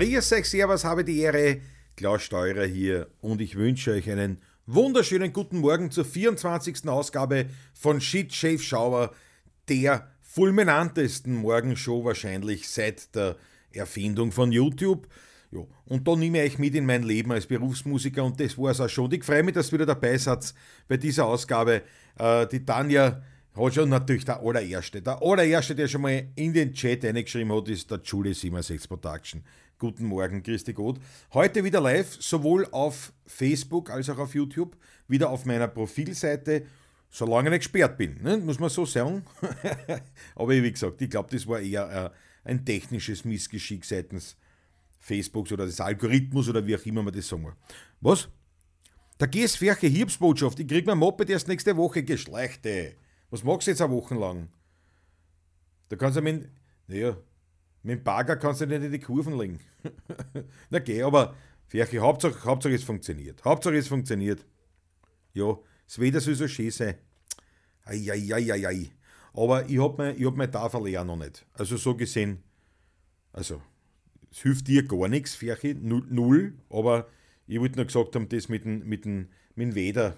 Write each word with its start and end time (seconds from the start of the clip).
Euch, 0.00 0.46
Servus, 0.46 0.84
habe 0.84 1.02
die 1.02 1.18
Ehre. 1.18 1.60
Klaus 1.96 2.22
Steurer 2.22 2.64
hier 2.64 3.08
und 3.20 3.40
ich 3.40 3.56
wünsche 3.56 3.90
euch 3.90 4.08
einen 4.08 4.38
wunderschönen 4.64 5.32
guten 5.32 5.58
Morgen 5.58 5.90
zur 5.90 6.04
24. 6.04 6.88
Ausgabe 6.88 7.46
von 7.74 8.00
Shit 8.00 8.32
Shave 8.32 8.60
Shower, 8.60 9.12
der 9.68 10.06
fulminantesten 10.22 11.34
Morgenshow 11.34 12.04
wahrscheinlich 12.04 12.68
seit 12.68 13.12
der 13.16 13.34
Erfindung 13.72 14.30
von 14.30 14.52
YouTube. 14.52 15.08
Ja, 15.50 15.62
und 15.86 16.06
da 16.06 16.14
nehme 16.14 16.44
ich 16.44 16.60
mit 16.60 16.76
in 16.76 16.86
mein 16.86 17.02
Leben 17.02 17.32
als 17.32 17.46
Berufsmusiker 17.46 18.22
und 18.22 18.38
das 18.38 18.56
war 18.56 18.70
es 18.70 18.80
auch 18.80 18.88
schon. 18.88 19.10
Ich 19.10 19.24
freue 19.24 19.42
mich, 19.42 19.54
dass 19.54 19.70
ihr 19.70 19.72
wieder 19.72 19.86
dabei 19.86 20.16
seid 20.16 20.54
bei 20.86 20.96
dieser 20.96 21.26
Ausgabe. 21.26 21.82
Äh, 22.16 22.46
die 22.46 22.64
Tanja 22.64 23.20
hat 23.58 23.74
schon 23.74 23.88
natürlich 23.88 24.24
der 24.24 24.40
allererste. 24.40 25.02
Der 25.02 25.20
allererste, 25.22 25.74
der 25.74 25.88
schon 25.88 26.02
mal 26.02 26.28
in 26.36 26.52
den 26.52 26.72
Chat 26.72 27.04
eingeschrieben 27.04 27.52
hat, 27.52 27.68
ist 27.68 27.90
der 27.90 27.98
Julie76 27.98 28.88
Production. 28.88 29.42
Guten 29.78 30.06
Morgen, 30.06 30.42
Christi 30.42 30.72
Gott. 30.72 30.98
Heute 31.32 31.62
wieder 31.64 31.80
live, 31.80 32.16
sowohl 32.20 32.66
auf 32.70 33.12
Facebook 33.26 33.90
als 33.90 34.08
auch 34.10 34.18
auf 34.18 34.34
YouTube, 34.34 34.76
wieder 35.06 35.30
auf 35.30 35.44
meiner 35.44 35.68
Profilseite, 35.68 36.66
solange 37.10 37.48
ich 37.48 37.52
nicht 37.52 37.58
gesperrt 37.60 37.96
bin, 37.96 38.22
ne? 38.22 38.38
muss 38.38 38.58
man 38.58 38.70
so 38.70 38.84
sagen. 38.84 39.22
Aber 40.34 40.50
wie 40.50 40.70
gesagt, 40.70 41.00
ich 41.00 41.10
glaube, 41.10 41.28
das 41.30 41.46
war 41.46 41.60
eher 41.60 42.12
äh, 42.44 42.48
ein 42.48 42.64
technisches 42.64 43.24
Missgeschick 43.24 43.84
seitens 43.84 44.36
Facebooks 44.98 45.52
oder 45.52 45.64
des 45.64 45.80
Algorithmus 45.80 46.48
oder 46.48 46.66
wie 46.66 46.76
auch 46.76 46.86
immer 46.86 47.02
man 47.02 47.14
das 47.14 47.28
sagen 47.28 47.44
will. 47.44 47.52
Was? 48.00 48.28
Der 49.20 49.28
GS-Ferche 49.28 49.88
Hiebsbotschaft, 49.88 50.60
ich 50.60 50.68
krieg 50.68 50.86
mein 50.86 50.98
Moped 50.98 51.28
erst 51.30 51.48
nächste 51.48 51.76
Woche 51.76 52.02
geschleichte. 52.02 52.94
Was 53.30 53.44
magst 53.44 53.66
du 53.66 53.70
jetzt 53.70 53.82
eine 53.82 53.92
Woche 53.92 54.14
lang? 54.14 54.48
Da 55.88 55.96
kannst 55.96 56.16
du 56.16 56.22
mit, 56.22 56.48
naja, 56.86 57.16
mit 57.82 57.98
dem 57.98 58.04
Bagger 58.04 58.36
kannst 58.36 58.60
du 58.60 58.66
nicht 58.66 58.82
in 58.82 58.92
die 58.92 58.98
Kurven 58.98 59.38
legen. 59.38 59.60
Na 60.70 60.78
geh, 60.78 61.02
aber 61.02 61.34
Ferche, 61.66 62.00
Hauptsache, 62.00 62.44
Hauptsache 62.44 62.74
es 62.74 62.84
funktioniert. 62.84 63.44
Hauptsache 63.44 63.76
es 63.76 63.88
funktioniert. 63.88 64.44
Ja, 65.34 65.58
das 65.86 65.98
Wetter 65.98 66.20
soll 66.20 66.34
so 66.34 66.48
schön 66.48 66.70
sein. 66.70 66.96
Eieieiei. 67.84 68.90
Aber 69.34 69.68
ich 69.68 69.78
hab 69.78 69.98
mein, 69.98 70.18
hab 70.24 70.36
mein 70.36 70.50
Tafel 70.50 70.88
ja 70.88 71.04
noch 71.04 71.16
nicht. 71.16 71.46
Also 71.52 71.76
so 71.76 71.94
gesehen, 71.94 72.42
also, 73.32 73.62
es 74.30 74.40
hilft 74.40 74.66
dir 74.68 74.86
gar 74.86 75.08
nichts, 75.08 75.34
Ferche, 75.34 75.74
null, 75.74 76.54
aber 76.70 77.08
ich 77.46 77.60
wollte 77.60 77.76
nur 77.76 77.84
gesagt 77.84 78.14
haben, 78.14 78.28
das 78.28 78.48
mit 78.48 78.64
dem, 78.64 78.86
mit 78.86 79.04
dem, 79.04 79.28
mit 79.54 79.68
dem 79.68 79.74
Wetter, 79.74 80.16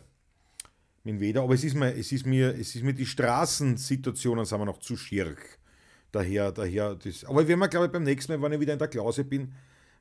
mit 1.04 1.20
Wetter, 1.20 1.42
aber 1.42 1.54
es 1.54 1.64
ist 1.64 1.74
mir, 1.74 1.96
es 1.96 2.12
ist 2.12 2.26
mir, 2.26 2.54
es 2.58 2.74
ist 2.74 2.84
mir 2.84 2.92
die 2.92 3.06
Straßensituationen 3.06 4.44
sind 4.44 4.58
wir 4.58 4.66
noch 4.66 4.78
zu 4.78 4.96
schier. 4.96 5.34
Daher, 6.12 6.52
daher, 6.52 6.94
das. 6.94 7.24
Aber 7.24 7.46
wenn 7.46 7.58
wir, 7.58 7.68
glaube 7.68 7.86
ich, 7.86 7.92
beim 7.92 8.02
nächsten 8.02 8.32
Mal, 8.32 8.42
wenn 8.42 8.52
ich 8.52 8.60
wieder 8.60 8.72
in 8.72 8.78
der 8.78 8.88
Klause 8.88 9.24
bin, 9.24 9.52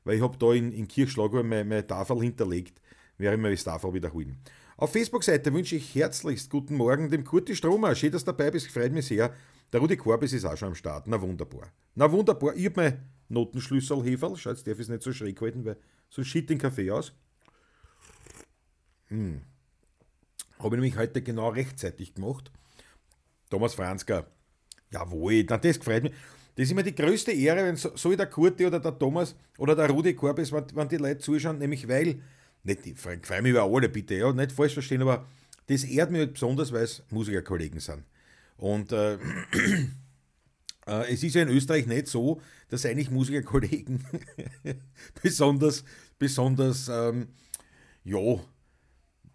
weil 0.04 0.16
ich 0.16 0.22
habe 0.22 0.36
da 0.36 0.52
in, 0.52 0.72
in 0.72 0.88
Kirchschlag 0.88 1.32
meine, 1.32 1.64
meine 1.64 1.86
Tafel 1.86 2.20
hinterlegt, 2.20 2.80
werde 3.16 3.36
ich 3.36 3.42
mir 3.42 3.50
das 3.50 3.64
Tafel 3.64 3.94
wiederholen. 3.94 4.38
Auf 4.76 4.92
Facebook-Seite 4.92 5.52
wünsche 5.52 5.76
ich 5.76 5.94
herzlichst 5.94 6.50
guten 6.50 6.74
Morgen 6.74 7.10
dem 7.10 7.22
Kurti 7.22 7.54
Stromer. 7.54 7.94
Schön, 7.94 8.10
dass 8.10 8.24
du 8.24 8.32
dabei 8.32 8.50
bist, 8.50 8.68
freut 8.68 8.92
mich 8.92 9.06
sehr. 9.06 9.34
Der 9.72 9.80
Rudi 9.80 9.96
Korbis 9.96 10.32
ist 10.32 10.44
auch 10.44 10.56
schon 10.56 10.68
am 10.68 10.74
Start. 10.74 11.06
Na 11.06 11.20
wunderbar. 11.20 11.70
Na 11.94 12.10
wunderbar. 12.10 12.56
Ich 12.56 12.64
habe 12.64 12.80
mein 12.80 13.08
Notenschlüssel 13.28 14.02
Heferl. 14.02 14.36
Schau, 14.36 14.50
jetzt 14.50 14.66
darf 14.66 14.74
ich 14.74 14.80
es 14.80 14.88
nicht 14.88 15.02
so 15.02 15.12
schräg 15.12 15.40
halten, 15.40 15.64
weil 15.64 15.76
so 16.08 16.24
schied 16.24 16.50
den 16.50 16.58
Kaffee 16.58 16.90
aus. 16.90 17.12
Hm. 19.08 19.42
Habe 20.62 20.76
ich 20.76 20.82
nämlich 20.82 20.96
heute 20.96 21.22
genau 21.22 21.48
rechtzeitig 21.48 22.14
gemacht. 22.14 22.50
Thomas 23.48 23.74
Franzka, 23.74 24.26
jawohl, 24.90 25.44
na, 25.48 25.58
das 25.58 25.78
gefreut 25.78 26.04
mich. 26.04 26.12
Das 26.54 26.64
ist 26.64 26.72
immer 26.72 26.82
die 26.82 26.94
größte 26.94 27.32
Ehre, 27.32 27.64
wenn 27.64 27.76
so, 27.76 27.96
so 27.96 28.10
wie 28.10 28.16
der 28.16 28.26
Kurti 28.26 28.66
oder 28.66 28.80
der 28.80 28.98
Thomas 28.98 29.34
oder 29.56 29.74
der 29.74 29.88
Rudi 29.88 30.14
Korbis, 30.14 30.52
wenn, 30.52 30.64
wenn 30.74 30.88
die 30.88 30.96
Leute 30.96 31.18
zuschauen, 31.18 31.58
nämlich 31.58 31.88
weil, 31.88 32.20
nicht, 32.64 32.86
ich 32.86 32.98
freue 32.98 33.42
mich 33.42 33.50
über 33.52 33.62
alle 33.62 33.88
bitte, 33.88 34.14
ja, 34.14 34.32
nicht 34.32 34.52
falsch 34.52 34.74
verstehen, 34.74 35.02
aber 35.02 35.26
das 35.66 35.84
ehrt 35.84 36.10
mich 36.10 36.20
halt 36.20 36.34
besonders, 36.34 36.72
weil 36.72 36.82
es 36.82 37.02
Musikerkollegen 37.10 37.80
sind. 37.80 38.04
Und 38.56 38.92
äh, 38.92 39.14
äh, 40.86 41.12
es 41.12 41.22
ist 41.22 41.34
ja 41.34 41.42
in 41.42 41.48
Österreich 41.48 41.86
nicht 41.86 42.08
so, 42.08 42.40
dass 42.68 42.84
eigentlich 42.84 43.10
Musikerkollegen 43.10 44.04
besonders, 45.22 45.84
besonders, 46.18 46.88
ähm, 46.88 47.28
ja, 48.04 48.18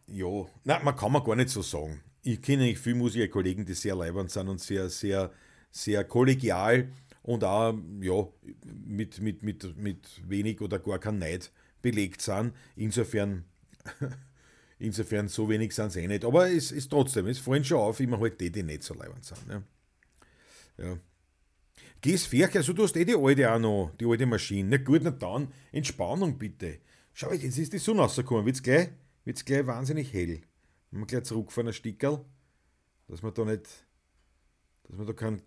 ja, 0.07 0.45
na, 0.63 0.79
man 0.79 0.95
kann 0.95 1.11
man 1.11 1.23
gar 1.23 1.35
nicht 1.35 1.49
so 1.49 1.61
sagen. 1.61 2.01
Ich 2.21 2.41
kenne 2.41 2.63
eigentlich 2.63 2.79
viele 2.79 2.95
Musikerkollegen, 2.95 3.65
die 3.65 3.73
sehr 3.73 3.95
leibend 3.95 4.31
sind 4.31 4.47
und 4.47 4.59
sehr, 4.59 4.89
sehr, 4.89 5.31
sehr 5.71 6.03
kollegial 6.03 6.91
und 7.21 7.43
auch 7.43 7.75
ja, 8.01 8.27
mit, 8.65 9.19
mit, 9.19 9.43
mit, 9.43 9.77
mit 9.77 10.21
wenig 10.27 10.61
oder 10.61 10.79
gar 10.79 10.99
kein 10.99 11.19
Neid 11.19 11.51
belegt 11.81 12.21
sind. 12.21 12.53
Insofern, 12.75 13.45
insofern 14.79 15.27
so 15.27 15.49
wenig 15.49 15.73
sind 15.73 15.91
sie 15.91 16.01
eh 16.01 16.07
nicht. 16.07 16.25
Aber 16.25 16.49
es 16.49 16.71
ist 16.71 16.89
trotzdem, 16.89 17.27
es 17.27 17.39
fallen 17.39 17.63
schon 17.63 17.79
auf, 17.79 17.99
immer 17.99 18.19
halt 18.19 18.39
die, 18.41 18.51
die 18.51 18.63
nicht 18.63 18.83
so 18.83 18.93
leibend 18.93 19.25
sind. 19.25 19.47
Ne? 19.47 19.63
Ja. 20.77 20.97
Geh's 22.01 22.25
Ferch, 22.25 22.55
also 22.55 22.73
du 22.73 22.83
hast 22.83 22.95
eh 22.97 23.05
die 23.05 23.15
alte 23.15 23.51
auch 23.51 23.59
noch, 23.59 23.91
die 23.99 24.05
alte 24.05 24.25
Maschine. 24.25 24.69
Na 24.69 24.77
gut, 24.77 25.01
na 25.03 25.11
dann, 25.11 25.51
Entspannung 25.71 26.37
bitte. 26.37 26.79
Schau, 27.13 27.31
jetzt 27.31 27.57
ist 27.57 27.73
die 27.73 27.77
Sonne 27.79 28.01
rausgekommen, 28.01 28.45
wird's 28.45 28.61
gleich? 28.61 28.89
Wird 29.25 29.37
es 29.37 29.45
gleich 29.45 29.67
wahnsinnig 29.67 30.13
hell. 30.13 30.41
Wenn 30.91 31.01
wir 31.01 31.07
gleich 31.07 31.23
zurückfahren, 31.23 31.67
ein 31.67 31.73
Stickerl, 31.73 32.23
dass 33.07 33.21
wir 33.21 33.31
da 33.31 33.43
nicht, 33.43 33.85
dass 34.83 34.97
wir 34.97 35.05
da 35.05 35.13
keinen, 35.13 35.41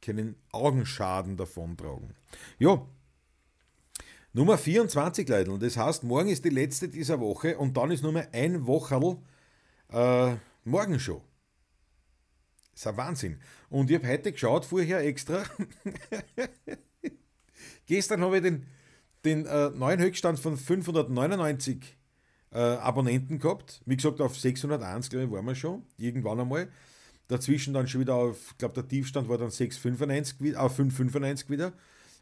keinen 0.00 0.36
Augenschaden 0.52 1.36
davon 1.36 1.76
tragen. 1.76 2.14
Ja, 2.58 2.86
Nummer 4.34 4.56
24, 4.56 5.28
Leute. 5.28 5.58
Das 5.58 5.76
heißt, 5.76 6.04
morgen 6.04 6.28
ist 6.28 6.44
die 6.44 6.50
letzte 6.50 6.88
dieser 6.88 7.20
Woche 7.20 7.58
und 7.58 7.76
dann 7.76 7.90
ist 7.90 8.02
nur 8.02 8.12
mehr 8.12 8.28
ein 8.32 8.66
Wocherl 8.66 9.18
äh, 9.90 10.36
Morgenshow. 10.64 11.22
Ist 12.74 12.86
ein 12.86 12.96
Wahnsinn. 12.96 13.40
Und 13.68 13.90
ich 13.90 13.96
habe 13.98 14.08
heute 14.08 14.32
geschaut, 14.32 14.64
vorher 14.64 15.00
extra. 15.00 15.44
Gestern 17.86 18.22
habe 18.22 18.36
ich 18.38 18.42
den, 18.42 18.66
den 19.24 19.44
äh, 19.44 19.68
neuen 19.70 20.00
Höchststand 20.00 20.38
von 20.38 20.56
599 20.56 21.98
äh, 22.52 22.58
Abonnenten 22.58 23.38
gehabt. 23.38 23.82
Wie 23.86 23.96
gesagt, 23.96 24.20
auf 24.20 24.38
601, 24.38 25.10
glaube 25.10 25.26
ich, 25.26 25.30
waren 25.30 25.46
wir 25.46 25.54
schon, 25.54 25.82
irgendwann 25.96 26.40
einmal. 26.40 26.68
Dazwischen 27.28 27.72
dann 27.72 27.88
schon 27.88 28.02
wieder 28.02 28.14
auf, 28.14 28.50
ich 28.50 28.58
glaube, 28.58 28.74
der 28.74 28.86
Tiefstand 28.88 29.28
war 29.28 29.38
dann 29.38 29.50
695, 29.50 30.56
auf 30.56 30.76
595 30.76 31.50
wieder. 31.50 31.72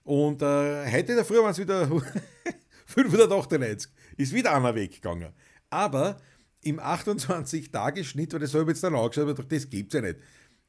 Und 0.05 0.43
äh, 0.43 0.91
heute 0.91 1.15
der 1.15 1.25
Früh 1.25 1.39
waren 1.39 1.51
es 1.51 1.59
wieder 1.59 1.87
598. 2.87 3.91
Ist 4.17 4.33
wieder 4.33 4.55
einer 4.55 4.75
weggegangen. 4.75 5.33
Aber 5.69 6.21
im 6.63 6.79
28-Tage-Schnitt, 6.79 8.33
weil 8.33 8.41
das 8.41 8.55
habe 8.55 8.65
ich 8.65 8.69
jetzt 8.71 8.85
dann 8.85 8.95
angeschaut, 8.95 9.29
aber 9.29 9.43
das 9.43 9.69
gibt 9.69 9.95
es 9.95 10.01
ja 10.01 10.07
nicht. 10.07 10.21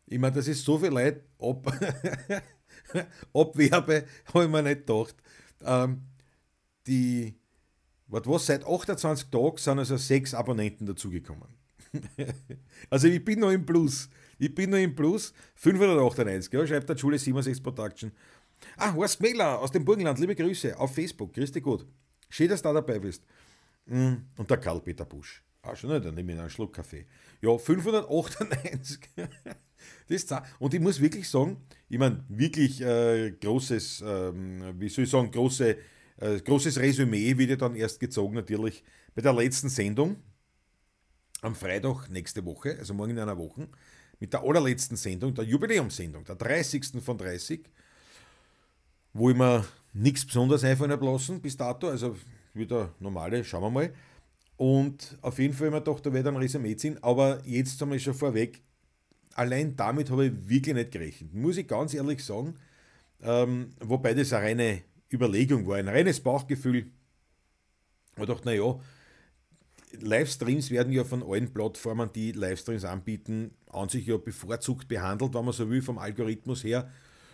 Ich 0.08 0.20
meine, 0.20 0.36
das 0.36 0.48
ist 0.48 0.64
so 0.64 0.78
viel 0.78 0.90
Leid 0.90 1.24
ab, 1.40 1.72
abwerbe, 3.34 4.06
habe 4.34 4.44
ich 4.44 4.50
mir 4.50 4.64
nicht 4.64 4.86
gedacht. 4.88 5.16
Ähm, 5.64 6.02
die 6.88 7.41
Warte 8.12 8.30
was, 8.30 8.46
seit 8.46 8.66
28 8.66 9.30
Tagen 9.30 9.58
sind 9.58 9.80
also 9.80 9.96
sechs 9.96 10.34
Abonnenten 10.34 10.86
dazugekommen. 10.86 11.48
also 12.90 13.08
ich 13.08 13.24
bin 13.24 13.40
noch 13.40 13.52
im 13.52 13.66
Plus. 13.66 14.10
Ich 14.38 14.54
bin 14.54 14.70
noch 14.70 14.78
im 14.78 14.94
Plus. 14.94 15.34
598, 15.56 16.52
ja, 16.52 16.68
schreibt 16.68 16.90
der 16.90 16.98
Schule 16.98 17.18
76 17.18 17.64
Production. 17.64 18.12
Ah, 18.76 18.94
Horst 18.94 19.22
Mehler 19.22 19.60
aus 19.60 19.72
dem 19.72 19.86
Burgenland, 19.86 20.20
liebe 20.20 20.36
Grüße 20.36 20.78
auf 20.78 20.94
Facebook. 20.94 21.34
Grüß 21.34 21.54
dich 21.54 21.64
gut. 21.64 21.86
Schön, 22.30 22.50
dass 22.50 22.62
du 22.62 22.68
da 22.68 22.74
dabei 22.74 23.00
bist. 23.00 23.24
Mm, 23.86 24.16
und 24.36 24.50
der 24.50 24.58
Karl-Peter 24.58 25.06
Busch. 25.06 25.42
Ah, 25.62 25.74
schon 25.74 25.92
nicht, 25.92 26.04
dann 26.04 26.14
nehme 26.14 26.34
ich 26.34 26.40
einen 26.40 26.50
Schluck 26.50 26.74
Kaffee. 26.74 27.06
Ja, 27.42 27.58
598. 27.58 29.00
das 30.10 30.26
und 30.60 30.74
ich 30.74 30.82
muss 30.82 31.00
wirklich 31.00 31.30
sagen, 31.30 31.62
ich 31.88 31.98
meine, 31.98 32.26
wirklich 32.28 32.82
äh, 32.82 33.32
großes, 33.32 34.04
ähm, 34.06 34.74
wie 34.78 34.90
soll 34.90 35.06
ich 35.06 35.10
sagen, 35.10 35.32
große 35.32 35.78
äh, 36.22 36.40
großes 36.40 36.80
Resümee 36.80 37.38
wird 37.38 37.50
ja 37.50 37.56
dann 37.56 37.76
erst 37.76 38.00
gezogen, 38.00 38.36
natürlich 38.36 38.84
bei 39.16 39.22
der 39.22 39.34
letzten 39.34 39.70
Sendung 39.70 40.18
am 41.42 41.56
Freitag 41.56 42.10
nächste 42.10 42.46
Woche, 42.46 42.78
also 42.78 42.94
morgen 42.94 43.12
in 43.12 43.20
einer 43.20 43.38
Woche, 43.38 43.68
mit 44.20 44.32
der 44.32 44.44
allerletzten 44.44 44.96
Sendung, 44.96 45.34
der 45.34 45.44
Jubiläumssendung, 45.44 46.24
der 46.24 46.36
30. 46.36 47.02
von 47.04 47.18
30, 47.18 47.62
wo 49.14 49.32
ich 49.32 49.36
mir 49.36 49.66
nichts 49.94 50.26
Besonderes 50.26 50.64
einfallen 50.64 50.92
habe 50.92 51.06
lassen 51.06 51.42
bis 51.42 51.58
dato, 51.58 51.90
also 51.90 52.16
wieder 52.54 52.94
normale, 53.00 53.44
schauen 53.44 53.64
wir 53.64 53.70
mal. 53.72 53.94
Und 54.58 55.18
auf 55.22 55.40
jeden 55.40 55.56
Fall 55.56 55.68
ich 55.68 55.74
mir 55.74 55.82
gedacht, 55.82 56.06
da 56.06 56.14
werde 56.14 56.30
ein 56.30 56.38
Resümee 56.38 56.76
ziehen, 56.76 57.00
aber 57.02 57.42
jetzt 57.46 57.82
haben 57.82 57.92
wir 57.92 58.00
schon 58.00 58.14
vorweg, 58.14 58.62
allein 59.34 59.76
damit 59.76 60.12
habe 60.12 60.28
ich 60.28 60.34
wirklich 60.48 60.76
nicht 60.76 60.92
gerechnet, 60.92 61.34
muss 61.34 61.58
ich 61.58 61.68
ganz 61.68 61.96
ehrlich 61.96 62.24
sagen, 62.24 62.54
ähm, 63.24 63.70
wobei 63.80 64.14
das 64.14 64.34
eine 64.34 64.46
reine 64.46 64.82
Überlegung 65.14 65.68
war, 65.68 65.78
ein 65.78 65.88
reines 65.88 66.20
Bauchgefühl. 66.22 66.92
Ich 68.18 68.26
dachte, 68.26 68.46
naja, 68.46 68.80
Livestreams 70.00 70.70
werden 70.72 70.94
ja 70.94 71.04
von 71.04 71.24
allen 71.24 71.54
Plattformen, 71.54 72.12
die 72.14 72.32
Livestreams 72.32 72.86
anbieten, 72.86 73.52
an 73.70 73.90
sich 73.90 74.06
ja 74.08 74.18
bevorzugt 74.18 74.88
behandelt, 74.88 75.34
wenn 75.34 75.46
man 75.46 75.54
so 75.54 75.70
will, 75.70 75.82
vom 75.82 75.98
Algorithmus 75.98 76.64
her. 76.64 76.90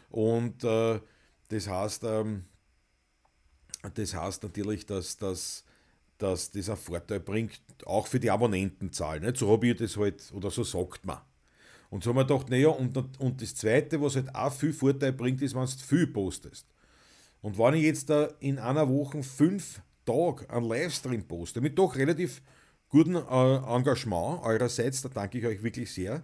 Und 0.09 0.63
äh, 0.63 1.00
das 1.50 1.68
heißt, 1.69 2.03
ähm, 2.06 2.45
Das 3.95 4.13
heißt 4.13 4.44
natürlich, 4.44 4.85
dass, 4.85 5.18
dass, 5.18 5.63
dass 6.18 6.51
das 6.51 6.69
einen 6.69 6.77
Vorteil 6.77 7.19
bringt, 7.19 7.62
auch 7.85 8.07
für 8.07 8.19
die 8.19 8.31
Abonnentenzahl. 8.31 9.19
Nicht? 9.19 9.38
So 9.38 9.51
habe 9.51 9.68
ich 9.68 9.77
das 9.77 9.97
halt, 9.97 10.31
oder 10.33 10.51
so 10.51 10.63
sagt 10.63 11.06
man. 11.06 11.19
Und 11.91 12.03
so 12.03 12.12
haben 12.12 12.18
wir 12.18 12.25
gedacht, 12.25 12.50
naja, 12.50 12.69
und, 12.69 12.97
und 13.19 13.41
das 13.41 13.56
Zweite, 13.56 14.01
was 14.01 14.15
halt 14.18 14.33
auch 14.35 14.53
viel 14.53 14.73
Vorteil 14.73 15.13
bringt, 15.13 15.41
ist, 15.44 15.56
wenn 15.56 15.65
du 15.65 15.71
viel 15.71 16.07
postest. 16.07 16.68
Und 17.47 17.57
wenn 17.57 17.75
ich 17.75 17.83
jetzt 17.83 18.09
da 18.09 18.25
in 18.41 18.59
einer 18.59 18.89
Woche 18.89 19.23
fünf 19.23 19.81
Tage 20.05 20.49
einen 20.49 20.67
Livestream 20.67 21.25
poste, 21.25 21.61
mit 21.61 21.79
doch 21.79 21.95
relativ 21.95 22.41
gutem 22.89 23.15
äh, 23.15 23.19
Engagement 23.19 24.44
eurerseits, 24.44 25.01
da 25.01 25.07
danke 25.07 25.38
ich 25.38 25.45
euch 25.45 25.63
wirklich 25.63 25.89
sehr, 25.94 26.23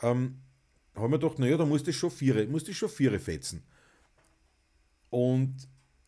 ähm, 0.00 0.36
haben 0.94 1.10
wir 1.10 1.18
gedacht, 1.18 1.40
naja, 1.40 1.56
da 1.56 1.66
musst 1.66 1.88
du 1.88 1.92
schon 1.92 2.08
schon 2.08 2.88
vier 2.88 3.18
fetzen. 3.18 3.64
Und 5.10 5.56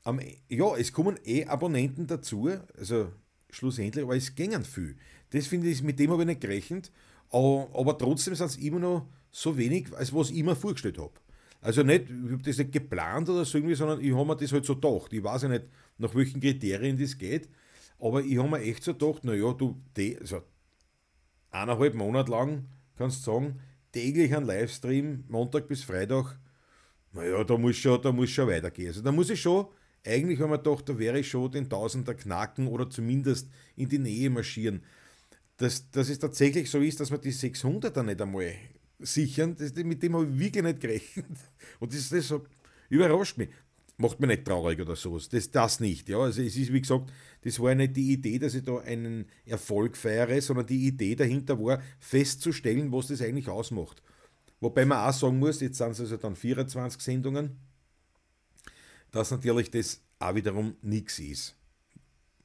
ähm, 0.05 0.21
ja, 0.49 0.77
es 0.77 0.93
kommen 0.93 1.19
eh 1.25 1.45
Abonnenten 1.47 2.07
dazu, 2.07 2.49
also 2.79 3.11
schlussendlich, 3.51 4.05
aber 4.05 4.15
es 4.15 4.33
gingen 4.33 4.65
viel. 4.65 4.97
Das 5.31 5.49
finde 5.49 5.71
ich, 5.71 5.83
mit 5.83 5.99
dem 5.99 6.13
habe 6.13 6.23
ich 6.23 6.29
nicht 6.29 6.41
gerechnet, 6.41 6.93
aber, 7.31 7.69
aber 7.75 7.99
trotzdem 7.99 8.37
sind 8.37 8.47
es 8.47 8.57
immer 8.59 8.79
noch 8.79 9.09
so 9.33 9.59
wenig, 9.59 9.93
als 9.97 10.15
was 10.15 10.31
ich 10.31 10.45
mir 10.45 10.55
vorgestellt 10.55 10.99
habe. 10.99 11.15
Also 11.67 11.83
nicht, 11.83 12.05
ich 12.09 12.31
habe 12.31 12.43
das 12.45 12.59
nicht 12.59 12.71
geplant 12.71 13.29
oder 13.29 13.45
so 13.45 13.59
irgendwie, 13.59 13.75
sondern 13.75 14.01
ich 14.01 14.15
habe 14.15 14.25
mir 14.25 14.37
das 14.37 14.53
halt 14.53 14.65
so 14.65 14.77
gedacht. 14.77 15.13
Ich 15.13 15.25
weiß 15.25 15.43
ja 15.43 15.49
nicht, 15.49 15.65
nach 15.99 16.15
welchen 16.15 16.41
Kriterien 16.41 16.97
das 16.97 17.19
geht, 17.19 17.49
aber 17.99 18.23
ich 18.23 18.39
habe 18.39 18.51
mir 18.51 18.61
echt 18.61 18.85
so 18.85 18.93
gedacht, 18.93 19.25
naja, 19.25 19.53
du, 19.53 19.83
also 20.21 20.43
eineinhalb 21.51 21.95
Monate 21.95 22.31
lang 22.31 22.69
kannst 22.95 23.27
du 23.27 23.33
sagen, 23.33 23.61
täglich 23.91 24.33
ein 24.37 24.45
Livestream, 24.45 25.25
Montag 25.27 25.67
bis 25.67 25.83
Freitag, 25.83 26.39
naja, 27.13 27.43
da 27.43 27.59
muss 27.59 27.75
schon, 27.75 28.01
da 28.01 28.13
muss 28.13 28.31
schon 28.31 28.47
weitergehen. 28.47 28.87
Also 28.87 29.03
da 29.03 29.11
muss 29.11 29.31
ich 29.31 29.41
schon, 29.41 29.67
eigentlich 30.07 30.39
haben 30.39 30.51
wir 30.51 30.59
gedacht, 30.59 30.89
da 30.89 30.97
wäre 30.97 31.19
ich 31.19 31.29
schon 31.29 31.51
den 31.51 31.69
Tausender 31.69 32.15
knacken 32.15 32.69
oder 32.69 32.89
zumindest 32.89 33.51
in 33.75 33.89
die 33.89 33.99
Nähe 33.99 34.31
marschieren. 34.31 34.85
Dass, 35.57 35.91
dass 35.91 36.11
es 36.11 36.21
tatsächlich 36.21 36.71
so 36.71 36.79
ist, 36.79 37.01
dass 37.01 37.11
wir 37.11 37.19
die 37.19 37.33
600er 37.33 38.05
nicht 38.05 38.23
einmal 38.23 38.55
sichern, 38.99 39.57
das, 39.57 39.75
mit 39.75 40.03
dem 40.03 40.15
habe 40.15 40.27
ich 40.27 40.39
wirklich 40.39 40.65
nicht 40.65 40.81
gerechnet. 40.81 41.27
Und 41.81 41.95
das, 41.95 42.09
das 42.09 42.35
überrascht 42.89 43.39
mich. 43.39 43.51
Macht 43.99 44.21
mich 44.21 44.29
nicht 44.29 44.45
traurig 44.45 44.79
oder 44.81 44.95
sowas. 44.95 45.29
Das, 45.29 45.51
das 45.51 45.81
nicht. 45.81 46.09
Ja. 46.09 46.19
Also 46.19 46.43
es 46.43 46.57
ist, 46.57 46.73
wie 46.73 46.83
gesagt, 46.83 47.11
das 47.43 47.59
war 47.61 47.75
nicht 47.75 47.97
die 47.97 48.13
Idee, 48.13 48.39
dass 48.39 48.55
ich 48.55 48.65
da 48.65 48.79
einen 48.79 49.27
Erfolg 49.47 49.97
feiere, 49.97 50.41
sondern 50.43 50.67
die 50.67 50.87
Idee 50.87 51.15
dahinter 51.15 51.59
war, 51.59 51.83
festzustellen, 51.99 52.93
was 52.93 53.07
das 53.07 53.23
eigentlich 53.23 53.49
ausmacht. 53.49 54.03
Wobei 54.61 54.85
man 54.85 54.99
auch 54.99 55.15
sagen 55.15 55.39
muss, 55.39 55.61
jetzt 55.61 55.79
sind 55.79 55.93
es 55.93 56.01
also 56.01 56.17
dann 56.17 56.37
24 56.37 57.01
Sendungen, 57.01 57.57
dass 59.13 59.31
natürlich 59.31 59.71
das 59.71 60.03
auch 60.19 60.35
wiederum 60.35 60.77
nichts 60.83 61.19
ist. 61.19 61.57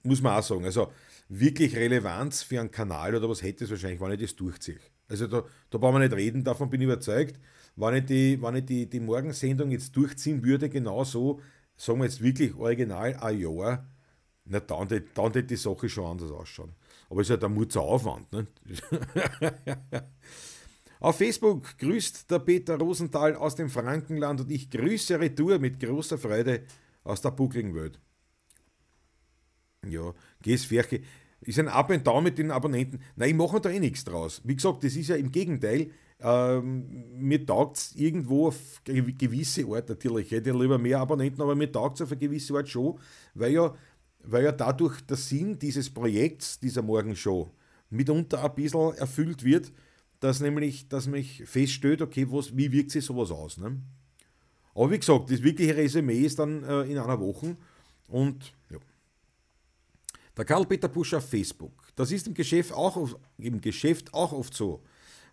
Muss 0.03 0.21
man 0.21 0.38
auch 0.38 0.44
sagen. 0.44 0.65
Also 0.65 0.92
wirklich 1.27 1.75
Relevanz 1.75 2.44
für 2.44 2.59
einen 2.59 2.71
Kanal 2.71 3.15
oder 3.15 3.30
was 3.30 3.42
hätte 3.42 3.63
es 3.63 3.69
wahrscheinlich, 3.69 4.01
wenn 4.01 4.12
ich 4.12 4.21
das 4.21 4.36
durchziehe. 4.36 4.80
Also 5.12 5.28
da, 5.28 5.44
da 5.69 5.78
brauchen 5.78 5.96
wir 5.96 6.00
nicht 6.00 6.13
reden, 6.13 6.44
davon 6.44 6.69
bin 6.69 6.80
ich 6.80 6.86
überzeugt. 6.86 7.38
Wenn 7.75 7.96
ich 7.96 8.06
die, 8.06 8.42
wenn 8.42 8.56
ich 8.56 8.66
die, 8.66 8.90
die 8.90 9.00
Morgensendung 9.02 9.69
jetzt 9.72 9.96
durchziehen 9.96 10.44
würde, 10.44 10.69
genau 10.69 11.04
so, 11.04 11.42
sagen 11.75 12.00
wir 12.00 12.06
jetzt 12.06 12.22
wirklich 12.24 12.56
original 12.56 13.16
ein 13.16 13.40
Jahr, 13.40 13.86
na, 14.46 14.60
dann 14.62 14.90
wird 14.90 15.50
die 15.50 15.56
Sache 15.58 15.90
schon 15.90 16.06
anders 16.06 16.31
ausschauen. 16.31 16.72
Aber 17.10 17.22
es 17.22 17.28
ist 17.28 17.31
halt 17.31 17.44
ein 17.44 17.54
Mutzer 17.54 17.81
Aufwand. 17.81 18.31
Ne? 18.31 18.48
Auf 21.02 21.18
Facebook 21.18 21.78
grüßt 21.78 22.31
der 22.31 22.40
Peter 22.40 22.78
Rosenthal 22.78 23.36
aus 23.36 23.56
dem 23.56 23.69
Frankenland 23.69 24.42
und 24.42 24.52
ich 24.52 24.69
grüße 24.69 25.19
Retour 25.19 25.60
mit 25.60 25.80
großer 25.80 26.18
Freude 26.18 26.63
aus 27.04 27.22
der 27.22 27.31
buckligen 27.31 27.75
Welt. 27.75 28.00
Ja, 29.88 30.13
geh's 30.42 30.66
Ferche 30.66 31.02
ist 31.42 31.60
ein 31.60 31.68
Up 31.68 31.90
and 31.92 32.06
Down 32.06 32.24
mit 32.24 32.38
den 32.38 32.52
Abonnenten. 32.52 33.00
Nein, 33.16 33.30
ich 33.30 33.36
mache 33.36 33.60
da 33.60 33.70
eh 33.70 33.80
nichts 33.80 34.04
draus. 34.04 34.42
Wie 34.44 34.56
gesagt, 34.56 34.84
das 34.84 34.96
ist 34.96 35.10
ja 35.10 35.16
im 35.16 35.32
Gegenteil. 35.32 35.92
Ähm, 36.24 37.06
mir 37.18 37.44
taugt 37.46 37.78
es 37.78 37.96
irgendwo 37.96 38.48
auf 38.48 38.82
gewisse 38.86 39.66
Art, 39.66 39.90
natürlich 39.90 40.28
ich 40.28 40.32
hätte 40.34 40.52
lieber 40.52 40.78
mehr 40.78 41.00
Abonnenten, 41.00 41.42
aber 41.42 41.56
mir 41.56 41.72
taugt 41.72 41.96
es 41.96 42.04
auf 42.04 42.12
eine 42.12 42.20
gewisse 42.20 42.54
Art 42.54 42.70
schon, 42.70 43.00
weil 43.34 43.54
ja, 43.54 43.74
weil 44.24 44.44
ja 44.44 44.52
dadurch 44.52 45.02
der 45.02 45.18
Sinn 45.18 45.58
dieses 45.58 45.90
Projekts, 45.90 46.60
dieser 46.60 46.84
Morgenshow, 46.84 47.50
mitunter 47.90 48.44
ein 48.44 48.54
bisschen 48.54 48.94
erfüllt 48.98 49.44
wird, 49.44 49.72
dass 50.20 50.42
nämlich, 50.42 50.88
dass 50.90 51.08
mich 51.08 51.44
feststellt, 51.46 52.04
okay, 52.04 52.28
was, 52.30 52.56
wie 52.56 52.72
wirkt 52.72 52.92
sich 52.92 53.04
sowas 53.04 53.32
aus. 53.32 53.58
Ne? 53.58 53.82
Aber 54.76 54.92
wie 54.92 55.00
gesagt, 55.00 55.32
das 55.32 55.42
wirkliche 55.42 55.76
Resümee 55.76 56.20
ist 56.20 56.38
dann 56.38 56.64
äh, 56.64 56.84
in 56.84 57.00
einer 57.00 57.20
Woche 57.20 57.58
und. 58.08 58.54
Der 60.42 60.48
Karl-Peter 60.48 60.88
Busch 60.88 61.14
auf 61.14 61.30
Facebook. 61.30 61.84
Das 61.96 62.12
ist 62.12 62.26
im 62.26 62.34
Geschäft, 62.34 62.74
auch, 62.74 63.16
im 63.38 63.62
Geschäft 63.62 64.12
auch 64.12 64.32
oft 64.32 64.56
so. 64.56 64.82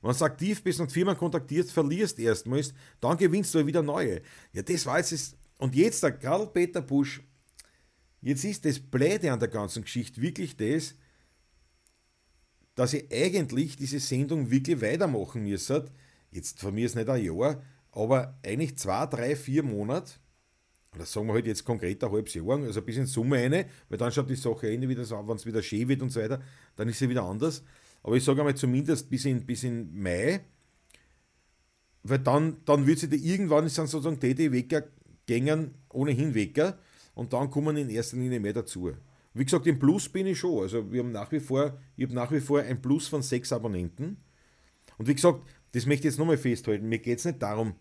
Wenn 0.03 0.15
du 0.15 0.23
aktiv 0.23 0.63
bist 0.63 0.81
und 0.81 0.93
Firmen 0.93 1.17
kontaktierst, 1.17 1.73
verlierst 1.73 2.19
erstmals, 2.19 2.75
dann 3.01 3.17
gewinnst 3.17 3.55
du 3.55 3.65
wieder 3.65 3.83
neue. 3.83 4.21
Ja, 4.53 4.61
das 4.61 4.85
war 4.85 4.99
jetzt. 4.99 5.35
Und 5.57 5.75
jetzt 5.75 6.03
der 6.03 6.13
Karl-Peter 6.13 6.83
Busch, 6.83 7.23
jetzt 8.21 8.45
ist 8.45 8.67
das 8.67 8.79
Bläde 8.79 9.33
an 9.33 9.41
der 9.41 9.49
ganzen 9.49 9.83
Geschichte 9.83 10.21
wirklich 10.21 10.59
das, 10.59 10.95
dass 12.75 12.93
ich 12.93 13.11
eigentlich 13.11 13.77
diese 13.77 14.01
Sendung 14.01 14.51
wirklich 14.51 14.83
weitermachen 14.83 15.43
müsste. 15.43 15.87
Jetzt 16.33 16.61
von 16.61 16.75
mir 16.75 16.85
ist 16.85 16.97
nicht 16.97 17.09
ein 17.09 17.25
Jahr, 17.25 17.63
aber 17.93 18.39
eigentlich 18.45 18.77
zwei, 18.77 19.07
drei, 19.07 19.37
vier 19.37 19.63
Monate 19.63 20.13
oder 20.95 21.05
sagen 21.05 21.27
wir 21.27 21.35
halt 21.35 21.47
jetzt 21.47 21.65
konkret 21.65 22.03
ein 22.03 22.11
halbes 22.11 22.35
Jahr, 22.35 22.49
also 22.49 22.81
ein 22.81 22.87
bisschen 22.87 23.07
Summe 23.07 23.37
eine, 23.37 23.67
weil 23.89 23.99
dann 23.99 24.11
schaut 24.11 24.31
die 24.31 24.37
Sache 24.37 24.69
eh 24.69 24.89
wieder 24.89 25.05
so, 25.05 25.17
wenn 25.27 25.37
es 25.37 25.47
wieder 25.47 25.63
schön 25.63 25.89
wird 25.89 26.03
und 26.03 26.11
so 26.11 26.21
weiter, 26.21 26.41
dann 26.77 26.89
ist 26.89 26.99
sie 26.99 27.09
wieder 27.09 27.25
anders. 27.25 27.63
Aber 28.03 28.17
ich 28.17 28.25
sage 28.25 28.41
einmal 28.41 28.55
zumindest 28.55 29.11
bis 29.11 29.25
in, 29.25 29.45
bis 29.45 29.65
in 29.65 30.01
Mai, 30.01 30.41
weil 32.03 32.19
dann, 32.21 32.59
dann 32.65 32.87
wird 32.87 33.01
sie 33.01 33.07
irgendwann 33.07 33.67
ist 33.67 33.77
dann 33.77 33.87
sozusagen 33.87 34.19
die, 34.21 34.35
die 34.35 34.53
Wecker 34.53 34.85
gängen, 35.27 35.75
ohnehin 35.91 36.35
Wecker 36.35 36.79
und 37.15 37.33
dann 37.33 37.51
kommen 37.51 37.77
in 37.77 37.91
erster 37.91 38.17
Linie 38.17 38.41
mehr 38.41 38.55
dazu. 38.55 38.93
Wie 39.35 39.45
gesagt, 39.45 39.67
im 39.67 39.79
Plus 39.79 40.09
bin 40.09 40.27
ich 40.27 40.39
schon. 40.39 40.63
Also 40.63 40.91
wir 40.91 41.01
haben 41.01 41.13
nach 41.13 41.31
wie 41.33 41.41
vor, 41.41 41.79
ich 41.97 42.05
habe 42.05 42.15
nach 42.15 42.33
wie 42.33 42.41
vor 42.41 42.61
ein 42.61 42.81
Plus 42.81 43.09
von 43.09 43.23
sechs 43.23 43.53
Abonnenten. 43.53 44.17
Und 44.97 45.07
wie 45.07 45.15
gesagt, 45.15 45.43
das 45.73 45.87
möchte 45.87 46.09
ich 46.09 46.13
jetzt 46.13 46.19
nochmal 46.19 46.39
festhalten. 46.39 46.89
Mir 46.89 46.99
geht 46.99 47.19
es 47.19 47.25
nicht 47.25 47.43
darum, 47.43 47.75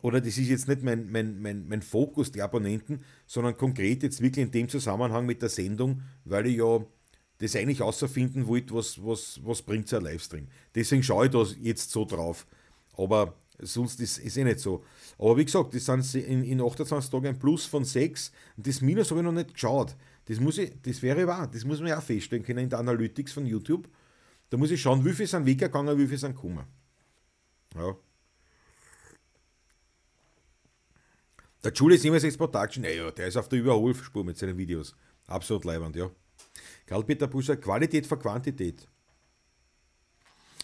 oder 0.00 0.20
das 0.20 0.38
ist 0.38 0.48
jetzt 0.48 0.68
nicht 0.68 0.82
mein, 0.82 1.10
mein, 1.10 1.40
mein, 1.40 1.66
mein 1.66 1.82
Fokus, 1.82 2.30
die 2.30 2.42
Abonnenten, 2.42 3.02
sondern 3.26 3.56
konkret 3.56 4.02
jetzt 4.02 4.20
wirklich 4.20 4.44
in 4.44 4.52
dem 4.52 4.68
Zusammenhang 4.68 5.26
mit 5.26 5.42
der 5.42 5.48
Sendung, 5.48 6.02
weil 6.24 6.46
ich 6.46 6.56
ja 6.58 6.84
das 7.38 7.56
eigentlich 7.56 7.82
außerfinden 7.82 8.46
wollte, 8.46 8.74
was, 8.74 9.04
was, 9.04 9.40
was 9.44 9.62
bringt 9.62 9.88
so 9.88 9.96
ein 9.96 10.04
Livestream. 10.04 10.48
Deswegen 10.74 11.02
schaue 11.02 11.26
ich 11.26 11.32
da 11.32 11.44
jetzt 11.60 11.90
so 11.90 12.04
drauf. 12.04 12.46
Aber 12.96 13.34
sonst 13.60 14.00
ist 14.00 14.18
es 14.24 14.36
eh 14.36 14.44
nicht 14.44 14.60
so. 14.60 14.84
Aber 15.18 15.36
wie 15.36 15.44
gesagt, 15.44 15.74
das 15.74 15.86
sind 15.86 16.14
in, 16.14 16.44
in 16.44 16.60
28 16.60 17.10
Tagen 17.10 17.26
ein 17.26 17.38
Plus 17.38 17.66
von 17.66 17.84
6 17.84 18.32
und 18.56 18.66
das 18.66 18.80
Minus 18.80 19.10
habe 19.10 19.20
ich 19.20 19.24
noch 19.24 19.32
nicht 19.32 19.54
geschaut. 19.54 19.96
Das, 20.26 20.40
muss 20.40 20.58
ich, 20.58 20.72
das 20.82 21.00
wäre 21.02 21.26
wahr, 21.26 21.48
das 21.50 21.64
muss 21.64 21.78
man 21.78 21.88
ja 21.88 21.98
auch 21.98 22.02
feststellen 22.02 22.44
können 22.44 22.60
in 22.60 22.70
der 22.70 22.78
Analytics 22.80 23.32
von 23.32 23.46
YouTube. 23.46 23.88
Da 24.50 24.56
muss 24.56 24.70
ich 24.70 24.80
schauen, 24.80 25.04
wie 25.04 25.12
viel 25.12 25.26
sind 25.26 25.46
weggegangen, 25.46 25.98
wie 25.98 26.06
viel 26.06 26.18
sind 26.18 26.34
gekommen. 26.34 26.64
Ja. 27.74 27.96
Der 31.64 31.72
Julius 31.72 32.04
Immersex 32.04 32.36
Production, 32.36 32.82
naja, 32.82 33.10
der 33.10 33.26
ist 33.26 33.36
auf 33.36 33.48
der 33.48 33.58
Überholspur 33.58 34.24
mit 34.24 34.38
seinen 34.38 34.56
Videos. 34.56 34.94
Absolut 35.26 35.64
leibend, 35.64 35.96
ja. 35.96 36.10
Karl-Peter 36.86 37.26
Busser, 37.26 37.56
Qualität 37.56 38.06
vor 38.06 38.18
Quantität. 38.18 38.86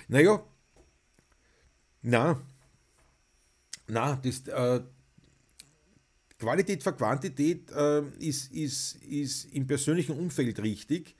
Naja, 0.08 0.44
na, 2.02 2.40
na, 3.86 4.16
das, 4.16 4.46
äh, 4.48 4.82
Qualität 6.38 6.82
vor 6.82 6.92
Quantität 6.92 7.70
äh, 7.70 8.02
ist, 8.18 8.52
ist, 8.52 8.96
ist 8.96 9.44
im 9.46 9.66
persönlichen 9.66 10.18
Umfeld 10.18 10.60
richtig. 10.60 11.16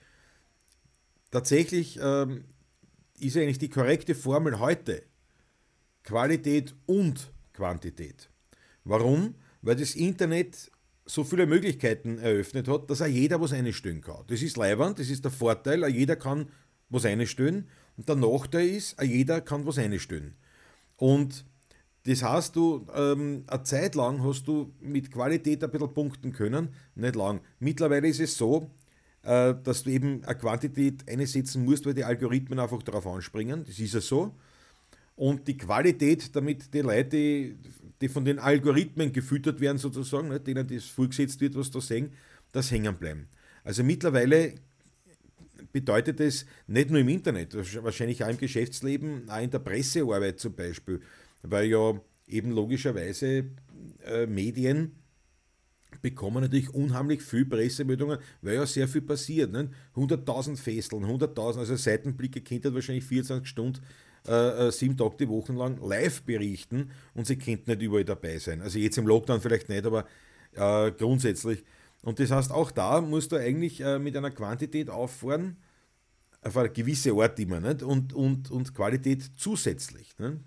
Tatsächlich 1.31 1.99
äh, 1.99 2.43
ist 3.19 3.37
eigentlich 3.37 3.59
die 3.59 3.71
korrekte 3.71 4.15
Formel 4.15 4.59
heute 4.59 5.03
Qualität 6.03 6.75
und 6.87 7.33
Quantität. 7.55 8.29
Warum? 8.85 9.35
Weil 9.65 9.77
das 9.77 9.95
Internet 9.95 10.71
so 11.07 11.25
viele 11.25 11.47
Möglichkeiten 11.47 12.19
eröffnet 12.19 12.69
hat, 12.69 12.89
dass 12.89 13.03
auch 13.03 13.07
jeder 13.07 13.41
was 13.41 13.53
einstellen 13.53 14.01
kann. 14.01 14.25
Das 14.27 14.43
ist 14.43 14.57
leibend, 14.57 14.99
das 14.99 15.11
ist 15.11 15.25
der 15.25 15.31
Vorteil, 15.31 15.85
auch 15.85 15.89
jeder 15.89 16.17
kann 16.17 16.49
was 16.89 17.05
einstellen 17.05 17.69
und 17.97 18.09
der 18.09 18.17
Nachteil 18.17 18.69
ist, 18.69 18.99
auch 18.99 19.05
jeder 19.05 19.41
kann 19.41 19.67
was 19.67 19.79
einstellen. 19.79 20.35
Und 20.97 21.45
das 22.07 22.23
heißt, 22.23 22.55
du, 22.55 22.87
ähm, 22.95 23.45
eine 23.47 23.63
Zeit 23.63 23.95
lang 23.95 24.23
hast 24.23 24.47
du 24.47 24.73
mit 24.81 25.11
Qualität 25.11 25.65
ein 25.65 25.71
bisschen 25.71 25.95
punkten 25.95 26.33
können, 26.33 26.69
nicht 26.95 27.17
lang. 27.17 27.41
Mittlerweile 27.59 28.09
ist 28.09 28.21
es 28.21 28.37
so, 28.37 28.71
äh, 29.23 29.55
dass 29.63 29.85
du 29.85 29.91
eben 29.91 30.23
eine 30.25 30.39
Quantität 30.39 31.09
einsetzen 31.09 31.65
musst, 31.65 31.87
weil 31.87 31.95
die 31.95 32.05
Algorithmen 32.05 32.59
einfach 32.59 32.83
darauf 32.83 33.07
anspringen. 33.07 33.65
Das 33.67 33.79
ist 33.79 33.95
ja 33.95 34.01
so. 34.01 34.35
Und 35.17 35.49
die 35.49 35.57
Qualität, 35.57 36.35
damit 36.37 36.75
die 36.75 36.81
Leute 36.81 37.55
die 38.05 38.09
von 38.11 38.27
den 38.27 38.39
Algorithmen 38.39 39.15
gefüttert 39.15 39.61
werden, 39.61 39.79
sozusagen, 39.79 40.29
ne, 40.29 40.39
denen 40.39 40.67
das 40.67 40.85
vorgesetzt 40.85 41.41
wird, 41.41 41.55
was 41.55 41.71
da 41.71 41.81
sehen, 41.81 42.13
das 42.53 42.71
Hängenbleiben. 42.71 43.29
Also 43.65 43.83
mittlerweile 43.83 44.57
bedeutet 45.73 46.21
es 46.21 46.45
nicht 46.67 46.91
nur 46.91 47.01
im 47.01 47.09
Internet, 47.09 47.57
wahrscheinlich 47.83 48.23
auch 48.23 48.29
im 48.29 48.37
Geschäftsleben, 48.37 49.31
auch 49.31 49.41
in 49.41 49.51
der 49.51 49.59
Pressearbeit 49.61 50.39
zum 50.39 50.55
Beispiel, 50.55 51.01
weil 51.43 51.65
ja 51.65 51.99
eben 52.29 52.51
logischerweise 52.51 53.47
äh, 54.05 54.27
Medien 54.27 54.93
bekommen 56.03 56.43
natürlich 56.43 56.75
unheimlich 56.75 57.23
viel 57.23 57.47
Pressemeldungen, 57.47 58.19
weil 58.43 58.57
ja 58.57 58.67
sehr 58.67 58.87
viel 58.87 59.01
passiert. 59.01 59.51
Ne? 59.51 59.71
100.000 59.97 60.59
Fesseln, 60.59 61.07
100.000, 61.07 61.59
also 61.59 61.77
Seitenblicke 61.77 62.43
kennt 62.43 62.67
wahrscheinlich 62.75 63.05
24 63.05 63.49
Stunden, 63.49 63.81
äh, 64.27 64.69
äh, 64.69 64.73
sieben 64.73 64.97
Tage 64.97 65.17
die 65.21 65.29
Wochen 65.29 65.55
lang 65.55 65.79
live 65.87 66.23
berichten 66.23 66.91
und 67.15 67.27
sie 67.27 67.37
könnten 67.37 67.71
nicht 67.71 67.83
überall 67.83 68.05
dabei 68.05 68.39
sein. 68.39 68.63
Also 68.63 68.79
jetzt 68.79 68.97
im 68.97 69.07
Lockdown 69.07 69.41
vielleicht 69.41 69.69
nicht, 69.69 69.85
aber 69.85 70.07
äh, 70.53 70.93
grundsätzlich. 70.93 71.65
Und 72.03 72.21
das 72.21 72.31
heißt, 72.31 72.51
auch 72.51 72.71
da 72.71 73.01
musst 73.01 73.33
du 73.33 73.37
eigentlich 73.37 73.81
äh, 73.81 73.99
mit 73.99 74.17
einer 74.17 74.31
Quantität 74.31 74.89
auffahren, 74.89 75.57
auf 76.43 76.57
eine 76.57 76.71
gewisse 76.71 77.13
Art 77.13 77.39
immer, 77.39 77.61
nicht? 77.61 77.83
Und, 77.83 78.13
und, 78.13 78.51
und 78.51 78.75
Qualität 78.75 79.31
zusätzlich. 79.37 80.19
Nicht? 80.19 80.39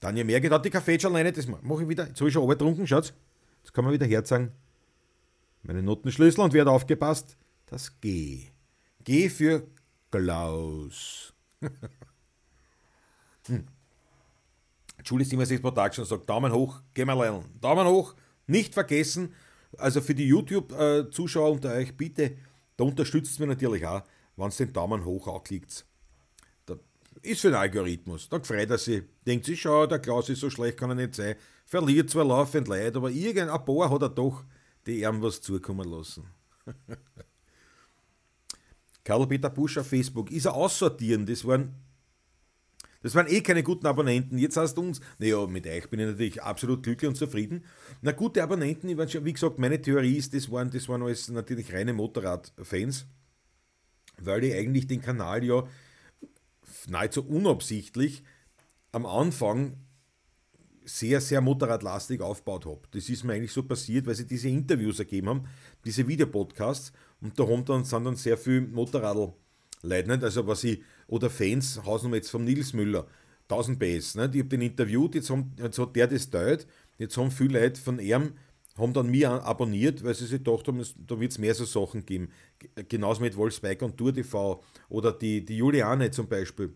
Dann 0.00 0.16
je 0.16 0.24
mehr 0.24 0.40
geht, 0.40 0.50
hat 0.50 0.64
die 0.64 0.70
Kaffee 0.70 0.98
schon 0.98 1.12
alleine, 1.12 1.32
das 1.32 1.46
mache 1.46 1.82
ich 1.82 1.88
wieder. 1.88 2.08
Jetzt 2.08 2.20
habe 2.20 2.28
ich 2.28 2.34
schon 2.34 2.48
getrunken, 2.48 2.86
schaut. 2.86 3.14
Jetzt 3.62 3.72
kann 3.72 3.84
man 3.84 3.94
wieder 3.94 4.06
herzagen. 4.06 4.52
Meine 5.62 5.82
Notenschlüssel 5.82 6.42
und 6.42 6.54
hat 6.54 6.66
aufgepasst? 6.66 7.36
Das 7.66 8.00
G. 8.00 8.48
G 9.04 9.28
für 9.28 9.66
Klaus. 10.10 11.32
hm. 13.46 13.66
Julie 15.04 15.24
Simmers 15.24 15.60
Production 15.60 16.04
sagt 16.04 16.28
Daumen 16.28 16.52
hoch, 16.52 16.80
gehen 16.94 17.06
wir 17.06 17.16
lernen. 17.16 17.44
Daumen 17.60 17.86
hoch, 17.86 18.14
nicht 18.46 18.72
vergessen. 18.74 19.34
Also 19.78 20.00
für 20.00 20.14
die 20.14 20.26
YouTube-Zuschauer 20.26 21.50
unter 21.50 21.72
euch, 21.72 21.96
bitte, 21.96 22.36
da 22.76 22.84
unterstützt 22.84 23.40
mir 23.40 23.46
natürlich 23.46 23.84
auch, 23.86 24.02
wenn 24.36 24.48
es 24.48 24.56
den 24.58 24.72
Daumen 24.72 25.04
hoch 25.04 25.26
anklickt. 25.26 25.84
Da 26.66 26.76
ist 27.22 27.40
für 27.40 27.48
den 27.48 27.56
Algorithmus. 27.56 28.28
Da 28.28 28.38
freut 28.40 28.70
er 28.70 28.78
sich. 28.78 29.02
Denkt 29.26 29.46
sich, 29.46 29.60
schau, 29.60 29.86
der 29.86 29.98
Klaus 29.98 30.28
ist 30.28 30.40
so 30.40 30.50
schlecht, 30.50 30.78
kann 30.78 30.90
er 30.90 30.96
nicht 30.96 31.14
sein. 31.14 31.36
Verliert 31.64 32.10
zwar 32.10 32.24
laufend 32.24 32.68
Leid, 32.68 32.96
aber 32.96 33.10
irgendein 33.10 33.64
paar 33.64 33.90
hat 33.90 34.02
er 34.02 34.08
doch 34.10 34.44
die 34.86 35.02
ihm 35.02 35.22
was 35.22 35.40
zukommen 35.40 35.88
lassen. 35.88 36.24
Karl-Peter 39.04 39.50
Busch 39.50 39.78
auf 39.78 39.86
Facebook. 39.86 40.30
Ist 40.30 40.46
er 40.46 40.54
aussortieren? 40.54 41.26
Das 41.26 41.44
waren, 41.44 41.74
das 43.02 43.14
waren 43.14 43.26
eh 43.26 43.40
keine 43.40 43.62
guten 43.62 43.86
Abonnenten. 43.86 44.38
Jetzt 44.38 44.56
hast 44.56 44.74
du 44.74 44.82
uns, 44.82 45.00
naja, 45.18 45.46
mit 45.46 45.66
euch 45.66 45.90
bin 45.90 46.00
ich 46.00 46.06
natürlich 46.06 46.42
absolut 46.42 46.82
glücklich 46.82 47.08
und 47.08 47.16
zufrieden. 47.16 47.64
Na, 48.00 48.12
gute 48.12 48.42
Abonnenten, 48.42 48.88
wie 48.88 49.32
gesagt, 49.32 49.58
meine 49.58 49.80
Theorie 49.80 50.16
ist, 50.16 50.34
das 50.34 50.50
waren, 50.50 50.70
das 50.70 50.88
waren 50.88 51.02
alles 51.02 51.28
natürlich 51.28 51.72
reine 51.72 51.92
Motorradfans, 51.92 53.06
weil 54.18 54.44
ich 54.44 54.54
eigentlich 54.54 54.86
den 54.86 55.02
Kanal 55.02 55.44
ja 55.44 55.64
nahezu 56.88 57.26
unabsichtlich 57.26 58.22
am 58.92 59.06
Anfang 59.06 59.76
sehr, 60.84 61.20
sehr 61.20 61.40
motorradlastig 61.40 62.20
aufgebaut 62.20 62.66
habe. 62.66 62.80
Das 62.90 63.08
ist 63.08 63.24
mir 63.24 63.34
eigentlich 63.34 63.52
so 63.52 63.62
passiert, 63.62 64.06
weil 64.06 64.14
sie 64.14 64.26
diese 64.26 64.48
Interviews 64.48 64.98
ergeben 64.98 65.28
haben, 65.28 65.48
diese 65.84 66.06
Videopodcasts 66.06 66.92
und 67.20 67.38
da 67.38 67.46
haben 67.46 67.64
dann, 67.64 67.84
sind 67.84 68.04
dann 68.04 68.16
sehr 68.16 68.36
viele 68.36 68.62
Motorradl 68.62 69.32
nicht? 69.82 70.24
also 70.24 70.46
was 70.46 70.64
ich, 70.64 70.80
oder 71.06 71.30
Fans, 71.30 71.80
Hausnummer 71.84 72.16
jetzt 72.16 72.30
von 72.30 72.44
Nils 72.44 72.72
Müller, 72.72 73.06
1000 73.48 73.78
PS, 73.78 74.14
nicht? 74.14 74.34
ich 74.34 74.40
habe 74.40 74.48
den 74.48 74.62
interviewt, 74.62 75.14
jetzt, 75.14 75.30
haben, 75.30 75.52
jetzt 75.58 75.78
hat 75.78 75.94
der 75.96 76.06
das 76.06 76.30
teilt, 76.30 76.66
jetzt 76.98 77.16
haben 77.16 77.30
viele 77.30 77.60
Leute 77.60 77.80
von 77.80 77.98
ihm, 77.98 78.32
haben 78.76 78.92
dann 78.94 79.10
mir 79.10 79.30
abonniert, 79.30 80.02
weil 80.02 80.14
sie 80.14 80.26
sich 80.26 80.42
gedacht 80.42 80.66
haben, 80.66 80.82
da 81.06 81.20
wird 81.20 81.32
es 81.32 81.38
mehr 81.38 81.54
so 81.54 81.64
Sachen 81.64 82.06
geben. 82.06 82.30
Genauso 82.88 83.20
mit 83.20 83.36
Wolfsbike 83.36 83.82
und 83.82 83.96
Tour 83.96 84.14
TV 84.14 84.62
oder 84.88 85.12
die, 85.12 85.44
die 85.44 85.58
Juliane 85.58 86.10
zum 86.10 86.26
Beispiel. 86.26 86.74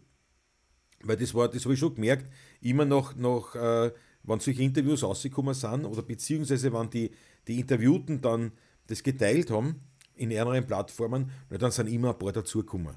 Weil 1.02 1.16
das 1.16 1.35
war, 1.35 1.49
das 1.49 1.64
habe 1.64 1.75
ich 1.75 1.80
schon 1.80 1.95
gemerkt, 1.95 2.30
immer 2.61 2.85
noch, 2.85 3.14
noch 3.16 3.54
äh, 3.54 3.92
wenn 4.25 4.40
solche 4.40 4.62
Interviews 4.62 5.02
rausgekommen 5.02 5.54
sind 5.54 5.85
oder 5.85 6.02
beziehungsweise 6.02 6.73
wenn 6.73 6.90
die, 6.90 7.11
die 7.47 7.61
Interviewten 7.61 8.21
dann 8.21 8.52
das 8.88 9.02
geteilt 9.02 9.50
haben 9.50 9.80
in 10.16 10.37
anderen 10.37 10.66
Plattformen, 10.66 11.30
dann 11.49 11.71
sind 11.71 11.88
immer 11.88 12.11
ein 12.11 12.18
paar 12.18 12.33
dazugekommen. 12.33 12.97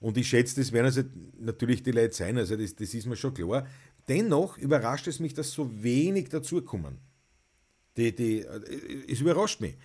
Und 0.00 0.16
ich 0.16 0.28
schätze, 0.28 0.56
das 0.56 0.72
werden 0.72 0.86
also 0.86 1.02
natürlich 1.38 1.82
die 1.82 1.90
Leute 1.90 2.14
sein, 2.14 2.38
also 2.38 2.56
das, 2.56 2.74
das 2.76 2.94
ist 2.94 3.06
mir 3.06 3.16
schon 3.16 3.34
klar. 3.34 3.66
Dennoch 4.06 4.56
überrascht 4.56 5.06
es 5.08 5.18
mich, 5.20 5.34
dass 5.34 5.50
so 5.50 5.82
wenig 5.82 6.28
dazukommen. 6.28 6.98
Die, 7.96 8.14
die, 8.14 8.40
äh, 8.40 9.04
es 9.08 9.20
überrascht 9.20 9.60
mich. 9.60 9.76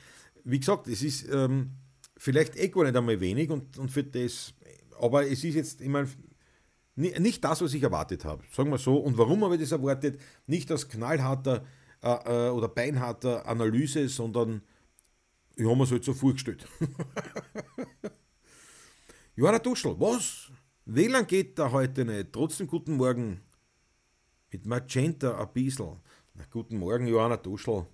Wie 0.43 0.60
gesagt, 0.60 0.88
es 0.88 1.01
ist 1.01 1.27
ähm, 1.32 1.72
vielleicht 2.17 2.55
eh 2.58 2.70
gar 2.70 2.84
nicht 2.84 2.96
einmal 2.96 3.20
wenig 3.20 3.50
und, 3.50 3.77
und 3.77 3.89
für 3.89 4.03
das, 4.03 4.53
aber 5.00 5.25
es 5.25 5.43
ist 5.43 5.55
jetzt 5.55 5.82
immer 5.82 6.05
nicht 6.96 7.43
das, 7.43 7.62
was 7.62 7.74
ich 7.74 7.82
erwartet 7.82 8.24
habe, 8.24 8.43
sagen 8.51 8.70
wir 8.70 8.77
so. 8.77 8.98
Und 8.98 9.17
warum 9.17 9.43
habe 9.43 9.55
ich 9.55 9.62
das 9.62 9.72
erwartet? 9.72 10.22
Nicht 10.46 10.72
aus 10.72 10.88
knallharter 10.88 11.65
äh, 12.03 12.48
äh, 12.48 12.50
oder 12.50 12.67
beinharter 12.67 13.48
Analyse, 13.48 14.08
sondern 14.10 14.62
ich 15.55 15.65
habe 15.65 15.75
mir 15.75 15.84
es 15.84 15.91
halt 15.91 16.03
so 16.03 16.13
vorgestellt. 16.13 16.67
Johanna 19.36 19.58
Duschel, 19.58 20.00
was? 20.00 20.52
WLAN 20.86 21.25
geht 21.25 21.58
da 21.58 21.72
heute 21.72 22.06
nicht. 22.06 22.32
Trotzdem 22.32 22.68
guten 22.68 22.98
Morgen. 22.98 23.42
Mit 24.52 24.68
Magenta 24.68 25.40
ein 25.40 25.52
bisschen. 25.52 26.00
Na, 26.36 26.46
guten 26.52 26.78
Morgen, 26.78 27.08
Johanna 27.08 27.38
Duschel. 27.38 27.88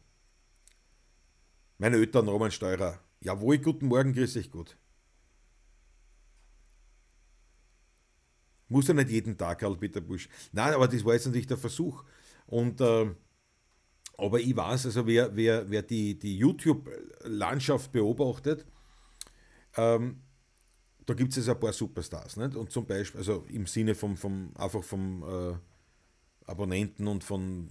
Meine 1.77 1.95
Eltern, 1.95 2.27
Roman 2.27 2.51
Steurer. 2.51 2.99
Jawohl, 3.21 3.57
guten 3.59 3.87
Morgen, 3.87 4.11
grüß 4.11 4.33
dich 4.33 4.51
gut. 4.51 4.77
Muss 8.67 8.89
ja 8.89 8.93
nicht 8.93 9.09
jeden 9.09 9.37
Tag, 9.37 9.59
Karl-Peter 9.59 10.01
Busch. 10.01 10.27
Nein, 10.51 10.73
aber 10.73 10.89
das 10.89 11.05
war 11.05 11.13
jetzt 11.13 11.25
natürlich 11.25 11.47
der 11.47 11.57
Versuch. 11.57 12.03
Und, 12.47 12.81
äh, 12.81 13.15
aber 14.17 14.41
ich 14.41 14.55
weiß, 14.55 14.87
also 14.87 15.07
wer, 15.07 15.33
wer, 15.33 15.69
wer 15.69 15.83
die, 15.83 16.19
die 16.19 16.37
YouTube-Landschaft 16.37 17.93
beobachtet, 17.93 18.65
ähm, 19.77 20.21
da 21.09 21.15
gibt 21.15 21.31
es 21.31 21.37
also 21.39 21.53
ein 21.53 21.59
paar 21.59 21.73
Superstars. 21.73 22.37
Nicht? 22.37 22.55
Und 22.55 22.71
zum 22.71 22.85
Beispiel, 22.85 23.19
also 23.19 23.45
im 23.49 23.65
Sinne 23.65 23.95
vom, 23.95 24.15
vom 24.15 24.51
einfach 24.55 24.83
vom 24.83 25.23
äh, 25.23 26.49
Abonnenten 26.49 27.07
und 27.07 27.23
von, 27.23 27.67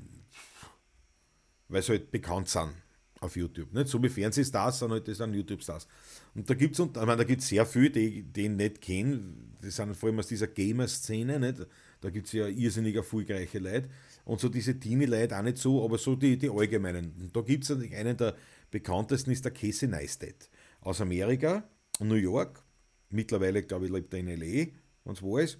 weil 1.68 1.83
sie 1.83 1.92
halt 1.92 2.11
bekannt 2.11 2.49
sind 2.49 2.73
auf 3.21 3.37
YouTube. 3.37 3.73
Nicht? 3.73 3.88
So 3.88 4.02
wie 4.02 4.09
Fernsehstars 4.09 4.80
sind 4.80 4.90
halt 4.90 5.07
das 5.07 5.18
sind 5.18 5.35
YouTube-Stars. 5.35 5.87
Und 6.35 6.50
da 6.50 6.54
gibt 6.54 6.78
es 6.78 7.49
sehr 7.49 7.64
viele, 7.64 7.90
die, 7.90 8.45
ihn 8.45 8.57
nicht 8.57 8.80
kennen. 8.80 9.57
Die 9.62 9.71
sind 9.71 9.97
vor 9.97 10.09
allem 10.09 10.18
aus 10.18 10.26
dieser 10.26 10.49
Gamer-Szene. 10.49 11.66
Da 12.00 12.11
gibt 12.11 12.26
es 12.26 12.33
ja 12.33 12.49
irrsinnig 12.49 12.97
erfolgreiche 12.97 13.61
Leute. 13.61 13.88
Und 14.25 14.40
so 14.40 14.49
diese 14.49 14.78
Teenie-Leute 14.78 15.38
auch 15.38 15.42
nicht 15.42 15.59
so, 15.59 15.85
aber 15.85 15.99
so 15.99 16.16
die, 16.16 16.37
die 16.37 16.50
allgemeinen. 16.50 17.14
Und 17.21 17.37
da 17.37 17.40
gibt 17.40 17.64
es 17.64 17.71
einen 17.71 18.16
der 18.16 18.37
bekanntesten, 18.71 19.30
ist 19.30 19.45
der 19.45 19.52
Casey 19.52 19.88
Neistat. 19.88 20.50
Aus 20.80 21.00
Amerika, 21.00 21.68
New 22.00 22.14
York. 22.14 22.62
Mittlerweile, 23.11 23.62
glaube 23.62 23.87
ich, 23.87 23.93
lebt 23.93 24.12
er 24.12 24.21
in 24.21 24.29
L.A., 24.29 24.71
wenn 25.05 25.12
es 25.12 25.23
wo 25.23 25.38
ist. 25.38 25.59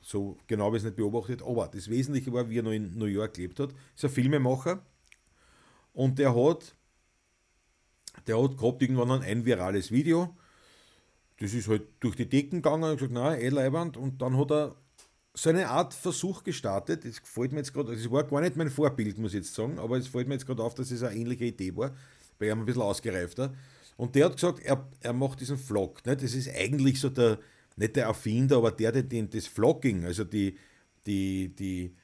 So 0.00 0.38
genau 0.46 0.66
habe 0.66 0.76
ich 0.76 0.82
es 0.82 0.84
nicht 0.84 0.96
beobachtet. 0.96 1.42
Aber 1.42 1.68
das 1.68 1.88
Wesentliche 1.88 2.32
war, 2.32 2.48
wie 2.48 2.58
er 2.58 2.62
noch 2.62 2.72
in 2.72 2.96
New 2.96 3.06
York 3.06 3.34
gelebt 3.34 3.58
hat. 3.60 3.70
Ist 3.94 4.04
ein 4.04 4.10
Filmemacher 4.10 4.84
und 5.92 6.18
der 6.18 6.34
hat, 6.34 6.74
der 8.26 8.40
hat 8.42 8.56
gehabt 8.56 8.82
irgendwann 8.82 9.22
ein 9.22 9.44
virales 9.44 9.90
Video. 9.90 10.36
Das 11.38 11.54
ist 11.54 11.68
halt 11.68 11.82
durch 12.00 12.16
die 12.16 12.28
Decken 12.28 12.62
gegangen 12.62 12.84
und 12.84 12.96
gesagt, 12.96 13.12
nein, 13.12 13.40
eh 13.40 13.48
leibend. 13.48 13.96
Und 13.96 14.22
dann 14.22 14.36
hat 14.36 14.50
er 14.50 14.76
so 15.34 15.50
eine 15.50 15.68
Art 15.68 15.92
Versuch 15.92 16.42
gestartet. 16.44 17.04
Das 17.04 17.20
gefällt 17.20 17.52
mir 17.52 17.58
jetzt 17.58 17.72
gerade, 17.72 17.94
das 17.94 18.10
war 18.10 18.24
gar 18.24 18.40
nicht 18.40 18.56
mein 18.56 18.70
Vorbild, 18.70 19.18
muss 19.18 19.32
ich 19.32 19.40
jetzt 19.40 19.54
sagen, 19.54 19.78
aber 19.78 19.98
es 19.98 20.08
fällt 20.08 20.28
mir 20.28 20.34
jetzt 20.34 20.46
gerade 20.46 20.62
auf, 20.62 20.74
dass 20.74 20.90
es 20.90 21.02
eine 21.02 21.16
ähnliche 21.16 21.44
Idee 21.44 21.76
war, 21.76 21.94
bei 22.38 22.48
ihm 22.48 22.60
ein 22.60 22.64
bisschen 22.64 22.82
ausgereifter. 22.82 23.54
Und 23.96 24.14
der 24.14 24.26
hat 24.26 24.34
gesagt, 24.34 24.60
er, 24.60 24.88
er 25.00 25.12
macht 25.12 25.40
diesen 25.40 25.58
Vlog. 25.58 26.04
Ne? 26.04 26.16
Das 26.16 26.34
ist 26.34 26.48
eigentlich 26.54 27.00
so 27.00 27.08
der, 27.08 27.38
nicht 27.76 27.96
der 27.96 28.06
Erfinder, 28.06 28.58
aber 28.58 28.70
der, 28.70 28.92
der 28.92 29.02
den, 29.02 29.30
das 29.30 29.46
Vlogging, 29.46 30.04
also 30.04 30.24
die, 30.24 30.56
die, 31.06 31.54
die, 31.54 31.94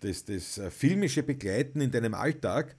das, 0.00 0.24
das 0.24 0.60
filmische 0.70 1.22
Begleiten 1.22 1.80
in 1.80 1.90
deinem 1.90 2.14
Alltag, 2.14 2.76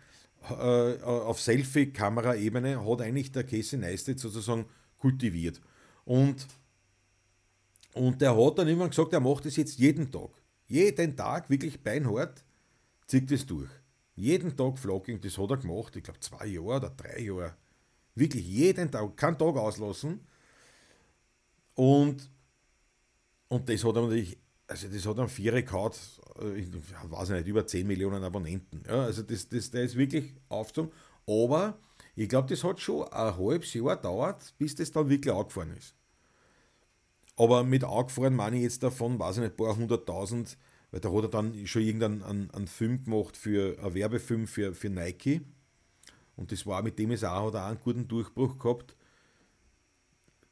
äh, 0.50 1.02
auf 1.04 1.42
Selfie-Kamera-Ebene 1.42 2.84
hat 2.86 3.02
eigentlich 3.02 3.32
der 3.32 3.44
Casey 3.44 3.78
Neistat 3.78 4.20
sozusagen 4.20 4.66
kultiviert. 4.98 5.62
Und, 6.06 6.48
und 7.94 8.22
der 8.22 8.36
hat 8.36 8.60
dann 8.60 8.68
immer 8.68 8.88
gesagt, 8.88 9.14
er 9.14 9.20
macht 9.20 9.46
das 9.46 9.56
jetzt 9.56 9.78
jeden 9.80 10.12
Tag. 10.12 10.30
Jeden 10.68 11.16
Tag, 11.16 11.50
wirklich 11.50 11.82
beinhart, 11.82 12.44
zieht 13.08 13.32
das 13.32 13.46
durch. 13.46 13.70
Jeden 14.16 14.56
Tag 14.56 14.78
Vlogging, 14.78 15.22
das 15.22 15.38
hat 15.38 15.52
er 15.52 15.58
gemacht, 15.58 15.96
ich 15.96 16.04
glaube 16.04 16.20
zwei 16.20 16.46
Jahre 16.46 16.78
oder 16.78 16.90
drei 16.90 17.20
Jahre. 17.20 17.56
Wirklich 18.18 18.46
jeden 18.46 18.92
Tag, 18.92 19.16
keinen 19.18 19.38
Tag 19.38 19.56
auslassen. 19.56 20.22
Und, 21.76 22.30
und 23.48 23.70
das 23.70 23.84
hat 23.84 23.96
natürlich 23.96 24.38
also 24.70 24.90
das 24.90 25.06
hat 25.06 25.18
einen 25.18 25.30
Vierer 25.30 25.62
gehaut, 25.62 25.98
äh, 26.42 26.60
ich 26.60 26.68
weiß 27.10 27.30
nicht, 27.30 27.48
über 27.48 27.66
10 27.66 27.88
Millionen 27.88 28.24
Abonnenten. 28.24 28.84
Ja, 28.86 29.04
also 29.04 29.24
das, 29.24 29.48
das, 29.48 29.72
der 29.72 29.84
ist 29.84 29.96
wirklich 29.96 30.34
aufgezogen. 30.50 30.92
Aber 31.26 31.80
Ich 32.16 32.30
glaube, 32.30 32.50
das 32.50 32.64
hat 32.64 32.80
schon 32.82 33.08
ein 33.10 33.38
halbes 33.38 33.74
Jahr 33.76 33.96
gedauert, 33.98 34.54
bis 34.58 34.76
das 34.76 34.92
dann 34.92 35.10
wirklich 35.10 35.34
angefahren 35.34 35.72
ist. 35.78 35.96
Aber 37.36 37.64
mit 37.64 37.84
angefahren 37.84 38.36
meine 38.36 38.58
ich 38.58 38.64
jetzt 38.64 38.84
davon, 38.84 39.20
weiß 39.20 39.38
ich 39.38 39.44
nicht, 39.44 39.52
ein 39.52 39.58
paar 39.58 39.76
hunderttausend, 39.76 40.58
weil 40.92 41.00
da 41.00 41.12
hat 41.12 41.24
er 41.24 41.30
dann 41.30 41.68
schon 41.68 41.84
irgendeinen 41.84 42.24
einen, 42.24 42.52
einen 42.52 42.68
Film 42.68 43.04
gemacht 43.04 43.38
für 43.38 43.78
einen 43.80 43.94
Werbefilm 43.94 44.48
für, 44.48 44.74
für 44.74 44.90
Nike. 44.90 45.42
Und 46.38 46.52
das 46.52 46.66
war 46.66 46.82
mit 46.84 46.98
dem 46.98 47.12
ist 47.12 47.26
auch, 47.26 47.48
hat 47.48 47.56
auch 47.56 47.68
einen 47.68 47.80
guten 47.80 48.08
Durchbruch 48.08 48.58
gehabt. 48.58 48.96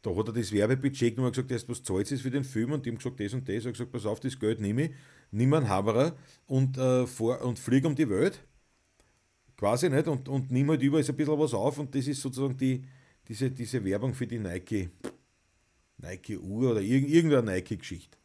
Da 0.02 0.16
hat 0.16 0.28
er 0.28 0.34
das 0.34 0.52
Werbebudget 0.52 1.16
genommen 1.16 1.28
und 1.28 1.34
gesagt, 1.34 1.52
das, 1.52 1.70
was 1.70 1.84
zahlt 1.84 2.12
es 2.12 2.22
für 2.22 2.32
den 2.32 2.44
Film? 2.44 2.74
Und 2.74 2.86
die 2.86 2.90
haben 2.90 2.98
gesagt, 2.98 3.20
das 3.20 3.34
und 3.34 3.48
das. 3.48 3.64
Er 3.64 3.70
hat 3.70 3.74
gesagt, 3.74 3.92
pass 3.92 4.06
auf, 4.06 4.20
das 4.20 4.38
Geld 4.38 4.60
nehme 4.60 4.86
ich, 4.86 4.92
nimm 5.32 5.54
einen 5.54 5.70
Haberer 5.70 6.16
und, 6.48 6.78
äh, 6.78 7.06
und 7.44 7.60
fliege 7.60 7.88
um 7.88 7.96
die 7.96 8.10
Welt. 8.10 8.44
Quasi 9.58 9.90
nicht. 9.90 10.08
Und, 10.08 10.28
und 10.28 10.52
nimm 10.52 10.70
halt 10.70 10.82
überall 10.82 11.04
ein 11.08 11.16
bisschen 11.16 11.40
was 11.40 11.54
auf. 11.54 11.78
Und 11.78 11.94
das 11.94 12.08
ist 12.08 12.22
sozusagen 12.22 12.58
die, 12.58 12.84
diese, 13.28 13.50
diese 13.52 13.84
Werbung 13.86 14.14
für 14.14 14.28
die 14.28 14.40
Nike, 14.40 14.90
Nike 15.98 16.38
Uhr 16.38 16.72
oder 16.72 16.82
irgendeine 16.82 17.44
Nike-Geschichte. 17.44 18.18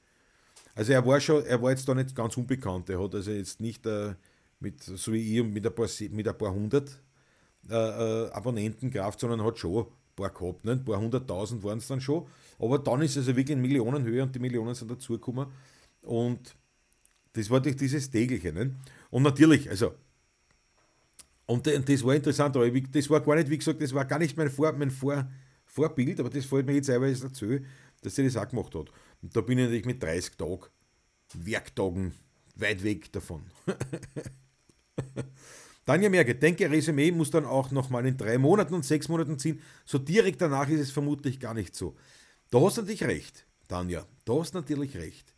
Also 0.75 0.93
er 0.93 1.05
war 1.05 1.21
schon, 1.21 1.45
er 1.45 1.61
war 1.61 1.71
jetzt 1.71 1.87
da 1.87 1.95
nicht 1.95 2.15
ganz 2.15 2.37
unbekannt. 2.37 2.89
Er 2.89 3.03
hat 3.03 3.15
also 3.15 3.31
jetzt 3.31 3.61
nicht 3.61 3.85
äh, 3.87 4.15
mit, 4.61 4.83
so 4.83 5.13
wie 5.13 5.39
ich, 5.39 5.45
mit 5.45 5.67
ein 5.67 5.75
paar, 5.75 5.89
mit 6.11 6.27
ein 6.27 6.39
paar 6.39 6.53
hundert 6.53 7.03
äh, 7.69 7.75
äh, 7.75 8.31
Abonnenten 8.31 8.91
gehabt, 8.91 9.21
sondern 9.21 9.45
hat 9.45 9.59
schon 9.59 9.87
paar 10.21 10.31
gehabt, 10.31 10.65
nicht? 10.65 10.81
ein 10.81 10.85
paar 10.85 11.01
hunderttausend 11.01 11.63
waren 11.63 11.79
es 11.79 11.87
dann 11.89 12.01
schon. 12.01 12.27
Aber 12.59 12.79
dann 12.79 13.01
ist 13.03 13.13
es 13.13 13.19
also 13.19 13.37
wirklich 13.37 13.57
in 13.57 13.63
Millionenhöhe 13.63 14.23
und 14.23 14.35
die 14.35 14.39
Millionen 14.39 14.75
sind 14.75 14.91
dazugekommen. 14.91 15.47
Und 16.03 16.55
das 17.33 17.49
war 17.51 17.61
durch 17.61 17.77
dieses 17.77 18.11
tägliche. 18.11 18.53
Nicht? 18.53 18.73
Und 19.11 19.23
natürlich, 19.23 19.69
also, 19.71 19.95
und 21.47 21.67
das 21.67 22.05
war 22.05 22.15
interessant, 22.15 22.57
aber 22.57 22.71
das 22.71 23.11
war 23.11 23.21
gar 23.21 23.37
nicht, 23.37 23.51
wie 23.51 23.59
gesagt, 23.59 23.83
das 23.83 23.95
war 23.95 24.05
gar 24.05 24.19
nicht 24.19 24.37
mein, 24.37 24.51
Vor, 24.51 24.73
mein 24.73 24.91
Vor, 24.91 25.29
Vorbild, 25.65 26.21
aber 26.21 26.31
das 26.31 26.45
fällt 26.45 26.67
mir 26.67 26.75
jetzt 26.75 26.87
teilweise 26.87 27.29
dazu, 27.29 27.59
dass 28.03 28.15
sie 28.15 28.25
das 28.25 28.37
auch 28.37 28.49
gemacht 28.49 28.75
hat. 28.75 28.91
Und 29.23 29.37
da 29.37 29.41
bin 29.41 29.59
ich 29.59 29.65
natürlich 29.65 29.87
mit 29.87 30.03
30 30.03 30.37
Tagen, 30.37 30.67
Werktagen 31.35 32.13
weit 32.57 32.83
weg 32.83 33.13
davon. 33.13 33.43
Tanja 35.91 36.09
Merke, 36.09 36.37
denke, 36.37 36.71
Resümee 36.71 37.11
muss 37.11 37.33
dann 37.33 37.45
auch 37.45 37.73
nochmal 37.73 38.07
in 38.07 38.17
drei 38.17 38.39
Monaten 38.39 38.75
und 38.75 38.85
sechs 38.85 39.09
Monaten 39.09 39.41
ziehen. 39.41 39.61
So 39.85 39.99
direkt 39.99 40.41
danach 40.41 40.69
ist 40.69 40.79
es 40.79 40.93
vermutlich 40.93 41.41
gar 41.41 41.53
nicht 41.53 41.75
so. 41.75 41.97
Da 42.49 42.61
hast 42.61 42.77
du 42.77 42.83
natürlich 42.83 43.03
recht, 43.03 43.45
Tanja. 43.67 44.07
Da 44.25 44.35
hast 44.35 44.55
du 44.55 44.59
natürlich 44.59 44.97
recht. 44.97 45.35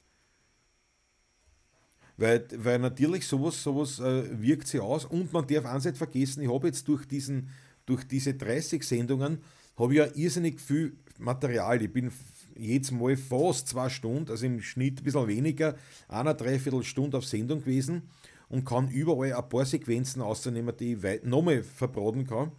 Weil, 2.18 2.47
weil 2.54 2.80
natürlich 2.80 3.26
sowas, 3.26 3.62
sowas 3.62 3.99
äh, 3.99 4.42
wirkt 4.42 4.68
sich 4.68 4.78
aus 4.78 5.06
und 5.06 5.32
man 5.32 5.47
darf 5.47 5.64
eins 5.64 5.87
nicht 5.87 5.97
vergessen, 5.97 6.42
ich 6.42 6.52
habe 6.52 6.66
jetzt 6.66 6.87
durch, 6.87 7.06
diesen, 7.06 7.49
durch 7.87 8.04
diese 8.04 8.35
30 8.35 8.82
Sendungen 8.85 9.38
habe 9.78 9.94
ich 9.94 9.99
ja 10.00 10.09
irrsinnig 10.14 10.61
viel 10.61 10.99
Material. 11.18 11.80
Ich 11.80 11.90
bin 11.90 12.12
jedes 12.59 12.90
Mal 12.90 13.16
fast 13.16 13.68
zwei 13.68 13.88
Stunden, 13.88 14.30
also 14.30 14.44
im 14.44 14.61
Schnitt 14.61 15.00
ein 15.00 15.04
bisschen 15.04 15.28
weniger, 15.28 15.76
einer 16.09 16.35
Dreiviertelstunde 16.35 17.16
auf 17.16 17.25
Sendung 17.25 17.61
gewesen 17.61 18.02
und 18.52 18.66
kann 18.66 18.90
überall 18.90 19.32
ein 19.32 19.49
paar 19.49 19.64
Sequenzen 19.64 20.21
ausnehmen, 20.21 20.76
die 20.76 20.92
ich 20.92 21.02
weit 21.02 21.25
nochmal 21.25 21.62
verbraten 21.62 22.26
kann, 22.26 22.52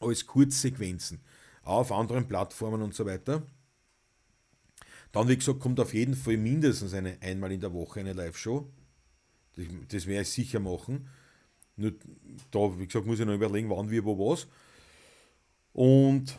als 0.00 0.26
Kurzsequenzen, 0.26 1.22
auch 1.62 1.80
auf 1.80 1.92
anderen 1.92 2.28
Plattformen 2.28 2.82
und 2.82 2.94
so 2.94 3.06
weiter. 3.06 3.42
Dann, 5.10 5.28
wie 5.28 5.36
gesagt, 5.36 5.60
kommt 5.60 5.80
auf 5.80 5.94
jeden 5.94 6.14
Fall 6.14 6.36
mindestens 6.36 6.92
eine 6.92 7.16
einmal 7.22 7.52
in 7.52 7.60
der 7.60 7.72
Woche 7.72 8.00
eine 8.00 8.12
Live-Show. 8.12 8.70
Das, 9.56 9.64
das 9.88 10.06
werde 10.06 10.22
ich 10.22 10.28
sicher 10.28 10.60
machen. 10.60 11.08
Nur 11.76 11.92
da, 12.50 12.78
wie 12.78 12.86
gesagt, 12.86 13.06
muss 13.06 13.18
ich 13.18 13.24
noch 13.24 13.34
überlegen, 13.34 13.70
wann, 13.70 13.90
wie, 13.90 14.04
wo, 14.04 14.18
was. 14.18 14.46
Und 15.72 16.38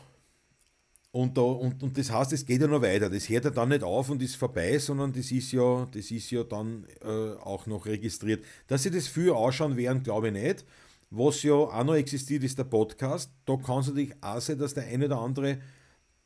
und, 1.16 1.38
da, 1.38 1.42
und, 1.42 1.84
und 1.84 1.96
das 1.96 2.10
heißt, 2.12 2.34
es 2.34 2.44
geht 2.44 2.62
ja 2.62 2.66
noch 2.68 2.82
weiter. 2.82 3.08
Das 3.08 3.30
hört 3.30 3.46
ja 3.46 3.52
dann 3.52 3.70
nicht 3.70 3.84
auf 3.84 4.10
und 4.10 4.20
ist 4.24 4.36
vorbei, 4.36 4.80
sondern 4.80 5.14
das 5.14 5.30
ist 5.30 5.52
ja, 5.52 5.86
das 5.92 6.10
ist 6.10 6.32
ja 6.32 6.44
dann 6.44 6.88
äh, 7.02 7.34
auch 7.40 7.68
noch 7.68 7.86
registriert. 7.86 8.44
Dass 8.66 8.82
sie 8.82 8.90
das 8.90 9.08
viel 9.08 9.30
ausschauen 9.30 9.78
werden, 9.78 10.02
glaube 10.02 10.30
ich 10.30 10.34
nicht. 10.34 10.66
Was 11.12 11.44
ja 11.44 11.54
auch 11.54 11.84
noch 11.84 11.94
existiert, 11.94 12.44
ist 12.44 12.58
der 12.58 12.64
Podcast. 12.64 13.32
Da 13.46 13.56
kann 13.58 13.82
es 13.82 13.88
natürlich 13.90 14.12
auch 14.22 14.42
sein, 14.42 14.58
dass 14.58 14.74
der 14.74 14.88
eine 14.88 15.06
oder 15.06 15.20
andere, 15.20 15.60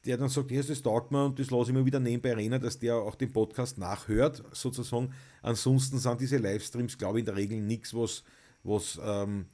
der 0.06 0.16
dann 0.16 0.30
sagt, 0.30 0.52
das 0.52 0.82
taugt 0.82 1.12
mir 1.12 1.26
und 1.26 1.38
das 1.38 1.52
lasse 1.52 1.72
ich 1.72 1.76
mir 1.76 1.86
wieder 1.86 2.00
nebenbei 2.00 2.30
erinnern, 2.30 2.62
dass 2.62 2.80
der 2.80 2.96
auch 2.96 3.16
den 3.16 3.34
Podcast 3.34 3.78
nachhört, 3.78 4.42
sozusagen. 4.54 5.12
Ansonsten 5.42 6.00
sind 6.00 6.22
diese 6.22 6.38
Livestreams, 6.38 6.98
glaube 6.98 7.20
ich, 7.20 7.24
in 7.24 7.26
der 7.26 7.36
Regel 7.36 7.60
nichts, 7.60 7.94
was, 7.94 8.24
was 8.64 8.98
ähm, 9.04 9.48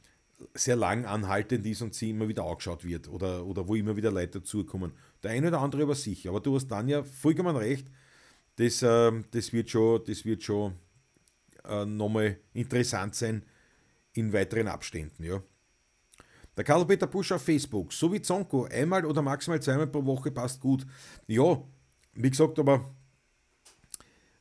sehr 0.53 0.75
lang 0.75 1.05
anhaltend 1.05 1.65
ist 1.65 1.81
und 1.81 1.93
sie 1.93 2.11
immer 2.11 2.27
wieder 2.27 2.45
angeschaut 2.45 2.83
wird 2.83 3.07
oder, 3.07 3.45
oder 3.45 3.67
wo 3.67 3.75
immer 3.75 3.95
wieder 3.95 4.11
Leute 4.11 4.39
dazukommen. 4.39 4.93
Der 5.21 5.31
eine 5.31 5.47
oder 5.47 5.61
andere 5.61 5.83
aber 5.83 5.95
sicher. 5.95 6.29
Aber 6.29 6.39
du 6.39 6.55
hast 6.55 6.67
dann 6.67 6.87
ja 6.87 7.03
vollkommen 7.03 7.55
recht. 7.55 7.87
Das, 8.55 8.81
äh, 8.81 9.11
das 9.31 9.53
wird 9.53 9.69
schon, 9.69 10.03
das 10.05 10.25
wird 10.25 10.43
schon 10.43 10.73
äh, 11.65 11.85
nochmal 11.85 12.37
interessant 12.53 13.15
sein 13.15 13.43
in 14.13 14.31
weiteren 14.31 14.67
Abständen. 14.67 15.23
Ja. 15.23 15.41
Der 16.55 16.63
Karl-Peter 16.63 17.07
Busch 17.07 17.31
auf 17.31 17.41
Facebook, 17.41 17.91
so 17.91 18.13
wie 18.13 18.21
Zonko, 18.21 18.65
einmal 18.65 19.05
oder 19.05 19.21
maximal 19.21 19.61
zweimal 19.61 19.87
pro 19.87 20.05
Woche 20.05 20.31
passt 20.31 20.59
gut. 20.59 20.85
Ja, 21.25 21.61
wie 22.13 22.29
gesagt, 22.29 22.59
aber 22.59 22.93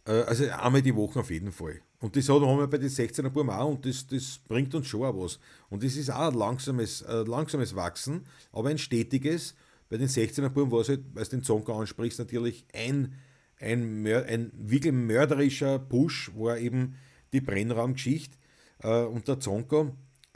äh, 0.06 0.22
also 0.22 0.48
einmal 0.50 0.82
die 0.82 0.94
Woche 0.94 1.20
auf 1.20 1.30
jeden 1.30 1.52
Fall. 1.52 1.80
Und 2.02 2.16
das 2.16 2.28
haben 2.28 2.58
wir 2.58 2.66
bei 2.66 2.78
den 2.78 2.88
16er 2.88 3.28
Buben 3.28 3.48
auch 3.48 3.70
und 3.70 3.86
das, 3.86 4.04
das 4.08 4.40
bringt 4.48 4.74
uns 4.74 4.88
schon 4.88 5.04
auch 5.04 5.16
was. 5.16 5.38
Und 5.70 5.84
das 5.84 5.94
ist 5.94 6.10
auch 6.10 6.32
ein 6.32 6.34
langsames, 6.34 7.02
äh, 7.02 7.22
langsames 7.22 7.76
Wachsen, 7.76 8.26
aber 8.50 8.70
ein 8.70 8.78
stetiges. 8.78 9.54
Bei 9.88 9.98
den 9.98 10.08
16er 10.08 10.48
Buben 10.48 10.72
war 10.72 10.80
es 10.80 10.88
halt, 10.88 11.02
weil 11.14 11.22
du 11.22 11.30
den 11.30 11.44
Zonka 11.44 11.72
ansprichst, 11.72 12.18
natürlich 12.18 12.64
ein, 12.74 13.14
ein, 13.60 14.04
ein 14.04 14.50
wirklich 14.52 14.92
mörderischer 14.92 15.78
Push, 15.78 16.32
war 16.34 16.58
eben 16.58 16.96
die 17.32 17.40
Brennraumgeschichte. 17.40 18.36
Äh, 18.80 19.04
und 19.04 19.28
der 19.28 19.38
Zonka, 19.38 19.92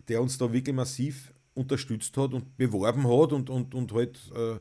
der 0.07 0.23
uns 0.23 0.39
da 0.39 0.53
wirklich 0.53 0.77
massiv 0.77 1.33
unterstützt 1.55 2.17
hat 2.17 2.33
und 2.33 2.57
beworben 2.57 3.09
hat 3.09 3.33
und, 3.33 3.51
und, 3.51 3.75
und 3.75 3.93
halt 3.93 4.21
äh, 4.37 4.61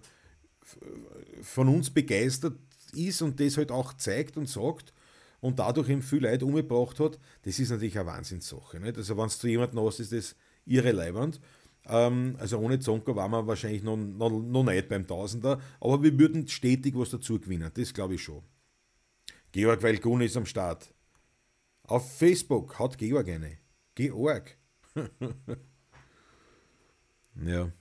von 1.44 1.70
uns 1.70 1.92
begeistert 1.92 2.58
ist 2.94 3.22
und 3.22 3.40
das 3.40 3.58
halt 3.58 3.70
auch 3.70 3.94
zeigt 3.94 4.38
und 4.38 4.50
sagt 4.50 4.95
und 5.46 5.60
dadurch 5.60 5.90
eben 5.90 6.02
viel 6.02 6.24
Leute 6.24 6.44
umgebracht 6.44 7.00
hat, 7.00 7.20
das 7.44 7.60
ist 7.60 7.70
natürlich 7.70 8.00
eine 8.00 8.08
Wahnsinnssache. 8.08 8.80
Nicht? 8.80 8.98
Also 8.98 9.16
wenn 9.16 9.28
es 9.28 9.38
zu 9.38 9.48
jemandem 9.48 9.80
hast, 9.86 10.00
ist 10.00 10.12
das 10.12 10.36
ihre 10.66 10.92
Leibwand. 10.92 11.40
Ähm, 11.86 12.36
also 12.40 12.58
ohne 12.58 12.80
Zonka 12.80 13.16
waren 13.16 13.30
wir 13.30 13.46
wahrscheinlich 13.46 13.84
noch, 13.84 13.96
noch, 13.96 14.32
noch 14.32 14.64
nicht 14.64 14.90
beim 14.90 15.06
Tausender, 15.06 15.62
aber 15.80 16.02
wir 16.02 16.18
würden 16.18 16.48
stetig 16.48 16.96
was 16.98 17.12
dazu 17.12 17.40
gewinnen, 17.40 17.70
das 17.72 17.94
glaube 17.94 18.16
ich 18.16 18.24
schon. 18.24 18.42
Georg 19.52 19.84
Weilgun 19.84 20.22
ist 20.22 20.36
am 20.36 20.48
Start. 20.48 20.92
Auf 21.84 22.18
Facebook 22.18 22.80
hat 22.80 22.98
Georg 22.98 23.30
eine. 23.30 23.60
Georg. 23.94 24.58
ja. 27.46 27.72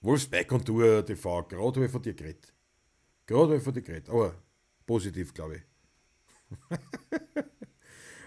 Wolfsberg 0.00 0.50
und 0.52 0.64
Tour 0.64 1.04
TV, 1.04 1.42
gerade 1.42 1.76
habe 1.76 1.84
ich 1.84 1.92
von 1.92 2.02
dir 2.02 2.14
geredet. 2.14 2.51
Gerade 3.26 3.60
von 3.60 3.72
dir 3.72 3.82
geredet, 3.82 4.08
aber 4.08 4.34
positiv, 4.86 5.32
glaube 5.32 5.56
ich. 5.56 5.62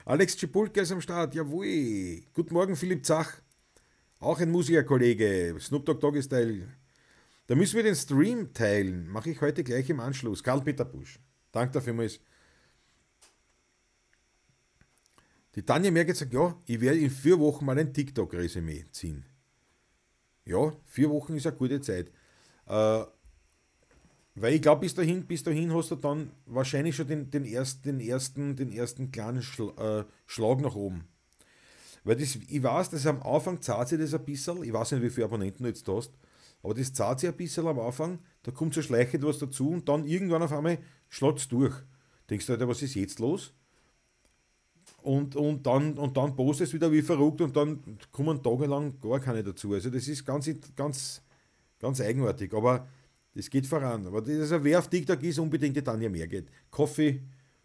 Alex 0.06 0.38
Cipulke 0.38 0.82
ist 0.82 0.92
am 0.92 1.02
Start, 1.02 1.36
jawohl. 1.36 2.24
Guten 2.34 2.54
Morgen, 2.54 2.76
Philipp 2.76 3.06
Zach. 3.06 3.42
Auch 4.20 4.40
ein 4.40 4.52
Musikerkollege, 4.52 5.56
Snoop 5.60 5.86
Dogg 5.86 6.00
Doggy 6.00 6.24
Style. 6.24 6.68
Da 7.48 7.56
müssen 7.56 7.76
wir 7.76 7.84
den 7.84 7.96
Stream 7.96 8.54
teilen. 8.54 9.08
Mache 9.08 9.30
ich 9.30 9.42
heute 9.42 9.64
gleich 9.64 9.90
im 9.90 10.00
Anschluss. 10.00 10.44
Karl-Peter 10.44 10.86
Busch. 10.86 11.20
Danke 11.52 11.74
dafür 11.74 11.94
mal. 11.94 12.10
Die 15.56 15.64
Tanja 15.64 15.92
Merkel 15.92 16.16
sagt, 16.16 16.34
ja, 16.34 16.60
ich 16.66 16.82
werde 16.82 17.00
in 17.00 17.12
vier 17.12 17.40
Wochen 17.40 17.66
mal 17.66 17.78
ein 17.78 17.94
TikTok-Resümee 17.94 18.86
ziehen. 18.92 19.26
Ja, 20.44 20.74
vier 20.86 21.10
Wochen 21.10 21.36
ist 21.36 21.48
eine 21.48 21.56
gute 21.56 21.80
Zeit. 21.82 22.12
Äh, 22.68 23.04
weil 24.36 24.56
ich 24.56 24.62
glaube, 24.62 24.82
bis 24.82 24.94
dahin, 24.94 25.26
bis 25.26 25.44
dahin 25.44 25.74
hast 25.74 25.92
du 25.92 25.96
dann 25.96 26.32
wahrscheinlich 26.46 26.96
schon 26.96 27.08
den, 27.08 27.30
den, 27.30 27.46
ersten, 27.46 27.84
den, 27.84 28.00
ersten, 28.00 28.56
den 28.56 28.72
ersten 28.72 29.12
kleinen 29.12 29.42
Schla, 29.42 30.00
äh, 30.00 30.06
Schlag 30.26 30.62
nach 30.62 30.76
oben. 30.76 31.06
Weil 32.04 32.18
das, 32.18 32.36
ich 32.36 32.62
weiß, 32.62 32.90
dass 32.92 33.08
am 33.08 33.24
Anfang 33.24 33.62
zahlt 33.62 33.88
sich 33.88 34.00
das 34.00 34.14
ein 34.14 34.26
bisschen, 34.26 34.64
ich 34.64 34.74
weiß 34.74 34.92
nicht, 34.92 35.02
wie 35.02 35.10
viele 35.10 35.26
Abonnenten 35.26 35.64
du 35.64 35.70
jetzt 35.70 35.88
hast, 35.88 36.12
aber 36.62 36.74
das 36.74 36.94
zahlt 36.94 37.20
sich 37.20 37.30
ein 37.30 37.38
bisschen 37.38 37.66
am 37.68 37.80
Anfang, 37.80 38.20
da 38.44 38.52
kommt 38.52 38.74
so 38.74 38.82
schleichend 38.82 39.24
was 39.24 39.40
dazu 39.40 39.70
und 39.70 39.88
dann 39.90 40.06
irgendwann 40.06 40.44
auf 40.44 40.52
einmal 40.52 40.78
schlägt 41.10 41.40
es 41.40 41.48
durch. 41.48 41.74
Denkst 42.30 42.46
du, 42.46 42.54
Alter, 42.54 42.68
was 42.68 42.82
ist 42.82 42.96
jetzt 42.96 43.20
los? 43.20 43.54
und, 45.06 45.36
und 45.36 45.68
dann, 45.68 45.98
und 45.98 46.18
dann 46.18 46.36
postet 46.36 46.68
es 46.68 46.74
wieder 46.74 46.92
wie 46.92 47.04
verrückt 47.04 47.40
und 47.40 47.56
dann 47.56 47.80
kommen 48.12 48.42
tagelang 48.42 49.00
gar 49.00 49.20
keine 49.20 49.44
dazu. 49.44 49.74
Also 49.74 49.92
das 49.92 50.08
ist 50.08 50.26
ganz, 50.26 50.50
ganz, 50.76 51.22
ganz 51.80 52.02
eigenartig, 52.02 52.54
aber 52.54 52.88
das 53.36 53.50
geht 53.50 53.68
voran. 53.68 54.08
Aber 54.08 54.26
also 54.26 54.64
wer 54.64 54.80
auf 54.80 54.90
TikTok 54.90 55.22
ist, 55.24 55.40
unbedingt 55.40 55.76
die 55.76 55.84
Tanja 55.84 56.10
mehr 56.10 56.28
geht. 56.28 56.48
Kaffee, 56.72 57.22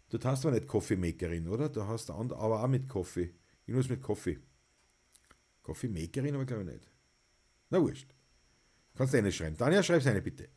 du 0.09 0.19
hast 0.21 0.41
zwar 0.41 0.51
nicht 0.51 0.67
Kaffeemakerin, 0.67 1.47
oder? 1.47 1.69
Du 1.69 1.81
hast 1.83 2.09
aber 2.09 2.63
auch 2.63 2.67
mit 2.67 2.87
Kaffee. 2.89 3.33
Irgendwas 3.65 3.89
mit 3.89 4.03
Kaffee. 4.03 4.39
Kaffeemakerin 5.63 6.35
aber 6.35 6.45
glaube 6.45 6.63
ich 6.63 6.73
nicht. 6.73 6.91
Na 7.69 7.81
wurscht. 7.81 8.13
Kannst 8.95 9.13
du 9.13 9.17
eine 9.17 9.31
schreiben. 9.31 9.57
Tanja, 9.57 9.81
schreib 9.81 10.05
eine 10.05 10.21
bitte. 10.21 10.49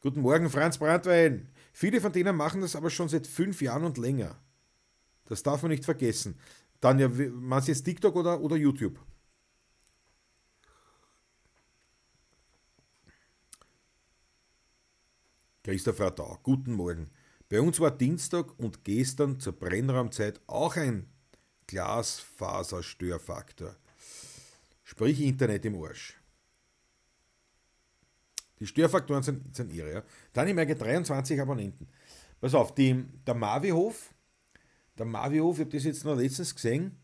Guten 0.00 0.20
Morgen, 0.20 0.48
Franz 0.48 0.78
Brandwein. 0.78 1.48
Viele 1.72 2.00
von 2.00 2.12
denen 2.12 2.36
machen 2.36 2.60
das 2.60 2.76
aber 2.76 2.90
schon 2.90 3.08
seit 3.08 3.26
fünf 3.26 3.60
Jahren 3.60 3.84
und 3.84 3.98
länger. 3.98 4.40
Das 5.26 5.42
darf 5.42 5.62
man 5.62 5.72
nicht 5.72 5.84
vergessen. 5.84 6.38
Tanja, 6.80 7.08
meinst 7.08 7.66
du 7.66 7.72
jetzt 7.72 7.82
TikTok 7.82 8.14
oder, 8.14 8.40
oder 8.40 8.54
YouTube? 8.54 9.00
Christopher 15.68 16.10
da. 16.10 16.38
Guten 16.44 16.72
Morgen. 16.72 17.10
Bei 17.50 17.60
uns 17.60 17.78
war 17.78 17.90
Dienstag 17.90 18.58
und 18.58 18.84
gestern 18.84 19.38
zur 19.38 19.52
Brennraumzeit 19.52 20.40
auch 20.46 20.76
ein 20.76 21.10
Glasfaserstörfaktor. 21.66 23.76
Sprich 24.82 25.20
Internet 25.20 25.66
im 25.66 25.78
Arsch. 25.78 26.16
Die 28.58 28.66
Störfaktoren 28.66 29.22
sind, 29.22 29.54
sind 29.54 29.70
irre. 29.70 29.92
Ja. 29.92 30.02
Dann 30.32 30.48
im 30.48 30.56
23 30.56 31.38
Abonnenten. 31.38 31.86
Pass 32.40 32.54
auf, 32.54 32.74
die, 32.74 33.04
der 33.26 33.34
Mavihof, 33.34 34.14
der 34.96 35.04
Mavihof, 35.04 35.58
ich 35.58 35.66
habe 35.66 35.76
das 35.76 35.84
jetzt 35.84 36.02
noch 36.02 36.16
letztens 36.16 36.54
gesehen, 36.54 36.96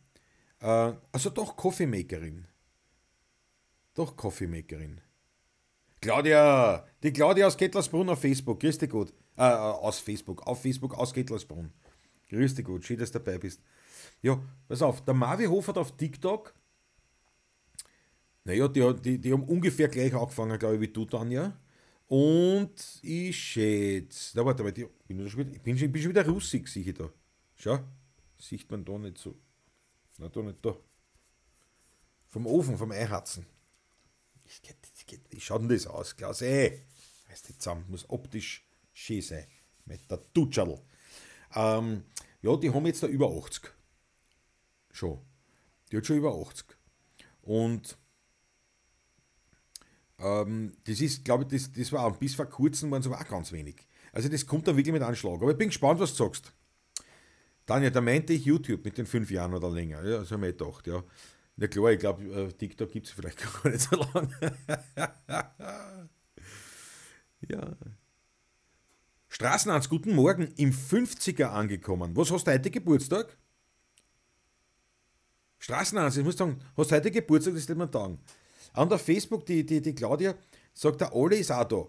äh, 0.61 0.95
also 1.13 1.29
doch 1.29 1.55
Coffeemakerin. 1.55 2.47
Doch 3.93 4.17
Coffeemakerin. 4.17 5.03
Claudia, 6.05 6.87
die 7.03 7.13
Claudia 7.13 7.47
aus 7.47 7.57
Kettlersbrunn 7.57 8.09
auf 8.11 8.21
Facebook, 8.21 8.61
grüß 8.61 8.79
dich 8.79 8.91
gut. 8.91 9.11
Äh, 9.37 9.43
äh, 9.43 9.55
aus 9.55 9.99
Facebook, 9.99 10.47
auf 10.47 10.61
Facebook 10.63 10.95
aus 10.95 11.13
Kettlersbrunn. 11.13 11.73
Grüß 12.29 12.55
dich 12.55 12.65
gut, 12.65 12.85
schön, 12.85 12.99
dass 12.99 13.11
du 13.11 13.19
dabei 13.19 13.39
bist. 13.39 13.61
Ja, 14.23 14.41
pass 14.69 14.83
auf, 14.83 15.05
der 15.05 15.15
Mavihof 15.15 15.69
hat 15.69 15.79
auf 15.79 15.97
TikTok 15.97 16.55
naja, 18.45 18.69
die, 18.69 18.95
die, 19.01 19.19
die 19.19 19.33
haben 19.33 19.45
ungefähr 19.45 19.89
gleich 19.89 20.15
angefangen, 20.15 20.59
glaube 20.59 20.75
ich, 20.75 20.81
wie 20.83 20.89
du, 20.89 21.07
Tanja. 21.07 21.59
Und 22.07 23.01
ich 23.03 23.37
schätze, 23.37 24.37
na 24.37 24.45
warte 24.45 24.63
mal, 24.63 24.73
die, 24.73 24.87
bin 25.07 25.25
ich, 25.25 25.33
schon 25.33 25.41
wieder, 25.41 25.53
ich 25.53 25.63
bin, 25.63 25.79
schon, 25.79 25.91
bin 25.91 26.03
schon 26.03 26.11
wieder 26.11 26.29
russig, 26.29 26.69
sehe 26.69 26.85
ich 26.85 26.93
da. 26.93 27.11
Schau, 27.57 27.79
sieht 28.39 28.71
man 28.71 28.85
da 28.85 28.99
nicht 28.99 29.17
so. 29.17 29.35
Na, 30.19 30.29
da 30.29 30.43
nicht 30.43 30.63
da. 30.63 30.77
Vom 32.29 32.47
Ofen, 32.47 32.77
vom 32.77 32.93
Eihatzen. 32.93 33.47
Ich, 34.45 34.61
ich, 34.63 34.84
wie 35.31 35.41
schaut 35.41 35.63
denn 35.63 35.69
das 35.69 35.87
aus, 35.87 36.17
Klaus? 36.17 36.43
Ey, 36.43 36.83
heißt 37.29 37.49
die 37.49 37.59
zusammen, 37.59 37.85
muss 37.89 38.09
optisch 38.09 38.67
schön 38.93 39.23
sein. 39.23 39.47
Mit 39.87 40.11
der 40.11 40.21
Tutschadl. 40.33 40.81
Ähm, 41.55 42.05
ja, 42.41 42.57
die 42.57 42.71
haben 42.71 42.87
jetzt 42.87 43.03
da 43.03 43.07
über 43.07 43.29
80. 43.29 43.71
Schon. 44.91 45.21
Die 45.91 45.97
hat 45.97 46.07
schon 46.07 46.17
über 46.17 46.35
80. 46.35 46.67
Und 47.43 47.99
ähm, 50.19 50.73
das 50.85 51.01
ist, 51.01 51.25
glaube 51.25 51.45
ich, 51.45 51.51
das, 51.51 51.73
das 51.73 51.93
war 51.93 52.07
auch, 52.07 52.17
bis 52.17 52.35
vor 52.35 52.47
kurzem 52.47 52.91
waren 52.91 53.01
es 53.01 53.07
aber 53.07 53.21
auch 53.21 53.29
ganz 53.29 53.53
wenig. 53.53 53.87
Also 54.13 54.29
das 54.29 54.47
kommt 54.47 54.67
dann 54.69 54.77
wirklich 54.77 54.93
mit 54.93 55.03
Anschlag. 55.03 55.35
Aber 55.35 55.51
ich 55.51 55.59
bin 55.59 55.69
gespannt, 55.69 56.01
was 56.01 56.15
du 56.15 56.25
sagst. 56.25 56.53
Tanja, 57.67 57.91
da 57.91 58.01
meinte 58.01 58.33
ich 58.33 58.45
YouTube 58.45 58.85
mit 58.85 58.97
den 58.97 59.07
fünf 59.07 59.31
Jahren 59.31 59.55
oder 59.55 59.71
länger. 59.71 60.03
Ja, 60.05 60.19
das 60.19 60.31
habe 60.31 60.49
ich 60.49 60.57
gedacht, 60.57 60.87
ja. 60.87 61.03
Na 61.57 61.69
klar, 61.69 61.93
ich 61.93 62.01
glaube, 62.01 62.25
äh, 62.25 62.53
TikTok 62.53 62.91
gibt 62.91 63.07
es 63.07 63.13
vielleicht 63.13 63.39
gar 63.63 63.71
nicht 63.71 63.83
so 63.83 63.97
lange. 63.97 64.57
ja. 67.49 67.77
Straßenarzt, 69.29 69.89
guten 69.89 70.15
Morgen, 70.15 70.53
im 70.57 70.73
50er 70.73 71.45
angekommen. 71.45 72.17
Was 72.17 72.31
hast 72.31 72.47
du 72.47 72.53
heute 72.53 72.71
Geburtstag? 72.71 73.37
Straßenarzt, 75.59 76.19
ich 76.19 76.25
muss 76.25 76.37
sagen, 76.37 76.61
hast 76.77 76.91
du 76.91 76.97
heute 76.97 77.11
Geburtstag, 77.11 77.55
das 77.55 77.63
ist 77.63 77.77
mir 77.77 77.89
sagen. 77.93 78.19
An 78.73 78.89
der 78.89 78.99
Facebook, 78.99 79.47
die, 79.47 79.65
die, 79.65 79.81
die 79.81 79.95
Claudia, 79.95 80.35
sagt, 80.73 81.01
der 81.01 81.15
Oli 81.15 81.39
ist 81.39 81.53
auch 81.53 81.65
da. 81.65 81.87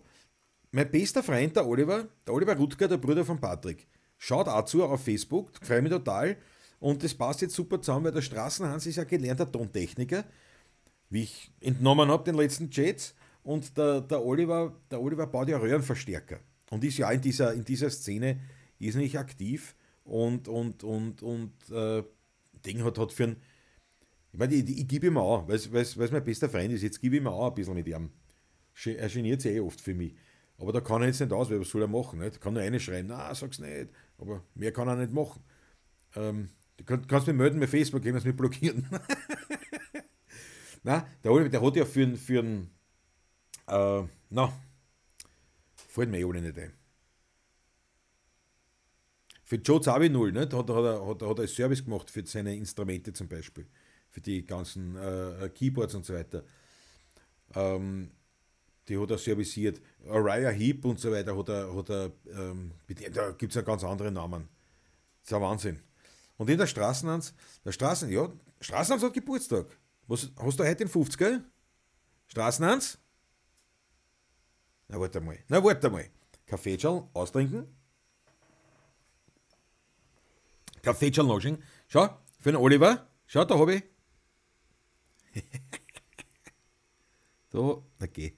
Mein 0.71 0.89
bester 0.91 1.23
Freund, 1.23 1.56
der 1.56 1.67
Oliver, 1.67 2.08
der 2.25 2.34
Oliver 2.34 2.56
Rutger, 2.56 2.88
der 2.88 2.97
Bruder 2.97 3.25
von 3.25 3.39
Patrick, 3.39 3.88
schaut 4.17 4.47
auch 4.47 4.65
zu 4.65 4.84
auf 4.84 5.04
Facebook, 5.04 5.51
freue 5.62 5.82
mich 5.82 5.91
total. 5.91 6.38
Und 6.80 7.04
das 7.04 7.14
passt 7.14 7.42
jetzt 7.42 7.56
super 7.56 7.82
zusammen, 7.82 8.06
weil 8.06 8.12
der 8.12 8.22
Straßenhans 8.22 8.86
ist 8.86 8.98
ja 8.98 9.04
gelernter 9.04 9.52
Tontechniker, 9.52 10.26
wie 11.10 11.24
ich 11.24 11.52
entnommen 11.62 12.10
habe, 12.10 12.24
den 12.24 12.36
letzten 12.36 12.70
Jets. 12.70 13.16
Und 13.44 13.78
der, 13.78 14.02
der, 14.02 14.26
Oliver, 14.26 14.76
der 14.90 15.02
Oliver 15.02 15.28
baut 15.28 15.50
ja 15.50 15.58
Röhrenverstärker 15.58 16.40
und 16.72 16.84
ist 16.84 16.98
ja 16.98 17.12
in 17.12 17.22
dieser, 17.22 17.54
in 17.54 17.64
dieser 17.64 17.90
Szene 17.90 18.40
ist 18.80 18.96
nicht 18.96 19.18
aktiv 19.18 19.76
und, 20.04 20.48
und, 20.48 20.84
und, 20.84 21.22
und 21.22 21.52
äh, 21.72 22.04
Ding 22.66 22.84
hat, 22.84 22.98
hat 22.98 23.12
für 23.12 23.26
einen 23.26 23.36
ich 24.36 24.40
meine, 24.40 24.54
ich, 24.54 24.80
ich 24.80 24.88
gebe 24.90 25.08
ihm 25.08 25.18
auch, 25.18 25.48
weil 25.48 25.56
es 25.56 25.96
mein 25.96 26.24
bester 26.26 26.50
Freund 26.50 26.70
ist, 26.74 26.82
jetzt 26.82 27.00
gebe 27.00 27.16
ich 27.16 27.22
ihm 27.22 27.28
auch 27.28 27.48
ein 27.48 27.56
bisschen 27.56 27.74
mit 27.74 27.88
ihm. 27.88 28.10
Er 28.84 29.08
geniert 29.08 29.42
sich 29.42 29.56
eh 29.56 29.60
oft 29.62 29.80
für 29.80 29.94
mich. 29.94 30.14
Aber 30.58 30.74
da 30.74 30.82
kann 30.82 31.02
er 31.02 31.08
jetzt 31.08 31.22
nicht 31.22 31.32
aus, 31.32 31.50
weil 31.50 31.62
was 31.62 31.70
soll 31.70 31.84
er 31.84 31.88
machen? 31.88 32.20
Nicht? 32.20 32.42
Kann 32.42 32.54
nur 32.54 32.62
eine 32.62 32.82
schreiben, 32.82 33.08
na, 33.08 33.34
sag's 33.34 33.60
nicht. 33.60 33.88
Aber 34.18 34.44
mehr 34.54 34.74
kann 34.74 34.90
er 34.90 34.98
nicht 34.98 35.14
machen. 35.14 35.42
Ähm, 36.18 36.50
du 36.78 36.84
kann, 36.84 37.06
kannst 37.08 37.28
mich 37.28 37.36
melden 37.36 37.60
bei 37.60 37.68
Facebook, 37.68 38.02
gehen 38.02 38.14
das 38.14 38.26
mich 38.26 38.36
blockieren. 38.36 38.88
na, 40.84 41.08
der 41.24 41.32
Oliver, 41.32 41.50
der 41.50 41.62
hat 41.62 41.76
ja 41.76 41.86
für 41.86 42.04
einen, 42.04 42.18
für 42.18 42.40
einen, 42.40 42.70
äh, 43.68 44.04
na, 44.30 44.54
fällt 45.76 46.10
mir 46.10 46.20
eh 46.20 46.26
alle 46.26 46.42
nicht 46.42 46.58
ein. 46.58 46.74
Für 49.44 49.58
Joe 49.58 49.80
Zabi 49.80 50.10
Null, 50.10 50.32
nicht? 50.32 50.54
Hat, 50.54 50.70
hat, 50.70 50.70
er, 50.70 51.06
hat, 51.06 51.22
hat 51.22 51.40
er 51.40 51.48
Service 51.48 51.84
gemacht 51.84 52.10
für 52.10 52.26
seine 52.26 52.56
Instrumente 52.56 53.14
zum 53.14 53.28
Beispiel 53.28 53.68
für 54.16 54.22
die 54.22 54.46
ganzen 54.46 54.96
äh, 54.96 55.50
Keyboards 55.54 55.94
und 55.94 56.06
so 56.06 56.14
weiter. 56.14 56.46
Ähm, 57.54 58.12
die 58.88 58.98
hat 58.98 59.12
er 59.12 59.18
serviciert. 59.18 59.82
Araya 60.08 60.52
Heap 60.52 60.86
und 60.86 61.02
so 61.02 61.12
weiter 61.12 61.38
hat 61.38 61.50
er, 61.50 61.76
hat 61.76 61.90
er 61.90 62.12
ähm, 62.32 62.72
da 63.14 63.32
gibt 63.32 63.52
es 63.52 63.56
ja 63.56 63.62
ganz 63.62 63.84
andere 63.84 64.12
Namen. 64.14 64.48
Das 65.22 65.32
ist 65.32 65.34
ein 65.34 65.42
Wahnsinn. 65.42 65.80
Und 66.38 66.50
in 66.50 66.58
der 66.58 66.67
Straßenhans, 66.67 67.34
der 67.63 67.71
Straßen, 67.71 68.10
ja, 68.10 68.32
Straßenhans 68.60 69.04
hat 69.04 69.13
Geburtstag. 69.13 69.67
Was, 70.08 70.32
hast 70.38 70.60
du 70.60 70.63
heute 70.63 70.86
den 70.86 70.89
50er? 70.89 71.43
Straßenhans? 72.28 73.00
Na, 74.88 75.00
warte 75.00 75.21
mal. 75.21 75.39
Na, 75.48 75.63
warte 75.63 75.89
mal. 75.89 76.10
Kaffeetschal 76.45 77.08
austrinken. 77.13 77.65
Kaffeetschal 80.82 81.26
nachschenken. 81.26 81.63
Schau, 81.88 82.10
für 82.39 82.52
den 82.52 82.62
Oliver. 82.62 83.08
Schau, 83.26 83.45
da 83.45 83.58
habe 83.58 83.76
ich 83.76 83.84
so, 87.50 87.86
okay. 88.02 88.38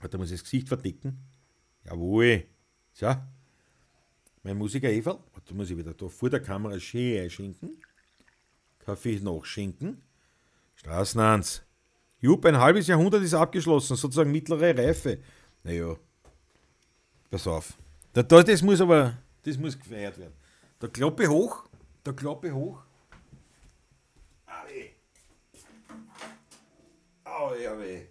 Warte, 0.00 0.18
muss 0.18 0.30
ich 0.30 0.40
das 0.40 0.44
Gesicht 0.44 0.68
verdicken. 0.68 1.18
Jawohl. 1.84 2.46
So. 2.92 3.14
Mein 4.42 4.58
Musiker 4.58 4.90
Eva, 4.90 5.18
warte, 5.46 5.54
muss 5.54 5.70
ich 5.70 5.76
wieder 5.76 5.94
da 5.94 6.08
vor 6.08 6.30
der 6.30 6.42
Kamera 6.42 6.78
schön 6.80 7.22
einschenken. 7.22 7.80
Kaffee 8.80 9.20
nachschenken. 9.20 10.02
Straßenhans. 10.74 11.62
Jupp, 12.20 12.44
ein 12.46 12.58
halbes 12.58 12.86
Jahrhundert 12.86 13.22
ist 13.22 13.34
abgeschlossen, 13.34 13.96
sozusagen 13.96 14.32
mittlere 14.32 14.76
Reife. 14.76 15.20
Naja, 15.62 15.96
pass 17.30 17.46
auf. 17.46 17.74
Das 18.12 18.62
muss 18.62 18.80
aber, 18.80 19.18
das 19.42 19.58
muss 19.58 19.78
gefeiert 19.78 20.18
werden. 20.18 20.34
Der 20.80 20.88
Kloppe 20.88 21.28
hoch, 21.28 21.68
der 22.04 22.14
Kloppe 22.14 22.52
hoch. 22.52 22.82
Au, 27.24 27.54
ja 27.54 27.78
weh. 27.78 28.06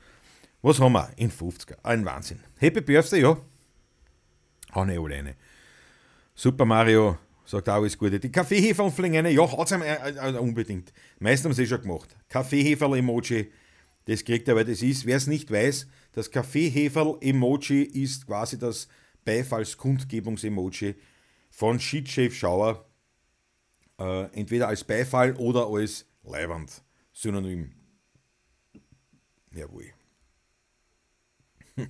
Was 0.62 0.80
haben 0.80 0.93
wir? 0.93 1.10
In 1.15 1.32
50er. 1.32 1.75
Ein 1.84 2.06
Wahnsinn. 2.06 2.39
Happy 2.58 2.82
Birthday, 2.82 3.21
ja. 3.21 3.38
Hau 4.73 4.86
nicht 4.86 4.99
alle 4.99 5.15
rein. 5.15 5.36
Super 6.36 6.65
Mario 6.65 7.17
sagt 7.45 7.67
auch 7.67 7.75
alles 7.75 7.97
Gute. 7.97 8.19
Die 8.19 8.32
Kaffeeheferl 8.32 8.91
ja, 9.32 9.58
hat 9.58 9.65
es 9.65 9.71
ihm 9.71 9.82
äh, 9.82 10.10
äh, 10.10 10.38
unbedingt. 10.38 10.93
Meistens 11.19 11.45
haben 11.45 11.54
sie 11.54 11.67
schon 11.67 11.82
gemacht. 11.82 12.15
Kaffeeheferl-Emoji, 12.30 13.52
das 14.06 14.23
kriegt 14.23 14.47
er, 14.47 14.56
weil 14.56 14.65
das 14.65 14.82
ist, 14.82 15.06
wer 15.06 15.17
es 15.17 15.28
nicht 15.28 15.52
weiß, 15.52 15.88
das 16.13 16.30
Kaffeeheferl-Emoji 16.30 17.84
ist 17.84 18.28
quasi 18.28 18.58
das 18.60 18.88
Beifallskundgebungs-Emoji 19.25 20.95
von 21.49 21.80
Shit 21.80 22.34
Schauer. 22.34 22.86
Äh, 23.99 24.23
entweder 24.31 24.69
als 24.69 24.83
Beifall 24.83 25.35
oder 25.35 25.67
als 25.67 26.05
Leiband. 26.23 26.81
Synonym. 27.12 27.73
Jawohl. 29.53 29.91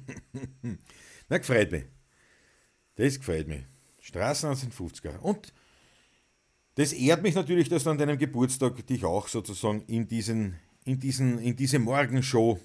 Na, 1.29 1.37
gefreut 1.37 1.71
mich. 1.71 1.85
Das 2.95 3.17
gefällt 3.17 3.47
mir. 3.47 3.65
Straßen 3.99 4.49
aus 4.49 4.61
den 4.61 4.71
50er. 4.71 5.19
Und 5.19 5.53
das 6.75 6.93
ehrt 6.93 7.21
mich 7.21 7.35
natürlich, 7.35 7.69
dass 7.69 7.83
du 7.83 7.91
an 7.91 7.97
deinem 7.97 8.17
Geburtstag 8.17 8.85
dich 8.87 9.05
auch 9.05 9.27
sozusagen 9.27 9.81
in, 9.83 10.07
diesen, 10.07 10.57
in, 10.85 10.99
diesen, 10.99 11.37
in 11.39 11.55
diese 11.55 11.77
Morgenshow 11.77 12.59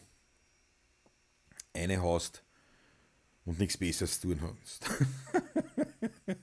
eine 1.75 2.01
haust 2.01 2.43
und 3.45 3.59
nichts 3.59 3.77
Besseres 3.77 4.21
tun 4.21 4.41
hast. 4.41 4.87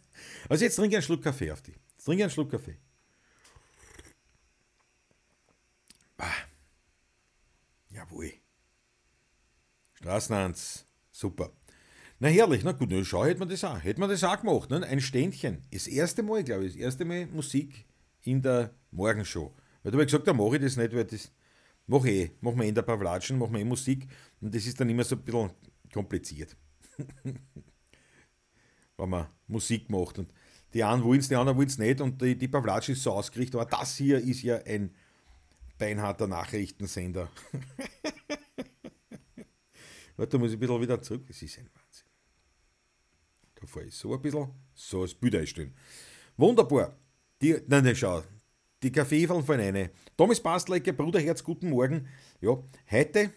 also 0.50 0.64
jetzt 0.64 0.76
trinke 0.76 0.98
einen 0.98 1.04
Schluck 1.04 1.24
Kaffee 1.24 1.52
auf 1.52 1.62
dich. 1.62 1.76
Jetzt 1.94 2.06
trinke 2.06 2.24
einen 2.24 2.32
Schluck 2.32 2.52
Kaffee. 2.52 2.78
Ah. 6.22 6.32
Jawohl. 7.90 8.32
Straßenhans, 9.96 10.86
super. 11.12 11.52
Na 12.20 12.28
herrlich, 12.28 12.64
na 12.64 12.74
gut, 12.74 12.92
na 12.92 13.04
schau, 13.04 13.26
hätte 13.26 13.40
man 13.40 13.50
das 13.50 13.64
auch, 13.64 13.84
hätte 13.84 14.00
man 14.00 14.10
das 14.10 14.24
auch 14.24 14.40
gemacht, 14.40 14.70
ne? 14.70 14.86
ein 14.86 15.02
Ständchen. 15.02 15.64
Das 15.72 15.88
erste 15.88 16.22
Mal, 16.22 16.44
glaube 16.44 16.66
ich, 16.66 16.74
das 16.74 16.82
erste 16.82 17.06
Mal 17.06 17.26
Musik 17.26 17.88
in 18.22 18.40
der 18.44 18.70
Morgenshow. 18.92 19.52
Weil 19.82 19.92
du 19.92 19.98
hast 19.98 20.06
gesagt, 20.06 20.28
da 20.28 20.34
mache 20.34 20.58
ich 20.58 20.62
das 20.62 20.78
nicht, 20.78 20.94
weil 20.94 21.06
das 21.06 21.32
mache 21.88 22.10
ich 22.12 22.30
eh, 22.30 22.32
machen 22.42 22.60
wir 22.60 22.68
in 22.68 22.76
der 22.76 22.84
Pavlatschen, 22.84 23.40
machen 23.40 23.54
wir 23.54 23.62
eh 23.62 23.66
Musik 23.66 24.08
und 24.42 24.54
das 24.54 24.68
ist 24.68 24.80
dann 24.80 24.90
immer 24.90 25.04
so 25.04 25.16
ein 25.16 25.24
bisschen 25.24 25.50
kompliziert. 25.92 26.56
Wenn 28.98 29.10
man 29.10 29.26
Musik 29.48 29.90
macht 29.90 30.20
und 30.20 30.32
die 30.76 30.84
einen 30.84 31.04
wollen 31.04 31.20
es, 31.20 31.30
die 31.30 31.36
anderen 31.36 31.58
wollen 31.58 31.68
es 31.68 31.80
nicht 31.80 32.00
und 32.00 32.22
die, 32.22 32.38
die 32.38 32.48
Pavlatsch 32.48 32.90
ist 32.90 33.02
so 33.02 33.14
ausgerichtet, 33.14 33.60
aber 33.60 33.66
das 33.66 33.98
hier 33.98 34.20
ist 34.20 34.44
ja 34.44 34.58
ein 34.64 34.94
beinharter 35.82 36.28
Nachrichtensender. 36.28 37.28
Warte, 40.16 40.32
da 40.32 40.38
muss 40.38 40.52
ich 40.52 40.58
ein 40.58 40.60
bisschen 40.60 40.82
wieder 40.82 41.02
zurück, 41.02 41.26
das 41.28 41.42
ist 41.42 41.58
ein 41.58 41.68
Wahnsinn. 41.74 42.08
Da 43.56 43.66
fahre 43.66 43.86
ich 43.88 43.96
so 43.96 44.14
ein 44.14 44.22
bisschen, 44.22 44.48
so 44.76 45.02
das 45.02 45.16
Bild 45.16 45.36
einstellen. 45.36 45.74
Wunderbar. 46.38 46.96
Die, 47.42 47.54
nein, 47.68 47.84
nein, 47.84 47.96
schau. 47.96 48.24
Die 48.84 48.92
Kaffeefallen 48.92 49.44
von 49.44 49.60
eine. 49.60 49.90
Thomas 50.16 50.40
Bastlecke, 50.40 50.94
Bruderherz, 50.94 51.44
guten 51.44 51.70
Morgen. 51.70 52.08
Ja, 52.42 52.64
heute 52.92 53.34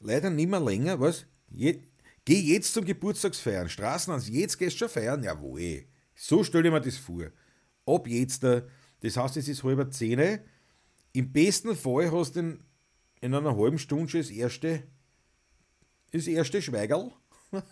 leider 0.00 0.28
nicht 0.28 0.50
mehr 0.50 0.60
länger, 0.60 1.00
was? 1.00 1.24
Je, 1.48 1.80
geh 2.26 2.38
jetzt 2.40 2.74
zum 2.74 2.84
Geburtstagsfeiern. 2.84 3.70
Straßenhans, 3.70 4.28
jetzt 4.28 4.58
gehst 4.58 4.74
du 4.74 4.80
schon 4.80 4.90
feiern? 4.90 5.22
Jawohl. 5.22 5.86
So 6.14 6.44
stell 6.44 6.66
ich 6.66 6.72
mir 6.72 6.82
das 6.82 6.98
vor. 6.98 7.30
Ab 7.86 8.06
jetzt, 8.08 8.42
das 8.42 9.16
heißt, 9.16 9.36
es 9.36 9.48
ist 9.48 9.64
halber 9.64 9.90
zehn. 9.90 10.40
Im 11.12 11.32
besten 11.32 11.76
Fall 11.76 12.10
hast 12.12 12.36
du 12.36 12.58
in 13.20 13.34
einer 13.34 13.56
halben 13.56 13.78
Stunde 13.78 14.08
schon 14.08 14.20
das 14.20 14.30
erste 14.30 14.82
das 16.12 16.26
erste 16.26 16.62
Schweigerl. 16.62 17.12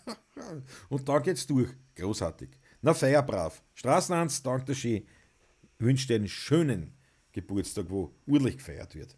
und 0.89 1.07
dann 1.07 1.23
geht's 1.23 1.45
durch. 1.47 1.69
Großartig. 1.95 2.49
Na, 2.81 2.93
feierbrav. 2.93 3.63
Straßenhans, 3.73 4.43
danke 4.43 4.75
schön. 4.75 5.05
Wünsche 5.79 6.07
dir 6.07 6.15
einen 6.15 6.27
schönen 6.27 6.93
Geburtstag, 7.31 7.89
wo 7.89 8.13
urlich 8.25 8.57
gefeiert 8.57 8.95
wird. 8.95 9.17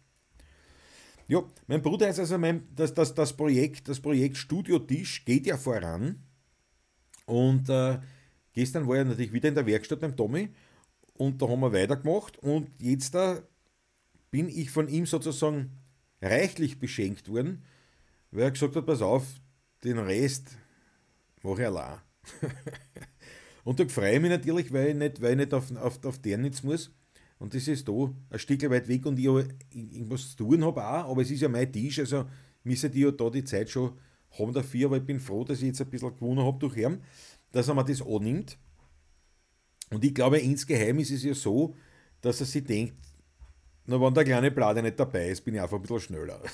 Ja, 1.26 1.42
mein 1.66 1.82
Bruder 1.82 2.08
ist 2.08 2.18
also 2.18 2.38
mein, 2.38 2.66
das, 2.74 2.94
das, 2.94 3.14
das 3.14 3.36
Projekt, 3.36 3.88
das 3.88 4.00
Projekt 4.00 4.36
Studio 4.36 4.78
Tisch 4.78 5.24
geht 5.24 5.46
ja 5.46 5.56
voran. 5.56 6.22
Und 7.26 7.68
äh, 7.68 7.98
gestern 8.52 8.88
war 8.88 8.96
er 8.96 9.04
natürlich 9.04 9.32
wieder 9.32 9.50
in 9.50 9.54
der 9.54 9.66
Werkstatt 9.66 10.00
beim 10.00 10.16
Tommy 10.16 10.48
und 11.18 11.42
da 11.42 11.48
haben 11.48 11.60
wir 11.60 11.72
weitergemacht 11.72 12.38
und 12.38 12.68
jetzt 12.80 13.14
da 13.14 13.42
bin 14.30 14.48
ich 14.48 14.70
von 14.70 14.88
ihm 14.88 15.06
sozusagen 15.06 15.72
reichlich 16.20 16.78
beschenkt 16.78 17.28
worden 17.28 17.62
weil 18.30 18.42
er 18.42 18.50
gesagt 18.50 18.76
hat, 18.76 18.86
pass 18.86 19.02
auf, 19.02 19.24
den 19.84 19.98
Rest 19.98 20.56
mache 21.42 21.62
ich 21.62 21.66
allein. 21.66 21.98
und 23.64 23.80
da 23.80 23.88
freue 23.88 24.14
ich 24.14 24.20
mich 24.20 24.30
natürlich, 24.30 24.72
weil 24.72 24.88
ich 24.88 24.96
nicht, 24.96 25.22
weil 25.22 25.32
ich 25.32 25.38
nicht 25.38 25.54
auf, 25.54 25.74
auf, 25.76 26.04
auf 26.04 26.18
Dernitz 26.18 26.62
muss. 26.62 26.90
Und 27.38 27.54
das 27.54 27.68
ist 27.68 27.88
da 27.88 27.92
ein 28.30 28.38
Stück 28.38 28.68
weit 28.68 28.88
weg 28.88 29.06
und 29.06 29.18
ich 29.18 29.26
irgendwas 29.26 30.30
zu 30.30 30.36
tun 30.38 30.64
habe 30.64 30.84
auch, 30.84 31.10
aber 31.10 31.22
es 31.22 31.30
ist 31.30 31.40
ja 31.40 31.48
mein 31.48 31.72
Tisch, 31.72 32.00
also 32.00 32.24
müssen 32.64 32.90
die 32.90 33.00
ja 33.00 33.12
da 33.12 33.30
die 33.30 33.44
Zeit 33.44 33.70
schon 33.70 33.92
haben 34.36 34.52
dafür, 34.52 34.86
aber 34.86 34.96
ich 34.96 35.04
bin 35.04 35.20
froh, 35.20 35.44
dass 35.44 35.58
ich 35.58 35.68
jetzt 35.68 35.80
ein 35.80 35.88
bisschen 35.88 36.14
gewonnen 36.14 36.44
habe 36.44 36.58
durch 36.58 36.76
ihn, 36.76 37.00
dass 37.52 37.68
er 37.68 37.74
mir 37.74 37.84
das 37.84 38.02
annimmt. 38.02 38.58
Und 39.90 40.04
ich 40.04 40.14
glaube, 40.14 40.38
insgeheim 40.38 40.98
ist 40.98 41.10
es 41.10 41.24
ja 41.24 41.34
so, 41.34 41.74
dass 42.20 42.40
er 42.40 42.46
sich 42.46 42.64
denkt, 42.64 42.94
na, 43.86 44.00
wenn 44.00 44.12
der 44.12 44.24
kleine 44.24 44.50
Blade 44.50 44.82
nicht 44.82 45.00
dabei 45.00 45.30
ist, 45.30 45.42
bin 45.42 45.54
ich 45.54 45.60
einfach 45.60 45.76
ein 45.76 45.82
bisschen 45.82 46.00
schneller. 46.00 46.40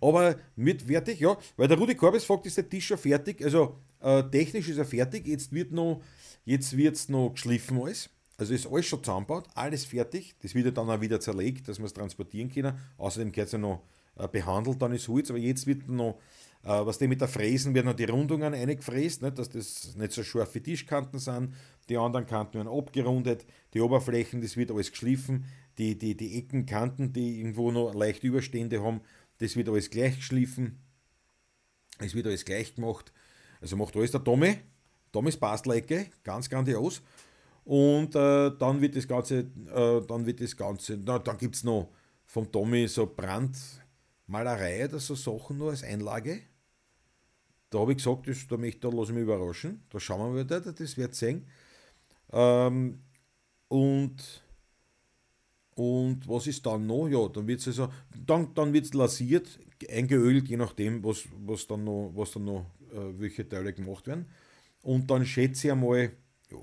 Aber 0.00 0.36
mit 0.56 0.82
fertig, 0.82 1.20
ja, 1.20 1.36
weil 1.56 1.68
der 1.68 1.78
Rudi 1.78 1.94
Korbes 1.94 2.24
fragt, 2.24 2.46
ist 2.46 2.58
der 2.58 2.68
Tisch 2.68 2.86
schon 2.86 2.98
fertig? 2.98 3.42
Also 3.42 3.78
äh, 4.00 4.22
technisch 4.24 4.68
ist 4.68 4.78
er 4.78 4.84
fertig, 4.84 5.26
jetzt 5.26 5.52
wird 5.52 5.72
noch, 5.72 6.02
jetzt 6.44 6.76
wird's 6.76 7.08
noch 7.08 7.30
geschliffen 7.30 7.80
alles. 7.80 8.10
Also 8.36 8.54
ist 8.54 8.66
alles 8.66 8.86
schon 8.86 9.02
zusammengebaut, 9.02 9.48
alles 9.54 9.84
fertig. 9.84 10.36
Das 10.42 10.54
wird 10.54 10.66
ja 10.66 10.70
dann 10.70 10.88
auch 10.88 11.00
wieder 11.00 11.18
zerlegt, 11.18 11.66
dass 11.66 11.78
wir 11.78 11.86
es 11.86 11.94
transportieren 11.94 12.50
können. 12.50 12.78
Außerdem 12.96 13.32
geht 13.32 13.46
es 13.46 13.52
ja 13.52 13.58
noch 13.58 13.82
äh, 14.16 14.28
behandelt, 14.28 14.80
dann 14.80 14.92
ist 14.92 15.08
Holz, 15.08 15.30
aber 15.30 15.38
jetzt 15.38 15.66
wird 15.66 15.88
noch, 15.88 16.20
was 16.62 16.98
die 16.98 17.08
mit 17.08 17.20
der 17.20 17.28
Fräsen, 17.28 17.74
werden 17.74 17.96
die 17.96 18.04
Rundungen 18.04 18.54
eingefräst, 18.54 19.22
nicht, 19.22 19.38
dass 19.38 19.48
das 19.48 19.94
nicht 19.96 20.12
so 20.12 20.22
scharfe 20.22 20.62
Tischkanten 20.62 21.18
sind. 21.18 21.54
Die 21.88 21.96
anderen 21.96 22.26
Kanten 22.26 22.54
werden 22.54 22.68
abgerundet, 22.68 23.46
die 23.72 23.80
Oberflächen, 23.80 24.42
das 24.42 24.56
wird 24.56 24.70
alles 24.70 24.90
geschliffen. 24.90 25.44
Die, 25.78 25.96
die, 25.96 26.16
die 26.16 26.36
Ecken, 26.38 26.66
die 27.12 27.38
irgendwo 27.38 27.70
noch 27.70 27.94
leicht 27.94 28.24
Überstände 28.24 28.82
haben, 28.82 29.00
das 29.38 29.54
wird 29.54 29.68
alles 29.68 29.90
gleich 29.90 30.16
geschliffen. 30.16 30.80
Es 31.98 32.14
wird 32.14 32.26
alles 32.26 32.44
gleich 32.44 32.74
gemacht. 32.74 33.12
Also 33.60 33.76
macht 33.76 33.96
alles 33.96 34.10
der 34.10 34.24
Tommy. 34.24 34.58
Tommys 35.12 35.36
Bastelecke, 35.36 36.06
ganz 36.22 36.48
grandios. 36.48 37.02
Und 37.64 38.14
äh, 38.14 38.50
dann 38.58 38.80
wird 38.80 38.96
das 38.96 39.06
Ganze, 39.06 39.40
äh, 39.40 40.00
dann 40.06 40.26
wird 40.26 40.40
das 40.40 40.56
Ganze, 40.56 40.98
na, 41.04 41.18
dann 41.18 41.38
gibt 41.38 41.54
es 41.54 41.64
noch 41.64 41.90
vom 42.24 42.50
Tommy 42.50 42.88
so 42.88 43.06
Brandmalerei 44.28 44.84
oder 44.84 44.98
so 44.98 45.14
Sachen 45.14 45.58
nur 45.58 45.70
als 45.70 45.82
Einlage. 45.82 46.42
Da 47.70 47.80
habe 47.80 47.92
ich 47.92 47.98
gesagt, 47.98 48.28
das, 48.28 48.46
da, 48.46 48.56
möchte, 48.56 48.80
da 48.80 48.88
lasse 48.88 49.10
ich 49.10 49.14
mich 49.14 49.24
überraschen. 49.24 49.82
Da 49.90 50.00
schauen 50.00 50.34
wir 50.34 50.44
wieder, 50.44 50.60
das 50.60 50.96
wird 50.96 51.14
sehen. 51.14 51.46
Ähm, 52.32 53.00
und 53.68 54.44
und 55.74 56.28
was 56.28 56.48
ist 56.48 56.66
dann 56.66 56.88
noch? 56.88 57.06
Ja, 57.06 57.28
dann 57.28 57.46
wird 57.46 57.60
es 57.60 57.68
also, 57.68 57.92
dann, 58.26 58.52
dann 58.54 58.72
wird's 58.72 58.94
lasiert, 58.94 59.60
eingeölt, 59.88 60.48
je 60.48 60.56
nachdem, 60.56 61.04
was, 61.04 61.28
was 61.46 61.68
dann 61.68 61.84
noch, 61.84 62.10
was 62.16 62.32
dann 62.32 62.46
noch 62.46 62.66
äh, 62.92 63.20
welche 63.20 63.48
Teile 63.48 63.72
gemacht 63.72 64.08
werden. 64.08 64.26
Und 64.82 65.08
dann 65.08 65.24
schätze 65.24 65.68
ich 65.68 65.72
einmal, 65.72 66.10
ja, 66.50 66.58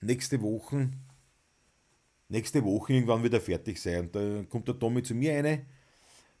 nächste 0.00 0.42
Woche, 0.42 0.90
nächste 2.28 2.64
Woche 2.64 2.94
irgendwann 2.94 3.22
wieder 3.22 3.40
fertig 3.40 3.80
sein. 3.80 4.06
Und 4.06 4.16
da 4.16 4.42
kommt 4.48 4.66
der 4.66 4.76
Tommy 4.76 5.00
zu 5.04 5.14
mir 5.14 5.36
eine 5.36 5.64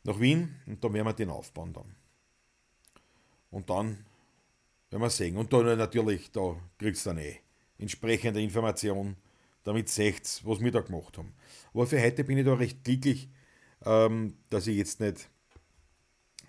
nach 0.04 0.20
Wien 0.20 0.54
und 0.66 0.82
da 0.82 0.92
werden 0.92 1.06
wir 1.06 1.12
den 1.12 1.30
aufbauen 1.30 1.72
dann. 1.72 1.94
Und 3.50 3.68
dann 3.70 4.04
werden 4.90 5.02
wir 5.02 5.10
sehen. 5.10 5.36
Und 5.36 5.52
dann 5.52 5.78
natürlich, 5.78 6.30
da 6.30 6.56
kriegst 6.78 7.06
du 7.06 7.10
dann 7.10 7.18
eh 7.18 7.40
entsprechende 7.78 8.42
Informationen 8.42 9.16
damit 9.68 9.88
seht 9.90 10.40
was 10.44 10.60
wir 10.60 10.72
da 10.72 10.80
gemacht 10.80 11.18
haben. 11.18 11.34
Aber 11.74 11.86
für 11.86 12.00
heute 12.00 12.24
bin 12.24 12.38
ich 12.38 12.46
da 12.46 12.54
recht 12.54 12.82
glücklich, 12.84 13.28
ähm, 13.84 14.34
dass 14.48 14.66
ich 14.66 14.78
jetzt 14.78 14.98
nicht, 15.00 15.28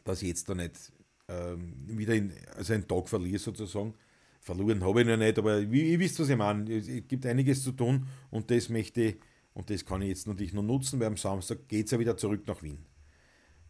dass 0.05 0.21
ich 0.21 0.29
jetzt 0.29 0.47
da 0.47 0.55
nicht 0.55 0.93
ähm, 1.27 1.75
wieder 1.85 2.15
in, 2.15 2.33
also 2.55 2.73
einen 2.73 2.87
Tag 2.87 3.09
verliere 3.09 3.39
sozusagen, 3.39 3.93
verloren 4.39 4.83
habe 4.85 5.01
ich 5.01 5.07
noch 5.07 5.17
nicht, 5.17 5.37
aber 5.37 5.59
ich 5.59 5.99
wisst, 5.99 6.19
was 6.19 6.29
ich 6.29 6.37
meine. 6.37 6.73
Es 6.73 6.87
gibt 7.07 7.25
einiges 7.25 7.61
zu 7.61 7.73
tun 7.73 8.07
und 8.31 8.49
das 8.49 8.69
möchte 8.69 9.01
ich, 9.01 9.15
und 9.53 9.69
das 9.69 9.85
kann 9.85 10.01
ich 10.01 10.09
jetzt 10.09 10.25
natürlich 10.25 10.53
noch 10.53 10.63
nutzen, 10.63 10.99
weil 11.01 11.07
am 11.07 11.17
Samstag 11.17 11.67
geht 11.67 11.87
es 11.87 11.91
ja 11.91 11.99
wieder 11.99 12.15
zurück 12.15 12.47
nach 12.47 12.63
Wien. 12.63 12.85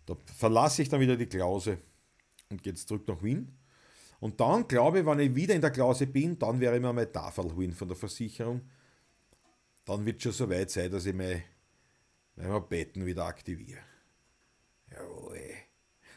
Da 0.09 0.17
verlasse 0.35 0.81
ich 0.81 0.89
dann 0.89 0.99
wieder 0.99 1.15
die 1.15 1.27
Klause 1.27 1.77
und 2.49 2.63
geht 2.63 2.79
zurück 2.79 3.07
nach 3.07 3.21
Wien. 3.21 3.55
Und 4.19 4.39
dann 4.39 4.67
glaube 4.67 4.99
ich, 4.99 5.05
wenn 5.05 5.19
ich 5.19 5.35
wieder 5.35 5.53
in 5.53 5.61
der 5.61 5.69
Klause 5.69 6.07
bin, 6.07 6.37
dann 6.39 6.59
wäre 6.59 6.75
ich 6.75 6.81
mir 6.81 6.91
meine 6.91 7.11
Tafel 7.11 7.53
holen 7.53 7.73
von 7.73 7.87
der 7.87 7.95
Versicherung. 7.95 8.61
Dann 9.85 10.05
wird 10.05 10.17
es 10.17 10.23
schon 10.23 10.31
so 10.31 10.49
weit 10.49 10.71
sein, 10.71 10.89
dass 10.89 11.05
ich 11.05 11.13
meine, 11.13 11.43
meine 12.35 12.59
Betten 12.59 13.05
wieder 13.05 13.25
aktiviere. 13.25 13.81
Jawohl. 14.91 15.39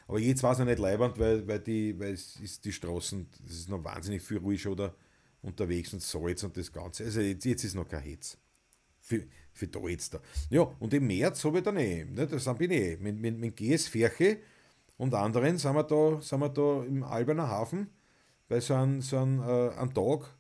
Aber 0.09 0.19
jetzt 0.19 0.43
war 0.43 0.53
es 0.53 0.59
noch 0.59 0.67
nicht 0.67 0.79
leibend, 0.79 1.19
weil, 1.19 1.47
weil, 1.47 1.61
die, 1.61 1.99
weil 1.99 2.15
es 2.15 2.37
ist 2.37 2.65
die 2.65 2.73
Straßen, 2.73 3.29
das 3.45 3.57
ist 3.57 3.69
noch 3.69 3.85
wahnsinnig 3.85 4.23
viel 4.23 4.39
ruhig 4.39 4.67
oder 4.67 4.95
unterwegs 5.43 5.93
und 5.93 6.01
Salz 6.01 6.43
und 6.43 6.57
das 6.57 6.73
Ganze. 6.73 7.05
Also 7.05 7.21
jetzt, 7.21 7.45
jetzt 7.45 7.65
ist 7.65 7.75
noch 7.75 7.89
kein 7.89 8.03
Hetz. 8.03 8.39
Für, 9.01 9.23
für 9.53 9.69
da 9.69 9.81
jetzt 9.81 10.15
da. 10.15 10.21
Ja, 10.51 10.63
und 10.79 10.95
im 10.95 11.07
März 11.07 11.45
habe 11.45 11.59
ich 11.59 11.65
dann 11.65 11.77
eh, 11.77 12.05
ne, 12.05 12.27
da 12.27 12.53
bin 12.55 12.71
ich 12.71 12.81
eh, 12.81 12.97
mit, 12.97 13.19
mit, 13.19 13.39
mit 13.39 13.57
GS 13.57 13.89
Ferche 13.89 14.39
und 14.97 15.15
anderen 15.15 15.59
sind 15.59 15.75
wir 15.75 15.85
da, 15.85 16.21
sind 16.21 16.41
wir 16.41 16.49
da 16.49 16.85
im 16.85 17.03
Alberner 17.05 17.49
Hafen 17.49 17.89
bei 18.49 18.61
so 18.61 18.75
einem, 18.75 19.03
so 19.03 19.19
einem, 19.19 19.41
äh, 19.41 19.71
einem 19.71 19.95
Tag, 19.95 20.35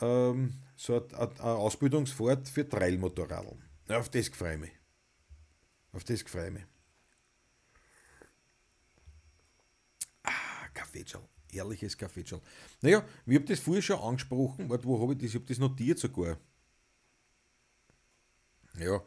ähm, 0.00 0.54
so 0.76 0.94
eine, 0.94 1.40
Ausbildungsfahrt 1.40 2.48
für 2.48 2.68
Trailmotorradeln. 2.68 3.62
Ja, 3.88 3.98
auf 3.98 4.08
das 4.08 4.28
freue 4.28 4.54
ich 4.54 4.60
mich. 4.60 4.72
Auf 5.92 6.04
das 6.04 6.22
freue 6.22 6.48
ich 6.48 6.52
mich. 6.54 6.64
Kaffeetschal. 10.90 11.22
Ehrliches 11.52 11.96
Kaffeetschal. 11.96 12.40
Naja, 12.80 13.04
ich 13.26 13.34
habe 13.34 13.44
das 13.44 13.60
vorher 13.60 13.82
schon 13.82 13.98
angesprochen. 13.98 14.68
Warte, 14.68 14.84
wo 14.84 15.00
habe 15.00 15.12
ich 15.12 15.18
das? 15.18 15.28
Ich 15.30 15.34
habe 15.34 15.44
das 15.44 15.58
notiert 15.58 15.98
sogar. 15.98 16.38
Ja, 18.78 19.02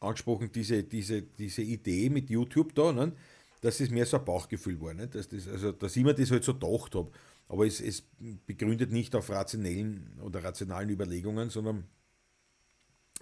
angesprochen, 0.00 0.50
diese, 0.52 0.84
diese, 0.84 1.22
diese 1.22 1.62
Idee 1.62 2.10
mit 2.10 2.30
YouTube 2.30 2.74
da, 2.74 2.92
ne? 2.92 3.12
dass 3.60 3.80
es 3.80 3.90
mehr 3.90 4.06
so 4.06 4.18
ein 4.18 4.24
Bauchgefühl 4.24 4.80
war. 4.80 4.94
Ne? 4.94 5.08
Dass, 5.08 5.28
das, 5.28 5.48
also, 5.48 5.72
dass 5.72 5.96
ich 5.96 6.04
mir 6.04 6.14
das 6.14 6.30
halt 6.30 6.44
so 6.44 6.54
gedacht 6.54 6.94
habe. 6.94 7.10
Aber 7.48 7.66
es, 7.66 7.80
es 7.80 8.04
begründet 8.46 8.92
nicht 8.92 9.14
auf 9.14 9.30
rationellen 9.30 10.18
oder 10.22 10.42
rationalen 10.42 10.90
Überlegungen, 10.90 11.50
sondern 11.50 11.84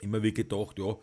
immer 0.01 0.23
wie 0.23 0.33
gedacht, 0.33 0.79
ja, 0.79 0.97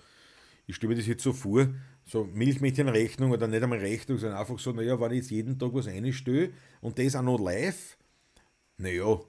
ich 0.67 0.75
stelle 0.75 0.91
mir 0.91 0.97
das 0.97 1.07
jetzt 1.07 1.23
so 1.23 1.33
vor, 1.33 1.67
so 2.05 2.23
Milchmädchenrechnung 2.25 3.31
oder 3.31 3.47
nicht 3.47 3.61
einmal 3.61 3.79
Rechnung, 3.79 4.17
sondern 4.17 4.39
einfach 4.39 4.59
so, 4.59 4.71
naja, 4.71 4.99
wenn 4.99 5.11
ich 5.11 5.19
jetzt 5.19 5.31
jeden 5.31 5.59
Tag 5.59 5.73
was 5.73 5.87
einstelle 5.87 6.51
und 6.81 6.97
das 6.97 7.15
auch 7.15 7.21
noch 7.21 7.39
live, 7.39 7.97
naja, 8.77 9.19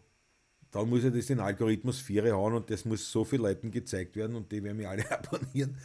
dann 0.73 0.89
muss 0.89 1.05
ich 1.05 1.13
das 1.13 1.27
den 1.27 1.39
Algorithmus 1.39 2.01
4 2.01 2.35
hauen 2.35 2.55
und 2.55 2.71
das 2.71 2.85
muss 2.85 3.11
so 3.13 3.25
vielen 3.25 3.43
Leuten 3.43 3.71
gezeigt 3.71 4.17
werden 4.17 4.35
und 4.35 4.51
die 4.51 4.63
werden 4.65 4.79
mich 4.79 4.89
alle 4.89 5.09
abonnieren. 5.11 5.77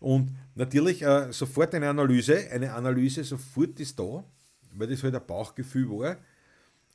Und 0.00 0.34
natürlich 0.54 1.02
äh, 1.02 1.30
sofort 1.30 1.74
eine 1.74 1.90
Analyse, 1.90 2.50
eine 2.50 2.72
Analyse 2.72 3.22
sofort 3.22 3.78
ist 3.78 3.98
da, 3.98 4.24
weil 4.72 4.88
das 4.88 5.02
halt 5.02 5.14
ein 5.14 5.26
Bauchgefühl 5.26 5.90
war. 5.90 6.16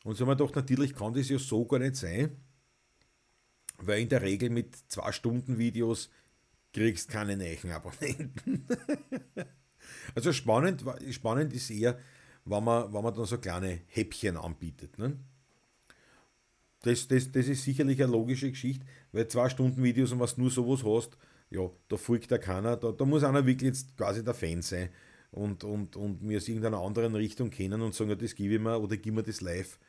Und 0.04 0.16
so 0.16 0.26
haben 0.26 0.32
wir 0.32 0.36
gedacht, 0.36 0.56
natürlich 0.56 0.96
kann 0.96 1.14
das 1.14 1.30
ja 1.30 1.38
so 1.38 1.66
gar 1.66 1.80
nicht 1.80 1.96
sein, 1.96 2.36
weil 3.78 4.02
in 4.02 4.10
der 4.10 4.24
Regel 4.24 4.50
mit 4.50 4.76
zwei 4.88 5.12
Stunden 5.12 5.60
Videos 5.60 6.10
kriegst 6.74 7.10
keine 7.10 7.38
neuen 7.38 7.72
Abonnenten. 7.72 8.66
also 10.16 10.34
spannend, 10.34 10.84
spannend 11.12 11.54
ist 11.54 11.70
eher, 11.70 12.00
wenn 12.44 12.64
man, 12.64 12.92
wenn 12.92 13.04
man 13.04 13.14
dann 13.14 13.26
so 13.26 13.38
kleine 13.38 13.82
Häppchen 13.88 14.36
anbietet. 14.36 14.98
Ne? 14.98 15.18
Das, 16.86 17.08
das, 17.08 17.32
das 17.32 17.48
ist 17.48 17.64
sicherlich 17.64 18.02
eine 18.04 18.12
logische 18.12 18.50
Geschichte, 18.50 18.86
weil 19.12 19.28
zwei 19.28 19.50
Stunden 19.50 19.84
Videos 19.84 20.12
und 20.12 20.20
was 20.20 20.38
nur 20.38 20.52
sowas 20.52 20.84
hast, 20.84 21.18
ja, 21.50 21.68
da 21.88 21.98
folgt 21.98 22.32
da 22.32 22.38
keiner, 22.38 22.78
da, 22.78 22.92
da 22.92 23.06
muss 23.06 23.24
einer 23.24 23.46
wirklich 23.46 23.70
jetzt 23.70 23.98
quasi 23.98 24.24
der 24.24 24.36
Fan 24.36 24.62
sein 24.62 24.90
und, 25.32 25.64
und, 25.64 25.96
und 25.96 26.22
mir 26.22 26.38
aus 26.38 26.48
irgendeiner 26.48 26.80
anderen 26.80 27.16
Richtung 27.16 27.50
kennen 27.50 27.82
und 27.82 27.96
sagen, 27.96 28.12
ja, 28.12 28.16
das 28.16 28.36
gebe 28.36 28.54
ich 28.54 28.60
mir 28.60 28.80
oder 28.80 28.98
gib 28.98 29.16
mir 29.16 29.24
das 29.24 29.42
live. 29.42 29.80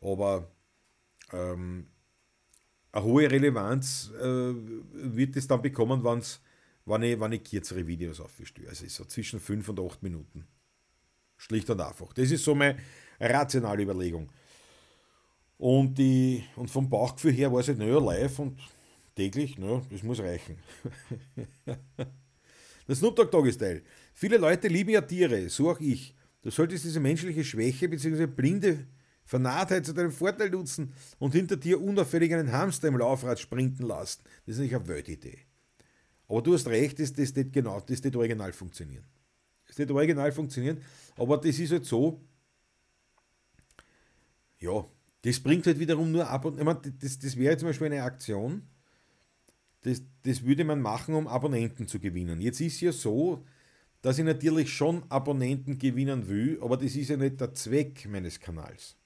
Aber 0.00 0.48
ähm, 1.32 1.88
eine 2.92 3.04
hohe 3.04 3.28
Relevanz 3.28 4.12
äh, 4.20 4.22
wird 4.24 5.36
es 5.36 5.48
dann 5.48 5.60
bekommen, 5.60 6.04
wenn's, 6.04 6.40
wenn, 6.84 7.02
ich, 7.02 7.18
wenn 7.18 7.32
ich 7.32 7.42
kürzere 7.42 7.84
Videos 7.84 8.20
aufstelle. 8.20 8.68
Also 8.68 8.86
so 8.86 9.04
zwischen 9.06 9.40
5 9.40 9.68
und 9.70 9.80
8 9.80 10.02
Minuten. 10.04 10.46
Schlicht 11.36 11.68
und 11.68 11.80
einfach. 11.80 12.12
Das 12.12 12.30
ist 12.30 12.44
so 12.44 12.54
meine 12.54 12.78
rationale 13.18 13.82
Überlegung. 13.82 14.30
Und, 15.62 15.96
die, 15.96 16.42
und 16.56 16.68
vom 16.72 16.90
Bauchgefühl 16.90 17.34
her 17.34 17.52
war 17.52 17.60
es 17.60 17.68
halt, 17.68 17.78
naja, 17.78 17.96
live 18.00 18.36
und 18.40 18.58
täglich, 19.14 19.58
naja, 19.58 19.80
das 19.92 20.02
muss 20.02 20.18
reichen. 20.18 20.56
das 22.88 22.98
Snoop 22.98 23.14
Dogg 23.14 23.30
Doggy 23.30 23.52
Style. 23.52 23.82
Viele 24.12 24.38
Leute 24.38 24.66
lieben 24.66 24.90
ja 24.90 25.02
Tiere, 25.02 25.48
so 25.48 25.70
auch 25.70 25.78
ich. 25.78 26.16
Du 26.42 26.50
solltest 26.50 26.84
diese 26.84 26.98
menschliche 26.98 27.44
Schwäche 27.44 27.88
bzw. 27.88 28.26
blinde 28.26 28.88
Vernarrtheit 29.24 29.86
zu 29.86 29.94
deinem 29.94 30.10
Vorteil 30.10 30.50
nutzen 30.50 30.94
und 31.20 31.32
hinter 31.32 31.56
dir 31.56 31.80
unauffällig 31.80 32.34
einen 32.34 32.50
Hamster 32.50 32.88
im 32.88 32.98
Laufrad 32.98 33.38
sprinten 33.38 33.86
lassen. 33.86 34.24
Das 34.46 34.56
ist 34.56 34.62
nicht 34.62 34.74
eine 34.74 34.88
Weltidee. 34.88 35.38
Aber 36.26 36.42
du 36.42 36.54
hast 36.54 36.66
recht, 36.66 36.98
das, 36.98 37.12
das 37.12 37.36
nicht 37.36 37.52
genau, 37.52 37.78
das 37.78 38.02
nicht 38.02 38.16
original 38.16 38.52
funktionieren. 38.52 39.04
Das 39.68 39.78
nicht 39.78 39.92
original 39.92 40.32
funktionieren, 40.32 40.82
aber 41.14 41.38
das 41.38 41.56
ist 41.56 41.70
halt 41.70 41.84
so, 41.84 42.20
ja, 44.58 44.84
das 45.22 45.40
bringt 45.40 45.66
halt 45.66 45.78
wiederum 45.78 46.10
nur 46.10 46.28
ab 46.28 46.44
und 46.44 46.58
ich 46.58 46.64
meine, 46.64 46.80
das, 46.80 47.18
das 47.18 47.36
wäre 47.36 47.56
zum 47.56 47.68
Beispiel 47.68 47.86
eine 47.86 48.02
Aktion, 48.02 48.62
das, 49.82 50.02
das 50.22 50.44
würde 50.44 50.64
man 50.64 50.80
machen, 50.80 51.14
um 51.14 51.26
Abonnenten 51.26 51.88
zu 51.88 51.98
gewinnen. 51.98 52.40
Jetzt 52.40 52.60
ist 52.60 52.80
ja 52.80 52.92
so, 52.92 53.44
dass 54.00 54.18
ich 54.18 54.24
natürlich 54.24 54.72
schon 54.72 55.04
Abonnenten 55.08 55.78
gewinnen 55.78 56.28
will, 56.28 56.58
aber 56.60 56.76
das 56.76 56.94
ist 56.96 57.08
ja 57.08 57.16
nicht 57.16 57.40
der 57.40 57.54
Zweck 57.54 58.08
meines 58.08 58.40
Kanals. 58.40 58.96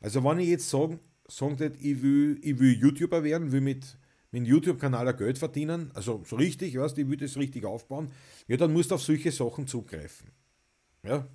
Also 0.00 0.24
wenn 0.24 0.38
ich 0.40 0.48
jetzt 0.48 0.68
sagen, 0.68 1.00
sagen 1.28 1.58
würde, 1.58 1.76
ich 1.78 2.02
will, 2.02 2.38
ich 2.42 2.58
will 2.58 2.72
YouTuber 2.72 3.22
werden, 3.22 3.52
will 3.52 3.60
mit, 3.60 3.96
dem 4.32 4.44
YouTube-Kanal 4.44 5.14
Geld 5.16 5.38
verdienen, 5.38 5.90
also 5.94 6.22
so 6.24 6.36
richtig, 6.36 6.78
weißt, 6.78 6.98
ich 6.98 7.08
will 7.08 7.16
das 7.16 7.36
richtig 7.36 7.64
aufbauen, 7.64 8.10
ja, 8.46 8.56
dann 8.56 8.72
musst 8.72 8.90
du 8.90 8.94
auf 8.94 9.02
solche 9.02 9.32
Sachen 9.32 9.66
zugreifen. 9.66 10.30
Ja, 11.02 11.26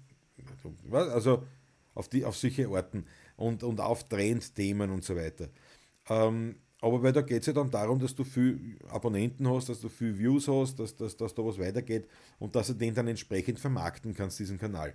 also 0.91 1.45
auf, 1.93 2.07
die, 2.09 2.23
auf 2.23 2.37
solche 2.37 2.69
Orten 2.69 3.05
und, 3.37 3.63
und 3.63 3.79
auf 3.81 4.07
Trendthemen 4.07 4.89
und 4.91 5.03
so 5.03 5.15
weiter. 5.15 5.49
Ähm, 6.09 6.55
aber 6.81 7.01
weil 7.01 7.13
da 7.13 7.21
geht 7.21 7.41
es 7.41 7.47
ja 7.47 7.53
dann 7.53 7.71
darum, 7.71 7.99
dass 7.99 8.13
du 8.13 8.23
viel 8.23 8.77
Abonnenten 8.89 9.49
hast, 9.49 9.69
dass 9.69 9.81
du 9.81 9.89
viel 9.89 10.17
Views 10.17 10.47
hast, 10.47 10.79
dass, 10.79 10.95
dass, 10.95 11.17
dass 11.17 11.33
da 11.33 11.43
was 11.43 11.57
weitergeht 11.57 12.07
und 12.37 12.55
dass 12.55 12.67
du 12.67 12.73
den 12.73 12.93
dann 12.93 13.07
entsprechend 13.07 13.59
vermarkten 13.59 14.13
kannst, 14.13 14.39
diesen 14.39 14.59
Kanal. 14.59 14.93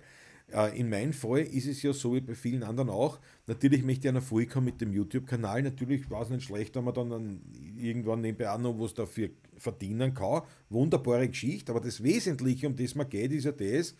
Äh, 0.53 0.79
in 0.79 0.89
meinem 0.89 1.13
Fall 1.13 1.41
ist 1.41 1.67
es 1.67 1.81
ja 1.81 1.93
so 1.93 2.15
wie 2.15 2.21
bei 2.21 2.35
vielen 2.35 2.63
anderen 2.63 2.89
auch. 2.89 3.19
Natürlich 3.47 3.83
möchte 3.83 4.01
ich 4.01 4.09
einen 4.09 4.17
Erfolg 4.17 4.55
haben 4.55 4.65
mit 4.65 4.81
dem 4.81 4.93
YouTube-Kanal. 4.93 5.63
Natürlich 5.63 6.09
war 6.09 6.21
es 6.21 6.29
nicht 6.29 6.43
schlecht, 6.43 6.75
wenn 6.75 6.83
man 6.83 6.93
dann 6.93 7.41
irgendwann 7.77 8.21
nebenbei 8.21 8.49
auch 8.49 8.57
noch 8.57 8.79
was 8.79 8.93
dafür 8.93 9.29
verdienen 9.57 10.13
kann. 10.13 10.43
Wunderbare 10.69 11.27
Geschichte. 11.27 11.71
Aber 11.71 11.81
das 11.81 12.03
Wesentliche, 12.03 12.67
um 12.67 12.75
das 12.75 12.95
man 12.95 13.09
geht, 13.09 13.31
ist 13.31 13.45
ja 13.45 13.51
das, 13.51 13.95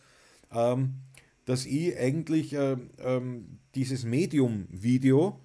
ähm, 0.54 0.96
dass 1.52 1.66
ich 1.66 1.98
eigentlich 1.98 2.54
äh, 2.54 2.78
ähm, 3.00 3.60
dieses 3.76 4.06
Medium-Video, 4.06 5.38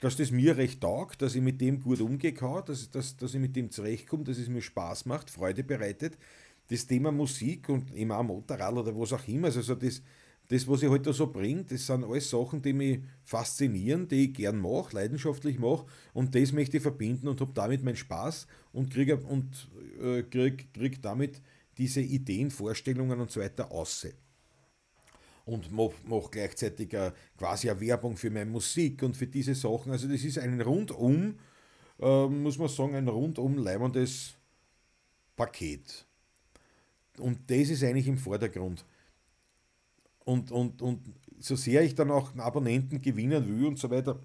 dass 0.00 0.16
das 0.16 0.30
mir 0.30 0.56
recht 0.56 0.80
taugt, 0.80 1.20
dass 1.20 1.34
ich 1.34 1.42
mit 1.42 1.60
dem 1.60 1.82
gut 1.82 2.00
umgehen 2.00 2.34
kann, 2.34 2.64
dass, 2.64 2.90
dass, 2.90 3.14
dass 3.14 3.34
ich 3.34 3.40
mit 3.40 3.54
dem 3.54 3.70
zurechtkomme, 3.70 4.24
dass 4.24 4.38
es 4.38 4.48
mir 4.48 4.62
Spaß 4.62 5.04
macht, 5.04 5.28
Freude 5.28 5.62
bereitet 5.62 6.16
das 6.68 6.86
Thema 6.86 7.12
Musik 7.12 7.68
und 7.68 7.94
eben 7.94 8.12
auch 8.12 8.22
Motorrad 8.22 8.72
oder 8.72 8.98
was 8.98 9.12
auch 9.12 9.28
immer, 9.28 9.48
also 9.48 9.74
das, 9.74 10.00
das, 10.48 10.66
was 10.66 10.82
ich 10.82 10.88
heute 10.88 11.10
halt 11.10 11.16
so 11.16 11.26
bringe, 11.26 11.64
das 11.64 11.86
sind 11.86 12.02
alles 12.02 12.30
Sachen, 12.30 12.62
die 12.62 12.72
mich 12.72 13.00
faszinieren, 13.24 14.08
die 14.08 14.24
ich 14.24 14.32
gern 14.32 14.58
mache, 14.58 14.96
leidenschaftlich 14.96 15.58
mache 15.58 15.84
und 16.14 16.34
das 16.34 16.52
möchte 16.52 16.78
ich 16.78 16.82
verbinden 16.82 17.28
und 17.28 17.42
habe 17.42 17.52
damit 17.52 17.84
meinen 17.84 17.96
Spaß 17.96 18.46
und 18.72 18.90
kriege 18.90 19.18
und, 19.18 19.68
äh, 20.02 20.22
krieg, 20.22 20.72
krieg 20.72 21.02
damit 21.02 21.42
diese 21.76 22.00
Ideen, 22.00 22.50
Vorstellungen 22.50 23.20
und 23.20 23.30
so 23.30 23.40
weiter 23.40 23.70
aus. 23.70 24.06
Und 25.46 25.70
mache 25.70 25.94
mach 26.06 26.30
gleichzeitig 26.30 26.92
äh, 26.94 27.12
quasi 27.36 27.68
eine 27.68 27.80
Werbung 27.80 28.16
für 28.16 28.30
meine 28.30 28.50
Musik 28.50 29.02
und 29.02 29.16
für 29.16 29.26
diese 29.26 29.54
Sachen. 29.54 29.92
Also 29.92 30.08
das 30.08 30.24
ist 30.24 30.38
ein 30.38 30.60
rundum, 30.60 31.38
äh, 32.00 32.26
muss 32.26 32.58
man 32.58 32.68
sagen, 32.68 32.94
ein 32.94 33.08
rundum 33.08 33.58
leibendes 33.58 34.34
Paket. 35.36 36.06
Und 37.18 37.38
das 37.50 37.68
ist 37.68 37.84
eigentlich 37.84 38.08
im 38.08 38.18
Vordergrund. 38.18 38.84
Und, 40.24 40.50
und, 40.50 40.80
und 40.80 41.00
so 41.38 41.56
sehr 41.56 41.82
ich 41.82 41.94
dann 41.94 42.10
auch 42.10 42.34
Abonnenten 42.36 43.00
gewinnen 43.02 43.46
will 43.46 43.66
und 43.66 43.78
so 43.78 43.90
weiter, 43.90 44.18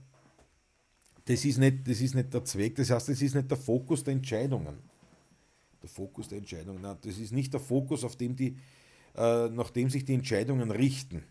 das 1.25 1.45
ist, 1.45 1.57
nicht, 1.57 1.87
das 1.87 2.01
ist 2.01 2.15
nicht 2.15 2.33
der 2.33 2.43
Zweck, 2.43 2.75
das 2.75 2.89
heißt, 2.89 3.09
das 3.09 3.21
ist 3.21 3.35
nicht 3.35 3.51
der 3.51 3.57
Fokus 3.57 4.03
der 4.03 4.13
Entscheidungen. 4.13 4.77
Der 5.81 5.89
Fokus 5.89 6.27
der 6.27 6.39
Entscheidungen, 6.39 6.81
nein, 6.81 6.97
das 7.01 7.17
ist 7.17 7.31
nicht 7.31 7.53
der 7.53 7.59
Fokus, 7.59 8.03
auf 8.03 8.15
dem 8.15 8.35
die, 8.35 8.57
äh, 9.19 9.49
nach 9.49 9.69
dem 9.69 9.89
sich 9.89 10.05
die 10.05 10.15
Entscheidungen 10.15 10.71
richten 10.71 11.23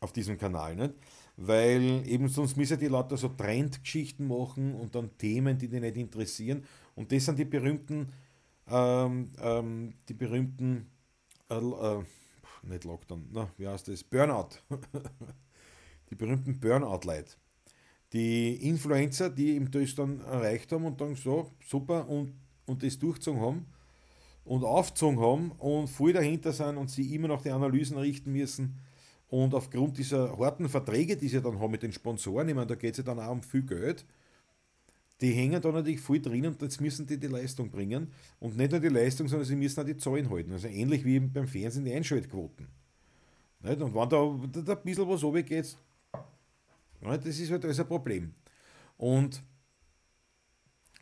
auf 0.00 0.12
diesem 0.12 0.38
Kanal. 0.38 0.76
Nicht? 0.76 0.94
weil 1.36 2.06
eben 2.06 2.28
sonst 2.28 2.56
müssen 2.56 2.78
die 2.78 2.86
Leute 2.86 3.16
so 3.16 3.28
Trendgeschichten 3.28 4.26
machen 4.26 4.74
und 4.74 4.94
dann 4.94 5.16
Themen, 5.18 5.58
die 5.58 5.68
die 5.68 5.80
nicht 5.80 5.96
interessieren. 5.96 6.64
Und 6.94 7.10
das 7.10 7.24
sind 7.24 7.38
die 7.38 7.44
berühmten, 7.44 8.12
ähm, 8.68 9.30
ähm, 9.40 9.94
die 10.08 10.14
berühmten, 10.14 10.86
äh, 11.50 11.56
äh, 11.56 12.02
nicht 12.62 12.84
Lockdown, 12.84 13.28
na, 13.32 13.50
wie 13.58 13.68
heißt 13.68 13.88
das? 13.88 14.04
Burnout. 14.04 14.50
die 16.10 16.14
berühmten 16.14 16.58
Burnout-Leute. 16.58 17.32
Die 18.12 18.68
Influencer, 18.68 19.28
die 19.28 19.56
eben 19.56 19.70
das 19.70 19.94
dann 19.96 20.20
erreicht 20.20 20.70
haben 20.70 20.84
und 20.84 21.00
dann 21.00 21.16
so, 21.16 21.50
super, 21.66 22.08
und, 22.08 22.32
und 22.64 22.82
das 22.82 22.98
durchgezogen 22.98 23.40
haben 23.40 23.66
und 24.44 24.64
aufgezogen 24.64 25.20
haben 25.20 25.52
und 25.52 25.88
voll 25.88 26.12
dahinter 26.12 26.52
sind 26.52 26.76
und 26.76 26.90
sie 26.90 27.14
immer 27.14 27.28
noch 27.28 27.42
die 27.42 27.50
Analysen 27.50 27.96
richten 27.96 28.32
müssen. 28.32 28.78
Und 29.28 29.54
aufgrund 29.54 29.98
dieser 29.98 30.38
harten 30.38 30.68
Verträge, 30.68 31.16
die 31.16 31.28
sie 31.28 31.40
dann 31.40 31.58
haben 31.58 31.70
mit 31.70 31.82
den 31.82 31.92
Sponsoren, 31.92 32.48
ich 32.48 32.54
meine, 32.54 32.66
da 32.66 32.74
geht 32.74 32.92
es 32.92 32.98
ja 32.98 33.04
dann 33.04 33.18
auch 33.18 33.32
um 33.32 33.42
viel 33.42 33.62
Geld, 33.62 34.04
die 35.20 35.32
hängen 35.32 35.60
da 35.62 35.72
natürlich 35.72 36.00
voll 36.00 36.20
drin 36.20 36.46
und 36.46 36.60
jetzt 36.60 36.80
müssen 36.80 37.06
die 37.06 37.18
die 37.18 37.28
Leistung 37.28 37.70
bringen. 37.70 38.12
Und 38.40 38.56
nicht 38.56 38.72
nur 38.72 38.80
die 38.80 38.88
Leistung, 38.88 39.28
sondern 39.28 39.46
sie 39.46 39.56
müssen 39.56 39.80
auch 39.80 39.84
die 39.84 39.96
Zahlen 39.96 40.28
halten. 40.28 40.52
Also 40.52 40.68
ähnlich 40.68 41.04
wie 41.04 41.20
beim 41.20 41.46
Fernsehen 41.46 41.84
die 41.84 41.94
Einschaltquoten. 41.94 42.68
Nicht? 43.60 43.80
Und 43.80 43.94
wenn 43.94 44.08
da, 44.08 44.62
da 44.62 44.72
ein 44.74 44.82
bisschen 44.84 45.08
was 45.08 45.22
runtergeht, 45.22 45.76
das 47.00 47.26
ist 47.26 47.50
halt 47.50 47.64
alles 47.64 47.80
ein 47.80 47.86
Problem. 47.86 48.34
Und, 48.96 49.42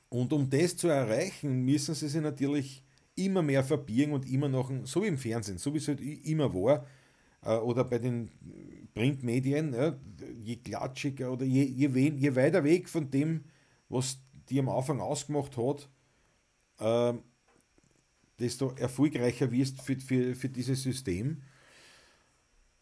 und 0.09 0.32
um 0.32 0.49
das 0.49 0.76
zu 0.76 0.88
erreichen, 0.88 1.64
müssen 1.64 1.95
sie 1.95 2.09
sich 2.09 2.20
natürlich 2.20 2.82
immer 3.15 3.43
mehr 3.43 3.63
verbiegen 3.65 4.13
und 4.13 4.31
immer 4.31 4.49
noch, 4.49 4.71
so 4.85 5.03
wie 5.03 5.09
im 5.09 5.19
Fernsehen, 5.19 5.59
so 5.59 5.73
wie 5.75 5.79
es 5.79 5.89
halt 5.89 6.01
immer 6.01 6.53
war, 6.55 6.87
äh, 7.43 7.57
oder 7.57 7.85
bei 7.85 7.99
den 7.99 8.31
Printmedien, 8.95 9.75
je 10.41 10.57
klatschiger 10.57 11.33
oder 11.33 11.45
je, 11.45 11.65
je, 11.65 11.89
je 11.89 12.37
weiter 12.37 12.65
weg 12.65 12.89
von 12.89 13.11
dem, 13.11 13.45
was 13.89 14.19
die 14.49 14.59
am 14.59 14.69
Anfang 14.69 15.01
ausgemacht 15.01 15.57
hat, 15.57 15.89
äh, 16.79 17.19
desto 18.39 18.73
erfolgreicher 18.73 19.51
wirst 19.51 19.81
für, 19.83 19.99
für, 20.01 20.35
für 20.35 20.49
dieses 20.49 20.83
System. 20.83 21.43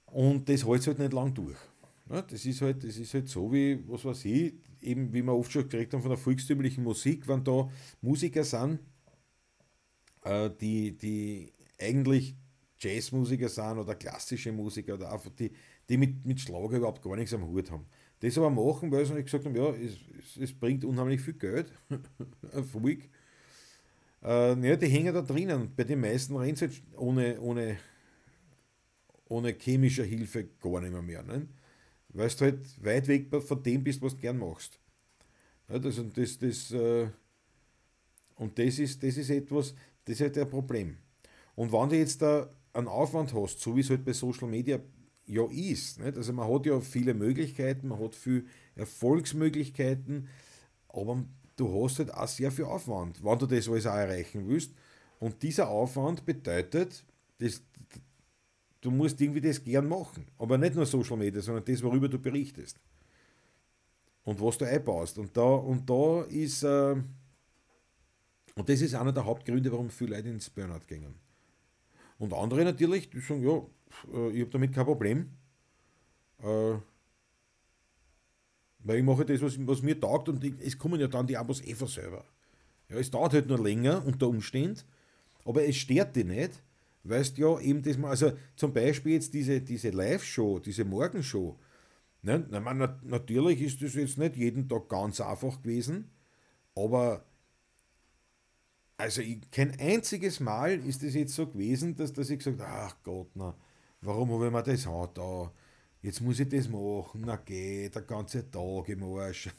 Und 0.07 0.49
das 0.49 0.67
hält 0.67 0.87
halt 0.87 0.99
nicht 0.99 1.13
lang 1.13 1.35
durch. 1.35 1.59
Das, 2.07 2.45
ist 2.45 2.61
halt, 2.61 2.83
das 2.83 2.97
ist 2.97 3.15
halt 3.15 3.29
so 3.29 3.53
wie, 3.53 3.79
was 3.87 4.05
weiß 4.05 4.25
ich, 4.25 4.55
eben 4.81 5.13
wie 5.13 5.23
wir 5.23 5.33
oft 5.33 5.53
schon 5.53 5.69
gekriegt 5.69 5.93
haben 5.93 6.01
von 6.01 6.11
der 6.11 6.19
volkstümlichen 6.19 6.83
Musik, 6.83 7.29
wenn 7.29 7.45
da 7.45 7.71
Musiker 8.01 8.43
sind, 8.43 8.81
äh, 10.23 10.51
die, 10.61 10.97
die 10.97 11.53
eigentlich 11.79 12.37
Jazzmusiker 12.79 13.49
sind 13.49 13.79
oder 13.79 13.95
klassische 13.95 14.53
Musiker 14.53 14.95
oder 14.95 15.13
einfach 15.13 15.31
die, 15.31 15.53
die 15.89 15.97
mit, 15.97 16.25
mit 16.25 16.41
Schlager 16.41 16.79
überhaupt 16.79 17.03
gar 17.03 17.17
nichts 17.17 17.35
am 17.35 17.47
Hut 17.47 17.71
haben. 17.71 17.87
Das 18.21 18.37
aber 18.37 18.51
machen, 18.51 18.91
weil 18.93 19.05
sie 19.07 19.23
gesagt 19.23 19.45
haben, 19.47 19.57
ja, 19.57 19.71
es, 19.71 19.97
es, 20.19 20.37
es 20.37 20.53
bringt 20.53 20.85
unheimlich 20.85 21.21
viel 21.21 21.35
Geld, 21.35 21.73
Erfolg. 22.53 23.09
Äh, 24.23 24.69
ja, 24.69 24.77
die 24.77 24.89
hängen 24.89 25.15
da 25.15 25.23
drinnen. 25.23 25.73
Bei 25.75 25.85
den 25.85 26.01
meisten 26.01 26.37
rennt 26.37 26.61
es 26.61 26.63
halt 26.63 26.83
ohne, 26.97 27.41
ohne, 27.41 27.79
ohne 29.29 29.55
chemische 29.59 30.05
Hilfe 30.05 30.45
gar 30.61 30.81
nicht 30.81 30.93
mehr. 30.93 31.03
mehr 31.03 31.23
ne? 31.23 31.49
Weil 32.11 32.29
du 32.29 32.41
halt 32.41 32.85
weit 32.85 33.09
weg 33.09 33.29
von 33.43 33.63
dem 33.63 33.85
bist, 33.85 34.03
was 34.03 34.15
du 34.15 34.21
gern 34.21 34.39
machst. 34.39 34.79
Ja, 35.69 35.79
das, 35.79 36.01
das, 36.15 36.39
das, 36.39 36.71
äh, 36.73 37.09
und 38.37 38.59
das 38.59 38.79
ist, 38.79 39.03
das 39.03 39.17
ist 39.17 39.31
etwas, 39.31 39.75
das 40.11 40.21
ist 40.21 40.37
halt 40.37 40.39
ein 40.39 40.51
Problem. 40.51 40.97
Und 41.55 41.73
wenn 41.73 41.89
du 41.89 41.97
jetzt 41.97 42.21
da 42.21 42.51
einen 42.73 42.89
Aufwand 42.89 43.33
hast, 43.33 43.61
so 43.61 43.77
wie 43.77 43.81
es 43.81 43.91
halt 43.91 44.05
bei 44.05 44.13
Social 44.13 44.49
Media 44.49 44.81
ja 45.27 45.47
ist, 45.49 46.01
nicht? 46.01 46.17
also 46.17 46.33
man 46.33 46.53
hat 46.53 46.67
ja 46.67 46.81
viele 46.81 47.15
Möglichkeiten, 47.15 47.89
man 47.89 48.01
hat 48.01 48.17
viele 48.17 48.45
Erfolgsmöglichkeiten, 48.75 50.29
aber 50.89 51.25
du 51.57 51.85
hast 51.85 52.01
halt 52.01 52.13
auch 52.13 52.27
sehr 52.27 52.51
viel 52.51 52.65
Aufwand, 52.65 53.23
wenn 53.23 53.39
du 53.39 53.47
das 53.47 53.69
alles 53.69 53.87
auch 53.87 53.95
erreichen 53.95 54.49
willst. 54.49 54.73
Und 55.21 55.41
dieser 55.43 55.69
Aufwand 55.69 56.25
bedeutet, 56.25 57.05
das, 57.39 57.63
du 58.81 58.91
musst 58.91 59.21
irgendwie 59.21 59.43
das 59.43 59.63
gern 59.63 59.89
machen. 59.89 60.27
Aber 60.39 60.59
nicht 60.59 60.75
nur 60.75 60.87
Social 60.87 61.19
Media, 61.19 61.41
sondern 61.41 61.65
das, 61.65 61.83
worüber 61.83 62.09
du 62.09 62.19
berichtest. 62.19 62.81
Und 64.25 64.41
was 64.41 64.59
du 64.59 64.65
einbaust. 64.65 65.19
Und 65.19 65.37
da, 65.37 65.43
und 65.43 65.89
da 65.89 66.23
ist, 66.23 66.65
äh, 66.65 66.97
und 68.55 68.69
das 68.69 68.81
ist 68.81 68.95
einer 68.95 69.13
der 69.13 69.25
Hauptgründe, 69.25 69.71
warum 69.73 69.91
viele 69.91 70.17
Leute 70.17 70.29
ins 70.29 70.51
Burnout 70.51 70.87
gehen. 70.87 71.15
Und 72.19 72.35
andere 72.35 72.65
natürlich, 72.65 73.11
die 73.11 73.21
sagen, 73.21 73.43
ja, 73.43 73.59
äh, 74.13 74.31
ich 74.33 74.41
habe 74.43 74.51
damit 74.51 74.75
kein 74.75 74.85
Problem. 74.85 75.31
Äh, 76.43 76.77
weil 78.83 78.99
ich 78.99 79.05
mache 79.05 79.25
das, 79.25 79.43
was, 79.43 79.55
was 79.67 79.83
mir 79.83 79.99
taugt 79.99 80.29
und 80.29 80.43
ich, 80.43 80.55
es 80.61 80.79
kommen 80.79 81.01
ja 81.01 81.07
dann 81.07 81.27
die 81.27 81.37
Abos 81.37 81.63
eh 81.63 81.75
von 81.75 81.89
selber. 81.89 82.25
Ja, 82.89 82.97
es 82.97 83.11
dauert 83.11 83.33
halt 83.33 83.47
nur 83.47 83.63
länger 83.63 84.05
unter 84.05 84.29
Umständen, 84.29 84.81
aber 85.45 85.65
es 85.65 85.77
stört 85.77 86.17
dich 86.17 86.25
nicht, 86.25 86.63
weil 87.05 87.23
du 87.25 87.41
ja 87.41 87.61
eben 87.61 87.83
das 87.83 87.97
mal, 87.97 88.11
also 88.11 88.33
zum 88.57 88.73
Beispiel 88.73 89.13
jetzt 89.13 89.33
diese, 89.33 89.61
diese 89.61 89.91
Live-Show, 89.91 90.59
diese 90.61 90.85
Morgenshow, 90.85 91.59
ne, 92.23 92.47
na, 92.51 92.61
man, 92.61 92.99
natürlich 93.03 93.61
ist 93.61 93.83
das 93.83 93.95
jetzt 93.95 94.19
nicht 94.19 94.37
jeden 94.37 94.69
Tag 94.69 94.89
ganz 94.89 95.21
einfach 95.21 95.63
gewesen, 95.63 96.11
aber 96.75 97.25
also 99.01 99.23
ich, 99.23 99.51
kein 99.51 99.79
einziges 99.81 100.41
Mal 100.41 100.79
ist 100.87 101.03
es 101.03 101.15
jetzt 101.15 101.35
so 101.35 101.47
gewesen, 101.47 101.97
dass, 101.97 102.13
dass 102.13 102.31
ich 102.31 102.39
gesagt 102.39 102.61
habe, 102.61 102.71
ach 102.71 102.97
Gott, 103.03 103.31
na, 103.35 103.57
warum 104.03 104.31
habe 104.33 104.47
ich 104.47 104.53
mir 104.53 104.63
das 104.63 104.87
auch 104.87 105.07
da? 105.09 105.53
Jetzt 106.03 106.21
muss 106.23 106.41
ich 106.41 106.49
das 106.49 106.69
machen, 106.69 107.25
na 107.27 107.37
geht, 107.37 107.95
der 107.95 108.03
ganze 108.03 108.51
Tag 108.51 108.89
im 108.89 109.03
Arsch. 109.03 109.51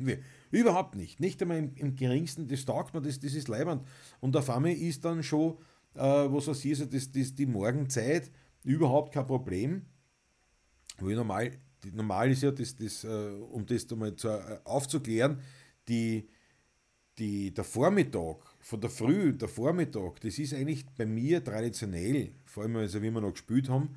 Überhaupt 0.50 0.94
nicht. 0.94 1.18
Nicht 1.18 1.42
einmal 1.42 1.58
im, 1.58 1.74
im 1.74 1.96
geringsten, 1.96 2.46
das 2.46 2.64
taugt 2.64 2.94
mir, 2.94 3.02
das, 3.02 3.18
das 3.18 3.34
ist 3.34 3.48
leibend. 3.48 3.82
Und 4.20 4.36
auf 4.36 4.48
einmal 4.50 4.72
ist 4.72 5.04
dann 5.04 5.24
schon, 5.24 5.58
äh, 5.94 6.00
was 6.00 6.46
weiß 6.46 6.64
ich, 6.64 6.70
also 6.70 6.86
das, 6.86 7.10
das, 7.10 7.34
die 7.34 7.46
Morgenzeit 7.46 8.30
überhaupt 8.62 9.12
kein 9.12 9.26
Problem. 9.26 9.86
Weil 10.98 11.16
normal, 11.16 11.50
normal 11.92 12.30
ist 12.30 12.42
ja, 12.42 12.52
das, 12.52 12.76
das, 12.76 13.02
äh, 13.02 13.08
um 13.08 13.66
das 13.66 13.90
mal 13.90 14.14
zu, 14.14 14.28
äh, 14.28 14.60
aufzuklären, 14.64 15.40
die, 15.88 16.28
die, 17.18 17.52
der 17.52 17.64
Vormittag, 17.64 18.36
von 18.68 18.82
der 18.82 18.90
Früh, 18.90 19.32
der 19.32 19.48
Vormittag, 19.48 20.20
das 20.20 20.38
ist 20.38 20.52
eigentlich 20.52 20.84
bei 20.94 21.06
mir 21.06 21.42
traditionell, 21.42 22.32
vor 22.44 22.64
allem 22.64 22.76
also 22.76 23.00
wie 23.00 23.10
wir 23.10 23.22
noch 23.22 23.32
gespielt 23.32 23.70
haben, 23.70 23.96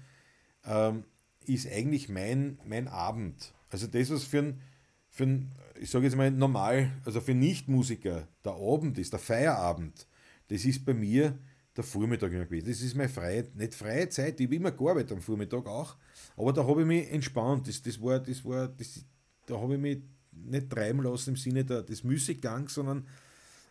ähm, 0.66 1.04
ist 1.46 1.70
eigentlich 1.70 2.08
mein, 2.08 2.58
mein 2.64 2.88
Abend. 2.88 3.54
Also 3.70 3.88
das, 3.88 4.10
was 4.12 4.24
für 4.24 4.40
ein, 4.40 4.62
für 5.10 5.24
ein 5.24 5.52
ich 5.78 5.90
sage 5.90 6.06
jetzt 6.06 6.16
mal 6.16 6.32
normal, 6.32 6.90
also 7.04 7.20
für 7.20 7.34
Nichtmusiker 7.34 8.30
der 8.46 8.54
Abend 8.54 8.98
ist, 8.98 9.12
der 9.12 9.20
Feierabend, 9.20 10.08
das 10.48 10.64
ist 10.64 10.86
bei 10.86 10.94
mir 10.94 11.38
der 11.76 11.84
Vormittag 11.84 12.32
immer 12.32 12.46
gewesen. 12.46 12.70
Das 12.70 12.80
ist 12.80 12.96
meine 12.96 13.10
freie, 13.10 13.50
nicht 13.56 13.76
freie 13.76 14.08
Zeit, 14.08 14.40
ich 14.40 14.46
habe 14.46 14.56
immer 14.56 14.72
gearbeitet 14.72 15.12
am 15.12 15.22
Vormittag 15.22 15.68
auch, 15.68 15.98
aber 16.38 16.54
da 16.54 16.66
habe 16.66 16.80
ich 16.80 16.88
mich 16.88 17.12
entspannt. 17.12 17.68
Das, 17.68 17.82
das 17.82 18.02
war, 18.02 18.22
das 18.22 18.46
war, 18.46 18.70
das, 18.70 19.04
da 19.48 19.60
habe 19.60 19.74
ich 19.74 19.82
mich 19.82 19.98
nicht 20.32 20.70
treiben 20.70 21.04
lassen 21.04 21.32
im 21.32 21.36
Sinne 21.36 21.66
der, 21.66 21.82
des 21.82 22.06
Müßiggangs, 22.06 22.74
sondern 22.74 23.06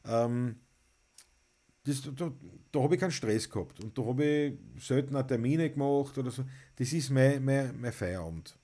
ähm, 0.05 0.57
das, 1.85 2.03
da, 2.14 2.31
da 2.72 2.83
habe 2.83 2.95
ich 2.95 3.01
keinen 3.01 3.11
Stress 3.11 3.49
gehabt 3.49 3.83
und 3.83 3.97
da 3.97 4.05
habe 4.05 4.24
ich 4.24 4.85
selten 4.85 5.16
auch 5.16 5.26
Termine 5.26 5.70
gemacht 5.70 6.16
oder 6.18 6.31
so. 6.31 6.45
Das 6.76 6.93
ist 6.93 7.11
mein, 7.11 7.45
mein, 7.45 7.81
mein 7.81 7.93
Feierabend. 7.93 8.57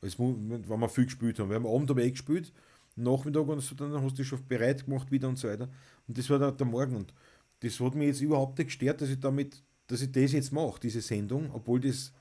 Also, 0.00 0.18
wenn 0.18 0.80
wir 0.80 0.88
viel 0.88 1.04
gespielt 1.04 1.38
haben. 1.38 1.50
Wir 1.50 1.56
haben 1.56 1.66
am 1.66 1.74
Abend 1.74 1.90
aber 1.90 2.02
eh 2.02 2.10
gespielt, 2.10 2.52
Nachmittag 2.96 3.46
und 3.46 3.60
so, 3.60 3.74
dann 3.74 3.92
hast 4.00 4.12
du 4.12 4.16
dich 4.22 4.28
schon 4.28 4.46
bereit 4.46 4.84
gemacht 4.84 5.10
wieder 5.10 5.28
und 5.28 5.38
so 5.38 5.48
weiter. 5.48 5.68
Und 6.06 6.16
das 6.16 6.28
war 6.30 6.38
der, 6.38 6.52
der 6.52 6.66
Morgen. 6.66 6.96
Und 6.96 7.12
das 7.60 7.78
hat 7.80 7.94
mich 7.94 8.08
jetzt 8.08 8.20
überhaupt 8.20 8.58
nicht 8.58 8.68
gestört, 8.68 9.00
dass 9.00 9.10
ich 9.10 9.20
damit, 9.20 9.62
dass 9.86 10.00
ich 10.00 10.12
das 10.12 10.32
jetzt 10.32 10.52
mache, 10.52 10.80
diese 10.80 11.00
Sendung, 11.00 11.50
obwohl 11.52 11.80
das 11.80 12.12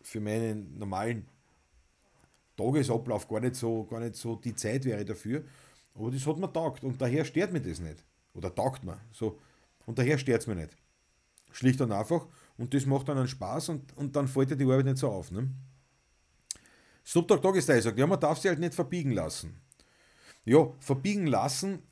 für 0.00 0.20
meinen 0.20 0.78
normalen 0.78 1.26
Tagesablauf 2.56 3.28
gar 3.28 3.40
nicht 3.40 3.56
so, 3.56 3.84
gar 3.84 4.00
nicht 4.00 4.16
so 4.16 4.36
die 4.36 4.54
Zeit 4.54 4.84
wäre 4.84 5.04
dafür. 5.04 5.44
Aber 5.94 6.10
das 6.10 6.26
hat 6.26 6.38
mir 6.38 6.52
taugt 6.52 6.84
und 6.84 7.00
daher 7.00 7.24
stört 7.24 7.52
mir 7.52 7.60
das 7.60 7.80
nicht. 7.80 8.04
Oder 8.34 8.54
taugt 8.54 8.84
mir. 8.84 9.00
So. 9.12 9.38
Und 9.86 9.98
daher 9.98 10.18
stört 10.18 10.42
es 10.42 10.46
mir 10.46 10.54
nicht. 10.56 10.76
Schlicht 11.52 11.80
und 11.80 11.92
einfach. 11.92 12.26
Und 12.56 12.74
das 12.74 12.86
macht 12.86 13.08
dann 13.08 13.18
einen 13.18 13.28
Spaß 13.28 13.70
und, 13.70 13.96
und 13.96 14.14
dann 14.14 14.28
fällt 14.28 14.50
dir 14.50 14.56
die 14.56 14.64
Arbeit 14.64 14.84
nicht 14.84 14.98
so 14.98 15.08
auf. 15.08 15.30
Ne? 15.30 15.50
Subtag 17.02 17.42
Tagesteil 17.42 17.82
sagt, 17.82 17.98
ja, 17.98 18.06
man 18.06 18.20
darf 18.20 18.38
sie 18.38 18.48
halt 18.48 18.58
nicht 18.58 18.74
verbiegen 18.74 19.12
lassen. 19.12 19.60
Ja, 20.44 20.70
verbiegen 20.78 21.26
lassen, 21.26 21.82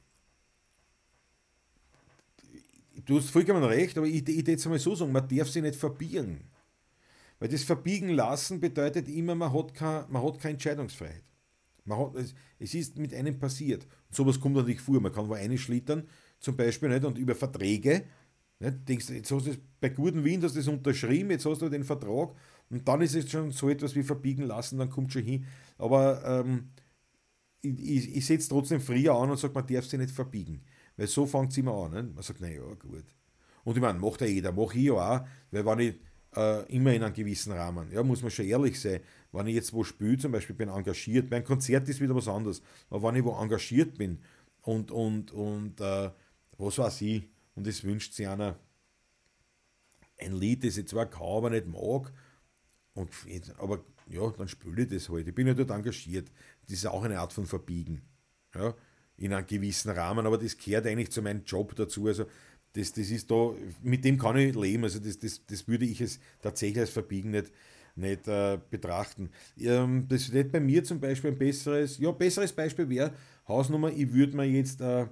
du 3.04 3.18
hast 3.18 3.30
vollkommen 3.30 3.64
recht, 3.64 3.96
aber 3.98 4.06
ich, 4.06 4.28
ich 4.28 4.46
jetzt 4.46 4.66
einmal 4.66 4.78
so 4.78 4.94
sagen, 4.94 5.12
man 5.12 5.28
darf 5.28 5.48
sie 5.48 5.62
nicht 5.62 5.76
verbiegen. 5.76 6.48
Weil 7.38 7.48
das 7.48 7.62
Verbiegen 7.62 8.10
lassen 8.10 8.60
bedeutet 8.60 9.08
immer, 9.08 9.34
man 9.34 9.52
hat, 9.52 9.74
kein, 9.74 10.04
man 10.10 10.22
hat 10.22 10.40
keine 10.40 10.54
Entscheidungsfreiheit. 10.54 11.22
Man 11.84 11.98
hat, 11.98 12.16
es, 12.16 12.34
es 12.58 12.74
ist 12.74 12.98
mit 12.98 13.14
einem 13.14 13.38
passiert. 13.38 13.84
Und 13.84 14.16
sowas 14.16 14.40
kommt 14.40 14.56
natürlich 14.56 14.80
vor. 14.80 15.00
Man 15.00 15.12
kann 15.12 15.28
wo 15.28 15.34
eine 15.34 15.56
schlittern, 15.56 16.08
zum 16.40 16.56
Beispiel 16.56 16.88
nicht, 16.88 17.04
und 17.04 17.18
über 17.18 17.34
Verträge. 17.34 18.04
Nicht, 18.60 18.88
denkst, 18.88 19.10
jetzt 19.10 19.30
hast 19.30 19.46
du 19.46 19.54
bei 19.80 19.90
guten 19.90 20.24
Wind 20.24 20.42
hast 20.44 20.54
du 20.54 20.60
das 20.60 20.68
unterschrieben, 20.68 21.30
jetzt 21.30 21.46
hast 21.46 21.62
du 21.62 21.68
den 21.68 21.84
Vertrag 21.84 22.34
Und 22.70 22.86
dann 22.86 23.00
ist 23.02 23.14
es 23.14 23.30
schon 23.30 23.52
so 23.52 23.68
etwas 23.68 23.94
wie 23.94 24.02
verbiegen 24.02 24.42
lassen, 24.42 24.78
dann 24.78 24.90
kommt 24.90 25.12
schon 25.12 25.22
hin. 25.22 25.46
Aber 25.78 26.24
ähm, 26.24 26.70
ich, 27.62 27.78
ich, 27.78 28.16
ich 28.16 28.26
setze 28.26 28.48
trotzdem 28.48 28.80
früher 28.80 29.14
an 29.14 29.30
und 29.30 29.38
sage, 29.38 29.54
man 29.54 29.66
darf 29.66 29.86
sich 29.86 29.98
nicht 29.98 30.10
verbiegen. 30.10 30.62
Weil 30.96 31.06
so 31.06 31.26
fängt 31.26 31.52
es 31.52 31.58
immer 31.58 31.74
an. 31.84 31.92
Ne? 31.92 32.02
Man 32.02 32.22
sagt, 32.22 32.40
naja, 32.40 32.62
gut. 32.78 33.04
Und 33.64 33.76
ich 33.76 33.82
meine, 33.82 33.98
macht 33.98 34.20
ja 34.20 34.26
jeder, 34.26 34.52
mache 34.52 34.78
ich 34.78 34.84
ja 34.84 34.94
auch, 34.94 35.26
weil 35.50 35.66
wenn 35.66 35.78
ich 35.78 35.94
äh, 36.36 36.74
immer 36.74 36.92
in 36.92 37.02
einem 37.02 37.14
gewissen 37.14 37.52
Rahmen, 37.52 37.90
ja, 37.92 38.02
muss 38.02 38.22
man 38.22 38.30
schon 38.30 38.46
ehrlich 38.46 38.80
sein, 38.80 39.00
wenn 39.32 39.46
ich 39.46 39.54
jetzt 39.54 39.72
wo 39.72 39.84
spiele, 39.84 40.18
zum 40.18 40.32
Beispiel 40.32 40.56
bin 40.56 40.68
engagiert, 40.68 41.30
mein 41.30 41.44
Konzert 41.44 41.88
ist 41.88 42.00
wieder 42.00 42.14
was 42.14 42.28
anderes, 42.28 42.62
aber 42.88 43.08
wenn 43.08 43.16
ich 43.16 43.24
wo 43.24 43.38
engagiert 43.38 43.98
bin 43.98 44.18
und, 44.62 44.90
und, 44.90 45.32
und 45.32 45.80
äh, 45.80 46.10
was 46.58 46.78
weiß 46.78 47.00
ich, 47.02 47.22
und 47.54 47.66
es 47.66 47.82
wünscht 47.82 48.12
sich 48.12 48.28
einer 48.28 48.58
ein 50.20 50.32
Lied, 50.32 50.64
das 50.64 50.76
ich 50.76 50.88
zwar 50.88 51.06
kaum, 51.06 51.44
aber 51.44 51.50
nicht 51.50 51.66
mag, 51.66 52.12
und, 52.94 53.10
aber 53.58 53.84
ja, 54.08 54.28
dann 54.30 54.48
spüle 54.48 54.82
ich 54.82 54.88
das 54.88 55.08
halt. 55.08 55.28
Ich 55.28 55.34
bin 55.34 55.46
ja 55.46 55.54
dort 55.54 55.70
engagiert. 55.70 56.30
Das 56.62 56.72
ist 56.72 56.86
auch 56.86 57.04
eine 57.04 57.20
Art 57.20 57.32
von 57.32 57.46
Verbiegen. 57.46 58.02
Ja, 58.54 58.74
in 59.16 59.32
einem 59.32 59.46
gewissen 59.46 59.90
Rahmen, 59.90 60.26
aber 60.26 60.38
das 60.38 60.56
gehört 60.56 60.86
eigentlich 60.86 61.10
zu 61.10 61.22
meinem 61.22 61.44
Job 61.44 61.74
dazu. 61.74 62.06
Also 62.06 62.26
das, 62.72 62.92
das 62.92 63.10
ist 63.10 63.30
da, 63.30 63.52
mit 63.82 64.04
dem 64.04 64.18
kann 64.18 64.36
ich 64.36 64.54
leben. 64.54 64.84
Also 64.84 65.00
das, 65.00 65.18
das, 65.18 65.44
das 65.46 65.66
würde 65.68 65.84
ich 65.84 66.00
es 66.00 66.20
tatsächlich 66.40 66.80
als 66.80 66.90
Verbiegen 66.90 67.30
nicht, 67.30 67.52
nicht 67.96 68.26
äh, 68.28 68.58
betrachten. 68.70 69.30
Ähm, 69.58 70.06
das 70.08 70.32
wird 70.32 70.52
bei 70.52 70.60
mir 70.60 70.84
zum 70.84 71.00
Beispiel 71.00 71.32
ein 71.32 71.38
besseres, 71.38 71.98
ja, 71.98 72.10
besseres 72.12 72.52
Beispiel 72.52 72.88
wäre 72.88 73.12
Hausnummer, 73.46 73.90
ich 73.90 74.12
würde 74.12 74.36
mir 74.36 74.44
jetzt, 74.44 74.80
äh, 74.80 75.06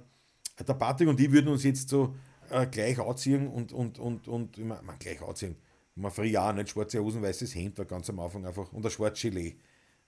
der 0.63 0.73
Patrick 0.73 1.07
und 1.07 1.19
ich 1.19 1.31
würden 1.31 1.49
uns 1.49 1.63
jetzt 1.63 1.89
so 1.89 2.15
äh, 2.49 2.65
gleich 2.67 2.99
anziehen 2.99 3.47
und, 3.47 3.73
und, 3.73 3.99
und, 3.99 4.27
und, 4.27 4.57
ich 4.57 4.65
mein, 4.65 4.79
gleich 4.99 5.21
anziehen 5.21 5.55
man 5.97 6.11
früher 6.11 6.43
auch 6.43 6.53
nicht 6.53 6.69
schwarze 6.69 7.01
Hosen, 7.01 7.21
weißes 7.21 7.55
Hemd 7.55 7.77
war 7.77 7.85
ganz 7.85 8.09
am 8.09 8.19
Anfang 8.19 8.45
einfach 8.45 8.71
und 8.71 8.85
ein 8.85 8.91
schwarzes 8.91 9.21
Gilet 9.21 9.57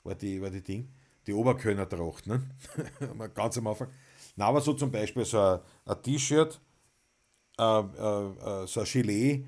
war 0.04 0.16
die, 0.16 0.41
war 0.41 0.50
die 0.50 0.62
Ding. 0.62 0.89
Die 1.28 1.34
Oberkölner 1.34 1.88
Tracht, 1.88 2.28
ne? 2.28 2.41
ganz 3.34 3.58
am 3.58 3.68
Anfang. 3.68 3.89
Na, 4.36 4.45
aber 4.45 4.62
so 4.62 4.74
zum 4.74 4.91
Beispiel 4.91 5.26
so 5.26 5.39
ein, 5.39 5.60
ein 5.86 6.02
T-Shirt, 6.02 6.60
äh, 7.58 7.64
äh, 7.64 8.64
äh, 8.64 8.68
so 8.68 8.80
ein 8.80 8.86
Gilet, 8.86 9.45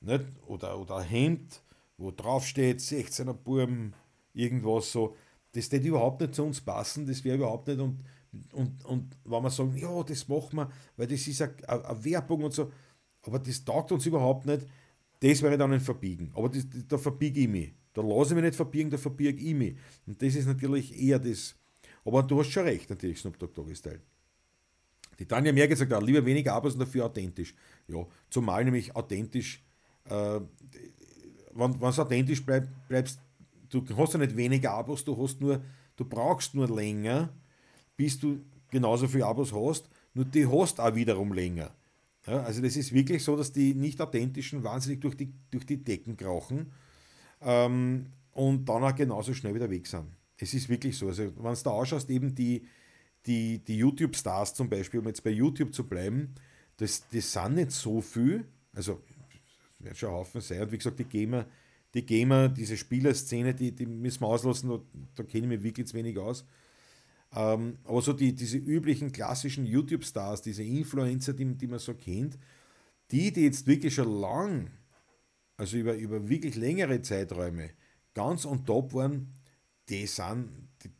nicht? 0.00 0.24
Oder, 0.46 0.78
oder 0.78 0.96
ein 0.96 1.06
Hemd, 1.06 1.62
wo 1.96 2.10
drauf 2.10 2.46
steht 2.46 2.80
16er 2.80 3.34
Burm, 3.34 3.94
irgendwas 4.34 4.90
so. 4.90 5.14
Das 5.52 5.70
wird 5.70 5.84
überhaupt 5.84 6.20
nicht 6.22 6.34
zu 6.34 6.44
uns 6.44 6.60
passen, 6.60 7.06
das 7.06 7.22
wäre 7.22 7.36
überhaupt 7.36 7.68
nicht. 7.68 7.78
Und, 7.78 8.00
und, 8.52 8.84
und 8.84 9.16
wenn 9.24 9.42
wir 9.42 9.50
sagen, 9.50 9.76
ja, 9.76 10.02
das 10.02 10.28
machen 10.28 10.56
wir, 10.56 10.70
weil 10.96 11.06
das 11.06 11.26
ist 11.26 11.42
eine, 11.42 12.04
Werbung 12.04 12.44
und 12.44 12.52
so, 12.52 12.70
aber 13.22 13.38
das 13.38 13.64
taugt 13.64 13.92
uns 13.92 14.06
überhaupt 14.06 14.46
nicht 14.46 14.66
das 15.22 15.40
wäre 15.40 15.56
dann 15.56 15.72
ein 15.72 15.80
Verbiegen. 15.80 16.32
Aber 16.34 16.48
das, 16.48 16.66
da 16.88 16.98
verbiege 16.98 17.40
ich 17.40 17.48
mich. 17.48 17.72
Da 17.92 18.02
lasse 18.02 18.30
ich 18.30 18.34
mich 18.34 18.44
nicht 18.44 18.56
verbiegen, 18.56 18.90
da 18.90 18.98
verbiege 18.98 19.40
ich 19.40 19.54
mich. 19.54 19.76
Und 20.04 20.20
das 20.20 20.34
ist 20.34 20.46
natürlich 20.46 21.00
eher 21.00 21.20
das. 21.20 21.54
Aber 22.04 22.24
du 22.24 22.40
hast 22.40 22.50
schon 22.50 22.64
recht, 22.64 22.90
natürlich, 22.90 23.20
Snoop 23.20 23.38
Dogg 23.38 23.54
Doggy 23.54 23.76
Style. 23.76 24.00
Die 25.18 25.26
Tanja 25.26 25.52
mehr 25.52 25.68
gesagt 25.68 25.92
hat, 25.92 26.02
lieber 26.02 26.24
weniger 26.24 26.60
und 26.60 26.80
dafür 26.80 27.06
authentisch. 27.06 27.54
Ja, 27.86 28.04
zumal 28.30 28.64
nämlich 28.64 28.96
authentisch, 28.96 29.62
äh, 30.06 30.40
wenn 31.54 31.72
du 31.78 31.86
authentisch 31.86 32.44
bleib, 32.44 32.66
bleibst, 32.88 33.20
du 33.68 33.84
hast 33.96 34.14
ja 34.14 34.18
nicht 34.18 34.36
weniger 34.36 34.72
Abos, 34.72 35.04
du 35.04 35.16
hast 35.22 35.40
nur, 35.40 35.62
du 35.94 36.04
brauchst 36.04 36.56
nur 36.56 36.68
länger, 36.68 37.32
bis 37.96 38.18
du 38.18 38.40
genauso 38.70 39.08
viele 39.08 39.26
Abos 39.26 39.52
hast, 39.52 39.88
nur 40.14 40.24
die 40.24 40.46
hast 40.46 40.80
auch 40.80 40.94
wiederum 40.94 41.32
länger. 41.32 41.70
Ja, 42.26 42.42
also 42.42 42.62
das 42.62 42.76
ist 42.76 42.92
wirklich 42.92 43.24
so, 43.24 43.36
dass 43.36 43.52
die 43.52 43.74
nicht 43.74 44.00
authentischen 44.00 44.62
wahnsinnig 44.62 45.00
durch 45.00 45.16
die, 45.16 45.32
durch 45.50 45.66
die 45.66 45.82
Decken 45.82 46.16
krauchen 46.16 46.72
ähm, 47.40 48.06
und 48.32 48.64
dann 48.66 48.84
auch 48.84 48.94
genauso 48.94 49.34
schnell 49.34 49.54
wieder 49.54 49.70
weg 49.70 49.86
sind. 49.86 50.06
Es 50.36 50.54
ist 50.54 50.68
wirklich 50.68 50.96
so. 50.96 51.08
Also 51.08 51.24
wenn 51.36 51.54
du 51.54 51.60
da 51.62 51.70
ausschaust, 51.70 52.08
eben 52.10 52.34
die, 52.34 52.66
die, 53.26 53.58
die 53.58 53.76
YouTube-Stars 53.76 54.54
zum 54.54 54.68
Beispiel, 54.68 55.00
um 55.00 55.06
jetzt 55.06 55.24
bei 55.24 55.30
YouTube 55.30 55.74
zu 55.74 55.88
bleiben, 55.88 56.34
das, 56.76 57.04
das 57.12 57.32
sind 57.32 57.54
nicht 57.54 57.72
so 57.72 58.00
viel, 58.00 58.44
also 58.72 59.00
wird 59.80 59.96
schon 59.96 60.10
ein 60.10 60.14
Haufen 60.14 60.40
sein. 60.40 60.62
Und 60.62 60.72
wie 60.72 60.78
gesagt, 60.78 60.98
die 60.98 61.04
Gamer, 61.04 61.46
die 61.94 62.06
Gamer, 62.06 62.48
diese 62.48 62.76
Spielerszene, 62.76 63.54
die, 63.54 63.72
die 63.72 63.86
müssen 63.86 64.20
wir 64.20 64.28
auslassen, 64.28 64.70
da, 64.70 64.80
da 65.16 65.22
kenne 65.24 65.44
ich 65.44 65.48
mich 65.48 65.62
wirklich 65.62 65.88
zu 65.88 65.94
wenig 65.94 66.18
aus. 66.18 66.44
Ähm, 67.34 67.78
aber 67.84 68.02
so 68.02 68.12
die, 68.12 68.34
diese 68.34 68.58
üblichen 68.58 69.10
klassischen 69.12 69.64
YouTube-Stars, 69.64 70.42
diese 70.42 70.62
Influencer, 70.62 71.32
die, 71.32 71.54
die 71.54 71.66
man 71.66 71.78
so 71.78 71.94
kennt, 71.94 72.38
die, 73.10 73.32
die 73.32 73.42
jetzt 73.44 73.66
wirklich 73.66 73.94
schon 73.94 74.20
lang, 74.20 74.70
also 75.56 75.76
über, 75.76 75.94
über 75.94 76.28
wirklich 76.28 76.56
längere 76.56 77.00
Zeiträume, 77.02 77.70
ganz 78.14 78.44
on 78.44 78.64
top 78.64 78.92
waren, 78.94 79.32
die 79.88 80.06
sind, 80.06 80.68
die, 80.82 80.90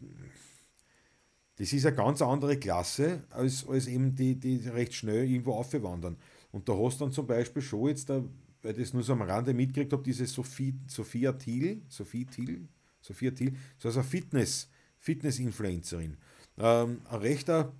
das 1.56 1.72
ist 1.72 1.86
eine 1.86 1.96
ganz 1.96 2.22
andere 2.22 2.56
Klasse, 2.58 3.24
als, 3.30 3.66
als 3.68 3.86
eben 3.86 4.14
die, 4.14 4.38
die 4.38 4.56
recht 4.68 4.94
schnell 4.94 5.28
irgendwo 5.28 5.52
aufwandern. 5.52 6.16
Und 6.50 6.68
da 6.68 6.74
hast 6.76 7.00
du 7.00 7.04
dann 7.04 7.12
zum 7.12 7.26
Beispiel 7.26 7.62
schon 7.62 7.88
jetzt, 7.88 8.08
da, 8.08 8.24
weil 8.62 8.72
ich 8.72 8.78
das 8.78 8.94
nur 8.94 9.02
so 9.02 9.12
am 9.12 9.22
Rande 9.22 9.52
mitgekriegt 9.52 9.92
habe, 9.92 10.02
diese 10.02 10.26
Sophie, 10.26 10.74
Sophia 10.86 11.32
Thiel, 11.32 11.82
Sophie 11.88 12.24
Thiel, 12.24 12.68
Sophia 13.00 13.30
Thiel, 13.30 13.56
so 13.78 13.88
also 13.88 14.02
Fitness, 14.02 14.68
Fitness-Influencerin. 15.02 16.16
Ähm, 16.58 17.02
ein 17.10 17.20
rechter 17.20 17.72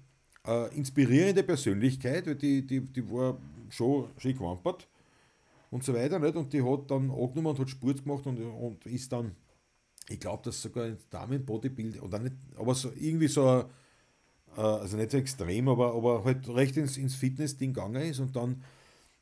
äh, 0.47 0.75
inspirierende 0.77 1.45
Persönlichkeit, 1.45 2.27
weil 2.27 2.35
die, 2.35 2.67
die, 2.67 2.81
die 2.81 3.11
war 3.11 3.39
schon 3.71 4.09
schick 4.19 4.39
gewampert 4.39 4.89
und 5.71 5.85
so 5.85 5.95
weiter. 5.95 6.19
Nicht? 6.19 6.35
Und 6.35 6.53
die 6.53 6.63
hat 6.63 6.91
dann 6.91 7.11
angenommen 7.11 7.47
und 7.47 7.59
hat 7.61 7.71
Sport 7.71 8.03
gemacht 8.03 8.27
und, 8.27 8.39
und 8.41 8.85
ist 8.87 9.13
dann, 9.13 9.37
ich 10.09 10.19
glaube, 10.19 10.43
dass 10.45 10.61
sogar 10.61 10.85
ein 10.85 10.99
nicht, 12.25 12.35
aber 12.57 12.75
so 12.75 12.91
irgendwie 12.99 13.29
so, 13.29 13.71
äh, 14.57 14.61
also 14.61 14.97
nicht 14.97 15.13
so 15.13 15.19
extrem, 15.19 15.69
aber, 15.69 15.95
aber 15.95 16.25
halt 16.25 16.49
recht 16.49 16.77
ins, 16.77 16.97
ins 16.97 17.15
Fitness-Ding 17.15 17.73
gegangen 17.73 18.03
ist 18.03 18.19
und 18.19 18.35
dann 18.35 18.65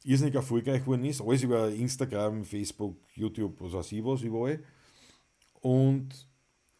irrsinnig 0.04 0.34
erfolgreich 0.34 0.80
geworden 0.80 1.04
ist. 1.04 1.20
Alles 1.20 1.42
über 1.42 1.70
Instagram, 1.70 2.44
Facebook, 2.44 2.96
YouTube, 3.14 3.60
was 3.60 3.74
weiß 3.74 3.92
ich 3.92 4.02
was, 4.02 4.22
überall. 4.22 4.58
Und 5.60 6.29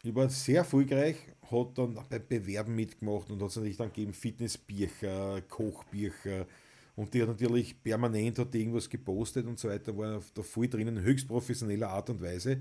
ich 0.02 0.14
war 0.14 0.28
sehr 0.30 0.58
erfolgreich, 0.58 1.16
hat 1.50 1.78
dann 1.78 1.98
beim 2.08 2.26
Bewerben 2.28 2.74
mitgemacht 2.74 3.30
und 3.30 3.42
hat 3.42 3.50
es 3.50 3.56
natürlich 3.56 3.76
dann 3.76 3.88
gegeben 3.92 4.12
Fitnessbücher, 4.12 5.42
Kochbücher 5.42 6.46
und 6.96 7.14
die 7.14 7.22
hat 7.22 7.28
natürlich 7.28 7.82
permanent 7.82 8.38
hat 8.38 8.54
irgendwas 8.54 8.88
gepostet 8.88 9.46
und 9.46 9.58
so 9.58 9.68
weiter, 9.68 9.96
war 9.96 10.20
da 10.34 10.42
voll 10.42 10.68
drinnen, 10.68 11.00
höchst 11.00 11.26
professioneller 11.28 11.88
Art 11.88 12.10
und 12.10 12.20
Weise. 12.20 12.60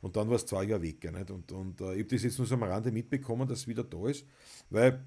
Und 0.00 0.16
dann 0.16 0.28
war 0.28 0.36
es 0.36 0.46
zwei 0.46 0.64
Jahre 0.64 0.82
weg. 0.82 1.10
Nicht? 1.12 1.30
Und, 1.30 1.50
und 1.52 1.80
äh, 1.80 1.94
ich 1.94 2.00
habe 2.00 2.04
das 2.04 2.22
jetzt 2.22 2.38
nur 2.38 2.46
so 2.46 2.54
am 2.54 2.62
Rande 2.64 2.90
mitbekommen, 2.90 3.48
dass 3.48 3.60
es 3.60 3.68
wieder 3.68 3.84
da 3.84 4.08
ist, 4.08 4.24
weil 4.70 5.04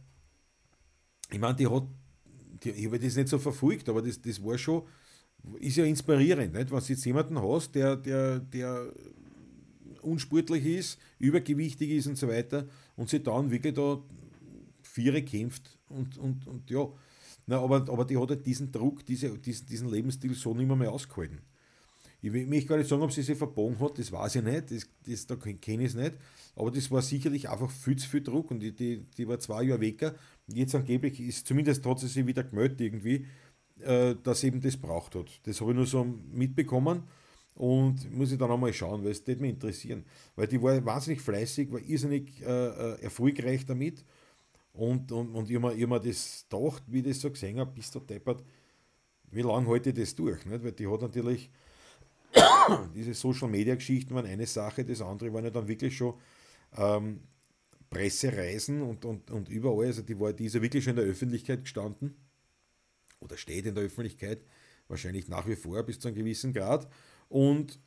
ich 1.32 1.39
meine, 1.39 1.55
die 1.55 1.67
hat, 1.67 1.84
die, 2.63 2.71
ich 2.71 2.86
habe 2.86 2.99
das 2.99 3.15
nicht 3.15 3.28
so 3.28 3.39
verfolgt, 3.39 3.89
aber 3.89 4.01
das, 4.01 4.21
das 4.21 4.43
war 4.43 4.57
schon, 4.57 4.84
ist 5.59 5.78
ja 5.78 5.86
inspirierend, 5.86 6.53
nicht? 6.53 6.71
wenn 6.71 6.80
du 6.80 6.86
jetzt 6.86 7.05
jemanden 7.05 7.41
hast, 7.41 7.76
der, 7.76 7.95
der, 7.95 8.39
der 8.39 8.91
unsportlich 10.05 10.65
ist, 10.65 10.99
übergewichtig 11.19 11.89
ist 11.91 12.07
und 12.07 12.17
so 12.17 12.27
weiter 12.27 12.67
und 12.95 13.09
sie 13.09 13.21
dann 13.21 13.51
wirklich 13.51 13.73
da 13.73 14.01
Viere 14.81 15.21
kämpft 15.23 15.77
und, 15.89 16.17
und, 16.17 16.47
und 16.47 16.69
ja. 16.69 16.87
Na, 17.47 17.59
aber, 17.59 17.75
aber 17.75 18.05
die 18.05 18.17
hat 18.17 18.29
halt 18.29 18.45
diesen 18.45 18.71
Druck, 18.71 19.05
diese, 19.05 19.37
diesen, 19.37 19.67
diesen 19.67 19.89
Lebensstil 19.89 20.33
so 20.33 20.53
nicht 20.53 20.67
mehr, 20.67 20.75
mehr 20.75 20.91
ausgehalten. 20.91 21.41
Ich 22.21 22.31
möchte 22.31 22.69
gar 22.69 22.77
nicht 22.77 22.89
sagen, 22.89 23.03
ob 23.03 23.11
sie 23.11 23.21
sich 23.21 23.37
verbogen 23.37 23.79
hat, 23.79 23.99
das 23.99 24.11
weiß 24.11 24.37
ich 24.37 24.43
nicht, 24.43 24.71
das, 24.71 24.89
das, 25.05 25.27
da 25.27 25.35
kenne 25.35 25.83
ich 25.83 25.89
es 25.89 25.95
nicht, 25.95 26.13
aber 26.55 26.71
das 26.71 26.89
war 26.89 27.03
sicherlich 27.03 27.49
einfach 27.49 27.69
viel 27.69 27.97
zu 27.97 28.09
viel 28.09 28.23
Druck 28.23 28.49
und 28.49 28.61
die, 28.61 28.71
die, 28.71 29.05
die 29.15 29.27
war 29.27 29.37
zwei 29.37 29.61
Jahre 29.61 29.81
weg. 29.81 30.11
Jetzt 30.47 30.73
angeblich 30.73 31.19
ist, 31.19 31.45
zumindest 31.45 31.85
hat 31.85 31.99
sie 31.99 32.07
sich 32.07 32.25
wieder 32.25 32.43
gemeldet 32.43 32.81
irgendwie, 32.81 33.27
äh, 33.81 34.15
dass 34.23 34.43
eben 34.43 34.59
das 34.59 34.77
braucht 34.77 35.13
hat. 35.13 35.39
Das 35.43 35.61
habe 35.61 35.71
ich 35.71 35.77
nur 35.77 35.85
so 35.85 36.03
mitbekommen 36.31 37.03
und 37.55 38.11
muss 38.11 38.31
ich 38.31 38.37
dann 38.37 38.51
einmal 38.51 38.73
schauen, 38.73 39.03
weil 39.03 39.11
es 39.11 39.25
würde 39.25 39.41
mich 39.41 39.51
interessieren. 39.51 40.05
Weil 40.35 40.47
die 40.47 40.61
war 40.61 40.83
wahnsinnig 40.85 41.21
fleißig, 41.21 41.71
war 41.71 41.79
irrsinnig 41.79 42.41
äh, 42.41 42.45
äh, 42.45 43.01
erfolgreich 43.01 43.65
damit. 43.65 44.03
Und, 44.73 45.11
und, 45.13 45.33
und 45.33 45.49
ich 45.49 45.55
habe 45.55 45.73
mir, 45.87 45.99
das 45.99 46.45
gedacht, 46.49 46.83
wie 46.87 46.99
ich 46.99 47.05
das 47.05 47.21
so 47.21 47.31
gesehen 47.31 47.59
habe, 47.59 47.71
bist 47.71 47.95
du 47.95 48.01
deppert, 48.01 48.43
wie 49.31 49.41
lange 49.41 49.67
halte 49.69 49.89
ich 49.89 49.95
das 49.95 50.15
durch? 50.15 50.45
Nicht? 50.45 50.63
Weil 50.63 50.73
die 50.73 50.87
hat 50.87 51.01
natürlich, 51.01 51.49
diese 52.93 53.13
Social 53.13 53.47
Media 53.47 53.75
Geschichten 53.75 54.13
waren 54.13 54.25
eine 54.25 54.45
Sache, 54.45 54.83
das 54.83 55.01
andere 55.01 55.33
waren 55.33 55.45
ja 55.45 55.49
dann 55.49 55.67
wirklich 55.67 55.95
schon 55.95 56.15
ähm, 56.75 57.21
Pressereisen 57.89 58.81
und, 58.81 59.05
und, 59.05 59.31
und 59.31 59.47
überall. 59.47 59.85
Also 59.85 60.01
die, 60.01 60.19
war, 60.19 60.33
die 60.33 60.45
ist 60.45 60.55
ja 60.55 60.61
wirklich 60.61 60.83
schon 60.83 60.91
in 60.91 60.97
der 60.97 61.05
Öffentlichkeit 61.05 61.63
gestanden 61.63 62.15
oder 63.21 63.37
steht 63.37 63.65
in 63.65 63.75
der 63.75 63.85
Öffentlichkeit, 63.85 64.45
wahrscheinlich 64.89 65.29
nach 65.29 65.47
wie 65.47 65.55
vor 65.55 65.81
bis 65.83 65.99
zu 65.99 66.09
einem 66.09 66.17
gewissen 66.17 66.51
Grad. 66.51 66.89
Und 67.30 67.80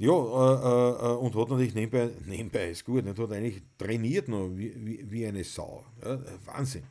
ja, 0.00 0.12
äh, 0.12 0.14
äh, 0.14 1.12
äh, 1.12 1.16
und 1.16 1.34
hat 1.34 1.50
natürlich 1.50 1.74
nebenbei, 1.74 2.10
nebenbei 2.26 2.70
ist 2.70 2.86
gut, 2.86 3.04
nicht, 3.04 3.18
hat 3.18 3.32
eigentlich 3.32 3.62
trainiert 3.76 4.28
noch 4.28 4.48
wie, 4.48 4.74
wie, 4.84 5.10
wie 5.10 5.26
eine 5.26 5.44
Sau. 5.44 5.84
Ja, 6.02 6.18
Wahnsinn. 6.46 6.84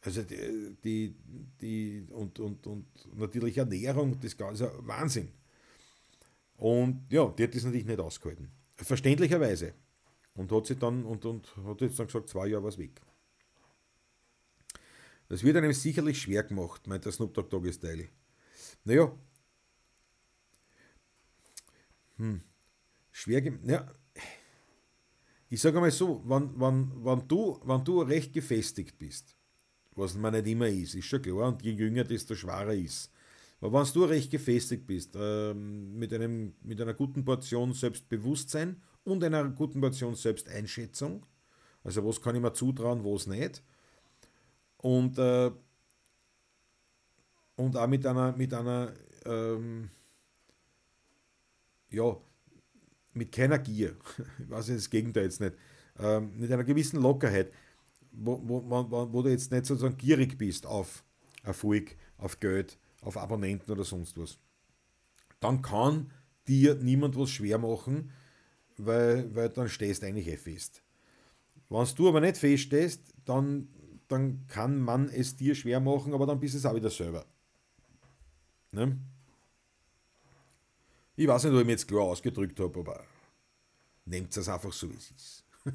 Also 0.00 0.22
die, 0.22 0.74
die, 0.82 1.14
die 1.60 2.06
und, 2.10 2.38
und, 2.38 2.66
und 2.66 2.86
natürlich 3.16 3.58
Ernährung, 3.58 4.18
das 4.18 4.34
Ganze, 4.34 4.72
Wahnsinn. 4.78 5.28
Und 6.56 7.06
ja, 7.10 7.26
die 7.36 7.42
hat 7.42 7.54
das 7.54 7.64
natürlich 7.64 7.86
nicht 7.86 8.00
ausgehalten. 8.00 8.50
Verständlicherweise. 8.76 9.74
Und 10.34 10.50
hat 10.50 10.66
sich 10.66 10.78
dann, 10.78 11.04
und, 11.04 11.26
und 11.26 11.54
hat 11.66 11.80
jetzt 11.82 11.98
dann 11.98 12.06
gesagt, 12.06 12.30
zwei 12.30 12.46
Jahre 12.46 12.64
was 12.64 12.78
weg. 12.78 13.00
Das 15.28 15.42
wird 15.42 15.56
einem 15.56 15.74
sicherlich 15.74 16.22
schwer 16.22 16.44
gemacht, 16.44 16.86
meint 16.86 17.04
der 17.04 17.12
Snoop 17.12 17.34
Dogg 17.34 17.50
Doggy 17.50 17.72
Style. 17.74 18.08
Naja. 18.84 19.12
Hm. 22.18 22.40
Schwer. 23.10 23.42
Ja. 23.64 23.90
Ich 25.48 25.60
sage 25.60 25.80
mal 25.80 25.90
so, 25.90 26.22
wenn, 26.26 26.60
wenn, 26.60 27.04
wenn, 27.04 27.26
du, 27.26 27.58
wenn 27.64 27.84
du 27.84 28.02
recht 28.02 28.32
gefestigt 28.32 28.98
bist, 28.98 29.36
was 29.94 30.14
man 30.14 30.34
nicht 30.34 30.46
immer 30.46 30.68
ist, 30.68 30.94
ist 30.94 31.06
schon 31.06 31.22
klar, 31.22 31.48
und 31.48 31.62
je 31.62 31.72
jünger, 31.72 32.04
desto 32.04 32.34
schwerer 32.34 32.74
ist. 32.74 33.10
Aber 33.60 33.80
wenn 33.80 33.92
du 33.92 34.04
recht 34.04 34.30
gefestigt 34.30 34.86
bist, 34.86 35.16
äh, 35.16 35.54
mit, 35.54 36.12
einem, 36.12 36.54
mit 36.62 36.80
einer 36.80 36.94
guten 36.94 37.24
Portion 37.24 37.72
Selbstbewusstsein 37.72 38.80
und 39.04 39.24
einer 39.24 39.48
guten 39.48 39.80
Portion 39.80 40.14
Selbsteinschätzung, 40.14 41.26
also 41.82 42.06
was 42.06 42.20
kann 42.20 42.36
ich 42.36 42.42
mir 42.42 42.52
zutrauen, 42.52 43.02
was 43.04 43.26
nicht, 43.26 43.62
und, 44.76 45.18
äh, 45.18 45.50
und 47.56 47.76
auch 47.76 47.88
mit 47.88 48.06
einer, 48.06 48.36
mit 48.36 48.54
einer 48.54 48.92
ähm, 49.24 49.90
ja, 51.90 52.16
mit 53.14 53.32
keiner 53.32 53.58
Gier, 53.58 53.96
ich 54.38 54.50
weiß 54.50 54.66
das 54.66 54.90
Gegenteil 54.90 55.24
jetzt 55.24 55.40
nicht, 55.40 55.54
ähm, 55.98 56.38
mit 56.38 56.50
einer 56.52 56.64
gewissen 56.64 57.00
Lockerheit, 57.00 57.52
wo, 58.12 58.40
wo, 58.44 59.12
wo, 59.12 59.22
du 59.22 59.28
jetzt 59.28 59.50
nicht 59.50 59.66
sozusagen 59.66 59.96
gierig 59.96 60.38
bist 60.38 60.66
auf 60.66 61.04
Erfolg, 61.42 61.96
auf 62.16 62.40
Geld, 62.40 62.78
auf 63.02 63.16
Abonnenten 63.16 63.70
oder 63.70 63.84
sonst 63.84 64.18
was. 64.18 64.38
Dann 65.40 65.62
kann 65.62 66.10
dir 66.46 66.74
niemand 66.76 67.16
was 67.16 67.30
schwer 67.30 67.58
machen, 67.58 68.10
weil, 68.76 69.34
weil 69.34 69.48
dann 69.50 69.68
stehst 69.68 70.02
du 70.02 70.06
eigentlich 70.06 70.28
eh 70.28 70.36
fest. 70.36 70.82
Wenn 71.68 71.86
du 71.96 72.08
aber 72.08 72.20
nicht 72.20 72.38
feststehst, 72.38 73.02
dann, 73.24 73.68
dann 74.08 74.46
kann 74.46 74.80
man 74.80 75.08
es 75.08 75.36
dir 75.36 75.54
schwer 75.54 75.80
machen, 75.80 76.14
aber 76.14 76.26
dann 76.26 76.40
bist 76.40 76.54
du 76.54 76.58
es 76.58 76.66
auch 76.66 76.74
wieder 76.74 76.90
selber. 76.90 77.26
Ne? 78.72 78.98
Ich 81.18 81.26
weiß 81.26 81.42
nicht, 81.42 81.52
ob 81.52 81.58
ich 81.58 81.66
mich 81.66 81.72
jetzt 81.72 81.88
klar 81.88 82.02
ausgedrückt 82.02 82.60
habe, 82.60 82.78
aber 82.78 83.04
nehmt 84.04 84.36
es 84.36 84.48
einfach 84.48 84.72
so, 84.72 84.88
wie 84.88 84.94
es 84.94 85.10
ist. 85.10 85.44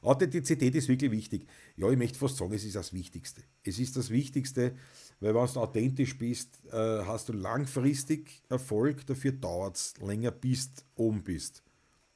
Authentizität 0.00 0.72
ist 0.76 0.86
wirklich 0.86 1.10
wichtig. 1.10 1.48
Ja, 1.74 1.90
ich 1.90 1.98
möchte 1.98 2.20
fast 2.20 2.36
sagen, 2.36 2.52
es 2.54 2.62
ist 2.62 2.76
das 2.76 2.92
Wichtigste. 2.92 3.42
Es 3.64 3.80
ist 3.80 3.96
das 3.96 4.10
Wichtigste, 4.10 4.76
weil 5.18 5.34
wenn 5.34 5.44
du 5.52 5.60
authentisch 5.60 6.16
bist, 6.16 6.64
äh, 6.66 7.04
hast 7.04 7.30
du 7.30 7.32
langfristig 7.32 8.44
Erfolg, 8.48 9.04
dafür 9.06 9.32
dauert 9.32 9.74
es 9.74 9.94
länger, 9.98 10.30
bist 10.30 10.84
oben 10.94 11.24
bist. 11.24 11.64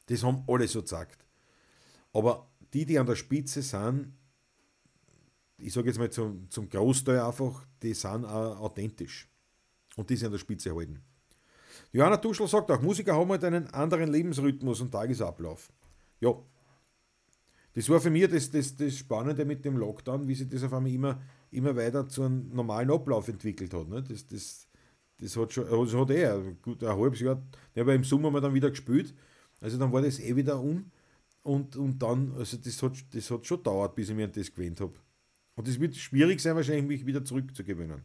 Das 0.07 0.22
haben 0.22 0.44
alle 0.46 0.68
so 0.68 0.82
gesagt. 0.82 1.24
Aber 2.12 2.48
die, 2.72 2.86
die 2.86 3.00
an 3.00 3.07
der 3.07 3.16
Spitze 3.16 3.62
sind, 3.62 4.12
ich 5.59 5.72
sage 5.72 5.88
jetzt 5.88 5.98
mal 5.98 6.11
zum, 6.11 6.48
zum 6.50 6.68
Großteil 6.68 7.18
einfach, 7.18 7.66
die 7.82 7.94
sind 7.94 8.24
auch 8.26 8.61
authentisch. 8.61 9.28
Und 9.96 10.09
die 10.09 10.14
sie 10.14 10.26
an 10.26 10.32
der 10.32 10.38
Spitze 10.38 10.72
halten. 10.72 11.02
Johanna 11.93 12.16
Tuschel 12.16 12.49
sagt 12.49 12.70
auch, 12.70 12.81
Musiker 12.81 13.14
haben 13.14 13.31
halt 13.31 13.45
einen 13.45 13.66
anderen 13.68 14.11
Lebensrhythmus 14.11 14.81
und 14.81 14.91
Tagesablauf. 14.91 15.72
Ja, 16.20 16.35
das 17.74 17.89
war 17.91 18.01
für 18.01 18.11
mich 18.11 18.27
das, 18.29 18.51
das, 18.51 18.74
das 18.74 18.97
Spannende 18.97 19.45
mit 19.45 19.64
dem 19.64 19.77
Lockdown, 19.77 20.27
wie 20.27 20.35
sich 20.35 20.49
das 20.49 20.62
auf 20.62 20.72
einmal 20.72 20.93
immer, 20.93 21.20
immer 21.51 21.77
weiter 21.77 22.09
zu 22.09 22.22
einem 22.22 22.49
normalen 22.49 22.91
Ablauf 22.91 23.29
entwickelt 23.29 23.74
hat. 23.74 23.89
Ne? 23.89 24.03
Das, 24.03 24.27
das, 24.27 24.66
das 25.18 25.37
hat 25.37 25.53
schon, 25.53 25.68
das 25.68 25.95
hat 25.95 26.11
eh 26.11 26.55
gut 26.62 26.83
ein 26.83 26.97
halbes 26.97 27.20
Jahr, 27.20 27.43
ja, 27.74 27.83
aber 27.83 27.95
im 27.95 28.05
Sommer 28.05 28.29
haben 28.29 28.35
wir 28.35 28.41
dann 28.41 28.55
wieder 28.55 28.70
gespielt, 28.70 29.14
also 29.61 29.79
dann 29.79 29.93
war 29.93 30.03
das 30.03 30.18
eh 30.20 30.35
wieder 30.37 30.61
um 30.61 30.91
und, 31.43 31.77
und 31.77 32.03
dann, 32.03 32.33
also 32.37 32.57
das 32.57 32.83
hat, 32.83 32.93
das 33.12 33.31
hat 33.31 33.47
schon 33.47 33.62
dauert, 33.62 33.95
bis 33.95 34.09
ich 34.09 34.14
mir 34.16 34.24
an 34.24 34.33
das 34.33 34.53
gewöhnt 34.53 34.81
habe. 34.81 34.95
Und 35.55 35.68
es 35.68 35.79
wird 35.79 35.97
schwierig 35.97 36.41
sein, 36.41 36.57
wahrscheinlich 36.57 36.87
mich 36.87 37.07
wieder 37.07 37.24
zurückzugewöhnen. 37.24 38.03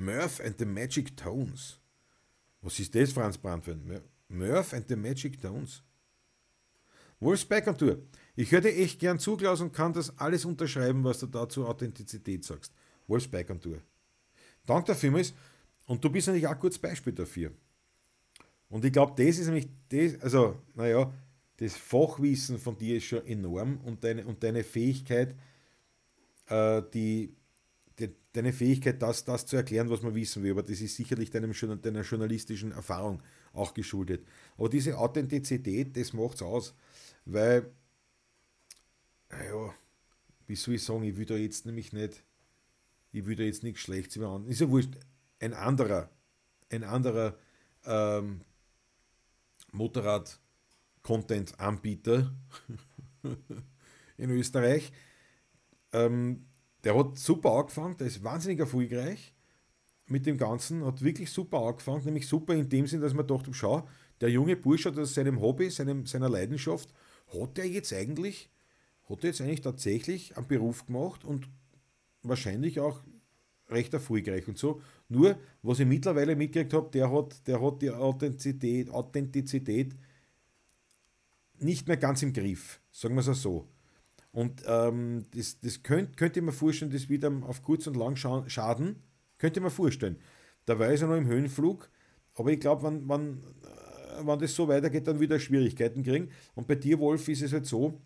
Murph 0.00 0.40
and 0.40 0.58
the 0.58 0.64
Magic 0.64 1.14
Tones. 1.14 1.78
Was 2.62 2.78
ist 2.80 2.94
das, 2.94 3.12
Franz 3.12 3.36
Brandwein? 3.36 4.00
Murph 4.28 4.72
and 4.72 4.88
the 4.88 4.96
Magic 4.96 5.40
Tones. 5.40 5.82
Wolfsback 7.20 7.66
on 7.66 7.76
Tour. 7.76 7.98
Ich 8.34 8.50
höre 8.50 8.62
dir 8.62 8.74
echt 8.74 8.98
gern 8.98 9.18
zu, 9.18 9.36
Klaus, 9.36 9.60
und 9.60 9.74
kann 9.74 9.92
das 9.92 10.16
alles 10.18 10.46
unterschreiben, 10.46 11.04
was 11.04 11.18
du 11.18 11.26
da 11.26 11.46
zur 11.46 11.68
Authentizität 11.68 12.44
sagst. 12.44 12.72
Wolfsback 13.08 13.50
on 13.50 13.60
Tour. 13.60 13.82
Danke 14.64 14.86
dafür 14.86 15.00
vielmals. 15.00 15.34
Und 15.86 16.02
du 16.02 16.08
bist 16.08 16.28
natürlich 16.28 16.46
auch 16.46 16.52
ein 16.52 16.60
gutes 16.60 16.78
Beispiel 16.78 17.12
dafür. 17.12 17.52
Und 18.70 18.84
ich 18.84 18.92
glaube, 18.92 19.22
das 19.22 19.36
ist 19.36 19.46
nämlich, 19.48 19.68
das, 19.90 20.18
also, 20.22 20.56
naja, 20.74 21.12
das 21.58 21.76
Fachwissen 21.76 22.58
von 22.58 22.78
dir 22.78 22.96
ist 22.96 23.04
schon 23.04 23.26
enorm 23.26 23.80
und 23.84 24.02
deine, 24.02 24.24
und 24.24 24.42
deine 24.42 24.64
Fähigkeit, 24.64 25.34
äh, 26.46 26.82
die, 26.94 27.36
deine 28.32 28.52
Fähigkeit, 28.52 29.00
das, 29.02 29.24
das 29.24 29.46
zu 29.46 29.56
erklären, 29.56 29.90
was 29.90 30.02
man 30.02 30.14
wissen 30.14 30.42
will. 30.42 30.52
Aber 30.52 30.62
das 30.62 30.80
ist 30.80 30.96
sicherlich 30.96 31.30
deinem, 31.30 31.52
deiner 31.82 32.02
journalistischen 32.02 32.72
Erfahrung 32.72 33.22
auch 33.52 33.74
geschuldet. 33.74 34.26
Aber 34.56 34.68
diese 34.68 34.96
Authentizität, 34.98 35.96
das 35.96 36.12
macht 36.12 36.36
es 36.36 36.42
aus, 36.42 36.74
weil, 37.24 37.72
naja, 39.30 39.74
wie 40.46 40.56
soll 40.56 40.74
ich 40.74 40.84
sagen, 40.84 41.04
ich 41.04 41.26
da 41.26 41.36
jetzt 41.36 41.66
nämlich 41.66 41.92
nicht, 41.92 42.24
ich 43.12 43.24
da 43.24 43.42
jetzt 43.42 43.62
nichts 43.62 43.80
Schlechtes 43.80 44.16
über 44.16 44.28
an. 44.28 44.46
Ist 44.46 44.60
ja 44.60 44.68
wurscht, 44.68 44.96
ein 45.38 45.54
anderer, 45.54 46.10
ein 46.70 46.82
anderer 46.84 47.38
ähm, 47.84 48.40
Motorrad-Content-Anbieter 49.72 52.34
in 54.16 54.30
Österreich, 54.30 54.92
ähm, 55.92 56.46
der 56.84 56.96
hat 56.96 57.18
super 57.18 57.52
angefangen, 57.52 57.96
der 57.96 58.06
ist 58.06 58.22
wahnsinnig 58.22 58.60
erfolgreich 58.60 59.34
mit 60.06 60.26
dem 60.26 60.36
Ganzen, 60.36 60.84
hat 60.84 61.02
wirklich 61.02 61.30
super 61.30 61.60
angefangen, 61.60 62.04
nämlich 62.04 62.26
super 62.26 62.54
in 62.54 62.68
dem 62.68 62.86
Sinn, 62.86 63.00
dass 63.00 63.14
man 63.14 63.26
dachte, 63.26 63.52
schau, 63.54 63.86
der 64.20 64.30
junge 64.30 64.56
Bursch 64.56 64.86
hat 64.86 64.98
aus 64.98 65.14
seinem 65.14 65.40
Hobby, 65.40 65.70
seinem, 65.70 66.06
seiner 66.06 66.28
Leidenschaft, 66.28 66.92
hat 67.32 67.58
er 67.58 67.66
jetzt 67.66 67.92
eigentlich, 67.92 68.50
hat 69.08 69.22
er 69.22 69.30
jetzt 69.30 69.40
eigentlich 69.40 69.60
tatsächlich 69.60 70.36
einen 70.36 70.48
Beruf 70.48 70.86
gemacht 70.86 71.24
und 71.24 71.48
wahrscheinlich 72.22 72.80
auch 72.80 73.00
recht 73.68 73.94
erfolgreich 73.94 74.48
und 74.48 74.58
so. 74.58 74.82
Nur, 75.08 75.38
was 75.62 75.80
ich 75.80 75.86
mittlerweile 75.86 76.36
mitgekriegt 76.36 76.72
habe, 76.74 76.90
der 76.90 77.10
hat, 77.10 77.46
der 77.46 77.62
hat 77.62 77.80
die 77.82 77.90
Authentizität, 77.90 78.90
Authentizität 78.90 79.94
nicht 81.58 81.86
mehr 81.86 81.96
ganz 81.96 82.22
im 82.22 82.32
Griff, 82.32 82.80
sagen 82.90 83.14
wir 83.14 83.26
es 83.26 83.42
so. 83.42 83.68
Und 84.32 84.62
ähm, 84.66 85.26
das, 85.34 85.58
das 85.60 85.82
könnt, 85.82 86.16
könnte 86.16 86.40
ich 86.40 86.46
mir 86.46 86.52
vorstellen, 86.52 86.92
das 86.92 87.08
ihm 87.10 87.42
auf 87.42 87.62
kurz 87.62 87.86
und 87.86 87.96
lang 87.96 88.16
schaden. 88.16 89.02
Könnte 89.38 89.60
ich 89.60 89.64
mir 89.64 89.70
vorstellen. 89.70 90.16
Dabei 90.66 90.94
ist 90.94 91.02
er 91.02 91.08
noch 91.08 91.16
im 91.16 91.26
Höhenflug, 91.26 91.90
aber 92.34 92.52
ich 92.52 92.60
glaube, 92.60 92.84
wenn, 92.84 93.08
wenn, 93.08 93.38
äh, 93.38 94.26
wenn 94.26 94.38
das 94.38 94.54
so 94.54 94.68
weitergeht, 94.68 95.06
dann 95.06 95.18
wieder 95.18 95.40
Schwierigkeiten 95.40 96.02
kriegen. 96.02 96.30
Und 96.54 96.68
bei 96.68 96.76
dir, 96.76 96.98
Wolf, 97.00 97.28
ist 97.28 97.42
es 97.42 97.52
halt 97.52 97.66
so, 97.66 98.00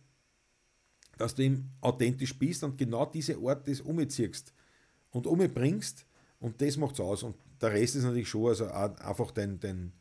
dass 1.19 1.35
du 1.35 1.43
ihm 1.43 1.71
authentisch 1.81 2.39
bist 2.39 2.65
und 2.65 2.79
genau 2.79 3.07
diese 3.07 3.37
Art 3.37 3.67
des 3.67 3.81
umziehst 3.81 4.53
und 5.11 5.27
umbringst 5.27 6.07
und 6.41 6.61
das 6.61 6.77
macht 6.77 6.95
es 6.95 7.01
aus. 7.01 7.23
Und 7.23 7.37
der 7.61 7.73
Rest 7.73 7.97
ist 7.97 8.05
natürlich 8.05 8.29
schon 8.29 8.49
also 8.49 8.67
einfach 8.67 9.31
dein, 9.31 9.61
dein, 9.61 9.93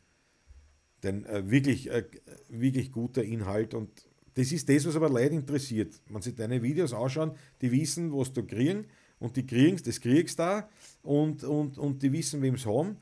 dein 1.00 1.24
äh, 1.26 1.50
wirklich, 1.50 1.90
äh, 1.90 2.04
wirklich 2.48 2.92
guter 2.92 3.22
Inhalt 3.22 3.74
und 3.74 3.90
das 4.34 4.50
ist 4.50 4.68
das, 4.68 4.86
was 4.86 4.96
aber 4.96 5.08
Leute 5.08 5.34
interessiert. 5.34 5.94
Wenn 6.08 6.22
sie 6.22 6.34
deine 6.34 6.60
Videos 6.62 6.92
anschauen, 6.92 7.32
die 7.60 7.70
wissen, 7.70 8.12
was 8.12 8.32
du 8.32 8.44
kriegen 8.44 8.86
und 9.18 9.36
die 9.36 9.46
kriegen 9.46 9.80
das 9.82 10.00
kriegst 10.00 10.38
da 10.38 10.68
und, 11.02 11.44
und, 11.44 11.78
und 11.78 12.02
die 12.02 12.12
wissen, 12.12 12.42
wem 12.42 12.56
sie 12.56 12.68
haben 12.68 12.96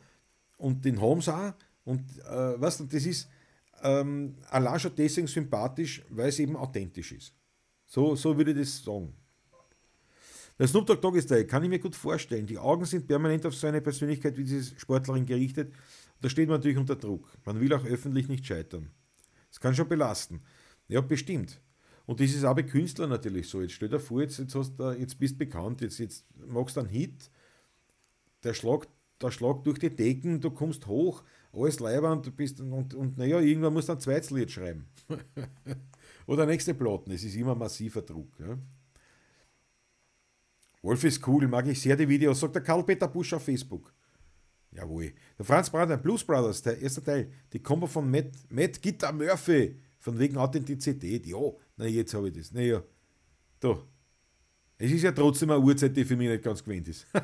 und 0.59 0.85
den 0.85 1.01
haben 1.01 1.21
sie 1.21 1.35
auch. 1.35 1.55
Und 1.85 2.05
äh, 2.19 2.61
weißt 2.61 2.81
du, 2.81 2.85
das 2.85 3.07
ist 3.07 3.29
ähm, 3.83 4.37
allein 4.51 4.79
schon 4.79 4.95
deswegen 4.97 5.27
sympathisch, 5.27 6.03
weil 6.11 6.29
es 6.29 6.39
eben 6.39 6.57
authentisch 6.57 7.13
ist. 7.13 7.35
So, 7.87 8.15
so 8.15 8.37
würde 8.37 8.53
ich 8.53 8.59
das 8.59 8.85
sagen. 8.85 9.15
Der 10.59 10.69
Snoop 10.69 10.87
Dogg 10.87 11.01
Doggy 11.01 11.23
Style 11.23 11.47
kann 11.47 11.65
ich 11.65 11.69
mir 11.69 11.79
gut 11.79 11.97
vorstellen. 11.97 12.47
Die 12.47 12.59
Augen 12.59 12.85
sind 12.85 13.07
permanent 13.07 13.45
auf 13.47 13.55
so 13.55 13.67
eine 13.67 13.81
Persönlichkeit 13.81 14.37
wie 14.37 14.45
diese 14.45 14.79
Sportlerin 14.79 15.27
gerichtet. 15.27 15.73
Da 16.21 16.29
steht 16.29 16.49
man 16.49 16.59
natürlich 16.59 16.79
unter 16.79 16.95
Druck. 16.95 17.29
Man 17.45 17.61
will 17.61 17.73
auch 17.73 17.85
öffentlich 17.85 18.29
nicht 18.29 18.47
scheitern. 18.47 18.91
Das 19.49 19.59
kann 19.59 19.75
schon 19.75 19.89
belasten. 19.89 20.41
Ja, 20.93 21.01
bestimmt. 21.01 21.59
Und 22.05 22.21
das 22.21 22.33
ist 22.33 22.45
auch 22.45 22.55
bei 22.55 22.65
Künstlern 22.65 23.09
natürlich 23.09 23.49
so. 23.49 23.63
Jetzt 23.63 23.73
stell 23.73 23.89
dir 23.89 23.99
vor, 23.99 24.21
jetzt, 24.21 24.39
jetzt, 24.39 24.55
hast 24.55 24.77
du, 24.77 24.91
jetzt 24.93 25.19
bist 25.19 25.35
du 25.35 25.39
bekannt, 25.39 25.81
jetzt, 25.81 25.99
jetzt 25.99 26.27
machst 26.47 26.77
du 26.77 26.81
einen 26.81 26.91
Hit, 26.91 27.31
der 28.45 28.53
schlagt, 28.53 28.91
der 29.23 29.31
schlagt 29.31 29.67
durch 29.67 29.79
die 29.79 29.89
Decken, 29.89 30.39
du 30.41 30.51
kommst 30.51 30.87
hoch, 30.87 31.23
alles 31.55 31.81
und 31.81 32.27
du 32.27 32.31
bist 32.31 32.61
und, 32.61 32.93
und 32.93 33.17
naja, 33.17 33.41
irgendwann 33.41 33.73
musst 33.73 33.89
du 33.89 33.95
ein 33.95 34.01
zweites 34.01 34.31
Lied 34.31 34.51
schreiben. 34.51 34.85
Oder 36.27 36.45
nächste 36.45 36.75
Platten, 36.75 37.11
es 37.11 37.25
ist 37.25 37.37
immer 37.37 37.55
massiver 37.55 38.03
Druck. 38.03 38.39
Ja. 38.39 38.59
Wolf 40.83 41.05
ist 41.05 41.27
cool, 41.27 41.49
mag 41.49 41.67
ich 41.69 41.81
sehr 41.81 41.97
die 41.97 42.09
Videos, 42.09 42.41
sagt 42.41 42.55
der 42.55 42.63
Karl-Peter 42.63 43.09
Busch 43.09 43.33
auf 43.33 43.45
Facebook. 43.45 43.95
Jawohl. 44.73 45.13
Der 45.39 45.47
Franz 45.47 45.71
Brandner, 45.71 45.97
Blues 45.97 46.23
Brothers, 46.23 46.61
der 46.61 46.79
erste 46.79 47.03
Teil, 47.03 47.31
die 47.53 47.61
kommen 47.61 47.89
von 47.89 48.11
Matt, 48.11 48.33
Matt 48.51 48.83
Gitter 48.83 49.13
Murphy, 49.13 49.77
von 50.03 50.19
wegen 50.19 50.37
Authentizität. 50.37 51.27
Ja, 51.27 51.39
na 51.77 51.87
jetzt 51.87 52.13
habe 52.13 52.29
ich 52.29 52.35
das. 52.35 52.53
Naja, 52.53 52.83
da. 53.61 53.81
Es 54.77 54.91
ist 54.91 55.03
ja 55.03 55.13
trotzdem 55.13 55.51
eine 55.51 55.61
Uhrzeit, 55.61 55.97
die 55.97 56.05
für 56.05 56.17
mich 56.17 56.29
nicht 56.29 56.43
ganz 56.43 56.65
gewöhnt 56.65 56.89
ist. 56.89 57.07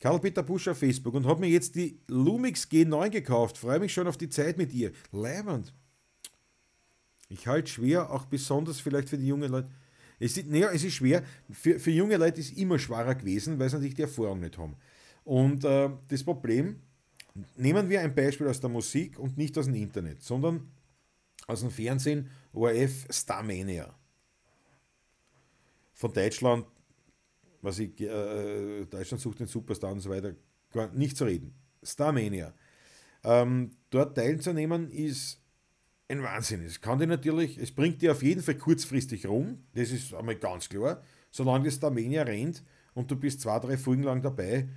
Karl-Peter 0.00 0.42
Busch 0.42 0.68
auf 0.68 0.78
Facebook 0.78 1.14
und 1.14 1.26
habe 1.26 1.40
mir 1.40 1.48
jetzt 1.48 1.74
die 1.74 1.98
Lumix 2.08 2.64
G9 2.64 3.08
gekauft. 3.08 3.56
Freue 3.56 3.80
mich 3.80 3.92
schon 3.92 4.06
auf 4.06 4.18
die 4.18 4.28
Zeit 4.28 4.58
mit 4.58 4.72
ihr. 4.74 4.92
Leibend. 5.10 5.72
Ich 7.30 7.46
halte 7.46 7.70
schwer, 7.70 8.10
auch 8.10 8.26
besonders 8.26 8.80
vielleicht 8.80 9.08
für 9.08 9.16
die 9.16 9.26
jungen 9.26 9.50
Leute. 9.50 9.70
Es 10.18 10.36
ist, 10.36 10.46
naja, 10.46 10.70
es 10.72 10.84
ist 10.84 10.92
schwer. 10.94 11.24
Für, 11.50 11.80
für 11.80 11.90
junge 11.90 12.18
Leute 12.18 12.40
ist 12.40 12.52
es 12.52 12.58
immer 12.58 12.78
schwerer 12.78 13.14
gewesen, 13.14 13.58
weil 13.58 13.70
sie 13.70 13.76
natürlich 13.76 13.94
die 13.94 14.02
Erfahrung 14.02 14.40
nicht 14.40 14.58
haben. 14.58 14.76
Und 15.24 15.64
äh, 15.64 15.88
das 16.08 16.22
Problem, 16.22 16.80
nehmen 17.56 17.88
wir 17.88 18.00
ein 18.00 18.14
Beispiel 18.14 18.48
aus 18.48 18.60
der 18.60 18.70
Musik 18.70 19.18
und 19.18 19.36
nicht 19.36 19.56
aus 19.58 19.66
dem 19.66 19.74
Internet, 19.74 20.22
sondern 20.22 20.70
aus 21.46 21.60
dem 21.60 21.70
Fernsehen, 21.70 22.30
ORF 22.52 23.06
Starmania. 23.10 23.94
Von 25.94 26.12
Deutschland, 26.12 26.66
was 27.62 27.78
ich, 27.78 28.00
äh, 28.00 28.84
Deutschland 28.86 29.20
sucht 29.20 29.40
den 29.40 29.46
Superstar 29.46 29.92
und 29.92 30.00
so 30.00 30.10
weiter, 30.10 30.34
gar 30.72 30.92
nicht 30.92 31.16
zu 31.16 31.24
reden. 31.24 31.54
Starmania. 31.82 32.54
Ähm, 33.24 33.72
dort 33.90 34.16
teilzunehmen 34.16 34.90
ist 34.90 35.40
ein 36.08 36.22
Wahnsinn. 36.22 36.62
Es 36.62 36.80
kann 36.80 36.98
dir 36.98 37.06
natürlich, 37.06 37.58
es 37.58 37.72
bringt 37.72 38.00
dir 38.00 38.12
auf 38.12 38.22
jeden 38.22 38.42
Fall 38.42 38.56
kurzfristig 38.56 39.26
rum, 39.26 39.64
das 39.74 39.90
ist 39.90 40.14
einmal 40.14 40.36
ganz 40.36 40.68
klar. 40.68 41.02
Solange 41.30 41.66
das 41.66 41.82
Armenier 41.82 42.26
rennt 42.26 42.62
und 42.94 43.10
du 43.10 43.16
bist 43.16 43.40
zwei, 43.40 43.58
drei 43.58 43.76
Folgen 43.76 44.02
lang 44.02 44.22
dabei, 44.22 44.68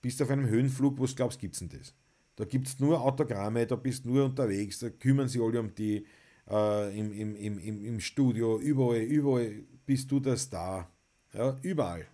bist 0.00 0.20
auf 0.20 0.30
einem 0.30 0.46
Höhenflug, 0.46 1.00
was 1.00 1.14
glaubst 1.14 1.38
gibt 1.38 1.54
es 1.54 1.60
denn 1.60 1.68
das? 1.68 1.94
Da 2.36 2.44
gibt 2.44 2.66
es 2.66 2.80
nur 2.80 3.00
Autogramme, 3.00 3.66
da 3.66 3.76
bist 3.76 4.06
nur 4.06 4.24
unterwegs, 4.24 4.78
da 4.78 4.90
kümmern 4.90 5.28
sie 5.28 5.40
alle 5.40 5.60
um 5.60 5.74
die 5.74 6.06
äh, 6.50 6.98
im, 6.98 7.12
im, 7.12 7.36
im, 7.36 7.84
im 7.84 8.00
Studio, 8.00 8.58
überall, 8.58 9.00
überall 9.00 9.64
bist 9.84 10.10
du 10.10 10.20
der 10.20 10.36
Star. 10.36 10.90
Ja, 11.32 11.58
überall. 11.62 12.06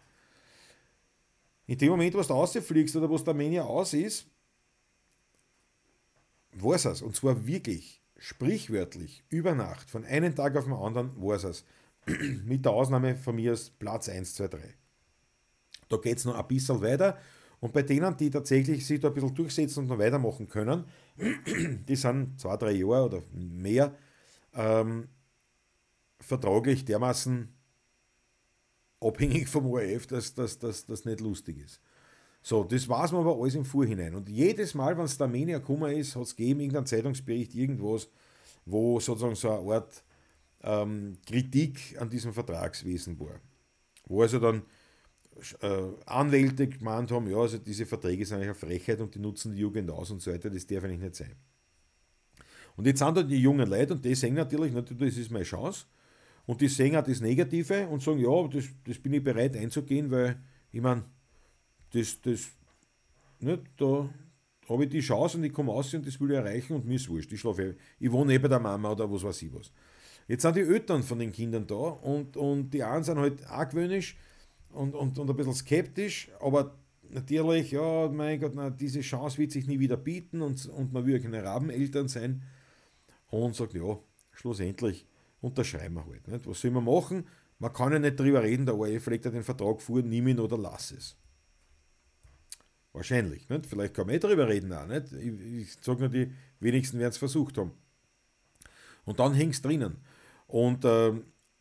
In 1.66 1.77
dem 1.77 1.91
Moment, 1.91 2.14
wo 2.14 2.23
du 2.23 2.29
rausfliegst 2.29 2.97
oder 2.97 3.11
wo 3.11 3.19
der 3.19 3.29
Armenier 3.29 3.66
aus 3.66 3.93
ist, 3.93 4.27
war 6.53 6.75
es. 6.75 7.03
Und 7.03 7.14
zwar 7.14 7.47
wirklich 7.47 8.01
sprichwörtlich 8.16 9.23
über 9.29 9.55
Nacht, 9.55 9.91
von 9.91 10.05
einem 10.05 10.35
Tag 10.35 10.57
auf 10.57 10.64
den 10.64 10.73
anderen, 10.73 11.11
war 11.21 11.43
es. 11.43 11.64
Mit 12.45 12.64
der 12.64 12.73
Ausnahme 12.73 13.16
von 13.16 13.37
mir 13.37 13.51
als 13.51 13.71
Platz 13.71 14.09
1, 14.09 14.35
2, 14.35 14.49
3. 14.49 14.75
Da 15.89 15.97
geht 15.99 16.19
es 16.19 16.25
noch 16.25 16.39
ein 16.39 16.49
bisschen 16.49 16.81
weiter. 16.81 17.19
Und 17.61 17.73
bei 17.73 17.83
denen, 17.83 18.17
die 18.17 18.31
tatsächlich 18.31 18.87
sich 18.87 19.01
da 19.01 19.09
ein 19.09 19.15
bisschen 19.15 19.35
durchsetzen 19.35 19.81
und 19.81 19.89
noch 19.89 19.99
weitermachen 19.99 20.49
können, 20.49 20.85
die 21.89 21.97
sind 21.97 22.39
zwei, 22.39 22.57
drei 22.57 22.73
Jahre 22.73 23.05
oder 23.07 23.23
mehr 23.33 23.95
ähm, 24.55 25.09
vertraglich 26.21 26.85
dermaßen 26.85 27.49
abhängig 29.01 29.49
vom 29.49 29.67
ORF, 29.67 30.07
dass 30.07 30.35
das 30.35 31.05
nicht 31.05 31.21
lustig 31.21 31.59
ist. 31.59 31.81
So, 32.43 32.65
das 32.65 32.89
weiß 32.89 33.13
man 33.13 33.23
aber 33.23 33.41
alles 33.41 33.55
im 33.55 33.65
Vorhinein. 33.65 34.15
Und 34.15 34.29
jedes 34.29 34.75
Mal, 34.75 34.97
wenn 34.97 35.05
es 35.05 35.19
der 35.19 35.27
Armenier 35.27 35.61
gekommen 35.61 35.93
ist, 35.93 36.17
hat 36.17 36.23
es 36.23 36.37
gegeben, 36.37 36.61
irgendeinen 36.61 36.87
Zeitungsbericht, 36.87 37.55
irgendwas, 37.55 38.09
wo 38.65 39.01
sozusagen 39.01 39.35
so 39.35 39.51
eine 39.51 39.75
Art 39.75 40.05
ähm, 40.63 41.19
Kritik 41.27 42.01
an 42.01 42.09
diesem 42.09 42.33
Vertragswesen 42.33 43.19
war. 43.19 43.41
Wo 44.07 44.23
also 44.23 44.39
dann 44.39 44.63
Anwälte 46.07 46.68
gemeint 46.68 47.11
haben, 47.11 47.28
ja, 47.28 47.36
also 47.36 47.59
diese 47.59 47.86
Verträge 47.86 48.24
sind 48.24 48.36
eigentlich 48.36 48.49
eine 48.49 48.55
Frechheit 48.55 49.01
und 49.01 49.14
die 49.14 49.18
nutzen 49.18 49.53
die 49.53 49.61
Jugend 49.61 49.91
aus 49.91 50.11
und 50.11 50.20
so 50.20 50.32
weiter, 50.32 50.51
das 50.51 50.66
darf 50.66 50.84
eigentlich 50.84 51.01
nicht 51.01 51.16
sein. 51.16 51.34
Und 52.76 52.86
jetzt 52.86 53.01
sind 53.01 53.16
da 53.16 53.22
die 53.22 53.41
jungen 53.41 53.68
Leute 53.68 53.95
und 53.95 54.05
die 54.05 54.14
sehen 54.14 54.34
natürlich, 54.34 54.72
natürlich, 54.72 55.14
das 55.14 55.18
ist 55.18 55.30
meine 55.30 55.45
Chance. 55.45 55.86
Und 56.47 56.61
die 56.61 56.68
sehen 56.68 56.97
auch 56.97 57.05
das 57.05 57.20
Negative 57.20 57.89
und 57.89 58.03
sagen, 58.03 58.20
ja, 58.20 58.49
das, 58.49 58.64
das 58.84 58.99
bin 58.99 59.12
ich 59.12 59.22
bereit 59.22 59.57
einzugehen, 59.57 60.11
weil 60.11 60.41
ich 60.72 60.80
meine, 60.80 61.05
das, 61.93 62.20
das, 62.20 62.49
nicht, 63.41 63.62
da 63.76 64.09
habe 64.68 64.84
ich 64.84 64.91
die 64.91 65.01
Chance 65.01 65.39
und 65.39 65.45
ich 65.45 65.53
komme 65.53 65.72
aus 65.72 65.93
und 65.95 66.07
das 66.07 66.20
will 66.20 66.30
ich 66.30 66.36
erreichen 66.36 66.74
und 66.74 66.86
mir 66.86 66.97
ist 66.97 67.09
wurscht. 67.09 67.32
Ich 67.32 67.41
schlafe, 67.41 67.76
ich 67.99 68.12
wohne 68.12 68.34
eh 68.34 68.39
bei 68.39 68.49
der 68.49 68.61
Mama 68.61 68.93
oder 68.93 69.11
was 69.11 69.22
weiß 69.22 69.43
ich 69.43 69.53
was. 69.53 69.72
Jetzt 70.26 70.43
sind 70.43 70.57
die 70.57 70.61
Eltern 70.61 71.03
von 71.03 71.18
den 71.18 71.32
Kindern 71.32 71.66
da 71.66 71.74
und, 71.74 72.36
und 72.36 72.70
die 72.70 72.82
einen 72.82 73.03
sind 73.03 73.18
halt 73.18 73.47
argwöhnisch 73.47 74.16
und, 74.73 74.95
und, 74.95 75.19
und 75.19 75.31
ein 75.31 75.37
bisschen 75.37 75.55
skeptisch, 75.55 76.31
aber 76.41 76.79
natürlich, 77.11 77.71
ja, 77.71 78.09
mein 78.09 78.41
Gott, 78.41 78.53
na, 78.55 78.71
diese 78.71 79.01
Chance 79.01 79.39
wird 79.39 79.53
sich 79.53 79.66
nie 79.66 79.79
wieder 79.79 79.97
bieten 79.97 80.43
und, 80.43 80.66
und 80.66 80.93
man 80.93 81.07
will 81.07 81.21
keine 81.21 81.43
Rabeneltern 81.43 82.09
sein 82.09 82.43
und 83.29 83.55
sagt, 83.55 83.75
ja, 83.75 83.99
schlussendlich 84.33 85.07
unterschreiben 85.41 85.97
wir 85.97 86.07
halt. 86.07 86.29
Nicht? 86.29 86.47
Was 86.47 86.61
soll 86.61 86.71
man 86.71 86.85
machen? 86.85 87.27
Man 87.59 87.73
kann 87.73 87.93
ja 87.93 87.99
nicht 87.99 88.19
drüber 88.19 88.43
reden, 88.43 88.66
der 88.66 88.77
ORF 88.77 89.07
legt 89.09 89.25
ja 89.25 89.31
den 89.31 89.43
Vertrag 89.43 89.83
vor, 89.83 90.03
nimm 90.03 90.29
ihn 90.29 90.39
oder 90.39 90.57
lass 90.57 90.93
es. 90.93 91.16
Wahrscheinlich. 92.93 93.49
Nicht? 93.49 93.66
Vielleicht 93.66 93.95
kann 93.95 94.07
man 94.07 94.16
eh 94.16 94.19
darüber 94.19 94.49
reden 94.49 94.73
auch. 94.73 94.87
Nicht? 94.87 95.12
Ich, 95.12 95.41
ich 95.41 95.77
sage 95.81 96.01
nur, 96.01 96.09
die 96.09 96.33
wenigsten 96.61 96.99
werden 96.99 97.11
es 97.11 97.19
versucht 97.19 97.59
haben. 97.59 97.73
Und 99.05 99.19
dann 99.21 99.35
hängt 99.35 99.55
es 99.55 99.62
drinnen. 99.62 99.99
Und 100.47 100.85
äh, 100.85 101.12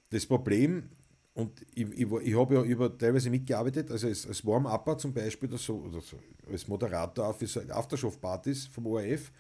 das 0.10 0.26
Problem, 0.26 0.90
und 1.38 1.62
ich, 1.76 1.88
ich, 1.92 2.12
ich 2.12 2.36
habe 2.36 2.56
ja 2.56 2.64
über 2.64 2.98
teilweise 2.98 3.30
mitgearbeitet, 3.30 3.92
also 3.92 4.08
als, 4.08 4.26
als 4.26 4.44
Warm-Upper 4.44 4.98
zum 4.98 5.14
Beispiel, 5.14 5.48
oder 5.48 5.60
so, 5.60 5.76
oder 5.76 6.02
so, 6.02 6.18
als 6.52 6.68
Moderator 6.68 7.28
auf 7.28 7.40
Aftershow-Partys 7.70 8.66
vom 8.66 8.88
ORF, 8.88 9.32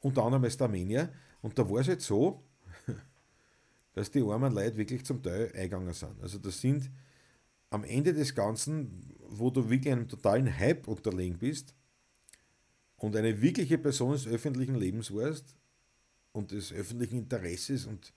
unter 0.00 0.24
anderem 0.24 0.42
als 0.42 0.60
Armenier. 0.60 1.08
Und 1.42 1.56
da 1.56 1.70
war 1.70 1.78
es 1.78 1.86
halt 1.86 2.02
so, 2.02 2.42
dass 3.92 4.10
die 4.10 4.22
armen 4.22 4.52
Leute 4.52 4.76
wirklich 4.76 5.04
zum 5.04 5.22
Teil 5.22 5.52
eingegangen 5.54 5.94
sind. 5.94 6.20
Also 6.20 6.38
das 6.38 6.60
sind 6.60 6.90
am 7.70 7.84
Ende 7.84 8.12
des 8.12 8.34
Ganzen, 8.34 9.14
wo 9.28 9.48
du 9.48 9.70
wirklich 9.70 9.92
einem 9.92 10.08
totalen 10.08 10.52
Hype 10.52 10.88
unterlegen 10.88 11.38
bist 11.38 11.76
und 12.96 13.14
eine 13.14 13.40
wirkliche 13.40 13.78
Person 13.78 14.10
des 14.10 14.26
öffentlichen 14.26 14.74
Lebens 14.74 15.14
warst 15.14 15.54
und 16.32 16.50
des 16.50 16.72
öffentlichen 16.72 17.18
Interesses 17.18 17.86
und 17.86 18.12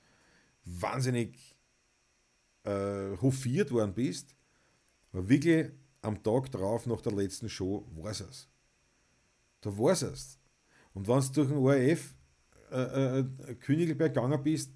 wahnsinnig 0.66 1.49
äh, 2.64 3.18
hofiert 3.22 3.72
worden 3.72 3.94
bist, 3.94 4.36
war 5.12 5.28
wirklich 5.28 5.72
am 6.02 6.22
Tag 6.24 6.52
drauf 6.52 6.86
nach 6.86 7.02
der 7.02 7.14
letzten 7.14 7.50
Show 7.50 7.86
war 7.96 8.12
es. 8.12 8.48
Da 9.62 9.78
war 9.78 9.92
es. 9.92 10.40
Und 10.94 11.08
wenn 11.08 11.20
du 11.20 11.28
durch 11.34 11.48
den 11.48 11.58
ORF 11.58 12.16
äh, 12.72 13.20
äh, 13.20 13.56
Königelberg 13.56 14.14
gegangen 14.14 14.42
bist, 14.44 14.72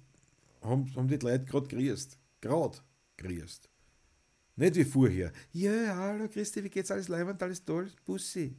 haben, 0.60 0.94
haben 0.94 1.08
die 1.08 1.16
Leute 1.16 1.44
gerade 1.44 1.68
grüßt. 1.68 2.18
Gerade 2.40 2.78
grüßt. 3.16 3.68
Nicht 4.56 4.76
wie 4.76 4.84
vorher. 4.84 5.32
Ja, 5.52 5.96
hallo 5.96 6.28
Christi, 6.28 6.62
wie 6.62 6.70
geht's? 6.70 6.90
Alles 6.90 7.08
leibend, 7.08 7.42
alles 7.42 7.64
toll? 7.64 7.90
Bussi. 8.04 8.56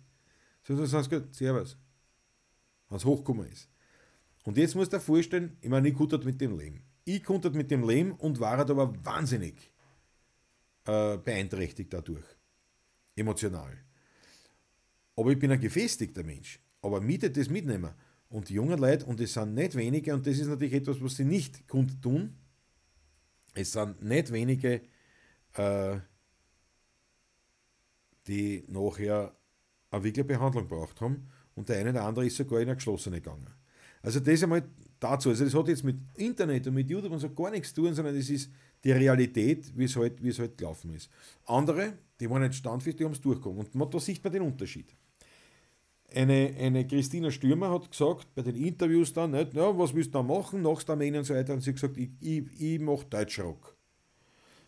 So, 0.63 0.75
so 0.75 0.85
sagst 0.85 1.11
du 1.11 1.21
gut, 1.21 1.33
Servus. 1.33 1.77
Wenn 2.89 2.97
es 2.97 3.05
hochgekommen 3.05 3.47
ist. 3.47 3.69
Und 4.43 4.57
jetzt 4.57 4.75
musst 4.75 4.91
du 4.93 4.97
dir 4.97 5.03
vorstellen, 5.03 5.57
ich 5.61 5.69
meine, 5.69 5.87
ich 5.87 5.95
konnte 5.95 6.17
mit 6.19 6.39
dem 6.39 6.57
Leben. 6.57 6.83
Ich 7.05 7.23
konnte 7.23 7.51
mit 7.51 7.71
dem 7.71 7.87
Leben 7.87 8.11
und 8.13 8.39
war 8.39 8.57
halt 8.57 8.69
aber 8.69 8.93
wahnsinnig 9.05 9.71
äh, 10.85 11.17
beeinträchtigt 11.17 11.93
dadurch. 11.93 12.25
Emotional. 13.15 13.77
Aber 15.15 15.31
ich 15.31 15.39
bin 15.39 15.51
ein 15.51 15.59
gefestigter 15.59 16.23
Mensch. 16.23 16.59
Aber 16.81 16.99
miete 16.99 17.31
das 17.31 17.49
mitnehmen. 17.49 17.93
Und 18.29 18.49
die 18.49 18.55
jungen 18.55 18.77
Leute, 18.77 19.05
und 19.05 19.19
es 19.21 19.33
sind 19.33 19.53
nicht 19.53 19.75
wenige, 19.75 20.13
und 20.13 20.25
das 20.25 20.37
ist 20.37 20.47
natürlich 20.47 20.73
etwas, 20.73 21.01
was 21.01 21.15
sie 21.15 21.25
nicht 21.25 21.67
kundtun, 21.67 22.35
es 23.53 23.71
sind 23.71 24.03
nicht 24.03 24.31
wenige, 24.31 24.81
äh, 25.53 25.97
die 28.27 28.65
nachher 28.67 29.35
eine 29.91 30.03
wirkliche 30.03 30.25
Behandlung 30.25 30.67
braucht 30.67 30.99
haben 31.01 31.29
und 31.53 31.69
der 31.69 31.77
eine 31.77 31.91
oder 31.91 32.03
andere 32.03 32.25
ist 32.25 32.35
sogar 32.35 32.59
in 32.59 32.67
eine 32.67 32.75
geschlossene 32.75 33.21
gegangen. 33.21 33.49
Also 34.01 34.19
das 34.19 34.43
einmal 34.43 34.63
dazu. 34.99 35.29
Also 35.29 35.45
das 35.45 35.53
hat 35.53 35.67
jetzt 35.67 35.83
mit 35.83 35.97
Internet 36.15 36.67
und 36.67 36.73
mit 36.73 36.89
YouTube 36.89 37.11
und 37.11 37.19
so 37.19 37.29
gar 37.29 37.51
nichts 37.51 37.73
zu 37.73 37.81
tun, 37.81 37.93
sondern 37.93 38.15
das 38.15 38.29
ist 38.29 38.49
die 38.83 38.91
Realität, 38.91 39.71
wie 39.75 39.85
es 39.85 39.95
halt, 39.95 40.21
es 40.23 40.39
halt 40.39 40.57
gelaufen 40.57 40.93
ist. 40.93 41.09
Andere, 41.45 41.93
die 42.19 42.29
waren 42.29 42.43
nicht 42.43 42.55
standfest, 42.55 42.99
die 42.99 43.05
haben 43.05 43.13
es 43.13 43.21
durchgekommen. 43.21 43.65
Und 43.73 43.93
da 43.93 43.99
sieht 43.99 44.23
man 44.23 44.33
den 44.33 44.43
Unterschied. 44.43 44.95
Eine, 46.13 46.53
eine 46.59 46.85
Christina 46.85 47.31
Stürmer 47.31 47.71
hat 47.71 47.89
gesagt, 47.89 48.33
bei 48.35 48.43
den 48.43 48.55
Interviews 48.55 49.11
dann, 49.11 49.31
nicht, 49.31 49.53
ja, 49.53 49.77
was 49.77 49.93
willst 49.93 50.09
du 50.09 50.19
da 50.19 50.23
machen, 50.23 50.61
nach 50.61 50.87
Armenien 50.87 51.19
und 51.19 51.25
so 51.25 51.33
weiter, 51.33 51.53
und 51.53 51.61
sie 51.61 51.71
hat 51.71 51.75
gesagt, 51.75 51.97
ich, 51.97 52.11
ich, 52.21 52.61
ich 52.61 52.79
mache 52.79 53.05
Deutschrock. 53.05 53.75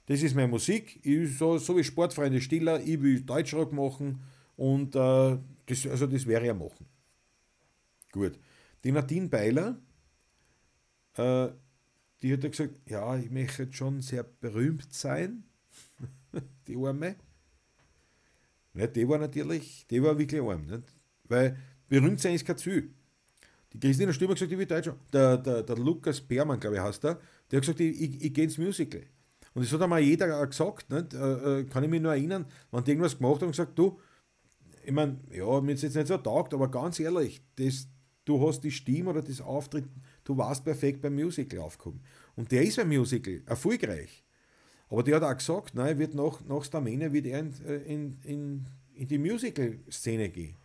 Das 0.07 0.23
ist 0.23 0.35
meine 0.35 0.47
Musik. 0.47 0.99
Ich, 1.03 1.37
so, 1.37 1.57
so 1.57 1.77
wie 1.77 1.83
Sportfreunde 1.83 2.41
Stiller, 2.41 2.81
ich 2.81 3.01
will 3.01 3.21
Deutschrock 3.21 3.71
machen 3.71 4.21
und 4.55 4.95
äh, 4.95 5.37
das, 5.67 5.87
also 5.87 6.07
das 6.07 6.25
wäre 6.25 6.45
ja 6.45 6.53
machen. 6.53 6.85
Gut. 8.11 8.39
Die 8.83 8.91
Nadine 8.91 9.27
Beiler, 9.27 9.77
äh, 11.17 11.49
die 12.21 12.33
hat 12.33 12.43
ja 12.43 12.49
gesagt, 12.49 12.73
ja, 12.87 13.15
ich 13.17 13.29
möchte 13.29 13.71
schon 13.71 14.01
sehr 14.01 14.23
berühmt 14.23 14.91
sein, 14.93 15.43
die 16.67 16.75
Arme. 16.75 17.15
Nicht? 18.73 18.95
Die 18.95 19.07
war 19.07 19.17
natürlich, 19.17 19.85
die 19.89 20.01
war 20.01 20.17
wirklich 20.17 20.41
arm. 20.41 20.65
Nicht? 20.65 20.83
Weil 21.25 21.57
berühmt 21.89 22.19
sein 22.19 22.35
ist 22.35 22.45
kein 22.45 22.57
Ziel. 22.57 22.93
Die 23.73 23.79
Christina 23.79 24.13
Stürmer 24.13 24.31
hat 24.31 24.37
gesagt, 24.37 24.51
ich 24.51 24.57
will 24.57 24.65
Deutscher. 24.65 24.95
Der, 25.11 25.37
der, 25.37 25.63
der 25.63 25.75
Lukas 25.77 26.21
Bermann, 26.21 26.59
glaube 26.59 26.77
ich, 26.77 26.81
heißt 26.81 27.03
der, 27.03 27.19
der 27.51 27.57
hat 27.57 27.63
gesagt, 27.63 27.79
ich, 27.79 28.01
ich, 28.01 28.23
ich 28.23 28.33
gehe 28.33 28.45
ins 28.45 28.57
Musical. 28.57 29.03
Und 29.53 29.65
das 29.65 29.71
hat 29.71 29.81
einmal 29.81 30.01
jeder 30.01 30.45
gesagt, 30.45 30.89
nicht? 30.89 31.13
Äh, 31.13 31.59
äh, 31.59 31.63
kann 31.65 31.83
ich 31.83 31.89
mich 31.89 32.01
nur 32.01 32.11
erinnern, 32.11 32.45
wenn 32.71 32.83
die 32.83 32.91
irgendwas 32.91 33.17
gemacht 33.17 33.41
haben 33.41 33.47
und 33.47 33.51
gesagt, 33.51 33.77
du, 33.77 33.99
ich 34.85 34.91
meine, 34.91 35.19
ja, 35.31 35.59
mir 35.59 35.73
ist 35.73 35.83
jetzt 35.83 35.95
nicht 35.95 36.07
so 36.07 36.17
taugt, 36.17 36.53
aber 36.53 36.69
ganz 36.69 36.99
ehrlich, 36.99 37.41
das, 37.55 37.87
du 38.23 38.47
hast 38.47 38.61
die 38.61 38.71
Stimme 38.71 39.09
oder 39.09 39.21
das 39.21 39.41
Auftritt, 39.41 39.85
du 40.27 40.37
warst 40.37 40.63
perfekt 40.63 41.01
beim 41.01 41.15
Musical 41.15 41.59
aufgekommen. 41.59 42.01
Und 42.35 42.51
der 42.51 42.63
ist 42.63 42.75
beim 42.75 42.89
Musical 42.89 43.41
erfolgreich. 43.45 44.23
Aber 44.89 45.03
der 45.03 45.15
hat 45.17 45.23
auch 45.23 45.37
gesagt, 45.37 45.75
nein, 45.75 45.97
wird 45.97 46.13
nach, 46.13 46.41
nach 46.45 46.63
Stamene 46.63 47.11
wird 47.11 47.25
er 47.27 47.39
in, 47.39 47.53
äh, 47.65 47.75
in, 47.93 48.19
in, 48.23 48.65
in 48.93 49.07
die 49.07 49.17
Musical-Szene 49.17 50.29
gehen. 50.29 50.55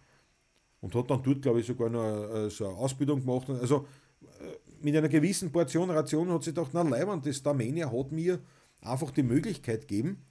Und 0.80 0.94
hat 0.94 1.10
dann 1.10 1.22
dort, 1.22 1.42
glaube 1.42 1.60
ich, 1.60 1.66
sogar 1.66 1.88
noch 1.90 2.34
äh, 2.34 2.50
so 2.50 2.66
eine 2.66 2.76
Ausbildung 2.76 3.20
gemacht. 3.20 3.48
Also 3.50 3.86
äh, 4.22 4.58
mit 4.80 4.96
einer 4.96 5.08
gewissen 5.08 5.52
Portion 5.52 5.90
Ration 5.90 6.28
hat 6.30 6.42
sie 6.42 6.50
gedacht, 6.50 6.70
na 6.72 6.82
Leiband, 6.82 7.24
das 7.24 7.36
Starmania 7.36 7.90
hat 7.90 8.10
mir 8.10 8.40
einfach 8.80 9.12
die 9.12 9.22
Möglichkeit 9.22 9.82
gegeben, 9.86 10.24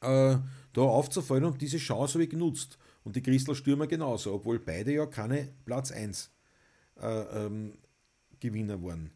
da 0.00 0.40
aufzufallen 0.76 1.44
und 1.44 1.60
diese 1.60 1.78
Chance 1.78 2.14
habe 2.14 2.24
ich 2.24 2.30
genutzt. 2.30 2.78
Und 3.02 3.16
die 3.16 3.22
Christel 3.22 3.56
Stürmer 3.56 3.88
genauso, 3.88 4.34
obwohl 4.34 4.60
beide 4.60 4.92
ja 4.92 5.06
keine 5.06 5.48
Platz 5.64 5.90
1 5.90 6.30
äh, 7.00 7.46
ähm, 7.46 7.72
Gewinner 8.40 8.82
waren. 8.82 9.10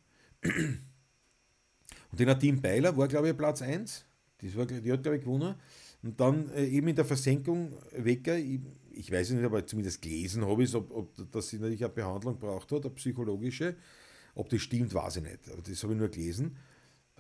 Und 2.11 2.21
die 2.21 2.27
Nadine 2.27 2.61
Beiler 2.61 2.97
war, 2.97 3.09
glaube 3.09 3.31
ich, 3.31 3.37
Platz 3.37 3.63
1. 3.63 4.05
Das 4.39 4.57
war, 4.57 4.67
die 4.67 4.93
hat, 4.93 5.03
glaube 5.03 5.17
ich, 5.17 5.25
gewonnen. 5.25 5.55
Und 6.03 6.19
dann 6.21 6.51
äh, 6.51 6.67
eben 6.67 6.89
in 6.89 6.97
der 6.97 7.05
Versenkung 7.05 7.75
Wecker, 7.97 8.37
ich, 8.37 8.61
ich 8.91 9.11
weiß 9.11 9.31
nicht, 9.31 9.45
aber 9.45 9.65
zumindest 9.65 10.03
gelesen 10.03 10.45
habe 10.47 10.65
ich 10.65 10.75
ob, 10.75 10.91
ob 10.91 11.31
dass 11.31 11.49
sie 11.49 11.59
natürlich 11.59 11.85
eine 11.85 11.93
Behandlung 11.93 12.39
braucht 12.39 12.73
hat, 12.73 12.85
eine 12.85 12.95
psychologische. 12.95 13.77
Ob 14.35 14.49
das 14.49 14.63
stimmt, 14.63 14.93
weiß 14.93 15.17
ich 15.17 15.23
nicht. 15.23 15.49
Aber 15.51 15.63
das 15.63 15.83
habe 15.83 15.93
ich 15.93 15.99
nur 15.99 16.09
gelesen. 16.09 16.57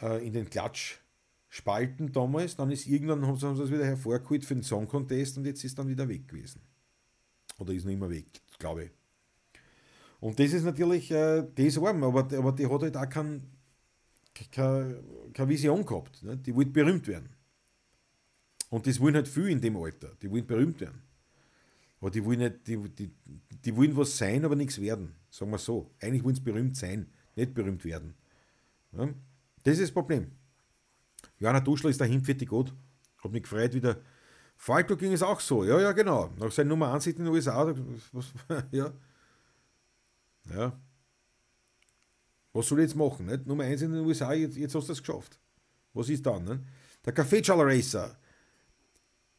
Äh, 0.00 0.26
in 0.26 0.32
den 0.32 0.50
Klatschspalten 0.50 2.12
damals. 2.12 2.56
Dann 2.56 2.70
ist 2.70 2.86
irgendwann, 2.86 3.26
haben 3.26 3.36
sie, 3.36 3.46
haben 3.46 3.56
sie 3.56 3.62
das 3.62 3.70
wieder 3.70 3.86
hervorgeholt 3.86 4.44
für 4.44 4.54
den 4.54 4.64
Song 4.64 4.88
Contest 4.88 5.38
und 5.38 5.46
jetzt 5.46 5.62
ist 5.62 5.78
dann 5.78 5.88
wieder 5.88 6.08
weg 6.08 6.26
gewesen. 6.26 6.60
Oder 7.58 7.72
ist 7.72 7.84
noch 7.84 7.92
immer 7.92 8.10
weg, 8.10 8.26
glaube 8.58 8.84
ich. 8.84 8.90
Und 10.22 10.38
das 10.38 10.52
ist 10.52 10.62
natürlich, 10.62 11.10
äh, 11.10 11.44
das 11.52 11.76
arm, 11.78 12.04
aber, 12.04 12.20
aber 12.20 12.52
die 12.52 12.68
hat 12.68 12.82
halt 12.82 12.96
auch 12.96 13.08
keinen 13.08 13.42
keine, 14.52 15.02
Vision 15.48 15.84
gehabt. 15.84 16.22
Ne? 16.22 16.36
Die 16.36 16.54
wollte 16.54 16.70
berühmt 16.70 17.08
werden. 17.08 17.28
Und 18.70 18.86
das 18.86 19.00
wollen 19.00 19.16
halt 19.16 19.26
viele 19.26 19.50
in 19.50 19.60
dem 19.60 19.76
Alter. 19.76 20.12
Die 20.22 20.30
wollen 20.30 20.46
berühmt 20.46 20.80
werden. 20.80 21.02
Aber 22.00 22.08
die 22.12 22.24
wollen, 22.24 22.38
nicht, 22.38 22.68
die, 22.68 22.76
die, 22.88 23.10
die 23.64 23.76
wollen 23.76 23.96
was 23.96 24.16
sein, 24.16 24.44
aber 24.44 24.54
nichts 24.54 24.80
werden. 24.80 25.12
Sagen 25.28 25.50
wir 25.50 25.58
so. 25.58 25.90
Eigentlich 26.00 26.22
wollen 26.22 26.36
sie 26.36 26.42
berühmt 26.42 26.76
sein, 26.76 27.10
nicht 27.34 27.52
berühmt 27.52 27.84
werden. 27.84 28.14
Ja? 28.92 29.08
Das 29.64 29.74
ist 29.74 29.82
das 29.82 29.90
Problem. 29.90 30.30
Johanna 31.40 31.58
Duschler 31.58 31.90
ist 31.90 32.00
dahin 32.00 32.22
für 32.22 32.36
die 32.36 32.46
gut. 32.46 32.72
Hat 33.24 33.32
mich 33.32 33.42
gefreut 33.42 33.74
wieder. 33.74 33.96
Falco 34.56 34.96
ging 34.96 35.14
es 35.14 35.22
auch 35.24 35.40
so. 35.40 35.64
Ja, 35.64 35.80
ja, 35.80 35.90
genau. 35.90 36.30
Nach 36.38 36.52
seiner 36.52 36.68
Nummer 36.68 36.94
1 36.94 37.08
in 37.08 37.16
den 37.16 37.26
USA. 37.26 37.74
Was, 38.12 38.32
ja. 38.70 38.92
Ja. 40.50 40.80
Was 42.52 42.68
soll 42.68 42.80
ich 42.80 42.88
jetzt 42.88 42.96
machen? 42.96 43.26
Nicht? 43.26 43.46
Nummer 43.46 43.64
1 43.64 43.82
in 43.82 43.92
den 43.92 44.04
USA, 44.04 44.32
jetzt, 44.32 44.56
jetzt 44.56 44.74
hast 44.74 44.88
du 44.88 44.92
es 44.92 45.02
geschafft. 45.02 45.38
Was 45.94 46.08
ist 46.08 46.24
dann? 46.26 46.44
Nicht? 46.44 46.60
Der 47.04 47.12
Kaffeechaller 47.12 47.66
Racer. 47.66 48.16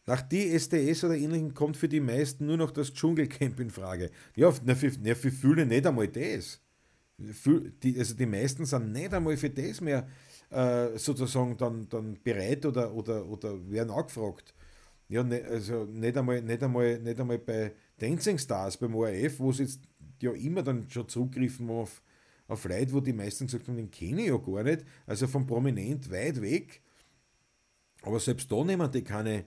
Nach 0.06 0.22
DSDS 0.22 1.06
oder 1.06 1.16
ähnlichem 1.16 1.54
kommt 1.54 1.78
für 1.78 1.88
die 1.88 2.02
meisten 2.02 2.46
nur 2.46 2.58
noch 2.58 2.72
das 2.72 2.94
Dschungelcamp 2.94 3.60
in 3.60 3.70
Frage. 3.70 4.10
Ja, 4.36 4.54
na, 4.66 4.76
für, 4.76 4.92
na, 5.02 5.16
für 5.16 5.32
viele 5.32 5.66
nicht 5.66 5.86
einmal 5.86 6.08
das. 6.10 6.60
Für, 7.32 7.62
die, 7.62 7.98
also 7.98 8.16
die 8.16 8.26
meisten 8.26 8.66
sind 8.66 8.92
nicht 8.92 9.14
einmal 9.14 9.38
für 9.38 9.50
das 9.50 9.80
mehr 9.80 10.08
äh, 10.50 10.98
sozusagen 10.98 11.56
dann, 11.56 11.88
dann 11.88 12.18
bereit 12.22 12.66
oder, 12.66 12.94
oder, 12.94 13.26
oder 13.26 13.70
werden 13.70 13.92
angefragt. 13.92 14.54
Ja, 15.08 15.24
ne, 15.24 15.44
also 15.46 15.86
nicht 15.86 16.18
einmal, 16.18 16.42
nicht, 16.42 16.64
einmal, 16.64 17.00
nicht 17.00 17.20
einmal 17.20 17.40
bei 17.40 17.74
Dancing 17.98 18.38
Stars 18.38 18.76
beim 18.76 18.96
ORF, 18.96 19.40
wo 19.40 19.52
sie 19.52 19.64
jetzt 19.64 19.80
ja 20.22 20.32
immer 20.34 20.64
dann 20.64 20.90
schon 20.90 21.08
zurückgriffen 21.08 21.70
auf 21.70 22.02
auf 22.48 22.66
Leute, 22.66 22.94
wo 22.94 23.00
die 23.00 23.14
meisten 23.14 23.48
gesagt 23.48 23.68
haben, 23.68 23.78
den 23.78 23.92
kenne 23.92 24.22
ich 24.22 24.28
ja 24.28 24.38
gar 24.38 24.64
nicht, 24.64 24.86
also 25.06 25.28
von 25.28 25.46
prominent 25.46 26.10
weit 26.12 26.42
weg. 26.42 26.82
Aber 28.02 28.20
selbst 28.20 28.52
da 28.52 28.64
nehmen 28.64 28.92
die 28.92 29.04
keine 29.04 29.46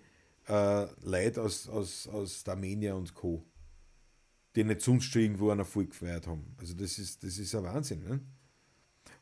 äh, 0.48 0.86
Leute 1.02 1.42
aus, 1.42 1.68
aus, 1.68 2.08
aus 2.08 2.46
Armenia 2.48 2.94
und 2.94 3.14
Co., 3.14 3.44
die 4.54 4.64
nicht 4.64 4.80
sonst 4.80 5.04
schon 5.04 5.22
irgendwo 5.22 5.50
einen 5.50 5.60
Erfolg 5.60 5.90
gefeiert 5.90 6.26
haben. 6.26 6.54
Also 6.56 6.74
das 6.74 6.98
ist, 6.98 7.22
das 7.22 7.38
ist 7.38 7.54
ein 7.54 7.64
Wahnsinn. 7.64 8.02
Ne? 8.02 8.20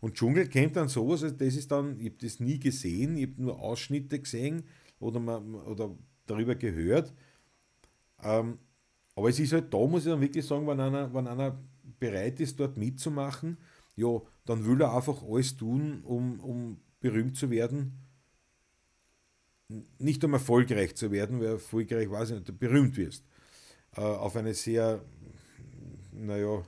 Und 0.00 0.14
Dschungel 0.14 0.48
kennt 0.48 0.76
dann 0.76 0.88
sowas, 0.88 1.24
also 1.24 1.34
das 1.34 1.56
ist 1.56 1.70
dann, 1.70 1.98
ich 1.98 2.06
habe 2.06 2.18
das 2.20 2.38
nie 2.38 2.60
gesehen, 2.60 3.16
ich 3.16 3.28
habe 3.28 3.42
nur 3.42 3.58
Ausschnitte 3.58 4.20
gesehen 4.20 4.64
oder, 5.00 5.20
oder 5.66 5.96
darüber 6.26 6.54
gehört. 6.54 7.12
Ähm, 8.22 8.58
aber 9.16 9.28
es 9.28 9.38
ist 9.38 9.52
halt 9.52 9.72
da, 9.72 9.78
muss 9.86 10.04
ich 10.04 10.12
dann 10.12 10.20
wirklich 10.20 10.44
sagen, 10.44 10.66
wenn 10.66 10.80
einer, 10.80 11.12
wenn 11.14 11.26
einer 11.26 11.58
bereit 11.98 12.40
ist, 12.40 12.58
dort 12.58 12.76
mitzumachen, 12.76 13.58
ja, 13.96 14.20
dann 14.44 14.66
will 14.66 14.80
er 14.80 14.94
einfach 14.94 15.22
alles 15.22 15.56
tun, 15.56 16.02
um, 16.04 16.40
um 16.40 16.80
berühmt 17.00 17.36
zu 17.36 17.50
werden. 17.50 18.00
Nicht 19.98 20.22
um 20.24 20.32
erfolgreich 20.32 20.94
zu 20.96 21.10
werden, 21.10 21.40
weil 21.40 21.46
erfolgreich 21.46 22.10
weiß 22.10 22.30
ich 22.30 22.40
nicht, 22.40 22.58
berühmt 22.58 22.96
wirst. 22.96 23.24
Äh, 23.96 24.00
auf 24.00 24.36
eine 24.36 24.52
sehr, 24.52 25.02
naja, 26.12 26.62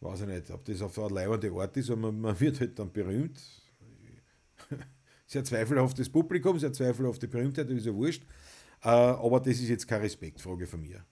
weiß 0.00 0.22
ich 0.22 0.26
nicht, 0.26 0.50
ob 0.50 0.64
das 0.64 0.82
auf 0.82 0.98
eine 0.98 1.14
leibende 1.14 1.52
Art 1.52 1.76
ist, 1.76 1.90
aber 1.90 2.00
man, 2.12 2.20
man 2.20 2.40
wird 2.40 2.60
halt 2.60 2.78
dann 2.78 2.90
berühmt. 2.90 3.38
sehr 5.26 5.44
zweifelhaftes 5.44 6.08
Publikum, 6.08 6.58
sehr 6.58 6.72
zweifelhafte 6.72 7.28
Berühmtheit, 7.28 7.68
das 7.68 7.76
ist 7.78 7.86
ja 7.86 7.94
wurscht. 7.94 8.22
Äh, 8.82 8.88
aber 8.88 9.40
das 9.40 9.58
ist 9.58 9.68
jetzt 9.68 9.86
keine 9.86 10.04
Respektfrage 10.04 10.66
von 10.66 10.80
mir. 10.80 11.04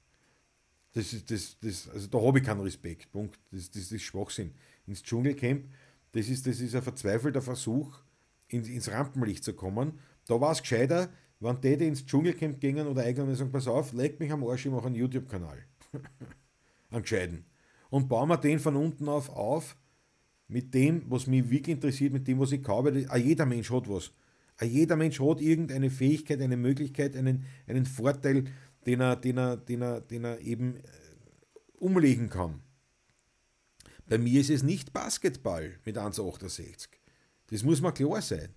Das 0.95 1.13
ist, 1.13 1.31
das, 1.31 1.57
das, 1.61 1.89
also 1.89 2.07
da 2.07 2.21
habe 2.21 2.39
ich 2.39 2.45
keinen 2.45 2.61
Respekt. 2.61 3.11
Punkt. 3.13 3.39
Das, 3.51 3.71
das 3.71 3.93
ist 3.93 4.03
Schwachsinn. 4.03 4.53
Ins 4.87 5.03
Dschungelcamp, 5.03 5.67
das 6.13 6.29
ist, 6.29 6.47
das 6.47 6.61
ist 6.61 6.75
ein 6.75 6.83
verzweifelter 6.83 7.43
Versuch, 7.43 7.99
in, 8.49 8.65
ins 8.65 8.91
Rampenlicht 8.91 9.45
zu 9.45 9.55
kommen. 9.55 9.99
Da 10.27 10.41
war 10.41 10.53
es 10.53 10.63
gescheiter, 10.63 11.11
wenn 11.41 11.61
die, 11.61 11.77
die 11.77 11.89
ins 11.89 12.07
Dschungelcamp 12.07 12.61
gingen 12.61 12.87
oder 12.87 13.03
eigentlich 13.03 13.39
sagen, 13.39 13.51
pass 13.51 13.67
auf, 13.67 13.93
leg 13.93 14.19
mich 14.21 14.31
am 14.31 14.45
Arsch, 14.45 14.67
ich 14.67 14.73
mache 14.73 14.87
einen 14.87 14.95
YouTube-Kanal. 14.95 15.59
Einen 16.91 17.03
gescheiten. 17.03 17.45
Und 17.91 18.09
bauen 18.09 18.29
wir 18.29 18.37
den 18.37 18.61
von 18.61 18.77
unten 18.77 19.09
auf 19.09 19.29
auf, 19.31 19.77
mit 20.47 20.73
dem, 20.75 21.03
was 21.11 21.27
mich 21.27 21.51
wirklich 21.51 21.75
interessiert, 21.75 22.13
mit 22.13 22.29
dem, 22.29 22.39
was 22.39 22.53
ich 22.53 22.63
kaufe. 22.63 23.07
Jeder 23.17 23.47
Mensch 23.47 23.71
hat 23.71 23.89
was. 23.89 24.13
Jeder 24.63 24.95
Mensch 24.95 25.19
hat 25.21 25.41
irgendeine 25.41 25.91
Fähigkeit, 25.91 26.41
eine 26.41 26.57
Möglichkeit, 26.57 27.17
einen, 27.17 27.45
einen 27.67 27.87
Vorteil, 27.87 28.45
den 28.87 29.01
er, 29.01 29.17
den 29.17 29.39
er, 29.39 29.57
den 29.57 29.83
er, 29.83 30.01
den 30.01 30.25
er 30.25 30.41
eben 30.41 30.77
äh, 30.77 30.81
umlegen 31.79 32.29
kann. 32.29 32.61
Bei 34.07 34.19
mir 34.19 34.41
ist 34.41 34.51
es 34.51 34.63
nicht 34.63 34.93
Basketball 34.93 35.79
mit 35.85 35.97
1,68. 35.97 36.89
Das 37.49 37.63
muss 37.63 37.81
mir 37.81 37.93
klar 37.93 38.21
sein. 38.21 38.51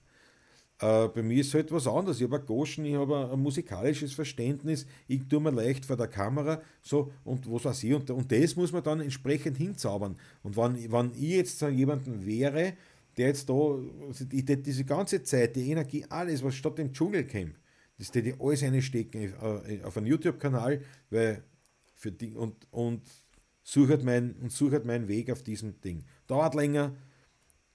Äh, 0.80 1.07
bei 1.07 1.23
mir 1.23 1.41
ist 1.41 1.47
es 1.47 1.53
halt 1.55 1.71
was 1.71 1.88
anderes. 1.88 2.19
Ich 2.19 2.30
habe 2.30 2.39
Goschen, 2.39 2.86
ich 2.86 2.95
habe 2.95 3.32
ein 3.32 3.39
musikalisches 3.39 4.13
Verständnis, 4.13 4.86
ich 5.07 5.28
tue 5.28 5.39
mir 5.39 5.51
leicht 5.51 5.86
vor 5.86 5.97
der 5.97 6.07
Kamera, 6.07 6.61
so 6.82 7.11
und 7.23 7.51
was 7.51 7.65
weiß 7.65 7.84
ich. 7.84 7.93
Und, 7.93 8.09
und 8.11 8.32
das 8.32 8.55
muss 8.55 8.71
man 8.71 8.84
dann 8.84 9.01
entsprechend 9.01 9.57
hinzaubern. 9.57 10.15
Und 10.43 10.55
wenn, 10.55 10.91
wenn 10.91 11.11
ich 11.15 11.32
jetzt 11.32 11.59
so 11.59 11.67
jemanden 11.67 12.25
wäre, 12.25 12.73
der 13.17 13.28
jetzt 13.28 13.49
da, 13.49 13.53
also 14.07 14.25
die, 14.25 14.43
diese 14.43 14.86
ganze 14.86 15.23
Zeit, 15.23 15.55
die 15.55 15.71
Energie, 15.71 16.05
alles, 16.09 16.43
was 16.43 16.53
statt 16.53 16.78
dem 16.78 16.93
Dschungelcamp, 16.93 17.55
das 17.98 18.10
hätte 18.14 18.30
ich 18.30 18.41
alles 18.41 18.64
reinstecken 18.64 19.34
äh, 19.41 19.82
auf 19.84 19.98
einen 19.98 20.06
YouTube-Kanal, 20.06 20.84
weil 21.10 21.43
für 21.95 22.12
die 22.12 22.34
und, 22.34 22.68
und 22.72 23.02
suche 23.64 23.89
halt 23.89 24.04
mein, 24.04 24.36
und 24.36 24.52
suche 24.52 24.74
halt 24.74 24.86
meinen 24.86 25.08
Weg 25.08 25.32
auf 25.32 25.43
diesem 25.43 25.82
Ding. 25.82 26.06
Dauert 26.28 26.56
länger, 26.56 26.95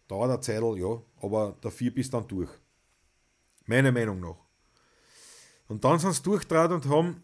dauert 0.06 0.30
eine 0.30 0.40
Zeit, 0.40 0.62
ja, 0.62 1.02
aber 1.20 1.56
dafür 1.60 1.90
bist 1.90 2.12
du 2.12 2.18
dann 2.18 2.28
durch. 2.28 2.50
Meiner 3.66 3.92
Meinung 3.92 4.20
nach. 4.20 4.36
Und 5.68 5.84
dann 5.84 5.98
sind 5.98 6.12
sie 6.12 6.22
durchtraut 6.22 6.70
und 6.70 6.86
haben 6.88 7.22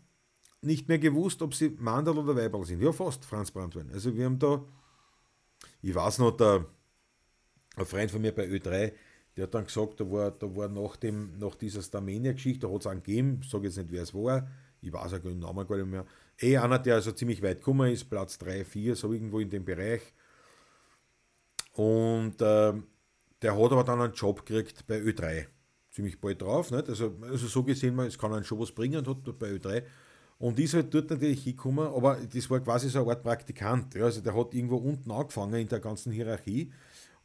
nicht 0.61 0.89
mehr 0.89 0.99
gewusst, 0.99 1.41
ob 1.43 1.55
sie 1.55 1.71
Mandel 1.71 2.19
oder 2.19 2.35
Weiberl 2.35 2.65
sind. 2.65 2.83
Ja, 2.83 2.93
fast, 2.93 3.25
Franz 3.25 3.51
Brandwein. 3.51 3.91
Also 3.93 4.15
wir 4.15 4.25
haben 4.25 4.39
da, 4.39 4.65
ich 5.83 5.95
weiß 5.95 6.19
noch, 6.19 6.33
der, 6.33 6.67
ein 7.77 7.87
Freund 7.87 8.11
von 8.11 8.21
mir 8.21 8.35
bei 8.35 8.47
Ö3, 8.47 8.93
der 9.39 9.45
hat 9.45 9.55
dann 9.55 9.67
gesagt, 9.67 10.01
da 10.01 10.11
war, 10.11 10.33
da 10.33 10.55
war 10.57 10.69
nach, 10.69 10.97
dem, 10.97 11.39
nach 11.39 11.55
dieser 11.55 11.81
Starmania-Geschichte, 11.81 12.67
da 12.67 12.73
hat 12.73 12.81
es 12.81 12.87
einen 12.89 13.05
gegeben, 13.05 13.39
ich 13.41 13.49
sage 13.49 13.67
jetzt 13.67 13.77
nicht, 13.77 13.93
wer 13.93 14.03
es 14.03 14.13
war, 14.13 14.49
ich 14.81 14.93
weiß 14.93 15.15
auch 15.15 15.19
den 15.19 15.39
Namen 15.39 15.65
gar 15.65 15.77
nicht 15.77 15.87
mehr. 15.87 16.05
Eh 16.41 16.59
einer, 16.59 16.81
der 16.81 16.97
also 16.97 17.13
ziemlich 17.13 17.41
weit 17.41 17.59
gekommen 17.59 17.93
ist, 17.93 18.11
Platz 18.11 18.37
3, 18.39 18.65
4, 18.65 18.97
so 18.97 19.13
irgendwo 19.13 19.39
in 19.39 19.49
dem 19.49 19.65
Bereich. 19.65 20.03
Und 21.75 22.43
äh, 22.43 22.73
der 23.41 23.57
hat 23.57 23.73
aber 23.73 23.85
dann 23.85 24.01
einen 24.01 24.13
Job 24.13 24.45
gekriegt 24.45 24.85
bei 24.89 24.99
Ö3. 24.99 25.47
Ziemlich 25.93 26.21
bald 26.21 26.43
drauf. 26.43 26.73
Nicht? 26.73 26.89
Also, 26.89 27.17
also 27.23 27.47
so 27.47 27.63
gesehen, 27.63 27.97
es 28.01 28.19
kann 28.19 28.35
einen 28.35 28.45
schon 28.45 28.59
was 28.59 28.73
bringen 28.73 29.07
und 29.07 29.09
hat 29.09 29.39
bei 29.39 29.51
Ö3. 29.51 29.85
Und 30.39 30.59
ist 30.59 30.75
halt 30.75 30.93
dort 30.93 31.11
natürlich 31.11 31.45
hingekommen, 31.45 31.87
aber 31.87 32.17
das 32.17 32.51
war 32.51 32.59
quasi 32.59 32.89
so 32.89 33.03
eine 33.03 33.11
Art 33.11 33.23
Praktikant. 33.23 33.95
Ja, 33.95 34.05
also 34.05 34.21
der 34.21 34.37
hat 34.37 34.53
irgendwo 34.53 34.79
unten 34.79 35.13
angefangen 35.13 35.55
in 35.55 35.69
der 35.69 35.81
ganzen 35.81 36.11
Hierarchie 36.11 36.73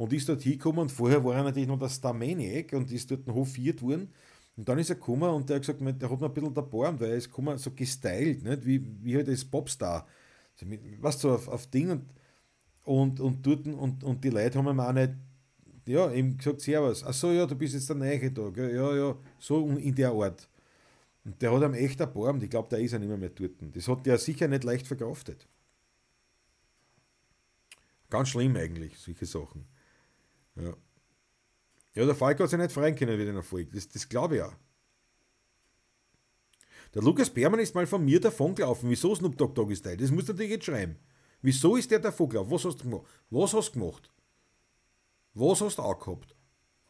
und 0.03 0.11
ist 0.11 0.27
dort 0.27 0.41
hingekommen 0.41 0.81
und 0.81 0.91
vorher 0.91 1.23
war 1.23 1.33
er 1.35 1.43
natürlich 1.43 1.69
noch 1.69 1.79
der 1.79 1.87
Star-Maniac 1.87 2.73
und 2.73 2.91
ist 2.91 3.09
dort 3.09 3.25
hofiert 3.27 3.81
worden. 3.81 4.09
Und 4.57 4.67
dann 4.67 4.77
ist 4.77 4.89
er 4.89 4.97
gekommen 4.97 5.29
und 5.29 5.49
der 5.49 5.55
hat 5.55 5.63
gesagt, 5.63 5.79
der 5.79 6.09
hat 6.09 6.19
noch 6.19 6.27
ein 6.27 6.33
bisschen 6.33 6.53
dabei, 6.53 6.99
weil 6.99 7.11
er 7.11 7.15
ist 7.15 7.29
gekommen, 7.29 7.57
so 7.57 7.71
gestylt, 7.71 8.43
nicht? 8.43 8.65
Wie, 8.65 8.85
wie 9.01 9.15
halt 9.15 9.29
als 9.29 9.45
Popstar. 9.45 10.05
Also 10.55 10.65
mit, 10.65 10.81
was 11.01 11.21
so 11.21 11.31
auf, 11.31 11.47
auf 11.47 11.67
Ding 11.67 11.89
und, 11.89 12.03
und, 12.83 13.21
und, 13.21 13.47
dort, 13.47 13.65
und, 13.65 14.03
und 14.03 14.21
die 14.21 14.29
Leute 14.29 14.57
haben 14.57 14.67
ihm 14.67 14.79
auch 14.81 14.91
nicht, 14.91 15.13
ja, 15.85 16.11
ihm 16.11 16.37
gesagt, 16.37 16.59
Servus. 16.59 17.01
Ach 17.05 17.13
so, 17.13 17.31
ja, 17.31 17.45
du 17.45 17.55
bist 17.55 17.73
jetzt 17.73 17.87
der 17.87 17.95
Neue 17.95 18.29
da, 18.29 18.49
gell? 18.49 18.75
ja, 18.75 18.93
ja, 18.93 19.15
so 19.39 19.69
in 19.69 19.95
der 19.95 20.11
Art. 20.11 20.49
Und 21.23 21.41
der 21.41 21.53
hat 21.53 21.63
ihm 21.63 21.75
echt 21.75 22.01
erbarmt. 22.01 22.43
Ich 22.43 22.49
glaube, 22.49 22.67
der 22.67 22.79
ist 22.79 22.91
ja 22.91 22.99
nicht 22.99 23.07
mehr 23.07 23.29
dort. 23.29 23.51
Das 23.73 23.87
hat 23.87 24.05
der 24.05 24.17
sicher 24.17 24.49
nicht 24.49 24.65
leicht 24.65 24.85
verkraftet. 24.85 25.47
Ganz 28.09 28.27
schlimm 28.27 28.57
eigentlich, 28.57 28.99
solche 28.99 29.25
Sachen. 29.25 29.65
Ja. 30.55 30.73
Ja, 31.95 32.05
der 32.05 32.15
Falk 32.15 32.39
hat 32.39 32.49
sich 32.49 32.59
nicht 32.59 32.71
freuen 32.71 32.95
können 32.95 33.19
wie 33.19 33.25
den 33.25 33.35
Erfolg. 33.35 33.71
Das, 33.71 33.87
das 33.87 34.09
glaube 34.09 34.37
ich 34.37 34.41
auch. 34.41 34.53
Der 36.93 37.01
Lukas 37.01 37.29
Bermann 37.29 37.59
ist 37.59 37.73
mal 37.73 37.87
von 37.87 38.03
mir 38.03 38.19
davon 38.19 38.53
gelaufen. 38.53 38.89
Wieso 38.89 39.15
Snoop 39.15 39.37
Dogg 39.37 39.53
Doggy 39.53 39.75
Style? 39.75 39.97
Das 39.97 40.11
musst 40.11 40.29
du 40.29 40.33
natürlich 40.33 40.53
jetzt 40.53 40.65
schreiben. 40.65 40.97
Wieso 41.41 41.75
ist 41.75 41.89
der 41.89 41.99
davon 41.99 42.29
gelaufen? 42.29 42.51
Was 42.51 42.65
hast 42.65 42.77
du 42.77 42.83
gemacht? 42.83 43.05
Was 43.29 43.53
hast 43.53 43.71
du 43.75 43.79
gemacht? 43.79 44.11
Was 45.33 45.61
hast 45.61 45.77
du 45.77 45.81
auch 45.81 45.99
gehabt? 45.99 46.35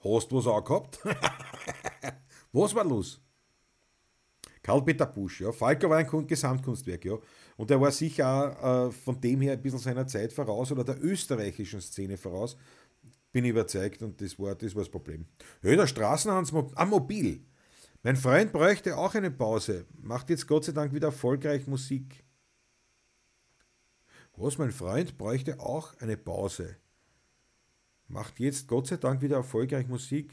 Hast 0.04 0.32
du 0.32 0.38
was 0.38 0.48
auch 0.48 0.64
gehabt? 0.64 1.00
was 2.52 2.76
war 2.76 2.84
los? 2.84 3.22
Karl-Peter 4.62 5.06
Busch, 5.06 5.42
ja. 5.42 5.52
Falker 5.52 5.90
war 5.90 5.98
ein 5.98 6.28
Gesamtkunstwerk, 6.28 7.06
ja. 7.06 7.18
Und 7.58 7.70
er 7.70 7.80
war 7.80 7.92
sicher 7.92 8.58
auch 8.62 8.88
äh, 8.88 8.92
von 8.92 9.20
dem 9.20 9.42
her 9.42 9.54
ein 9.54 9.62
bisschen 9.62 9.80
seiner 9.80 10.08
Zeit 10.08 10.32
voraus 10.34 10.72
oder 10.72 10.84
der 10.84 11.04
österreichischen 11.04 11.82
Szene 11.82 12.18
voraus. 12.18 12.58
Bin 13.34 13.44
ich 13.44 13.50
überzeugt 13.50 14.02
und 14.02 14.22
das 14.22 14.40
war 14.40 14.56
das, 14.56 14.74
war 14.76 14.84
das 14.84 14.92
Problem. 14.92 15.26
Ja, 15.62 15.76
der 15.76 15.88
Straßenhans 15.88 16.54
am 16.54 16.90
Mobil. 16.90 17.44
Mein 18.04 18.16
Freund 18.16 18.54
bräuchte 18.54 18.96
auch 18.96 19.16
eine 19.16 19.32
Pause. 19.32 19.86
Macht 20.02 20.30
jetzt 20.30 20.48
Gott 20.48 20.66
sei 20.66 20.72
Dank 20.72 20.94
wieder 20.94 21.08
erfolgreich 21.08 21.68
Musik. 21.68 22.24
Was, 24.36 24.58
mein 24.58 24.72
Freund 24.72 25.18
bräuchte 25.18 25.60
auch 25.60 25.96
eine 26.00 26.16
Pause. 26.16 26.78
Macht 28.08 28.40
jetzt 28.40 28.68
Gott 28.68 28.88
sei 28.88 28.98
Dank 28.98 29.22
wieder 29.22 29.38
erfolgreich 29.38 29.88
Musik. 29.88 30.32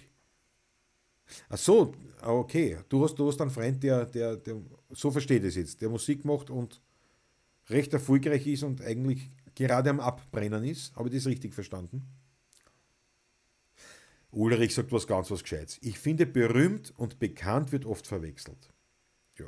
Ach 1.49 1.59
so, 1.59 1.95
ah, 2.21 2.33
okay. 2.33 2.79
Du 2.89 3.05
hast, 3.05 3.15
du 3.15 3.29
hast 3.29 3.41
einen 3.41 3.51
Freund, 3.51 3.83
der, 3.83 4.05
der, 4.05 4.37
der, 4.37 4.61
so 4.91 5.11
versteht 5.11 5.45
es 5.45 5.55
jetzt, 5.55 5.81
der 5.81 5.89
Musik 5.89 6.25
macht 6.25 6.51
und 6.51 6.83
recht 7.69 7.93
erfolgreich 7.95 8.47
ist 8.47 8.63
und 8.63 8.83
eigentlich 8.83 9.31
gerade 9.55 9.89
am 9.89 10.01
Abbrennen 10.01 10.65
ist. 10.65 10.95
Habe 10.97 11.09
ich 11.09 11.15
das 11.15 11.27
richtig 11.27 11.55
verstanden? 11.55 12.07
Ulrich 14.33 14.75
sagt 14.75 14.93
was 14.93 15.07
ganz 15.07 15.31
was 15.31 15.43
Gescheites. 15.43 15.79
Ich 15.83 15.99
finde, 15.99 16.27
berühmt 16.27 16.93
und 16.97 17.19
bekannt 17.19 17.73
wird 17.73 17.85
oft 17.85 18.07
verwechselt. 18.07 18.73
Ja. 19.39 19.47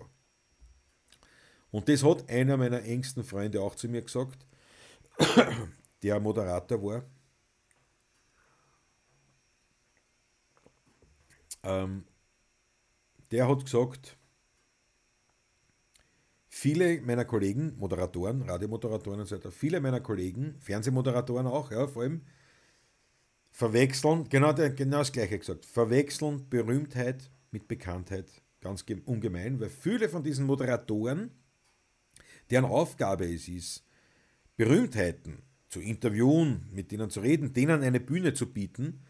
Und 1.70 1.88
das 1.88 2.02
hat 2.02 2.28
einer 2.28 2.56
meiner 2.56 2.82
engsten 2.82 3.24
Freunde 3.24 3.62
auch 3.62 3.74
zu 3.74 3.88
mir 3.88 4.02
gesagt, 4.02 4.46
der 6.02 6.20
Moderator 6.20 6.82
war. 6.82 7.04
Ähm, 11.62 12.04
der 13.30 13.48
hat 13.48 13.64
gesagt, 13.64 14.16
viele 16.48 17.00
meiner 17.02 17.24
Kollegen, 17.24 17.76
Moderatoren, 17.78 18.42
Radiomoderatoren 18.42 19.20
und 19.20 19.26
so 19.26 19.36
weiter, 19.36 19.52
viele 19.52 19.80
meiner 19.80 20.00
Kollegen, 20.00 20.56
Fernsehmoderatoren 20.60 21.46
auch, 21.46 21.70
ja, 21.70 21.86
vor 21.86 22.02
allem, 22.02 22.22
verwechseln, 23.53 24.28
genau, 24.28 24.53
genau 24.55 24.98
das 24.98 25.12
gleiche 25.12 25.38
gesagt, 25.38 25.64
verwechseln 25.66 26.48
Berühmtheit 26.48 27.30
mit 27.50 27.68
Bekanntheit 27.68 28.26
ganz 28.61 28.84
ungemein, 29.05 29.61
weil 29.61 29.70
viele 29.70 30.09
von 30.09 30.24
diesen 30.24 30.46
Moderatoren, 30.46 31.30
deren 32.50 32.64
Aufgabe 32.64 33.32
es 33.32 33.46
ist, 33.48 33.84
Berühmtheiten 34.57 35.42
zu 35.68 35.80
interviewen, 35.80 36.68
mit 36.72 36.90
denen 36.90 37.11
zu 37.11 37.20
reden, 37.20 37.53
denen 37.53 37.82
eine 37.82 38.00
Bühne 38.00 38.34
zu 38.34 38.53
bieten, 38.53 39.00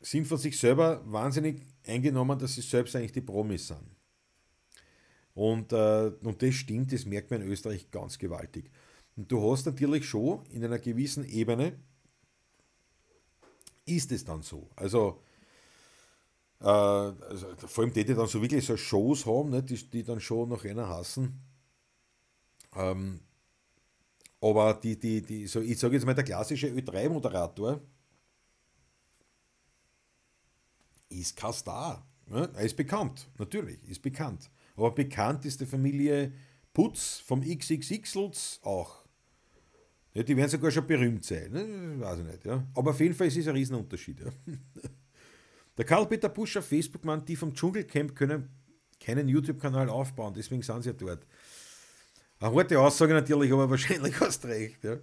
sind 0.00 0.26
von 0.26 0.38
sich 0.38 0.58
selber 0.58 1.02
wahnsinnig 1.10 1.62
eingenommen, 1.86 2.38
dass 2.38 2.54
sie 2.54 2.62
selbst 2.62 2.94
eigentlich 2.94 3.12
die 3.12 3.20
Promis 3.20 3.68
sind. 3.68 3.96
Und, 5.34 5.72
äh, 5.72 6.12
und 6.22 6.42
das 6.42 6.54
stimmt, 6.54 6.92
das 6.92 7.06
merkt 7.06 7.30
man 7.30 7.42
in 7.42 7.48
Österreich 7.48 7.90
ganz 7.90 8.18
gewaltig. 8.18 8.70
Und 9.16 9.30
du 9.30 9.50
hast 9.50 9.66
natürlich 9.66 10.06
schon 10.06 10.44
in 10.46 10.64
einer 10.64 10.78
gewissen 10.78 11.24
Ebene, 11.24 11.78
ist 13.88 14.12
es 14.12 14.24
dann 14.24 14.42
so. 14.42 14.68
Also, 14.76 15.22
äh, 16.60 16.64
also 16.66 17.46
vor 17.66 17.84
allem 17.84 17.92
die, 17.92 18.04
die 18.04 18.14
dann 18.14 18.26
so 18.26 18.40
wirklich 18.42 18.64
so 18.64 18.76
Shows 18.76 19.26
haben, 19.26 19.50
ne, 19.50 19.62
die, 19.62 19.76
die 19.76 20.02
dann 20.02 20.20
schon 20.20 20.48
nach 20.48 20.64
einer 20.64 20.88
hassen. 20.88 21.40
Ähm, 22.74 23.20
aber 24.40 24.74
die, 24.74 24.98
die, 24.98 25.22
die, 25.22 25.46
so, 25.46 25.60
ich 25.60 25.78
sage 25.78 25.94
jetzt 25.94 26.06
mal, 26.06 26.14
der 26.14 26.24
klassische 26.24 26.68
Ö3-Moderator, 26.68 27.80
ist 31.08 31.36
kein 31.36 31.52
Star. 31.52 32.06
Ne? 32.26 32.50
Er 32.54 32.62
ist 32.62 32.76
bekannt, 32.76 33.28
natürlich, 33.38 33.82
ist 33.88 34.02
bekannt. 34.02 34.50
Aber 34.76 34.90
bekannt 34.92 35.44
ist 35.44 35.60
die 35.60 35.66
Familie 35.66 36.32
Putz 36.72 37.18
vom 37.18 37.40
XXX 37.40 38.14
Lutz 38.14 38.60
auch. 38.62 39.04
Ja, 40.14 40.22
die 40.22 40.36
werden 40.36 40.50
sogar 40.50 40.70
schon 40.70 40.86
berühmt 40.86 41.24
sein, 41.24 41.52
ne? 41.52 42.00
weiß 42.00 42.20
ich 42.20 42.24
nicht. 42.24 42.44
Ja. 42.44 42.66
Aber 42.74 42.90
auf 42.90 43.00
jeden 43.00 43.14
Fall 43.14 43.26
ist 43.26 43.36
es 43.36 43.46
ein 43.46 43.54
Riesenunterschied. 43.54 44.20
Ja. 44.20 44.30
Der 45.76 45.84
Karl-Peter 45.84 46.28
Busch 46.28 46.56
auf 46.56 46.66
Facebook 46.66 47.04
meint, 47.04 47.28
die 47.28 47.36
vom 47.36 47.54
Dschungelcamp 47.54 48.16
können 48.16 48.48
keinen 48.98 49.28
YouTube-Kanal 49.28 49.88
aufbauen, 49.88 50.34
deswegen 50.36 50.62
sind 50.62 50.82
sie 50.82 50.90
ja 50.90 50.92
dort. 50.92 51.24
Eine 52.40 52.54
harte 52.54 52.80
Aussage 52.80 53.14
natürlich, 53.14 53.52
aber 53.52 53.70
wahrscheinlich 53.70 54.18
hast 54.20 54.44
du 54.44 54.48
recht. 54.48 54.82
Ja. 54.82 54.98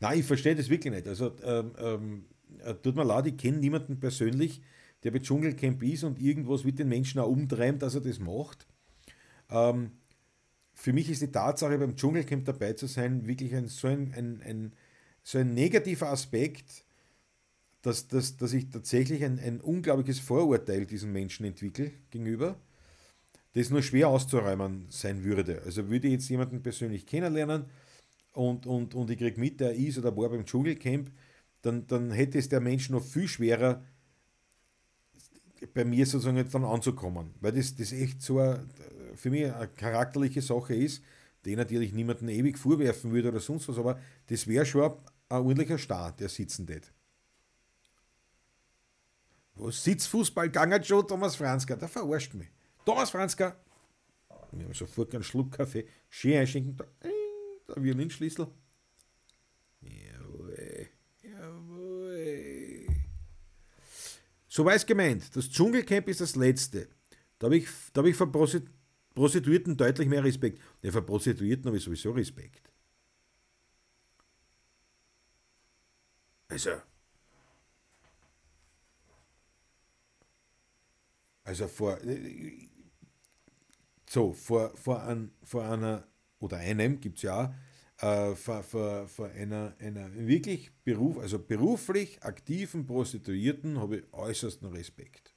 Nein, 0.00 0.20
ich 0.20 0.26
verstehe 0.26 0.54
das 0.54 0.68
wirklich 0.68 0.92
nicht. 0.92 1.06
Also, 1.06 1.34
ähm, 1.42 1.72
ähm, 1.78 2.24
äh, 2.58 2.74
tut 2.74 2.96
mir 2.96 3.04
leid, 3.04 3.26
ich 3.26 3.36
kenne 3.36 3.58
niemanden 3.58 4.00
persönlich, 4.00 4.60
der 5.04 5.10
bei 5.10 5.20
Dschungelcamp 5.20 5.82
ist 5.82 6.04
und 6.04 6.20
irgendwas 6.20 6.64
mit 6.64 6.78
den 6.78 6.88
Menschen 6.88 7.20
auch 7.20 7.28
umtreibt, 7.28 7.82
dass 7.82 7.94
er 7.94 8.00
das 8.00 8.18
macht. 8.18 8.66
Ähm, 9.50 9.92
für 10.80 10.92
mich 10.92 11.10
ist 11.10 11.22
die 11.22 11.32
Tatsache, 11.32 11.76
beim 11.76 11.96
Dschungelcamp 11.96 12.44
dabei 12.44 12.72
zu 12.72 12.86
sein, 12.86 13.26
wirklich 13.26 13.52
ein, 13.52 13.66
so, 13.66 13.88
ein, 13.88 14.14
ein, 14.14 14.40
ein 14.42 14.72
so 15.24 15.38
ein 15.38 15.52
negativer 15.52 16.08
Aspekt, 16.08 16.84
dass, 17.82 18.06
dass, 18.06 18.36
dass 18.36 18.52
ich 18.52 18.70
tatsächlich 18.70 19.24
ein, 19.24 19.40
ein 19.40 19.60
unglaubliches 19.60 20.20
Vorurteil 20.20 20.86
diesen 20.86 21.10
Menschen 21.10 21.44
entwickle 21.44 21.90
gegenüber, 22.10 22.60
das 23.54 23.70
nur 23.70 23.82
schwer 23.82 24.08
auszuräumen 24.08 24.86
sein 24.88 25.24
würde. 25.24 25.62
Also 25.64 25.90
würde 25.90 26.06
ich 26.06 26.12
jetzt 26.12 26.28
jemanden 26.28 26.62
persönlich 26.62 27.06
kennenlernen 27.06 27.64
und, 28.32 28.64
und, 28.66 28.94
und 28.94 29.10
ich 29.10 29.18
kriege 29.18 29.40
mit, 29.40 29.58
der 29.58 29.74
ist 29.74 29.98
oder 29.98 30.16
war 30.16 30.28
beim 30.28 30.46
Dschungelcamp, 30.46 31.10
dann, 31.62 31.88
dann 31.88 32.12
hätte 32.12 32.38
es 32.38 32.48
der 32.48 32.60
Mensch 32.60 32.88
noch 32.88 33.02
viel 33.02 33.26
schwerer, 33.26 33.84
bei 35.74 35.84
mir 35.84 36.06
sozusagen 36.06 36.36
jetzt 36.36 36.54
dann 36.54 36.64
anzukommen. 36.64 37.34
Weil 37.40 37.50
das, 37.50 37.74
das 37.74 37.90
echt 37.90 38.22
so 38.22 38.38
eine, 38.38 38.64
für 39.18 39.30
mich 39.30 39.52
eine 39.52 39.68
charakterliche 39.68 40.42
Sache 40.42 40.74
ist, 40.74 41.02
die 41.44 41.56
natürlich 41.56 41.92
niemanden 41.92 42.28
ewig 42.28 42.58
vorwerfen 42.58 43.12
würde 43.12 43.28
oder 43.28 43.40
sonst 43.40 43.68
was, 43.68 43.78
aber 43.78 44.00
das 44.26 44.46
wäre 44.46 44.66
schon 44.66 44.92
ein 45.28 45.38
ordentlicher 45.38 45.78
Start, 45.78 46.20
der 46.20 46.28
sitzen 46.28 46.66
tät. 46.66 46.92
Wo 49.54 49.70
Sitzfußball 49.70 50.46
gegangen 50.46 50.82
schon, 50.84 51.06
Thomas 51.06 51.36
Franzka, 51.36 51.74
der 51.76 51.88
verarscht 51.88 52.34
mich. 52.34 52.48
Thomas 52.84 53.10
Franzka, 53.10 53.56
wir 54.52 54.64
haben 54.64 54.74
sofort 54.74 55.14
einen 55.14 55.24
Schluck 55.24 55.52
Kaffee, 55.52 55.86
schön 56.08 56.38
einschenken, 56.38 56.76
da, 56.76 56.86
der 57.68 57.82
Violinschlüssel. 57.82 58.48
Jawohl, 59.80 60.88
jawohl. 61.22 62.86
So 64.48 64.64
war 64.64 64.74
es 64.74 64.86
gemeint. 64.86 65.36
Das 65.36 65.50
Dschungelcamp 65.50 66.08
ist 66.08 66.20
das 66.20 66.34
letzte. 66.34 66.88
Da 67.38 67.46
habe 67.46 67.58
ich, 67.58 67.68
da 67.92 68.00
hab 68.00 68.06
ich 68.06 68.16
vor 68.16 68.30
Prostituierten 69.18 69.76
deutlich 69.76 70.08
mehr 70.08 70.24
Respekt. 70.24 70.60
Ja, 70.82 70.92
vor 70.92 71.02
Prostituierten 71.02 71.66
habe 71.66 71.76
ich 71.78 71.82
sowieso 71.84 72.12
Respekt. 72.12 72.70
Also. 76.50 76.82
Also 81.44 81.66
vor. 81.68 81.98
So, 84.08 84.32
vor, 84.32 84.76
vor, 84.76 85.02
ein, 85.02 85.30
vor 85.44 85.64
einer 85.64 86.06
oder 86.40 86.58
einem 86.58 87.00
gibt 87.00 87.18
es 87.18 87.22
ja 87.22 87.54
auch 88.00 88.04
äh, 88.04 88.34
vor, 88.34 88.62
vor, 88.62 89.08
vor 89.08 89.26
einer, 89.28 89.74
einer 89.78 90.14
wirklich 90.14 90.70
Beruf, 90.84 91.18
also 91.18 91.38
beruflich 91.38 92.22
aktiven 92.22 92.86
Prostituierten 92.86 93.78
habe 93.78 93.98
ich 93.98 94.12
äußersten 94.12 94.68
Respekt. 94.68 95.34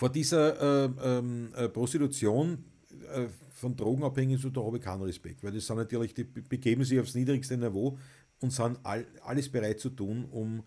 Vor 0.00 0.08
dieser 0.08 0.86
äh, 0.86 1.18
äh, 1.18 1.68
Prostitution 1.68 2.64
äh, 3.12 3.26
von 3.50 3.76
Drogenabhängigen, 3.76 4.40
so, 4.40 4.48
da 4.48 4.62
habe 4.62 4.78
ich 4.78 4.82
keinen 4.82 5.02
Respekt, 5.02 5.44
weil 5.44 5.52
das 5.52 5.66
sind 5.66 5.76
natürlich, 5.76 6.14
die 6.14 6.24
begeben 6.24 6.84
sich 6.84 6.98
aufs 6.98 7.14
niedrigste 7.14 7.58
Niveau 7.58 7.98
und 8.40 8.50
sind 8.50 8.78
all, 8.82 9.06
alles 9.22 9.50
bereit 9.50 9.78
zu 9.78 9.90
tun, 9.90 10.24
um 10.30 10.62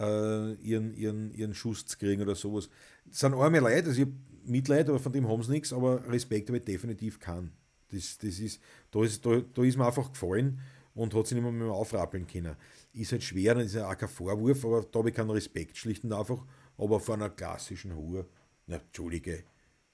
äh, 0.00 0.54
ihren, 0.54 0.94
ihren, 0.94 1.30
ihren 1.34 1.52
Schuss 1.52 1.84
zu 1.84 1.98
kriegen 1.98 2.22
oder 2.22 2.34
sowas. 2.34 2.70
Das 3.04 3.18
sind 3.18 3.34
arme 3.34 3.60
Leute, 3.60 3.88
also 3.88 4.00
ich 4.00 4.06
habe 4.06 4.16
Mitleid, 4.46 4.88
aber 4.88 4.98
von 4.98 5.12
dem 5.12 5.28
haben 5.28 5.42
sie 5.42 5.50
nichts, 5.50 5.70
aber 5.74 6.08
Respekt 6.08 6.48
habe 6.48 6.56
ich 6.56 6.64
definitiv 6.64 7.20
keinen. 7.20 7.52
Das, 7.90 8.16
das 8.16 8.38
ist, 8.38 8.58
da, 8.90 9.04
ist, 9.04 9.26
da, 9.26 9.42
da 9.52 9.64
ist 9.64 9.76
mir 9.76 9.86
einfach 9.86 10.10
gefallen 10.10 10.60
und 10.94 11.14
hat 11.14 11.26
sich 11.26 11.36
nicht 11.36 11.44
mehr, 11.44 11.52
mehr 11.52 11.72
aufrappeln 11.72 12.26
können. 12.26 12.56
Ist 12.94 13.12
halt 13.12 13.22
schwer, 13.22 13.54
das 13.54 13.66
ist 13.66 13.74
ja 13.74 13.90
auch 13.90 13.98
kein 13.98 14.08
Vorwurf, 14.08 14.64
aber 14.64 14.86
da 14.90 15.00
habe 15.00 15.10
ich 15.10 15.14
keinen 15.14 15.28
Respekt, 15.28 15.76
schlicht 15.76 16.04
und 16.04 16.14
einfach, 16.14 16.42
aber 16.78 16.98
vor 17.00 17.16
einer 17.16 17.28
klassischen 17.28 17.94
Hure 17.94 18.24
na, 18.68 18.76
Entschuldige, 18.76 19.44